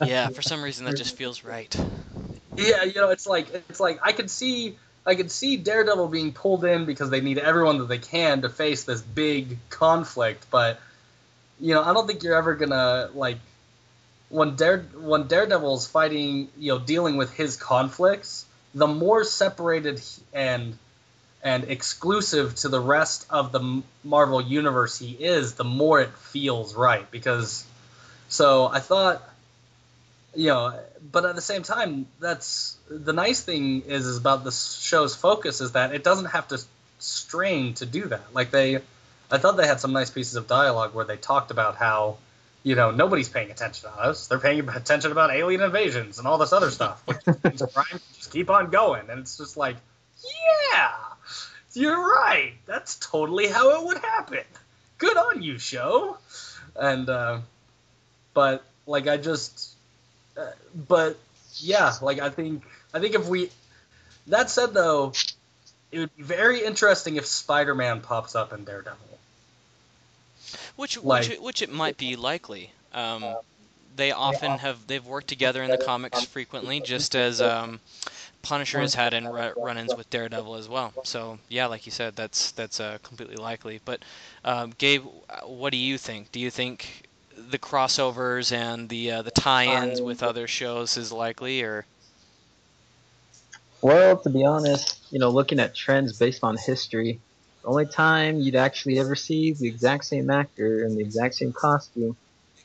Yeah, 0.00 0.28
for 0.28 0.42
some 0.42 0.62
reason 0.64 0.86
that 0.86 0.96
just 0.96 1.16
feels 1.16 1.44
right. 1.44 1.76
Yeah, 2.56 2.84
you 2.84 2.94
know, 2.94 3.10
it's 3.10 3.26
like 3.26 3.52
it's 3.68 3.80
like 3.80 3.98
I 4.02 4.12
could 4.12 4.30
see 4.30 4.76
I 5.06 5.14
could 5.14 5.30
see 5.30 5.56
Daredevil 5.56 6.08
being 6.08 6.32
pulled 6.32 6.64
in 6.64 6.84
because 6.84 7.10
they 7.10 7.20
need 7.20 7.38
everyone 7.38 7.78
that 7.78 7.88
they 7.88 7.98
can 7.98 8.42
to 8.42 8.48
face 8.48 8.84
this 8.84 9.02
big 9.02 9.58
conflict, 9.70 10.46
but 10.50 10.80
you 11.60 11.74
know, 11.74 11.82
I 11.82 11.92
don't 11.92 12.06
think 12.06 12.22
you're 12.22 12.36
ever 12.36 12.54
gonna 12.54 13.10
like 13.14 13.38
when 14.28 14.56
Dare 14.56 14.80
when 14.94 15.26
Daredevil's 15.26 15.86
fighting, 15.86 16.48
you 16.56 16.72
know, 16.72 16.78
dealing 16.78 17.16
with 17.16 17.32
his 17.32 17.56
conflicts, 17.56 18.46
the 18.74 18.86
more 18.86 19.24
separated 19.24 20.00
and 20.32 20.78
and 21.42 21.64
exclusive 21.64 22.54
to 22.54 22.68
the 22.68 22.80
rest 22.80 23.26
of 23.28 23.52
the 23.52 23.82
Marvel 24.02 24.40
universe 24.40 24.98
he 24.98 25.12
is, 25.12 25.54
the 25.54 25.64
more 25.64 26.00
it 26.00 26.12
feels 26.14 26.74
right 26.74 27.10
because 27.10 27.64
so 28.28 28.66
I 28.66 28.80
thought 28.80 29.22
you 30.36 30.48
know 30.48 30.78
but 31.12 31.24
at 31.24 31.34
the 31.34 31.40
same 31.40 31.62
time 31.62 32.06
that's 32.20 32.76
the 32.88 33.12
nice 33.12 33.42
thing 33.42 33.82
is, 33.82 34.06
is 34.06 34.18
about 34.18 34.44
the 34.44 34.50
show's 34.52 35.14
focus 35.14 35.60
is 35.60 35.72
that 35.72 35.94
it 35.94 36.04
doesn't 36.04 36.26
have 36.26 36.48
to 36.48 36.58
strain 36.98 37.74
to 37.74 37.86
do 37.86 38.06
that. 38.06 38.32
Like 38.32 38.50
they 38.50 38.76
i 39.30 39.38
thought 39.38 39.56
they 39.56 39.66
had 39.66 39.80
some 39.80 39.92
nice 39.92 40.10
pieces 40.10 40.36
of 40.36 40.46
dialogue 40.46 40.94
where 40.94 41.04
they 41.04 41.16
talked 41.16 41.50
about 41.50 41.76
how 41.76 42.18
you 42.62 42.74
know 42.74 42.90
nobody's 42.90 43.28
paying 43.28 43.50
attention 43.50 43.90
to 43.90 43.96
us. 43.96 44.28
They're 44.28 44.38
paying 44.38 44.68
attention 44.68 45.12
about 45.12 45.30
alien 45.30 45.60
invasions 45.60 46.18
and 46.18 46.26
all 46.26 46.38
this 46.38 46.52
other 46.52 46.70
stuff 46.70 47.02
which 47.06 47.18
means 47.44 47.62
crime 47.72 47.86
can 47.88 48.00
just 48.16 48.32
keep 48.32 48.50
on 48.50 48.70
going. 48.70 49.10
And 49.10 49.20
it's 49.20 49.36
just 49.36 49.56
like 49.56 49.76
yeah 50.22 50.92
you're 51.72 52.00
right. 52.00 52.52
That's 52.66 52.96
totally 52.96 53.48
how 53.48 53.80
it 53.80 53.86
would 53.86 53.98
happen. 53.98 54.44
Good 54.98 55.16
on 55.16 55.42
you 55.42 55.58
show. 55.58 56.18
And 56.76 57.08
uh, 57.08 57.40
but 58.32 58.64
like 58.86 59.08
i 59.08 59.16
just 59.16 59.73
uh, 60.36 60.50
but 60.88 61.18
yeah, 61.56 61.92
like 62.02 62.18
I 62.20 62.30
think 62.30 62.64
I 62.92 63.00
think 63.00 63.14
if 63.14 63.26
we 63.26 63.50
that 64.26 64.50
said 64.50 64.74
though, 64.74 65.12
it 65.92 65.98
would 66.00 66.16
be 66.16 66.22
very 66.22 66.64
interesting 66.64 67.16
if 67.16 67.26
Spider-Man 67.26 68.00
pops 68.00 68.34
up 68.34 68.52
in 68.52 68.64
Daredevil. 68.64 68.98
Which 70.76 70.96
Like- 71.02 71.28
which 71.28 71.38
which 71.38 71.62
it 71.62 71.70
might 71.72 71.96
be 71.96 72.16
likely. 72.16 72.70
Um, 72.92 73.36
they 73.96 74.12
often 74.12 74.58
have 74.58 74.86
they've 74.86 75.04
worked 75.04 75.28
together 75.28 75.62
in 75.62 75.70
the 75.70 75.78
comics 75.78 76.24
frequently, 76.24 76.80
just 76.80 77.14
as 77.14 77.40
um, 77.40 77.80
Punisher 78.42 78.80
has 78.80 78.94
had 78.94 79.14
in 79.14 79.26
run-ins 79.26 79.94
with 79.94 80.10
Daredevil 80.10 80.56
as 80.56 80.68
well. 80.68 80.92
So 81.04 81.38
yeah, 81.48 81.66
like 81.66 81.86
you 81.86 81.92
said, 81.92 82.16
that's 82.16 82.50
that's 82.52 82.80
uh, 82.80 82.98
completely 83.02 83.36
likely. 83.36 83.80
But 83.84 84.02
um, 84.44 84.72
Gabe, 84.78 85.04
uh, 85.30 85.40
what 85.46 85.70
do 85.70 85.76
you 85.76 85.96
think? 85.98 86.32
Do 86.32 86.40
you 86.40 86.50
think 86.50 87.08
the 87.36 87.58
crossovers 87.58 88.52
and 88.52 88.88
the 88.88 89.12
uh, 89.12 89.22
the 89.22 89.30
tie-ins 89.30 90.00
with 90.00 90.22
other 90.22 90.46
shows 90.46 90.96
is 90.96 91.12
likely, 91.12 91.62
or 91.62 91.86
Well, 93.82 94.16
to 94.18 94.30
be 94.30 94.44
honest, 94.44 95.00
you 95.10 95.18
know, 95.18 95.30
looking 95.30 95.60
at 95.60 95.74
trends 95.74 96.18
based 96.18 96.42
on 96.42 96.56
history, 96.56 97.20
the 97.62 97.68
only 97.68 97.86
time 97.86 98.40
you'd 98.40 98.56
actually 98.56 98.98
ever 98.98 99.14
see 99.14 99.52
the 99.52 99.68
exact 99.68 100.04
same 100.04 100.30
actor 100.30 100.84
in 100.84 100.96
the 100.96 101.00
exact 101.00 101.34
same 101.34 101.52
costume 101.52 102.16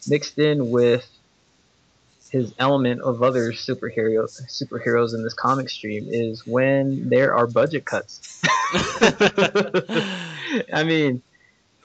mixed 0.08 0.38
in 0.38 0.70
with 0.70 1.08
his 2.30 2.54
element 2.60 3.02
of 3.02 3.24
other 3.24 3.52
superhero 3.52 4.30
superheroes 4.48 5.16
in 5.16 5.24
this 5.24 5.34
comic 5.34 5.70
stream 5.70 6.08
is 6.10 6.46
when 6.46 7.10
there 7.10 7.34
are 7.34 7.48
budget 7.48 7.86
cuts. 7.86 8.42
I 10.72 10.84
mean, 10.86 11.24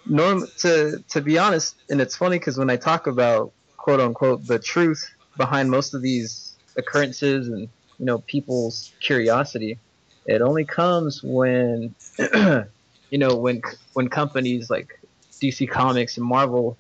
norm 0.07 0.47
to 0.59 1.03
to 1.09 1.21
be 1.21 1.39
honest, 1.39 1.77
and 1.91 2.01
it's 2.01 2.17
funny 2.17 2.39
because 2.39 2.59
when 2.59 2.71
I 2.71 2.77
talk 2.77 3.07
about 3.07 3.53
quote 3.77 4.01
unquote 4.01 4.47
the 4.47 4.59
truth 4.59 5.11
behind 5.37 5.71
most 5.71 5.95
of 5.95 6.03
these 6.03 6.57
occurrences 6.77 7.49
and 7.49 7.69
you 7.99 8.07
know 8.07 8.19
people's 8.19 8.93
curiosity, 9.01 9.79
it 10.27 10.41
only 10.41 10.65
comes 10.65 11.23
when 11.23 11.95
you 12.19 13.19
know 13.19 13.37
when 13.37 13.63
when 13.95 14.09
companies 14.09 14.71
like 14.71 15.01
DC 15.33 15.69
Comics 15.69 16.17
and 16.17 16.27
Marvel 16.27 16.79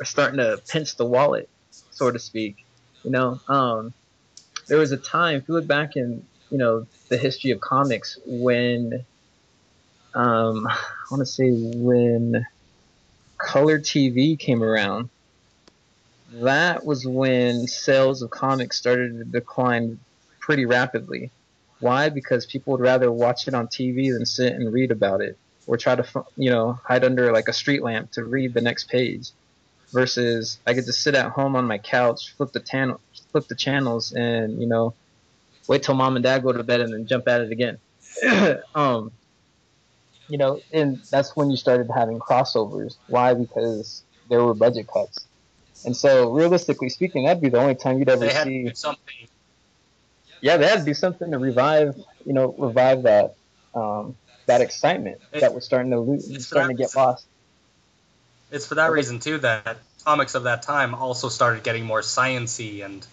are 0.00 0.04
starting 0.04 0.38
to 0.38 0.60
pinch 0.68 0.96
the 0.96 1.06
wallet, 1.06 1.48
so 1.90 2.10
to 2.10 2.18
speak. 2.18 2.64
You 3.04 3.10
know, 3.10 3.40
um, 3.48 3.94
there 4.66 4.78
was 4.78 4.92
a 4.92 4.96
time 4.96 5.36
if 5.36 5.48
you 5.48 5.54
look 5.54 5.66
back 5.66 5.96
in 5.96 6.26
you 6.50 6.58
know 6.58 6.86
the 7.08 7.16
history 7.16 7.50
of 7.50 7.60
comics 7.60 8.18
when 8.26 9.04
um, 10.14 10.66
I 10.66 10.76
want 11.10 11.20
to 11.20 11.26
say 11.26 11.50
when 11.50 12.46
color 13.38 13.78
TV 13.78 14.38
came 14.38 14.62
around. 14.62 15.10
That 16.32 16.84
was 16.84 17.06
when 17.06 17.66
sales 17.66 18.20
of 18.22 18.30
comics 18.30 18.76
started 18.76 19.18
to 19.18 19.24
decline 19.24 19.98
pretty 20.40 20.66
rapidly. 20.66 21.30
Why? 21.80 22.10
Because 22.10 22.44
people 22.46 22.72
would 22.72 22.80
rather 22.80 23.10
watch 23.10 23.48
it 23.48 23.54
on 23.54 23.68
TV 23.68 24.12
than 24.12 24.26
sit 24.26 24.52
and 24.52 24.72
read 24.72 24.90
about 24.90 25.20
it, 25.20 25.38
or 25.66 25.76
try 25.76 25.94
to 25.94 26.24
you 26.36 26.50
know 26.50 26.78
hide 26.84 27.04
under 27.04 27.32
like 27.32 27.48
a 27.48 27.52
street 27.52 27.82
lamp 27.82 28.12
to 28.12 28.24
read 28.24 28.52
the 28.54 28.60
next 28.60 28.88
page. 28.88 29.30
Versus, 29.90 30.58
I 30.66 30.74
get 30.74 30.84
to 30.84 30.92
sit 30.92 31.14
at 31.14 31.30
home 31.30 31.56
on 31.56 31.64
my 31.64 31.78
couch, 31.78 32.34
flip 32.36 32.52
the 32.52 32.60
tan- 32.60 32.98
flip 33.32 33.48
the 33.48 33.54
channels, 33.54 34.12
and 34.12 34.60
you 34.60 34.68
know, 34.68 34.94
wait 35.66 35.82
till 35.82 35.94
mom 35.94 36.16
and 36.16 36.22
dad 36.22 36.42
go 36.42 36.52
to 36.52 36.62
bed 36.62 36.80
and 36.80 36.92
then 36.92 37.06
jump 37.06 37.26
at 37.26 37.40
it 37.40 37.52
again. 37.52 37.78
um, 38.74 39.12
you 40.28 40.38
know, 40.38 40.62
and 40.72 41.00
that's 41.10 41.34
when 41.36 41.50
you 41.50 41.56
started 41.56 41.88
having 41.94 42.18
crossovers. 42.18 42.96
Why? 43.06 43.34
Because 43.34 44.02
there 44.28 44.42
were 44.44 44.54
budget 44.54 44.86
cuts. 44.92 45.26
And 45.84 45.96
so, 45.96 46.30
realistically 46.32 46.88
speaking, 46.88 47.24
that'd 47.24 47.42
be 47.42 47.48
the 47.48 47.58
only 47.58 47.74
time 47.74 47.98
you'd 47.98 48.08
ever 48.08 48.26
They 48.26 48.32
had 48.32 48.44
to 48.44 48.50
see. 48.50 48.64
do 48.64 48.74
something. 48.74 49.28
Yeah, 50.40 50.56
they 50.56 50.66
had 50.66 50.80
to 50.80 50.84
do 50.84 50.94
something 50.94 51.30
to 51.30 51.38
revive, 51.38 51.96
you 52.24 52.32
know, 52.32 52.54
revive 52.58 53.04
that 53.04 53.34
um, 53.74 54.16
that 54.46 54.60
excitement 54.60 55.20
It- 55.32 55.40
that 55.40 55.54
was 55.54 55.64
starting 55.64 55.90
to 55.92 56.00
lose, 56.00 56.46
starting 56.46 56.76
to 56.76 56.82
get 56.82 56.94
lost. 56.94 57.26
It's 58.50 58.66
for 58.66 58.76
that 58.76 58.90
reason 58.90 59.20
too 59.20 59.38
that 59.38 59.76
comics 60.04 60.34
of 60.34 60.44
that 60.44 60.62
time 60.62 60.94
also 60.94 61.28
started 61.28 61.62
getting 61.62 61.84
more 61.84 62.00
sciency 62.00 62.82
and 62.84 63.06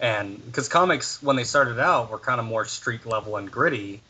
and 0.00 0.44
because 0.46 0.68
comics 0.68 1.22
when 1.22 1.36
they 1.36 1.44
started 1.44 1.78
out 1.78 2.10
were 2.10 2.18
kind 2.18 2.40
of 2.40 2.46
more 2.46 2.64
street 2.64 3.04
level 3.04 3.36
and 3.36 3.50
gritty, 3.50 4.00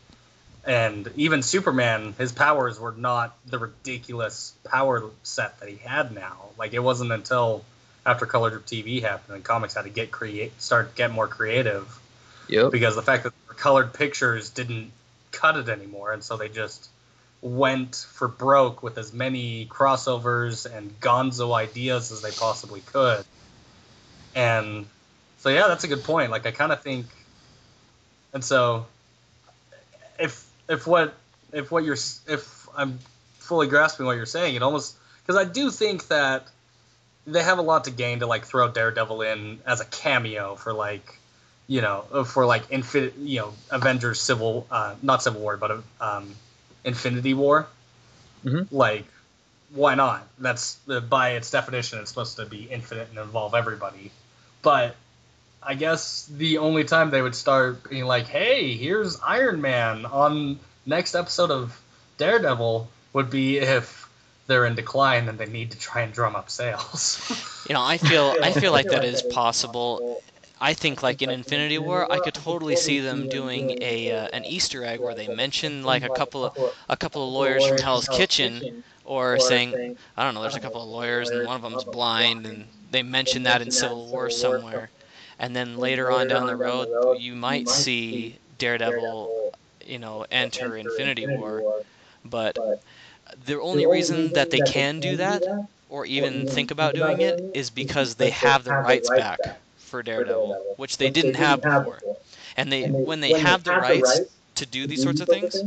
and 0.69 1.11
even 1.15 1.41
Superman, 1.41 2.13
his 2.19 2.31
powers 2.31 2.79
were 2.79 2.91
not 2.91 3.35
the 3.47 3.57
ridiculous 3.57 4.53
power 4.63 5.09
set 5.23 5.59
that 5.59 5.67
he 5.67 5.77
had 5.77 6.13
now. 6.13 6.49
Like 6.59 6.73
it 6.73 6.79
wasn't 6.79 7.11
until 7.11 7.65
after 8.05 8.27
color 8.27 8.59
TV 8.59 9.01
happened 9.01 9.35
and 9.35 9.43
comics 9.43 9.73
had 9.73 9.85
to 9.85 9.89
get 9.89 10.11
create 10.11 10.61
start 10.61 10.95
get 10.95 11.11
more 11.11 11.27
creative 11.27 11.99
Yep. 12.49 12.71
because 12.71 12.95
the 12.95 13.01
fact 13.01 13.23
that 13.23 13.33
colored 13.57 13.93
pictures 13.93 14.51
didn't 14.51 14.91
cut 15.31 15.57
it 15.57 15.69
anymore, 15.69 16.13
and 16.13 16.23
so 16.23 16.37
they 16.37 16.49
just 16.49 16.89
went 17.41 17.95
for 17.95 18.27
broke 18.27 18.83
with 18.83 18.97
as 18.97 19.11
many 19.13 19.65
crossovers 19.65 20.65
and 20.65 20.99
gonzo 20.99 21.53
ideas 21.55 22.11
as 22.11 22.21
they 22.21 22.31
possibly 22.31 22.81
could. 22.81 23.23
And 24.35 24.87
so, 25.39 25.49
yeah, 25.49 25.67
that's 25.67 25.83
a 25.83 25.87
good 25.87 26.03
point. 26.03 26.31
Like, 26.31 26.45
I 26.45 26.51
kind 26.51 26.71
of 26.71 26.81
think, 26.81 27.05
and 28.33 28.43
so 28.43 28.87
if 30.19 30.48
if 30.69 30.87
what 30.87 31.13
if 31.51 31.71
what 31.71 31.83
you're 31.83 31.97
if 32.27 32.67
I'm 32.75 32.99
fully 33.39 33.67
grasping 33.67 34.05
what 34.05 34.15
you're 34.15 34.25
saying, 34.25 34.55
it 34.55 34.63
almost 34.63 34.95
because 35.21 35.35
I 35.35 35.49
do 35.49 35.69
think 35.71 36.07
that 36.07 36.47
they 37.27 37.43
have 37.43 37.57
a 37.57 37.61
lot 37.61 37.83
to 37.85 37.91
gain 37.91 38.19
to 38.19 38.27
like 38.27 38.45
throw 38.45 38.69
Daredevil 38.69 39.21
in 39.23 39.59
as 39.65 39.81
a 39.81 39.85
cameo 39.85 40.55
for 40.55 40.73
like 40.73 41.19
you 41.69 41.81
know, 41.81 42.23
for 42.25 42.47
like 42.47 42.63
Infinite, 42.71 43.15
you 43.17 43.41
know, 43.41 43.53
Avengers 43.69 44.19
Civil, 44.19 44.65
uh, 44.71 44.95
not 45.03 45.21
Civil 45.21 45.41
War, 45.41 45.55
but 45.55 45.83
um, 46.01 46.35
Infinity 46.83 47.35
War. 47.35 47.67
Mm-hmm. 48.43 48.75
Like, 48.75 49.05
why 49.71 49.93
not? 49.93 50.27
That's 50.39 50.79
uh, 50.89 50.99
by 50.99 51.33
its 51.33 51.51
definition, 51.51 51.99
it's 51.99 52.09
supposed 52.09 52.37
to 52.37 52.47
be 52.47 52.63
infinite 52.63 53.09
and 53.09 53.19
involve 53.19 53.53
everybody. 53.53 54.11
But 54.63 54.95
I 55.61 55.75
guess 55.75 56.25
the 56.25 56.59
only 56.59 56.83
time 56.83 57.11
they 57.11 57.21
would 57.21 57.35
start 57.35 57.89
being 57.89 58.05
like, 58.05 58.27
"Hey, 58.27 58.75
here's 58.75 59.19
Iron 59.21 59.61
Man 59.61 60.05
on 60.05 60.59
next 60.85 61.15
episode 61.15 61.51
of 61.51 61.79
Daredevil," 62.17 62.89
would 63.13 63.29
be 63.29 63.57
if 63.57 64.07
they're 64.47 64.65
in 64.65 64.75
decline 64.75 65.29
and 65.29 65.37
they 65.37 65.45
need 65.45 65.71
to 65.71 65.79
try 65.79 66.01
and 66.01 66.11
drum 66.11 66.35
up 66.35 66.49
sales. 66.49 67.45
You 67.69 67.75
know, 67.75 67.83
I 67.83 67.97
feel 67.97 68.35
I 68.41 68.51
feel 68.51 68.71
like 68.71 68.87
that 68.87 69.05
is 69.05 69.21
possible. 69.31 70.23
I 70.59 70.73
think 70.73 71.03
like 71.03 71.21
in 71.21 71.29
Infinity 71.29 71.77
War, 71.77 72.11
I 72.11 72.19
could 72.19 72.33
totally 72.33 72.75
see 72.75 72.99
them 72.99 73.29
doing 73.29 73.77
a 73.81 74.11
uh, 74.11 74.27
an 74.33 74.43
Easter 74.43 74.83
egg 74.83 74.99
where 74.99 75.13
they 75.13 75.27
mention 75.27 75.83
like 75.83 76.03
a 76.03 76.09
couple 76.09 76.45
of 76.45 76.73
a 76.89 76.97
couple 76.97 77.27
of 77.27 77.31
lawyers 77.31 77.65
from 77.67 77.77
Hell's 77.77 78.07
Kitchen, 78.07 78.83
or 79.05 79.39
saying 79.39 79.97
I 80.17 80.23
don't 80.23 80.33
know, 80.33 80.41
there's 80.41 80.55
a 80.55 80.59
couple 80.59 80.81
of 80.81 80.89
lawyers 80.89 81.29
and 81.29 81.45
one 81.45 81.55
of 81.55 81.61
them's 81.61 81.83
blind, 81.83 82.47
and 82.47 82.65
they 82.91 83.03
mention 83.03 83.43
that 83.43 83.61
in 83.61 83.69
Civil 83.69 84.07
War 84.07 84.31
somewhere, 84.31 84.89
and 85.39 85.55
then 85.55 85.77
later 85.77 86.11
on 86.11 86.27
down 86.27 86.45
the 86.45 86.55
road, 86.55 86.89
you 87.11 87.35
might 87.35 87.69
see 87.69 88.39
Daredevil, 88.59 89.31
you 89.85 89.99
know, 89.99 90.23
uh, 90.23 90.27
enter 90.31 90.75
Infinity 90.77 91.27
War, 91.27 91.65
but 92.25 92.59
the 93.45 93.59
only 93.61 93.85
reason 93.85 94.33
that 94.33 94.51
they 94.51 94.61
can 94.61 94.99
do 94.99 95.17
that 95.17 95.47
or 95.89 96.05
even 96.05 96.45
think 96.47 96.71
about 96.71 96.95
doing 96.95 97.21
it 97.21 97.41
is 97.53 97.69
because 97.71 98.15
they 98.15 98.31
have 98.31 98.63
the 98.63 98.73
rights 98.75 99.09
back 99.09 99.39
for 99.77 100.03
Daredevil, 100.03 100.59
which 100.77 100.97
they 100.97 101.09
didn't 101.09 101.35
have 101.35 101.61
before. 101.61 102.03
And 102.57 102.71
they 102.71 102.89
when 103.03 103.21
they 103.21 103.33
have 103.33 103.63
the 103.63 103.73
rights 103.73 104.21
to 104.55 104.65
do 104.65 104.87
these 104.87 105.01
sorts 105.01 105.21
of 105.21 105.29
things, 105.29 105.63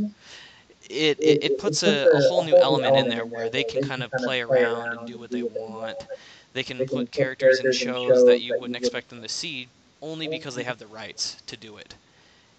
it, 0.89 1.17
it, 1.21 1.39
it 1.41 1.57
puts 1.57 1.83
a, 1.83 2.07
a 2.11 2.19
whole 2.19 2.43
new 2.43 2.57
element 2.57 2.95
in 2.95 3.07
there 3.09 3.25
where 3.25 3.49
they 3.49 3.63
can 3.63 3.81
kind 3.81 4.03
of 4.03 4.15
play 4.15 4.41
around 4.41 4.93
and 4.93 5.05
do 5.05 5.17
what 5.17 5.31
they 5.31 5.43
want. 5.43 6.07
They 6.53 6.63
can 6.63 6.85
put 6.85 7.11
characters 7.11 7.59
in 7.59 7.71
shows 7.71 8.25
that 8.25 8.41
you 8.41 8.55
wouldn't 8.59 8.77
expect 8.77 9.09
them 9.09 9.21
to 9.21 9.29
see 9.29 9.67
only 10.01 10.27
because 10.27 10.55
they 10.55 10.63
have 10.63 10.79
the 10.79 10.87
rights 10.87 11.37
to 11.47 11.57
do 11.57 11.77
it. 11.77 11.95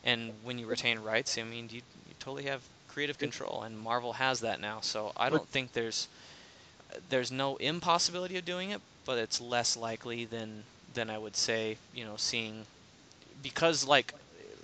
And 0.04 0.32
when 0.42 0.58
you 0.58 0.66
retain 0.66 0.98
rights, 1.00 1.38
I 1.38 1.42
mean, 1.44 1.68
you, 1.70 1.80
you 2.08 2.14
totally 2.18 2.44
have 2.44 2.62
creative 2.88 3.18
control, 3.18 3.62
and 3.62 3.78
Marvel 3.78 4.12
has 4.14 4.40
that 4.40 4.60
now. 4.60 4.80
So 4.80 5.12
I 5.16 5.30
don't 5.30 5.48
think 5.48 5.72
there's 5.72 6.08
there's 7.08 7.30
no 7.32 7.56
impossibility 7.56 8.36
of 8.36 8.44
doing 8.44 8.70
it, 8.70 8.80
but 9.04 9.18
it's 9.18 9.40
less 9.40 9.76
likely 9.76 10.24
than 10.24 10.64
than 10.94 11.10
I 11.10 11.18
would 11.18 11.36
say, 11.36 11.76
you 11.94 12.04
know, 12.04 12.16
seeing 12.16 12.66
because 13.42 13.86
like 13.86 14.14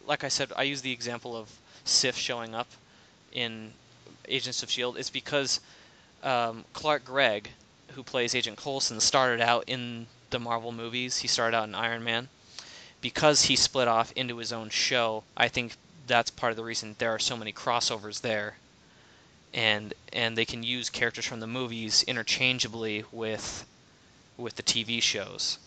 like 0.06 0.24
I 0.24 0.28
said, 0.28 0.52
I 0.56 0.62
use 0.64 0.82
the 0.82 0.92
example 0.92 1.36
of 1.36 1.48
Sif 1.84 2.16
showing 2.16 2.54
up 2.54 2.68
in 3.32 3.72
Agents 4.28 4.62
of 4.62 4.70
Shield. 4.70 4.96
It's 4.96 5.10
because 5.10 5.60
um, 6.22 6.64
Clark 6.72 7.04
Gregg, 7.04 7.50
who 7.94 8.02
plays 8.02 8.34
Agent 8.34 8.56
Coulson, 8.56 9.00
started 9.00 9.40
out 9.40 9.64
in 9.66 10.06
the 10.30 10.38
Marvel 10.38 10.72
movies. 10.72 11.18
He 11.18 11.28
started 11.28 11.56
out 11.56 11.68
in 11.68 11.74
Iron 11.74 12.04
Man. 12.04 12.28
Because 13.00 13.42
he 13.42 13.56
split 13.56 13.88
off 13.88 14.12
into 14.12 14.36
his 14.36 14.52
own 14.52 14.70
show, 14.70 15.24
I 15.36 15.48
think 15.48 15.72
that's 16.06 16.30
part 16.30 16.50
of 16.50 16.56
the 16.56 16.64
reason 16.64 16.96
there 16.98 17.14
are 17.14 17.18
so 17.18 17.36
many 17.36 17.52
crossovers 17.52 18.20
there 18.20 18.56
and 19.52 19.94
and 20.12 20.36
they 20.36 20.44
can 20.44 20.62
use 20.62 20.90
characters 20.90 21.26
from 21.26 21.40
the 21.40 21.46
movies 21.46 22.02
interchangeably 22.04 23.04
with 23.10 23.66
with 24.36 24.56
the 24.56 24.62
TV 24.62 25.02
shows. 25.02 25.58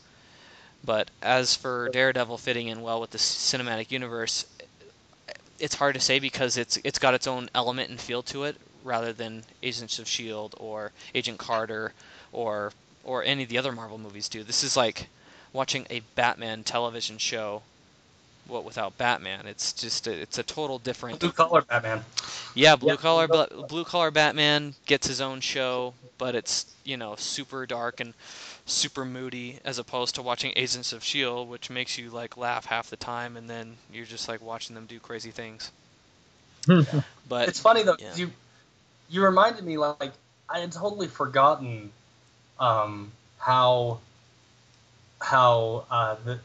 But 0.83 1.11
as 1.21 1.55
for 1.55 1.89
Daredevil 1.89 2.37
fitting 2.37 2.67
in 2.67 2.81
well 2.81 2.99
with 2.99 3.11
the 3.11 3.17
cinematic 3.17 3.91
universe, 3.91 4.45
it's 5.59 5.75
hard 5.75 5.95
to 5.95 6.01
say 6.01 6.19
because 6.19 6.57
it's 6.57 6.77
it's 6.83 6.99
got 6.99 7.13
its 7.13 7.27
own 7.27 7.49
element 7.53 7.89
and 7.89 7.99
feel 7.99 8.23
to 8.23 8.43
it 8.43 8.55
rather 8.83 9.13
than 9.13 9.43
Agents 9.61 9.99
of 9.99 10.07
Shield 10.07 10.55
or 10.57 10.91
Agent 11.15 11.39
Carter 11.39 11.93
or 12.34 12.73
or 13.05 13.23
any 13.23 13.43
of 13.43 13.49
the 13.49 13.57
other 13.57 13.72
Marvel 13.72 13.97
movies 13.97 14.30
do. 14.30 14.43
This 14.43 14.64
is 14.64 14.76
like 14.77 15.07
watching 15.53 15.85
a 15.89 16.01
Batman 16.15 16.64
television 16.64 17.18
show 17.18 17.61
what 18.47 18.65
without 18.65 18.97
Batman. 18.97 19.45
It's 19.47 19.72
just 19.73 20.07
a, 20.07 20.11
it's 20.11 20.38
a 20.38 20.43
total 20.43 20.80
different 20.80 21.19
Blue 21.19 21.31
collar 21.31 21.61
Batman. 21.61 22.03
yeah, 22.55 22.76
blue 22.76 22.91
Yeah. 22.91 22.95
collar 22.97 23.27
Bla- 23.27 23.65
blue 23.69 23.85
collar 23.85 24.11
Batman 24.11 24.73
gets 24.85 25.07
his 25.07 25.22
own 25.22 25.39
show, 25.41 25.93
but 26.18 26.35
it's 26.35 26.65
you 26.84 26.97
know 26.97 27.15
super 27.18 27.65
dark 27.65 27.99
and 28.01 28.14
super 28.65 29.05
moody 29.05 29.60
as 29.65 29.77
opposed 29.80 30.15
to 30.15 30.22
watching 30.22 30.51
Agents 30.55 30.91
of 30.93 31.03
Shield, 31.03 31.49
which 31.49 31.69
makes 31.69 31.97
you 31.97 32.10
like 32.10 32.35
laugh 32.38 32.65
half 32.65 32.89
the 32.89 32.97
time, 32.97 33.38
and 33.38 33.49
then 33.49 33.77
you're 33.93 34.05
just 34.05 34.27
like 34.27 34.41
watching 34.41 34.76
them 34.76 34.85
do 34.88 34.99
crazy 34.99 35.31
things. 35.31 35.72
But 37.30 37.47
It's 37.49 37.60
funny 37.60 37.84
though. 37.84 37.97
yeah. 37.99 38.15
You 38.15 38.31
you 39.10 39.23
reminded 39.23 39.64
me 39.64 39.77
like 39.77 40.11
I 40.49 40.60
had 40.60 40.72
totally 40.72 41.07
forgotten 41.07 41.91
um, 42.59 43.11
how 43.38 43.99
how 45.21 45.85
uh, 45.89 46.15
the 46.25 46.39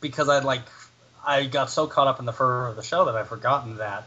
because 0.00 0.28
I 0.28 0.40
like 0.40 0.62
I 1.26 1.44
got 1.44 1.70
so 1.70 1.86
caught 1.86 2.06
up 2.06 2.18
in 2.18 2.26
the 2.26 2.32
fervor 2.32 2.68
of 2.68 2.76
the 2.76 2.82
show 2.82 3.06
that 3.06 3.14
I've 3.14 3.28
forgotten 3.28 3.78
that 3.78 4.06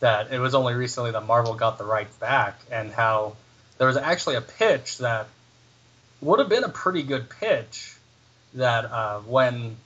that 0.00 0.32
it 0.32 0.38
was 0.38 0.54
only 0.54 0.74
recently 0.74 1.12
that 1.12 1.26
Marvel 1.26 1.54
got 1.54 1.78
the 1.78 1.84
rights 1.84 2.14
back 2.16 2.58
and 2.70 2.92
how 2.92 3.36
there 3.78 3.86
was 3.86 3.96
actually 3.96 4.36
a 4.36 4.40
pitch 4.40 4.98
that 4.98 5.28
would 6.20 6.38
have 6.38 6.48
been 6.48 6.64
a 6.64 6.68
pretty 6.68 7.02
good 7.02 7.28
pitch 7.28 7.96
that 8.54 8.84
uh, 8.84 9.20
when 9.20 9.76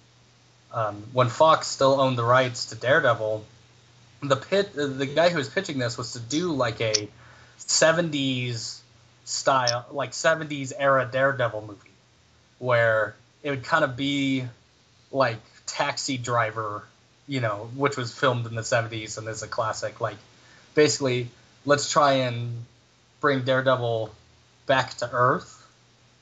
um, 0.72 1.02
when 1.12 1.28
Fox 1.28 1.66
still 1.66 2.00
owned 2.00 2.18
the 2.18 2.24
rights 2.24 2.66
to 2.66 2.74
Daredevil 2.74 3.44
the 4.22 4.36
pit 4.36 4.72
the 4.74 5.06
guy 5.06 5.28
who 5.28 5.38
was 5.38 5.48
pitching 5.48 5.78
this 5.78 5.96
was 5.96 6.12
to 6.12 6.20
do 6.20 6.52
like 6.52 6.80
a 6.80 7.08
70s 7.60 8.77
style 9.28 9.84
like 9.92 10.12
70s 10.12 10.72
era 10.78 11.06
daredevil 11.10 11.60
movie 11.60 11.90
where 12.58 13.14
it 13.42 13.50
would 13.50 13.62
kind 13.62 13.84
of 13.84 13.94
be 13.94 14.44
like 15.12 15.36
taxi 15.66 16.16
driver 16.16 16.82
you 17.26 17.40
know 17.40 17.68
which 17.76 17.98
was 17.98 18.12
filmed 18.12 18.46
in 18.46 18.54
the 18.54 18.62
70s 18.62 19.18
and 19.18 19.28
is 19.28 19.42
a 19.42 19.48
classic 19.48 20.00
like 20.00 20.16
basically 20.74 21.28
let's 21.66 21.90
try 21.92 22.14
and 22.14 22.64
bring 23.20 23.42
daredevil 23.42 24.10
back 24.66 24.94
to 24.94 25.10
earth 25.12 25.66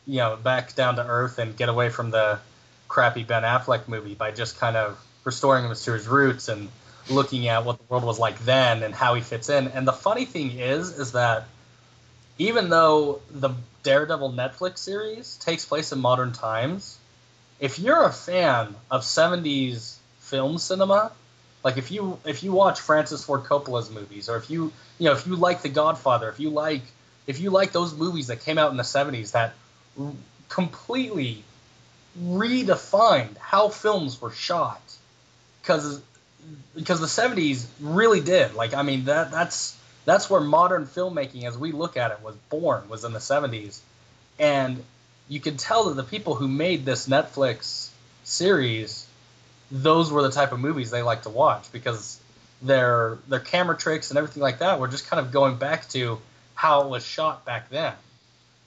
you 0.05 0.17
know 0.17 0.37
back 0.37 0.75
down 0.75 0.97
to 0.97 1.07
earth 1.07 1.39
and 1.39 1.57
get 1.57 1.69
away 1.69 1.91
from 1.91 2.11
the 2.11 2.41
crappy 2.89 3.23
ben 3.23 3.45
affleck 3.45 3.87
movie 3.87 4.15
by 4.15 4.33
just 4.33 4.59
kind 4.59 4.77
of 4.77 4.99
restoring 5.23 5.65
him 5.65 5.73
to 5.73 5.93
his 5.93 6.09
roots 6.09 6.49
and 6.49 6.69
looking 7.09 7.47
at 7.47 7.65
what 7.65 7.79
the 7.79 7.85
world 7.89 8.05
was 8.05 8.19
like 8.19 8.39
then 8.45 8.83
and 8.83 8.95
how 8.95 9.15
he 9.15 9.21
fits 9.21 9.49
in. 9.49 9.69
And 9.69 9.87
the 9.87 9.93
funny 9.93 10.25
thing 10.25 10.59
is, 10.59 10.99
is 10.99 11.13
that 11.13 11.47
even 12.39 12.69
though 12.69 13.21
the 13.31 13.51
Daredevil 13.83 14.33
Netflix 14.33 14.79
series 14.79 15.37
takes 15.37 15.65
place 15.65 15.93
in 15.93 16.01
modern 16.01 16.33
times, 16.33 16.99
if 17.61 17.79
you're 17.79 18.05
a 18.05 18.13
fan 18.13 18.75
of 18.91 19.03
70s 19.03 19.97
film 20.21 20.59
cinema, 20.59 21.13
like 21.65 21.79
if 21.79 21.91
you 21.91 22.19
if 22.25 22.43
you 22.43 22.53
watch 22.53 22.81
Francis 22.81 23.25
Ford 23.25 23.45
Coppola's 23.45 23.91
movies, 23.91 24.29
or 24.29 24.37
if 24.37 24.51
you 24.51 24.73
you 24.99 25.07
know 25.07 25.13
if 25.13 25.27
you 25.27 25.37
like 25.37 25.63
The 25.63 25.69
Godfather, 25.69 26.29
if 26.29 26.39
you 26.39 26.51
like 26.51 26.83
if 27.27 27.41
you 27.41 27.51
like 27.51 27.73
those 27.73 27.95
movies 27.95 28.29
that 28.29 28.41
came 28.41 28.59
out 28.59 28.71
in 28.71 28.77
the 28.77 28.83
70s 28.83 29.33
that 29.33 29.55
completely 30.49 31.43
redefined 32.23 33.37
how 33.39 33.69
films 33.69 34.21
were 34.21 34.31
shot, 34.31 34.83
because 35.61 36.01
because 36.75 37.01
the 37.01 37.07
70s 37.07 37.67
really 37.81 38.21
did. 38.21 38.55
Like 38.55 38.75
I 38.75 38.83
mean 38.83 39.07
that 39.07 39.31
that's 39.31 39.77
that's 40.07 40.31
where 40.31 40.41
modern 40.41 40.87
filmmaking, 40.87 41.45
as 41.45 41.59
we 41.59 41.73
look 41.73 41.99
at 41.99 42.13
it, 42.13 42.23
was 42.23 42.35
born 42.49 42.89
was 42.89 43.05
in 43.05 43.13
the 43.13 43.19
70s, 43.19 43.81
and 44.39 44.83
you 45.29 45.41
can 45.41 45.59
tell 45.59 45.85
that 45.85 45.95
the 45.95 46.05
people 46.05 46.35
who 46.35 46.49
made 46.49 46.87
this 46.87 47.07
Netflix 47.07 47.91
series 48.25 49.07
those 49.71 50.13
were 50.13 50.23
the 50.23 50.31
type 50.31 50.53
of 50.53 50.61
movies 50.61 50.91
they 50.91 51.03
like 51.03 51.23
to 51.23 51.31
watch 51.31 51.71
because 51.73 52.21
their 52.63 53.19
their 53.29 53.41
camera 53.41 53.77
tricks 53.77 54.11
and 54.11 54.19
everything 54.19 54.43
like 54.43 54.61
that 54.61 54.81
were 54.81 54.89
just 54.89 55.09
kind 55.09 55.25
of 55.25 55.33
going 55.33 55.57
back 55.57 55.89
to 55.89 56.19
how 56.55 56.83
it 56.83 56.89
was 56.89 57.05
shot 57.05 57.45
back 57.45 57.69
then. 57.69 57.93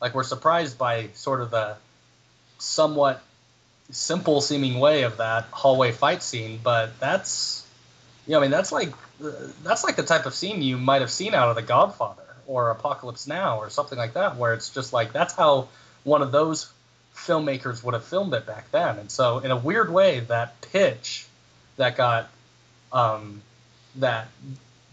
Like 0.02 0.14
we're 0.14 0.24
surprised 0.24 0.78
by 0.78 1.08
sort 1.14 1.42
of 1.42 1.52
the 1.52 1.76
somewhat 2.60 3.22
simple 3.92 4.42
seeming 4.42 4.80
way 4.80 5.04
of 5.04 5.18
that 5.18 5.46
hallway 5.52 5.92
fight 5.92 6.22
scene, 6.22 6.60
but 6.62 7.00
that's 7.00 7.59
you 8.30 8.34
know, 8.34 8.42
I 8.42 8.42
mean 8.44 8.52
that's 8.52 8.72
like 8.72 8.94
that's 9.64 9.84
like 9.84 9.96
the 9.96 10.04
type 10.04 10.28
of 10.28 10.36
scene 10.36 10.62
you 10.62 10.78
might 10.78 11.02
have 11.02 11.10
seen 11.10 11.34
out 11.34 11.50
of 11.50 11.56
The 11.56 11.64
Godfather 11.64 12.22
or 12.46 12.70
Apocalypse 12.70 13.26
Now 13.26 13.58
or 13.58 13.72
something 13.72 13.98
like 13.98 14.14
that, 14.14 14.38
where 14.38 14.54
it's 14.54 14.70
just 14.70 14.94
like 14.94 15.12
that's 15.12 15.34
how 15.34 15.68
one 16.04 16.22
of 16.22 16.32
those 16.32 16.72
filmmakers 17.16 17.84
would 17.84 17.96
have 17.96 18.04
filmed 18.04 18.32
it 18.36 18.46
back 18.46 18.70
then. 18.70 19.00
And 19.00 19.10
so, 19.10 19.40
in 19.40 19.50
a 19.50 19.58
weird 19.58 19.92
way, 19.92 20.20
that 20.20 20.62
pitch 20.62 21.26
that 21.78 21.98
got 21.98 22.30
um, 22.94 23.42
that 23.96 24.28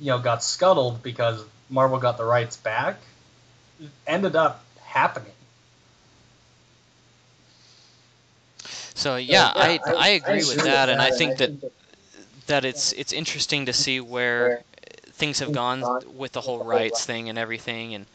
you 0.01 0.07
know 0.07 0.19
got 0.19 0.43
scuttled 0.43 1.03
because 1.03 1.45
Marvel 1.69 1.99
got 1.99 2.17
the 2.17 2.25
rights 2.25 2.57
back 2.57 2.97
ended 4.07 4.35
up 4.35 4.65
happening. 4.83 5.33
So 8.95 9.17
yeah, 9.17 9.53
I, 9.55 9.79
I 9.85 10.09
agree 10.09 10.37
with 10.37 10.65
that, 10.65 10.89
and 10.89 11.03
I 11.03 11.11
think 11.11 11.37
that 11.37 11.61
that 11.61 11.73
it's 12.49 12.93
it's 12.93 13.13
interesting 13.13 13.67
to 13.67 13.73
see 13.73 14.01
where 14.01 14.63
things 15.13 15.39
have 15.41 15.53
gone 15.53 15.83
with 16.17 16.33
the 16.33 16.41
whole 16.41 16.65
rights 16.65 17.05
thing 17.05 17.29
and 17.29 17.39
everything, 17.39 17.95
and 17.95 18.07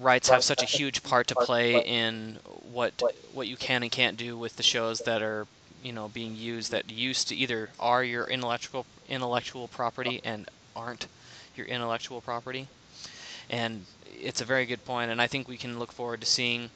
rights 0.00 0.28
have 0.28 0.44
such 0.44 0.62
a 0.62 0.66
huge 0.66 1.02
part 1.02 1.28
to 1.28 1.34
play 1.34 1.80
in 1.82 2.38
what 2.72 2.92
what 3.32 3.48
you 3.48 3.56
can 3.56 3.82
and 3.82 3.92
can't 3.92 4.16
do 4.16 4.36
with 4.36 4.56
the 4.56 4.62
shows 4.62 5.00
that 5.00 5.22
are 5.22 5.46
you 5.82 5.92
know 5.92 6.08
being 6.08 6.36
used 6.36 6.72
that 6.72 6.90
used 6.90 7.28
to 7.28 7.36
either 7.36 7.70
are 7.78 8.04
your 8.04 8.24
intellectual 8.24 8.84
intellectual 9.08 9.68
property 9.68 10.20
and 10.24 10.48
aren't 10.76 11.06
your 11.56 11.66
intellectual 11.66 12.20
property. 12.20 12.68
And 13.50 13.84
it's 14.20 14.40
a 14.40 14.44
very 14.44 14.66
good 14.66 14.84
point 14.84 15.10
and 15.10 15.22
i 15.22 15.26
think 15.26 15.48
we 15.48 15.56
can 15.56 15.78
look 15.78 15.92
forward 15.92 16.20
to 16.20 16.26
seeing 16.26 16.70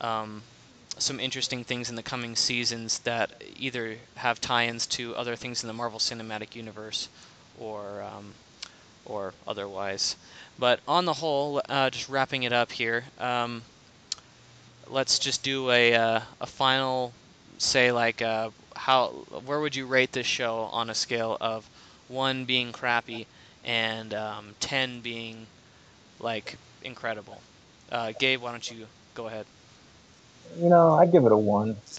um, 0.00 0.42
some 0.98 1.18
interesting 1.20 1.64
things 1.64 1.90
in 1.90 1.96
the 1.96 2.02
coming 2.02 2.36
seasons 2.36 2.98
that 3.00 3.30
either 3.56 3.96
have 4.16 4.40
tie-ins 4.40 4.86
to 4.86 5.14
other 5.16 5.36
things 5.36 5.62
in 5.62 5.66
the 5.68 5.72
marvel 5.72 5.98
cinematic 5.98 6.54
universe 6.54 7.08
or 7.58 8.02
um, 8.02 8.32
or 9.04 9.34
otherwise 9.46 10.16
but 10.58 10.80
on 10.86 11.04
the 11.04 11.14
whole 11.14 11.60
uh, 11.68 11.90
just 11.90 12.08
wrapping 12.08 12.42
it 12.44 12.52
up 12.52 12.72
here 12.72 13.04
um, 13.18 13.62
let's 14.88 15.18
just 15.18 15.42
do 15.42 15.70
a 15.70 15.94
uh, 15.94 16.20
a 16.40 16.46
final 16.46 17.12
say 17.58 17.92
like 17.92 18.20
uh, 18.22 18.50
how 18.76 19.08
where 19.46 19.60
would 19.60 19.74
you 19.74 19.86
rate 19.86 20.12
this 20.12 20.26
show 20.26 20.68
on 20.72 20.90
a 20.90 20.94
scale 20.94 21.36
of 21.40 21.68
one 22.08 22.44
being 22.44 22.72
crappy 22.72 23.26
and 23.64 24.12
um, 24.14 24.54
ten 24.60 25.00
being 25.00 25.46
like 26.20 26.56
incredible? 26.82 27.40
Uh, 27.90 28.12
Gabe, 28.18 28.40
why 28.40 28.50
don't 28.50 28.70
you 28.70 28.86
go 29.14 29.26
ahead? 29.26 29.46
You 30.58 30.68
know, 30.68 30.94
I 30.94 31.06
give 31.06 31.24
it 31.24 31.32
a 31.32 31.36
one. 31.36 31.76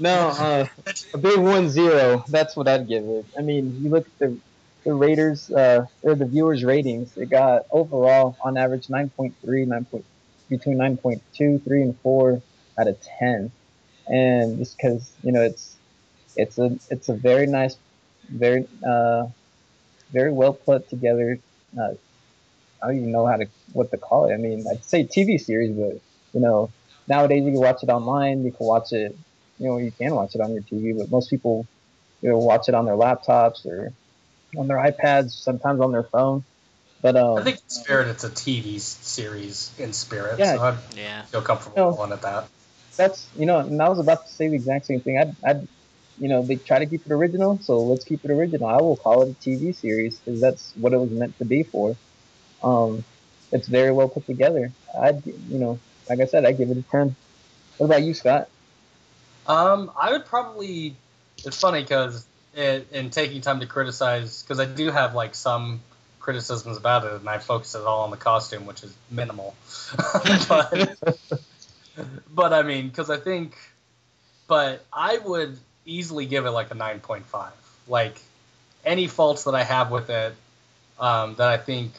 no, 0.00 0.28
uh, 0.28 0.66
a 1.14 1.18
big 1.18 1.38
one 1.38 1.68
zero. 1.68 2.24
That's 2.28 2.56
what 2.56 2.68
I'd 2.68 2.86
give 2.88 3.04
it. 3.04 3.26
I 3.36 3.42
mean, 3.42 3.82
you 3.82 3.90
look 3.90 4.06
at 4.06 4.18
the 4.18 4.38
the 4.84 4.92
raters 4.94 5.50
uh, 5.50 5.86
or 6.02 6.14
the 6.14 6.26
viewers 6.26 6.64
ratings. 6.64 7.16
It 7.16 7.30
got 7.30 7.66
overall 7.70 8.36
on 8.42 8.56
average 8.56 8.88
9.3, 8.88 9.32
9.3 9.44 10.02
between 10.48 10.78
9.2, 10.78 11.64
3, 11.64 11.82
and 11.82 11.98
4 12.00 12.42
out 12.78 12.88
of 12.88 12.98
10. 13.18 13.50
And 14.08 14.58
just 14.58 14.76
because, 14.76 15.12
you 15.22 15.32
know, 15.32 15.42
it's, 15.42 15.76
it's 16.36 16.58
a, 16.58 16.76
it's 16.90 17.08
a 17.08 17.14
very 17.14 17.46
nice, 17.46 17.76
very, 18.28 18.66
uh, 18.86 19.26
very 20.12 20.32
well 20.32 20.52
put 20.52 20.88
together, 20.90 21.38
uh, 21.78 21.94
I 22.82 22.86
don't 22.86 22.96
even 22.96 23.12
know 23.12 23.26
how 23.26 23.36
to, 23.36 23.46
what 23.72 23.90
to 23.92 23.98
call 23.98 24.28
it. 24.28 24.34
I 24.34 24.36
mean, 24.36 24.64
I'd 24.70 24.84
say 24.84 25.04
TV 25.04 25.40
series, 25.40 25.70
but, 25.70 26.00
you 26.32 26.40
know, 26.40 26.72
nowadays 27.08 27.42
you 27.44 27.52
can 27.52 27.60
watch 27.60 27.82
it 27.82 27.90
online, 27.90 28.44
you 28.44 28.52
can 28.52 28.66
watch 28.66 28.88
it, 28.90 29.12
you 29.58 29.68
know, 29.68 29.78
you 29.78 29.92
can 30.00 30.14
watch 30.14 30.30
it 30.34 30.40
on 30.40 30.52
your 30.52 30.62
TV, 30.62 30.92
but 30.98 31.10
most 31.10 31.30
people, 31.30 31.66
you 32.20 32.30
know, 32.30 32.38
watch 32.38 32.68
it 32.68 32.74
on 32.74 32.84
their 32.84 32.96
laptops 32.96 33.64
or 33.64 33.92
on 34.56 34.68
their 34.68 34.78
iPads, 34.78 35.30
sometimes 35.30 35.80
on 35.80 35.92
their 35.92 36.08
phone. 36.12 36.44
But 37.00 37.16
um, 37.16 37.38
I 37.38 37.42
think 37.42 37.56
in 37.56 37.68
spirit, 37.68 38.08
it's 38.08 38.24
a 38.24 38.30
TV 38.30 38.78
series 38.78 39.72
in 39.78 39.92
spirit. 39.92 40.38
Yeah. 40.38 40.56
so 40.56 40.62
I'd 40.62 40.78
Yeah. 40.96 41.22
feel 41.24 41.42
comfortable 41.42 41.76
No. 41.76 41.94
calling 41.94 42.12
it 42.12 42.22
that. 42.22 42.48
that's 42.96 43.28
you 43.36 43.46
know, 43.46 43.58
and 43.58 43.80
I 43.82 43.88
was 43.88 43.98
about 43.98 44.18
to 44.26 44.32
say 44.32 44.48
the 44.48 44.56
exact 44.56 44.86
same 44.86 45.00
thing. 45.02 45.18
I'd, 45.20 45.48
I'd 45.48 45.68
you 46.18 46.28
know, 46.28 46.44
they 46.46 46.56
try 46.66 46.78
to 46.78 46.86
keep 46.86 47.02
it 47.06 47.12
original, 47.12 47.58
so 47.60 47.82
let's 47.82 48.04
keep 48.04 48.20
it 48.22 48.30
original. 48.30 48.68
I 48.68 48.76
will 48.76 48.96
call 48.96 49.22
it 49.22 49.30
a 49.30 49.34
TV 49.42 49.72
series 49.72 50.20
because 50.24 50.40
that's 50.40 50.72
what 50.76 50.92
it 50.92 50.98
was 50.98 51.10
meant 51.10 51.36
to 51.38 51.44
be 51.44 51.64
for. 51.72 51.96
Um, 52.62 53.04
it's 53.50 53.68
very 53.68 53.92
well 53.92 54.08
put 54.08 54.26
together. 54.26 54.72
I'd, 55.02 55.24
you 55.26 55.58
know, 55.58 55.80
like 56.12 56.28
I 56.28 56.30
said, 56.30 56.44
I 56.44 56.52
give 56.52 56.70
it 56.70 56.76
a 56.76 56.82
ten. 56.82 57.16
What 57.78 57.86
about 57.86 58.02
you, 58.02 58.12
Scott? 58.12 58.48
Um, 59.46 59.90
I 59.98 60.12
would 60.12 60.26
probably. 60.26 60.94
It's 61.44 61.58
funny 61.58 61.80
because 61.80 62.26
it, 62.54 62.86
in 62.92 63.10
taking 63.10 63.40
time 63.40 63.60
to 63.60 63.66
criticize, 63.66 64.42
because 64.42 64.60
I 64.60 64.66
do 64.66 64.90
have 64.90 65.14
like 65.14 65.34
some 65.34 65.80
criticisms 66.20 66.76
about 66.76 67.04
it, 67.04 67.12
and 67.14 67.28
I 67.28 67.38
focus 67.38 67.74
it 67.74 67.82
all 67.82 68.02
on 68.02 68.10
the 68.10 68.18
costume, 68.18 68.66
which 68.66 68.82
is 68.82 68.94
minimal. 69.10 69.54
but, 70.48 70.98
but 72.32 72.52
I 72.52 72.62
mean, 72.62 72.88
because 72.88 73.08
I 73.08 73.16
think, 73.16 73.56
but 74.46 74.84
I 74.92 75.18
would 75.18 75.58
easily 75.86 76.26
give 76.26 76.44
it 76.44 76.50
like 76.50 76.70
a 76.70 76.74
nine 76.74 77.00
point 77.00 77.24
five. 77.24 77.54
Like 77.88 78.20
any 78.84 79.06
faults 79.06 79.44
that 79.44 79.54
I 79.54 79.64
have 79.64 79.90
with 79.90 80.10
it, 80.10 80.34
um, 81.00 81.36
that 81.36 81.48
I 81.48 81.56
think. 81.56 81.92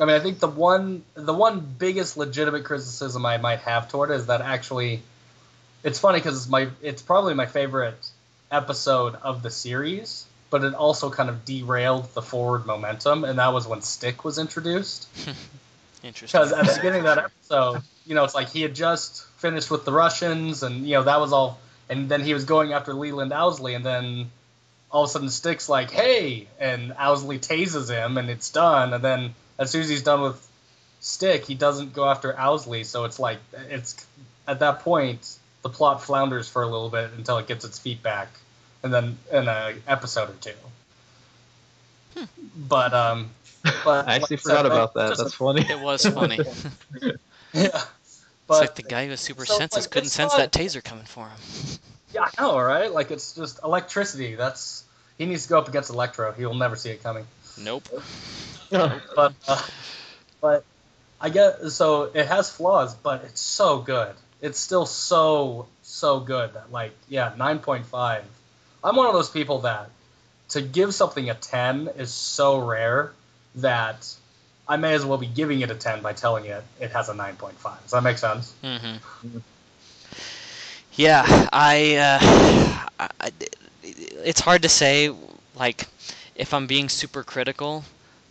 I 0.00 0.04
mean, 0.04 0.16
I 0.16 0.20
think 0.20 0.38
the 0.38 0.48
one 0.48 1.02
the 1.14 1.34
one 1.34 1.60
biggest 1.60 2.16
legitimate 2.16 2.64
criticism 2.64 3.26
I 3.26 3.38
might 3.38 3.60
have 3.60 3.88
toward 3.88 4.10
it 4.10 4.14
is 4.14 4.26
that 4.26 4.40
actually, 4.40 5.02
it's 5.82 5.98
funny 5.98 6.18
because 6.18 6.36
it's 6.36 6.48
my 6.48 6.68
it's 6.82 7.02
probably 7.02 7.34
my 7.34 7.46
favorite 7.46 7.98
episode 8.50 9.16
of 9.16 9.42
the 9.42 9.50
series, 9.50 10.24
but 10.50 10.64
it 10.64 10.74
also 10.74 11.10
kind 11.10 11.28
of 11.28 11.44
derailed 11.44 12.12
the 12.14 12.22
forward 12.22 12.66
momentum, 12.66 13.24
and 13.24 13.38
that 13.38 13.52
was 13.52 13.66
when 13.66 13.82
Stick 13.82 14.24
was 14.24 14.38
introduced. 14.38 15.08
Interesting. 16.04 16.40
Because 16.40 16.52
at 16.52 16.64
the 16.66 16.74
beginning 16.76 17.00
of 17.00 17.06
that 17.06 17.18
episode, 17.18 17.82
you 18.06 18.14
know, 18.14 18.22
it's 18.22 18.34
like 18.34 18.50
he 18.50 18.62
had 18.62 18.74
just 18.74 19.24
finished 19.38 19.70
with 19.70 19.84
the 19.84 19.92
Russians, 19.92 20.62
and 20.62 20.86
you 20.86 20.94
know 20.94 21.02
that 21.02 21.20
was 21.20 21.32
all, 21.32 21.58
and 21.88 22.08
then 22.08 22.22
he 22.22 22.34
was 22.34 22.44
going 22.44 22.72
after 22.72 22.94
Leland 22.94 23.32
Owsley, 23.32 23.74
and 23.74 23.84
then 23.84 24.30
all 24.92 25.04
of 25.04 25.10
a 25.10 25.12
sudden 25.12 25.28
Stick's 25.28 25.68
like, 25.68 25.90
"Hey," 25.90 26.46
and 26.60 26.94
Owsley 26.98 27.40
tases 27.40 27.90
him, 27.90 28.16
and 28.16 28.30
it's 28.30 28.50
done, 28.50 28.94
and 28.94 29.02
then 29.02 29.34
as 29.58 29.70
soon 29.70 29.82
as 29.82 29.88
he's 29.88 30.02
done 30.02 30.22
with 30.22 30.44
Stick, 31.00 31.44
he 31.44 31.54
doesn't 31.54 31.92
go 31.92 32.08
after 32.08 32.38
Owsley, 32.38 32.84
so 32.84 33.04
it's 33.04 33.18
like 33.18 33.38
it's 33.70 34.04
at 34.46 34.60
that 34.60 34.80
point 34.80 35.36
the 35.62 35.68
plot 35.68 36.02
flounders 36.02 36.48
for 36.48 36.62
a 36.62 36.66
little 36.66 36.88
bit 36.88 37.10
until 37.16 37.38
it 37.38 37.46
gets 37.46 37.64
its 37.64 37.78
feet 37.78 38.02
back, 38.02 38.28
and 38.82 38.92
then 38.92 39.18
in 39.32 39.48
an 39.48 39.82
episode 39.86 40.30
or 40.30 40.34
two. 40.40 42.26
But 42.56 42.92
um, 42.94 43.30
but 43.84 44.08
I 44.08 44.16
actually 44.16 44.36
like 44.36 44.42
forgot 44.42 44.56
said, 44.56 44.66
about 44.66 44.94
that. 44.94 45.08
just 45.10 45.22
That's 45.22 45.34
funny. 45.34 45.62
it 45.68 45.80
was 45.80 46.04
funny. 46.06 46.36
yeah. 47.52 47.82
it's 48.02 48.24
But 48.46 48.60
like 48.60 48.74
the 48.74 48.82
guy 48.82 49.04
who 49.04 49.10
has 49.10 49.20
super 49.20 49.46
so, 49.46 49.56
senses 49.56 49.84
like, 49.84 49.90
couldn't 49.90 50.08
sense 50.08 50.32
not- 50.36 50.52
that 50.52 50.52
taser 50.52 50.82
coming 50.82 51.04
for 51.04 51.28
him. 51.28 51.38
yeah, 52.12 52.22
I 52.24 52.42
know, 52.42 52.58
right? 52.58 52.92
Like 52.92 53.10
it's 53.10 53.34
just 53.34 53.60
electricity. 53.62 54.34
That's 54.34 54.84
he 55.16 55.26
needs 55.26 55.44
to 55.44 55.48
go 55.50 55.58
up 55.58 55.68
against 55.68 55.90
Electro. 55.90 56.32
He 56.32 56.44
will 56.46 56.54
never 56.54 56.76
see 56.76 56.90
it 56.90 57.02
coming. 57.02 57.26
Nope. 57.60 57.84
But 58.70 59.32
uh, 59.46 59.62
but 60.42 60.64
I 61.20 61.30
get 61.30 61.70
so 61.70 62.04
it 62.12 62.26
has 62.26 62.50
flaws, 62.50 62.94
but 62.94 63.24
it's 63.24 63.40
so 63.40 63.78
good. 63.78 64.14
It's 64.42 64.60
still 64.60 64.84
so 64.86 65.66
so 65.82 66.20
good 66.20 66.52
that 66.54 66.70
like 66.70 66.92
yeah, 67.08 67.32
nine 67.36 67.60
point 67.60 67.86
five 67.86 68.24
I'm 68.84 68.96
one 68.96 69.06
of 69.06 69.12
those 69.12 69.30
people 69.30 69.60
that 69.60 69.90
to 70.50 70.62
give 70.62 70.94
something 70.94 71.28
a 71.30 71.34
10 71.34 71.88
is 71.98 72.12
so 72.12 72.58
rare 72.58 73.12
that 73.56 74.06
I 74.66 74.76
may 74.76 74.94
as 74.94 75.04
well 75.04 75.18
be 75.18 75.26
giving 75.26 75.60
it 75.60 75.70
a 75.70 75.74
10 75.74 76.02
by 76.02 76.12
telling 76.12 76.44
it 76.46 76.62
it 76.80 76.90
has 76.92 77.08
a 77.08 77.14
9.5. 77.14 77.82
Does 77.82 77.90
that 77.90 78.02
make 78.02 78.18
sense? 78.18 78.54
Mm-hmm. 78.62 79.38
Yeah, 80.94 81.24
I, 81.52 81.96
uh, 81.96 82.88
I, 83.00 83.08
I- 83.20 83.32
It's 83.82 84.40
hard 84.40 84.62
to 84.62 84.68
say, 84.68 85.10
like, 85.54 85.86
if 86.38 86.54
I'm 86.54 86.66
being 86.66 86.88
super 86.88 87.22
critical. 87.24 87.84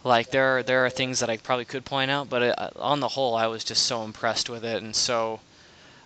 Like 0.03 0.31
there 0.31 0.57
are 0.57 0.63
there 0.63 0.85
are 0.85 0.89
things 0.89 1.19
that 1.19 1.29
I 1.29 1.37
probably 1.37 1.65
could 1.65 1.85
point 1.85 2.09
out, 2.09 2.29
but 2.29 2.41
uh 2.43 2.69
on 2.77 3.01
the 3.01 3.09
whole, 3.09 3.35
I 3.35 3.47
was 3.47 3.63
just 3.63 3.85
so 3.85 4.03
impressed 4.03 4.49
with 4.49 4.63
it 4.65 4.81
and 4.81 4.95
so 4.95 5.41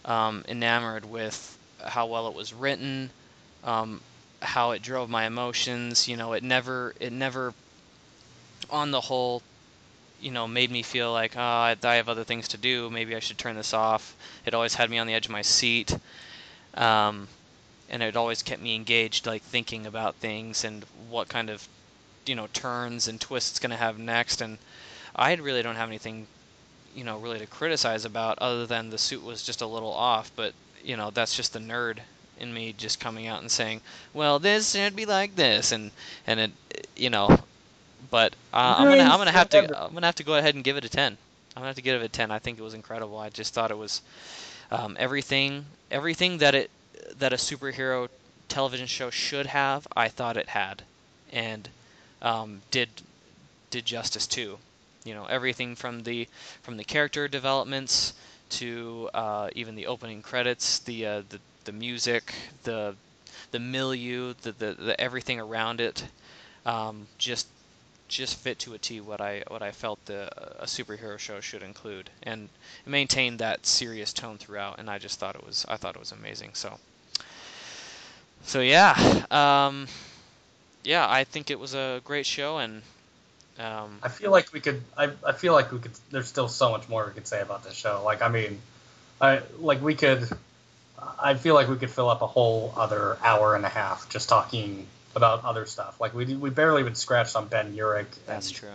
um, 0.05 0.43
enamored 0.47 1.05
with 1.05 1.57
how 1.85 2.07
well 2.07 2.27
it 2.27 2.33
was 2.33 2.53
written, 2.53 3.11
um, 3.63 4.01
how 4.41 4.71
it 4.71 4.81
drove 4.81 5.09
my 5.09 5.25
emotions. 5.25 6.07
You 6.07 6.17
know, 6.17 6.33
it 6.33 6.43
never 6.43 6.93
it 6.99 7.11
never, 7.13 7.53
on 8.69 8.91
the 8.91 9.01
whole, 9.01 9.43
you 10.19 10.31
know, 10.31 10.47
made 10.47 10.71
me 10.71 10.83
feel 10.83 11.11
like 11.13 11.35
oh, 11.37 11.41
I, 11.41 11.75
I 11.83 11.95
have 11.95 12.09
other 12.09 12.23
things 12.23 12.47
to 12.49 12.57
do. 12.57 12.89
Maybe 12.89 13.15
I 13.15 13.19
should 13.19 13.37
turn 13.37 13.55
this 13.55 13.73
off. 13.73 14.15
It 14.45 14.53
always 14.53 14.73
had 14.75 14.89
me 14.89 14.97
on 14.97 15.07
the 15.07 15.13
edge 15.13 15.25
of 15.25 15.31
my 15.31 15.43
seat, 15.43 15.95
um, 16.75 17.27
and 17.89 18.01
it 18.01 18.15
always 18.15 18.41
kept 18.41 18.61
me 18.61 18.75
engaged, 18.75 19.27
like 19.27 19.43
thinking 19.43 19.85
about 19.85 20.15
things 20.15 20.63
and 20.63 20.85
what 21.09 21.27
kind 21.27 21.49
of, 21.49 21.67
you 22.25 22.35
know, 22.35 22.47
turns 22.53 23.07
and 23.07 23.19
twists 23.19 23.51
it's 23.51 23.59
going 23.59 23.71
to 23.71 23.77
have 23.77 23.97
next. 23.99 24.41
And 24.41 24.57
I 25.15 25.33
really 25.35 25.61
don't 25.61 25.75
have 25.75 25.89
anything, 25.89 26.27
you 26.95 27.03
know, 27.03 27.17
really 27.17 27.39
to 27.39 27.47
criticize 27.47 28.05
about 28.05 28.39
other 28.39 28.65
than 28.65 28.89
the 28.89 28.97
suit 28.97 29.23
was 29.23 29.43
just 29.43 29.61
a 29.61 29.67
little 29.67 29.91
off. 29.91 30.31
But 30.35 30.53
you 30.83 30.97
know, 30.97 31.11
that's 31.11 31.35
just 31.35 31.53
the 31.53 31.59
nerd 31.59 31.99
in 32.39 32.53
me 32.53 32.73
just 32.73 32.99
coming 32.99 33.27
out 33.27 33.41
and 33.41 33.51
saying, 33.51 33.81
well, 34.13 34.39
this 34.39 34.71
should 34.71 34.95
be 34.95 35.05
like 35.05 35.35
this, 35.35 35.71
and 35.71 35.91
and 36.27 36.39
it, 36.39 36.51
you 36.95 37.09
know. 37.09 37.37
But 38.09 38.33
uh, 38.53 38.75
I'm 38.77 38.89
gonna 38.89 39.03
I'm 39.03 39.19
gonna 39.19 39.31
have 39.31 39.49
to 39.49 39.59
I'm 39.59 39.93
gonna 39.93 40.07
have 40.07 40.15
to 40.15 40.23
go 40.23 40.35
ahead 40.35 40.55
and 40.55 40.63
give 40.63 40.77
it 40.77 40.85
a 40.85 40.89
ten. 40.89 41.17
I'm 41.55 41.61
gonna 41.61 41.67
have 41.67 41.75
to 41.75 41.81
give 41.81 42.01
it 42.01 42.05
a 42.05 42.09
ten. 42.09 42.31
I 42.31 42.39
think 42.39 42.59
it 42.59 42.63
was 42.63 42.73
incredible. 42.73 43.17
I 43.19 43.29
just 43.29 43.53
thought 43.53 43.71
it 43.71 43.77
was 43.77 44.01
um, 44.71 44.97
everything 44.99 45.65
everything 45.91 46.39
that 46.39 46.55
it 46.55 46.71
that 47.19 47.33
a 47.33 47.37
superhero 47.37 48.09
television 48.49 48.87
show 48.87 49.09
should 49.09 49.45
have. 49.45 49.87
I 49.95 50.07
thought 50.07 50.35
it 50.35 50.49
had, 50.49 50.83
and 51.31 51.69
um, 52.21 52.61
did 52.71 52.89
did 53.69 53.85
justice 53.85 54.27
to. 54.27 54.57
You 55.03 55.15
know 55.15 55.25
everything 55.25 55.75
from 55.75 56.03
the 56.03 56.27
from 56.61 56.77
the 56.77 56.83
character 56.83 57.27
developments 57.27 58.13
to 58.51 59.09
uh, 59.13 59.49
even 59.55 59.75
the 59.75 59.87
opening 59.87 60.21
credits, 60.21 60.79
the 60.79 61.05
uh, 61.05 61.21
the 61.29 61.39
the 61.65 61.71
music, 61.71 62.33
the 62.63 62.95
the 63.51 63.59
milieu, 63.59 64.33
the 64.41 64.51
the, 64.51 64.73
the 64.73 65.01
everything 65.01 65.39
around 65.39 65.81
it, 65.81 66.03
um, 66.65 67.07
just 67.17 67.47
just 68.07 68.35
fit 68.35 68.59
to 68.59 68.73
a 68.73 68.77
T 68.77 68.99
what 69.01 69.21
I 69.21 69.43
what 69.47 69.61
I 69.61 69.71
felt 69.71 70.05
the 70.05 70.29
a 70.61 70.65
superhero 70.65 71.17
show 71.17 71.39
should 71.39 71.63
include, 71.63 72.09
and 72.23 72.49
maintained 72.85 73.39
that 73.39 73.65
serious 73.65 74.13
tone 74.13 74.37
throughout. 74.37 74.79
And 74.79 74.89
I 74.89 74.99
just 74.99 75.19
thought 75.19 75.35
it 75.35 75.45
was 75.45 75.65
I 75.67 75.77
thought 75.77 75.95
it 75.95 75.99
was 75.99 76.11
amazing. 76.11 76.51
So 76.53 76.77
so 78.43 78.59
yeah, 78.59 79.25
um, 79.31 79.87
yeah, 80.83 81.05
I 81.09 81.23
think 81.23 81.49
it 81.49 81.59
was 81.59 81.73
a 81.73 82.01
great 82.03 82.25
show, 82.25 82.57
and 82.57 82.81
um, 83.59 83.99
I 84.01 84.09
feel 84.09 84.31
like 84.31 84.51
we 84.53 84.59
could. 84.59 84.81
I, 84.97 85.11
I 85.25 85.33
feel 85.33 85.53
like 85.53 85.71
we 85.71 85.79
could. 85.79 85.91
There's 86.09 86.27
still 86.27 86.47
so 86.47 86.71
much 86.71 86.89
more 86.89 87.05
we 87.05 87.13
could 87.13 87.27
say 87.27 87.41
about 87.41 87.63
this 87.63 87.73
show. 87.73 88.01
Like 88.03 88.21
I 88.21 88.29
mean, 88.29 88.59
I 89.19 89.41
like 89.59 89.81
we 89.81 89.95
could. 89.95 90.27
I 91.19 91.33
feel 91.35 91.55
like 91.55 91.67
we 91.67 91.77
could 91.77 91.89
fill 91.89 92.09
up 92.09 92.21
a 92.21 92.27
whole 92.27 92.73
other 92.77 93.17
hour 93.23 93.55
and 93.55 93.65
a 93.65 93.69
half 93.69 94.07
just 94.09 94.29
talking 94.29 94.87
about 95.15 95.43
other 95.43 95.65
stuff. 95.65 95.99
Like 95.99 96.13
we 96.13 96.25
we 96.35 96.49
barely 96.49 96.81
even 96.81 96.95
scratched 96.95 97.35
on 97.35 97.47
Ben 97.47 97.75
Urich. 97.75 97.99
And, 97.99 98.07
that's 98.27 98.51
true. 98.51 98.69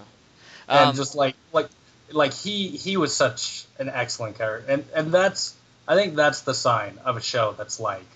And 0.68 0.90
Um, 0.90 0.96
just 0.96 1.14
like 1.14 1.36
like 1.52 1.68
like 2.10 2.34
he 2.34 2.68
he 2.68 2.96
was 2.96 3.14
such 3.14 3.64
an 3.78 3.88
excellent 3.88 4.38
character, 4.38 4.72
and 4.72 4.84
and 4.94 5.12
that's 5.12 5.54
I 5.88 5.94
think 5.94 6.16
that's 6.16 6.42
the 6.42 6.54
sign 6.54 6.98
of 7.04 7.16
a 7.16 7.22
show 7.22 7.52
that's 7.52 7.80
like 7.80 8.06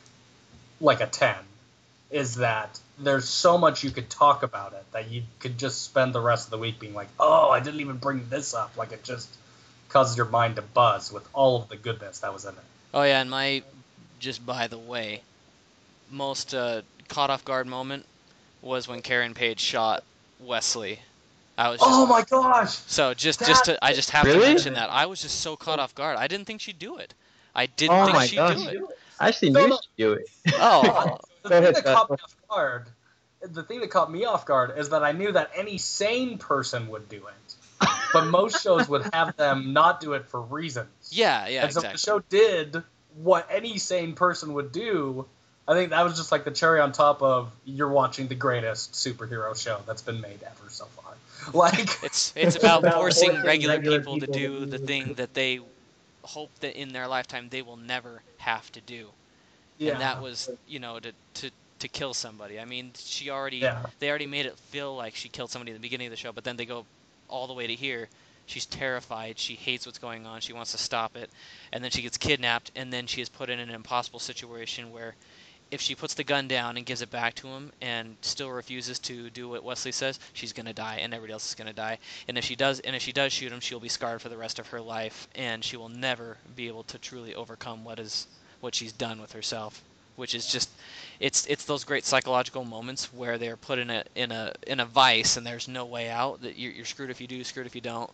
like 0.80 1.00
a 1.00 1.06
ten, 1.06 1.36
is 2.10 2.36
that 2.36 2.78
there's 3.00 3.28
so 3.28 3.58
much 3.58 3.82
you 3.82 3.90
could 3.90 4.10
talk 4.10 4.42
about 4.42 4.72
it 4.72 4.84
that 4.92 5.10
you 5.10 5.22
could 5.38 5.58
just 5.58 5.82
spend 5.82 6.12
the 6.12 6.20
rest 6.20 6.46
of 6.46 6.50
the 6.50 6.58
week 6.58 6.78
being 6.78 6.94
like, 6.94 7.08
oh, 7.18 7.50
I 7.50 7.60
didn't 7.60 7.80
even 7.80 7.96
bring 7.96 8.28
this 8.28 8.54
up. 8.54 8.76
Like 8.76 8.92
it 8.92 9.02
just 9.04 9.28
causes 9.88 10.16
your 10.16 10.26
mind 10.26 10.56
to 10.56 10.62
buzz 10.62 11.12
with 11.12 11.26
all 11.32 11.60
of 11.60 11.68
the 11.68 11.76
goodness 11.76 12.20
that 12.20 12.32
was 12.32 12.44
in 12.44 12.52
it. 12.52 12.60
Oh 12.94 13.02
yeah, 13.02 13.20
and 13.20 13.30
my 13.30 13.62
just 14.18 14.44
by 14.44 14.66
the 14.66 14.78
way, 14.78 15.22
most 16.10 16.54
uh, 16.54 16.82
caught 17.08 17.30
off 17.30 17.44
guard 17.44 17.66
moment 17.66 18.04
was 18.62 18.86
when 18.88 19.02
Karen 19.02 19.34
Page 19.34 19.60
shot 19.60 20.02
Wesley. 20.40 21.00
I 21.56 21.70
was 21.70 21.80
just 21.80 21.90
Oh 21.90 22.06
my 22.06 22.22
gosh! 22.22 22.76
so 22.86 23.12
just 23.14 23.40
just 23.40 23.66
to 23.66 23.82
I 23.84 23.92
just 23.92 24.10
have 24.10 24.24
to 24.24 24.38
mention 24.38 24.74
that 24.74 24.90
I 24.90 25.06
was 25.06 25.20
just 25.22 25.40
so 25.40 25.56
caught 25.56 25.78
off 25.78 25.94
guard. 25.94 26.16
I 26.16 26.26
didn't 26.26 26.46
think 26.46 26.60
she'd 26.60 26.78
do 26.78 26.98
it. 26.98 27.14
I 27.54 27.66
didn't 27.66 27.96
Oh 27.96 28.04
think 28.04 28.16
my 28.16 28.26
she'd 28.26 28.36
gosh. 28.36 28.56
do 28.56 28.86
it. 28.88 28.98
I 29.18 29.28
actually 29.28 29.50
No, 29.50 29.60
knew 29.60 29.68
no. 29.68 29.76
she'd 29.76 30.02
do 30.02 30.12
it. 30.14 30.30
Oh, 30.54 31.18
the 31.42 31.48
thing 31.48 31.62
that 31.72 31.84
caught 31.84 32.10
me 32.10 32.16
off 32.22 32.36
guard, 32.48 32.86
the 33.40 33.62
thing 33.62 33.80
that 33.80 33.90
caught 33.90 34.10
me 34.10 34.24
off 34.24 34.46
guard 34.46 34.78
is 34.78 34.90
that 34.90 35.02
I 35.02 35.12
knew 35.12 35.32
that 35.32 35.50
any 35.56 35.78
sane 35.78 36.38
person 36.38 36.88
would 36.88 37.08
do 37.08 37.26
it, 37.26 37.86
but 38.12 38.26
most 38.26 38.62
shows 38.62 38.88
would 38.88 39.08
have 39.12 39.36
them 39.36 39.72
not 39.72 40.00
do 40.00 40.12
it 40.14 40.26
for 40.26 40.40
reasons. 40.40 40.88
yeah, 41.10 41.48
yeah, 41.48 41.64
and 41.64 41.72
so 41.72 41.80
exactly. 41.80 41.94
the 41.94 41.98
show 41.98 42.18
did 42.28 42.82
what 43.22 43.48
any 43.50 43.78
sane 43.78 44.14
person 44.14 44.54
would 44.54 44.72
do. 44.72 45.26
I 45.66 45.74
think 45.74 45.90
that 45.90 46.02
was 46.02 46.16
just 46.16 46.32
like 46.32 46.44
the 46.44 46.50
cherry 46.50 46.80
on 46.80 46.92
top 46.92 47.22
of 47.22 47.52
you're 47.64 47.88
watching 47.88 48.26
the 48.28 48.34
greatest 48.34 48.92
superhero 48.94 49.56
show 49.60 49.80
that's 49.86 50.02
been 50.02 50.20
made 50.20 50.42
ever 50.42 50.68
so 50.68 50.86
far. 50.86 51.04
Like, 51.54 51.88
It's 52.02 52.32
it's 52.36 52.56
about 52.56 52.82
about 52.82 52.94
forcing 52.94 53.30
forcing 53.30 53.42
regular 53.42 53.76
regular 53.76 54.00
people 54.00 54.18
to 54.18 54.26
people 54.26 54.34
to 54.34 54.48
do 54.48 54.60
do 54.60 54.66
the 54.66 54.78
the 54.78 54.78
thing 54.78 55.04
thing. 55.04 55.14
that 55.14 55.34
they 55.34 55.60
hope 56.22 56.50
that 56.60 56.78
in 56.78 56.92
their 56.92 57.08
lifetime 57.08 57.48
they 57.50 57.62
will 57.62 57.76
never 57.78 58.22
have 58.38 58.70
to 58.72 58.80
do. 58.80 59.10
Yeah, 59.80 59.92
And 59.92 60.02
that 60.02 60.20
was, 60.20 60.50
you 60.68 60.78
know, 60.78 61.00
to 61.00 61.12
to 61.34 61.50
to 61.80 61.88
kill 61.88 62.14
somebody. 62.14 62.60
I 62.60 62.66
mean, 62.66 62.92
she 62.96 63.30
already 63.30 63.58
yeah, 63.58 63.86
they 63.98 64.10
already 64.10 64.26
made 64.26 64.46
it 64.46 64.58
feel 64.58 64.94
like 64.94 65.16
she 65.16 65.28
killed 65.30 65.50
somebody 65.50 65.72
at 65.72 65.74
the 65.74 65.80
beginning 65.80 66.06
of 66.06 66.10
the 66.12 66.18
show, 66.18 66.32
but 66.32 66.44
then 66.44 66.56
they 66.56 66.66
go 66.66 66.86
all 67.28 67.46
the 67.46 67.54
way 67.54 67.66
to 67.66 67.74
here. 67.74 68.08
She's 68.46 68.66
terrified. 68.66 69.38
She 69.38 69.54
hates 69.54 69.86
what's 69.86 69.98
going 69.98 70.26
on. 70.26 70.40
She 70.42 70.52
wants 70.52 70.72
to 70.72 70.78
stop 70.78 71.16
it, 71.16 71.30
and 71.72 71.82
then 71.82 71.90
she 71.90 72.02
gets 72.02 72.18
kidnapped, 72.18 72.72
and 72.76 72.92
then 72.92 73.06
she 73.06 73.22
is 73.22 73.28
put 73.30 73.48
in 73.48 73.58
an 73.60 73.70
impossible 73.70 74.18
situation 74.20 74.90
where, 74.92 75.14
if 75.70 75.80
she 75.80 75.94
puts 75.94 76.14
the 76.14 76.24
gun 76.24 76.48
down 76.48 76.76
and 76.76 76.84
gives 76.84 77.00
it 77.00 77.10
back 77.10 77.34
to 77.36 77.48
him, 77.48 77.72
and 77.80 78.16
still 78.22 78.50
refuses 78.50 78.98
to 79.00 79.30
do 79.30 79.48
what 79.48 79.64
Wesley 79.64 79.92
says, 79.92 80.18
she's 80.34 80.52
gonna 80.52 80.74
die, 80.74 80.96
and 80.96 81.14
everybody 81.14 81.32
else 81.32 81.48
is 81.48 81.54
gonna 81.54 81.72
die. 81.72 81.98
And 82.28 82.36
if 82.36 82.44
she 82.44 82.56
does, 82.56 82.80
and 82.80 82.96
if 82.96 83.02
she 83.02 83.12
does 83.12 83.32
shoot 83.32 83.52
him, 83.52 83.60
she'll 83.60 83.80
be 83.80 83.88
scarred 83.88 84.20
for 84.20 84.28
the 84.28 84.36
rest 84.36 84.58
of 84.58 84.66
her 84.68 84.80
life, 84.80 85.28
and 85.36 85.64
she 85.64 85.76
will 85.76 85.88
never 85.88 86.36
be 86.56 86.68
able 86.68 86.84
to 86.84 86.98
truly 86.98 87.34
overcome 87.34 87.84
what 87.84 87.98
is 88.00 88.26
what 88.60 88.74
she's 88.74 88.92
done 88.92 89.20
with 89.20 89.32
herself, 89.32 89.82
which 90.16 90.34
is 90.34 90.46
just 90.46 90.68
it's 91.18 91.46
it's 91.46 91.64
those 91.64 91.84
great 91.84 92.04
psychological 92.04 92.64
moments 92.64 93.12
where 93.12 93.38
they're 93.38 93.56
put 93.56 93.78
in 93.78 93.90
a 93.90 94.04
in 94.14 94.32
a 94.32 94.52
in 94.66 94.80
a 94.80 94.86
vice 94.86 95.36
and 95.36 95.46
there's 95.46 95.68
no 95.68 95.84
way 95.84 96.08
out 96.08 96.42
that 96.42 96.58
you're, 96.58 96.72
you're 96.72 96.84
screwed 96.84 97.10
if 97.10 97.20
you 97.20 97.26
do 97.26 97.44
screwed 97.44 97.66
if 97.66 97.74
you 97.74 97.80
don't 97.80 98.10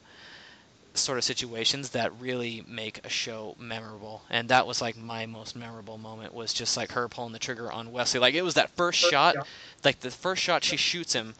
sort 0.94 1.18
of 1.18 1.24
situations 1.24 1.90
that 1.90 2.10
really 2.20 2.64
make 2.66 3.04
a 3.04 3.08
show 3.08 3.54
memorable. 3.58 4.22
And 4.30 4.48
that 4.48 4.66
was 4.66 4.80
like 4.80 4.96
my 4.96 5.26
most 5.26 5.54
memorable 5.54 5.98
moment 5.98 6.34
was 6.34 6.54
just 6.54 6.76
like 6.76 6.92
her 6.92 7.08
pulling 7.08 7.32
the 7.32 7.38
trigger 7.38 7.70
on 7.70 7.92
wesley. 7.92 8.20
Like 8.20 8.34
it 8.34 8.42
was 8.42 8.54
that 8.54 8.70
first 8.70 8.98
shot 8.98 9.36
like 9.84 10.00
the 10.00 10.10
first 10.10 10.42
shot 10.42 10.64
she 10.64 10.76
shoots 10.76 11.12
him 11.12 11.34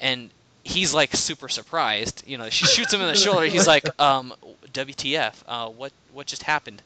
and 0.00 0.30
he's 0.64 0.92
like 0.92 1.14
super 1.14 1.48
surprised. 1.48 2.24
You 2.26 2.38
know 2.38 2.50
she 2.50 2.66
shoots 2.66 2.92
him 2.92 3.00
in 3.00 3.06
the 3.06 3.16
shoulder. 3.16 3.46
He's 3.46 3.66
like 3.66 3.88
um 4.00 4.34
wtf 4.72 5.34
uh, 5.46 5.68
what 5.68 5.92
what 6.12 6.26
just 6.26 6.42
happened 6.42 6.82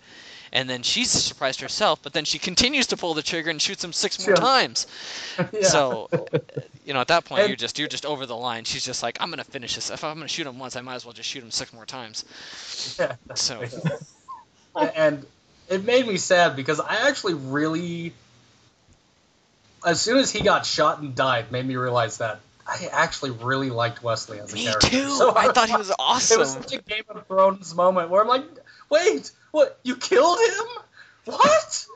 and 0.52 0.68
then 0.68 0.82
she's 0.82 1.10
surprised 1.10 1.60
herself 1.60 2.00
but 2.02 2.12
then 2.12 2.24
she 2.24 2.38
continues 2.38 2.86
to 2.88 2.96
pull 2.96 3.14
the 3.14 3.22
trigger 3.22 3.50
and 3.50 3.60
shoots 3.62 3.82
him 3.84 3.92
six 3.92 4.18
more 4.26 4.36
Sure. 4.36 4.44
times 4.44 4.86
yeah. 5.52 5.62
so, 5.62 6.08
you 6.84 6.92
know, 6.94 7.00
at 7.00 7.08
that 7.08 7.24
point, 7.24 7.40
And- 7.42 7.48
you're 7.50 7.56
just 7.56 7.78
you're 7.78 7.88
just 7.88 8.04
over 8.06 8.26
the 8.26 8.36
line. 8.36 8.64
She's 8.64 8.84
just 8.84 9.02
like, 9.02 9.16
I'm 9.20 9.30
gonna 9.30 9.44
finish 9.44 9.74
this. 9.76 9.90
If 9.90 10.02
I'm 10.04 10.16
gonna 10.16 10.28
shoot 10.28 10.46
him 10.46 10.58
once, 10.58 10.76
I 10.76 10.80
might 10.80 10.96
as 10.96 11.04
well 11.04 11.12
just 11.14 11.28
shoot 11.28 11.42
him 11.42 11.50
six 11.50 11.72
more 11.72 11.86
times. 11.86 12.24
Yeah, 12.98 13.14
So, 13.34 13.62
and 14.94 15.24
it 15.68 15.84
made 15.84 16.06
me 16.06 16.16
sad 16.16 16.56
because 16.56 16.80
I 16.80 17.08
actually 17.08 17.34
really, 17.34 18.12
as 19.86 20.00
soon 20.00 20.18
as 20.18 20.30
he 20.30 20.42
got 20.42 20.66
shot 20.66 21.00
and 21.00 21.14
died, 21.14 21.50
made 21.52 21.64
me 21.66 21.76
realize 21.76 22.18
that 22.18 22.40
I 22.66 22.88
actually 22.92 23.30
really 23.30 23.70
liked 23.70 24.02
Wesley 24.02 24.38
as 24.40 24.52
a 24.52 24.54
me 24.54 24.64
character. 24.64 24.88
too. 24.88 25.10
So 25.10 25.34
I 25.36 25.52
thought 25.52 25.68
he 25.68 25.76
was 25.84 25.92
awesome. 25.98 26.36
It 26.36 26.38
was 26.40 26.52
such 26.52 26.74
a 26.74 26.82
Game 26.82 27.04
of 27.08 27.26
Thrones 27.26 27.74
moment 27.74 28.10
where 28.10 28.20
I'm 28.20 28.28
like, 28.28 28.44
wait, 28.90 29.30
what? 29.52 29.78
You 29.84 29.96
killed 29.96 30.38
him? 30.38 30.66
What? 31.26 31.86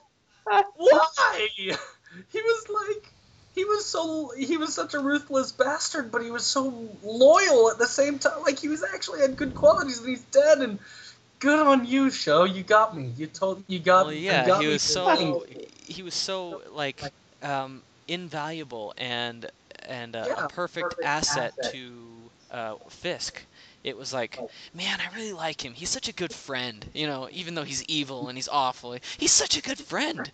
Why? 0.77 1.49
He 1.57 2.41
was 2.41 2.69
like, 2.69 3.13
he 3.55 3.65
was 3.65 3.85
so, 3.85 4.31
he 4.37 4.57
was 4.57 4.75
such 4.75 4.95
a 4.95 4.99
ruthless 4.99 5.53
bastard, 5.53 6.11
but 6.11 6.23
he 6.23 6.31
was 6.31 6.45
so 6.45 6.89
loyal 7.03 7.71
at 7.71 7.79
the 7.79 7.87
same 7.87 8.19
time. 8.19 8.43
Like 8.43 8.59
he 8.59 8.69
was 8.69 8.85
actually 8.85 9.21
had 9.21 9.37
good 9.37 9.55
qualities, 9.55 9.99
and 9.99 10.09
he's 10.09 10.25
dead. 10.25 10.59
And 10.59 10.79
good 11.41 11.59
on 11.67 11.85
you, 11.85 12.11
show. 12.11 12.45
You 12.45 12.63
got 12.63 12.97
me. 12.97 13.13
You 13.17 13.27
told, 13.27 13.65
you 13.69 13.79
got. 13.79 14.07
well, 14.07 14.13
yeah, 14.15 14.47
got 14.47 14.61
he 14.61 14.67
me 14.67 14.73
was 14.73 14.83
so 14.83 15.45
he 15.87 16.03
was 16.03 16.15
so 16.15 16.63
like 16.73 17.03
um, 17.43 17.83
invaluable 18.09 18.95
and 18.97 19.47
and 19.89 20.17
uh, 20.17 20.25
Yeah, 20.27 20.45
a 20.45 20.49
perfect, 20.49 20.91
perfect 20.91 21.05
asset, 21.05 21.53
asset. 21.59 21.73
to 21.73 22.31
uh, 22.51 22.75
Fisk. 22.89 23.45
It 23.85 23.99
was 23.99 24.15
like, 24.15 24.39
man, 24.73 24.99
I 24.99 25.15
really 25.15 25.35
like 25.35 25.63
him. 25.63 25.75
He's 25.75 25.91
such 25.91 26.09
a 26.09 26.13
good 26.13 26.33
friend. 26.33 26.85
You 26.95 27.07
know, 27.07 27.29
even 27.31 27.55
though 27.55 27.65
he's 27.65 27.85
evil 27.85 28.29
and 28.29 28.37
he's 28.37 28.49
awful, 28.49 28.97
he's 29.19 29.31
such 29.31 29.59
a 29.59 29.63
good 29.63 29.79
friend. 29.79 30.31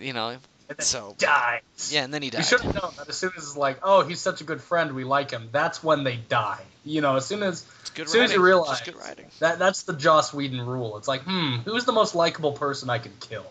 You 0.00 0.12
know, 0.12 0.36
so 0.78 1.14
dies. 1.18 1.60
yeah, 1.90 2.04
and 2.04 2.14
then 2.14 2.22
he 2.22 2.30
dies. 2.30 2.50
You 2.50 2.58
should 2.58 2.64
have 2.64 2.82
known 2.82 2.92
that 2.98 3.08
as 3.08 3.16
soon 3.16 3.32
as 3.36 3.42
it's 3.42 3.56
like, 3.56 3.78
oh, 3.82 4.04
he's 4.04 4.20
such 4.20 4.40
a 4.40 4.44
good 4.44 4.62
friend, 4.62 4.92
we 4.92 5.04
like 5.04 5.30
him. 5.30 5.48
That's 5.52 5.82
when 5.82 6.04
they 6.04 6.16
die. 6.16 6.62
You 6.84 7.00
know, 7.00 7.16
as 7.16 7.26
soon 7.26 7.42
as 7.42 7.66
good 7.94 8.06
as 8.06 8.12
soon 8.12 8.24
as 8.24 8.32
you 8.32 8.42
realize 8.42 8.80
good 8.80 8.96
writing. 8.96 9.26
that 9.40 9.58
that's 9.58 9.82
the 9.82 9.92
Joss 9.92 10.32
Whedon 10.32 10.60
rule. 10.60 10.96
It's 10.96 11.08
like, 11.08 11.22
hmm, 11.22 11.56
who's 11.64 11.84
the 11.84 11.92
most 11.92 12.14
likable 12.14 12.52
person 12.52 12.90
I 12.90 12.98
could 12.98 13.18
kill? 13.20 13.46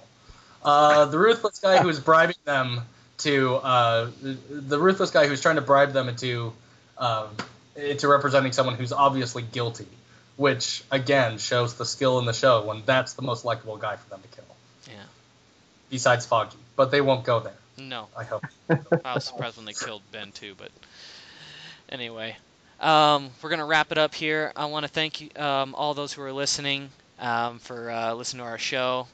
Uh, 0.63 1.05
the 1.05 1.17
ruthless 1.17 1.59
guy 1.59 1.81
who 1.81 1.89
is 1.89 1.99
bribing 2.11 2.35
them 2.45 2.81
to 3.19 3.55
uh, 3.55 4.09
the 4.49 4.79
ruthless 4.79 5.11
guy 5.11 5.27
who's 5.27 5.41
trying 5.41 5.55
to 5.55 5.61
bribe 5.61 5.93
them 5.93 6.09
into 6.09 6.53
um, 6.97 7.29
into 7.75 8.07
representing 8.07 8.51
someone 8.51 8.75
who's 8.75 8.93
obviously 8.93 9.41
guilty, 9.41 9.87
which 10.37 10.83
again 10.91 11.37
shows 11.37 11.75
the 11.75 11.85
skill 11.85 12.19
in 12.19 12.25
the 12.25 12.33
show 12.33 12.65
when 12.65 12.83
that's 12.85 13.13
the 13.13 13.21
most 13.21 13.45
likable 13.45 13.77
guy 13.77 13.95
for 13.95 14.09
them 14.09 14.21
to 14.21 14.27
kill. 14.29 14.45
Yeah. 14.87 15.03
Besides 15.89 16.25
Foggy, 16.25 16.57
but 16.75 16.91
they 16.91 17.01
won't 17.01 17.23
go 17.23 17.39
there. 17.39 17.55
No, 17.77 18.07
I 18.17 18.23
hope. 18.23 18.45
I 18.69 19.13
was 19.15 19.25
surprised 19.25 19.57
when 19.57 19.65
they 19.65 19.73
killed 19.73 20.01
Ben 20.11 20.31
too, 20.31 20.55
but 20.57 20.71
anyway, 21.89 22.37
um, 22.79 23.29
we're 23.41 23.49
gonna 23.49 23.65
wrap 23.65 23.91
it 23.91 23.97
up 23.97 24.13
here. 24.13 24.51
I 24.55 24.65
want 24.65 24.85
to 24.85 24.91
thank 24.91 25.21
you, 25.21 25.29
um, 25.35 25.75
all 25.75 25.93
those 25.93 26.13
who 26.13 26.21
are 26.21 26.33
listening 26.33 26.89
um, 27.19 27.59
for 27.59 27.89
uh, 27.89 28.13
listening 28.13 28.43
to 28.43 28.49
our 28.49 28.57
show. 28.57 29.07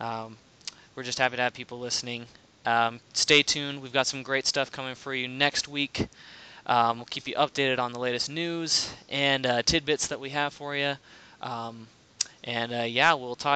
Um, 0.00 0.36
we're 0.94 1.02
just 1.02 1.18
happy 1.18 1.36
to 1.36 1.42
have 1.42 1.54
people 1.54 1.78
listening. 1.78 2.26
Um, 2.66 3.00
stay 3.12 3.42
tuned. 3.42 3.82
We've 3.82 3.92
got 3.92 4.06
some 4.06 4.22
great 4.22 4.46
stuff 4.46 4.70
coming 4.70 4.94
for 4.94 5.14
you 5.14 5.28
next 5.28 5.68
week. 5.68 6.06
Um, 6.66 6.98
we'll 6.98 7.06
keep 7.06 7.26
you 7.28 7.34
updated 7.34 7.78
on 7.78 7.92
the 7.92 7.98
latest 7.98 8.30
news 8.30 8.92
and 9.08 9.46
uh, 9.46 9.62
tidbits 9.62 10.08
that 10.08 10.20
we 10.20 10.30
have 10.30 10.52
for 10.52 10.76
you. 10.76 10.96
Um, 11.42 11.88
and 12.44 12.72
uh, 12.72 12.82
yeah, 12.82 13.14
we'll 13.14 13.36
talk. 13.36 13.48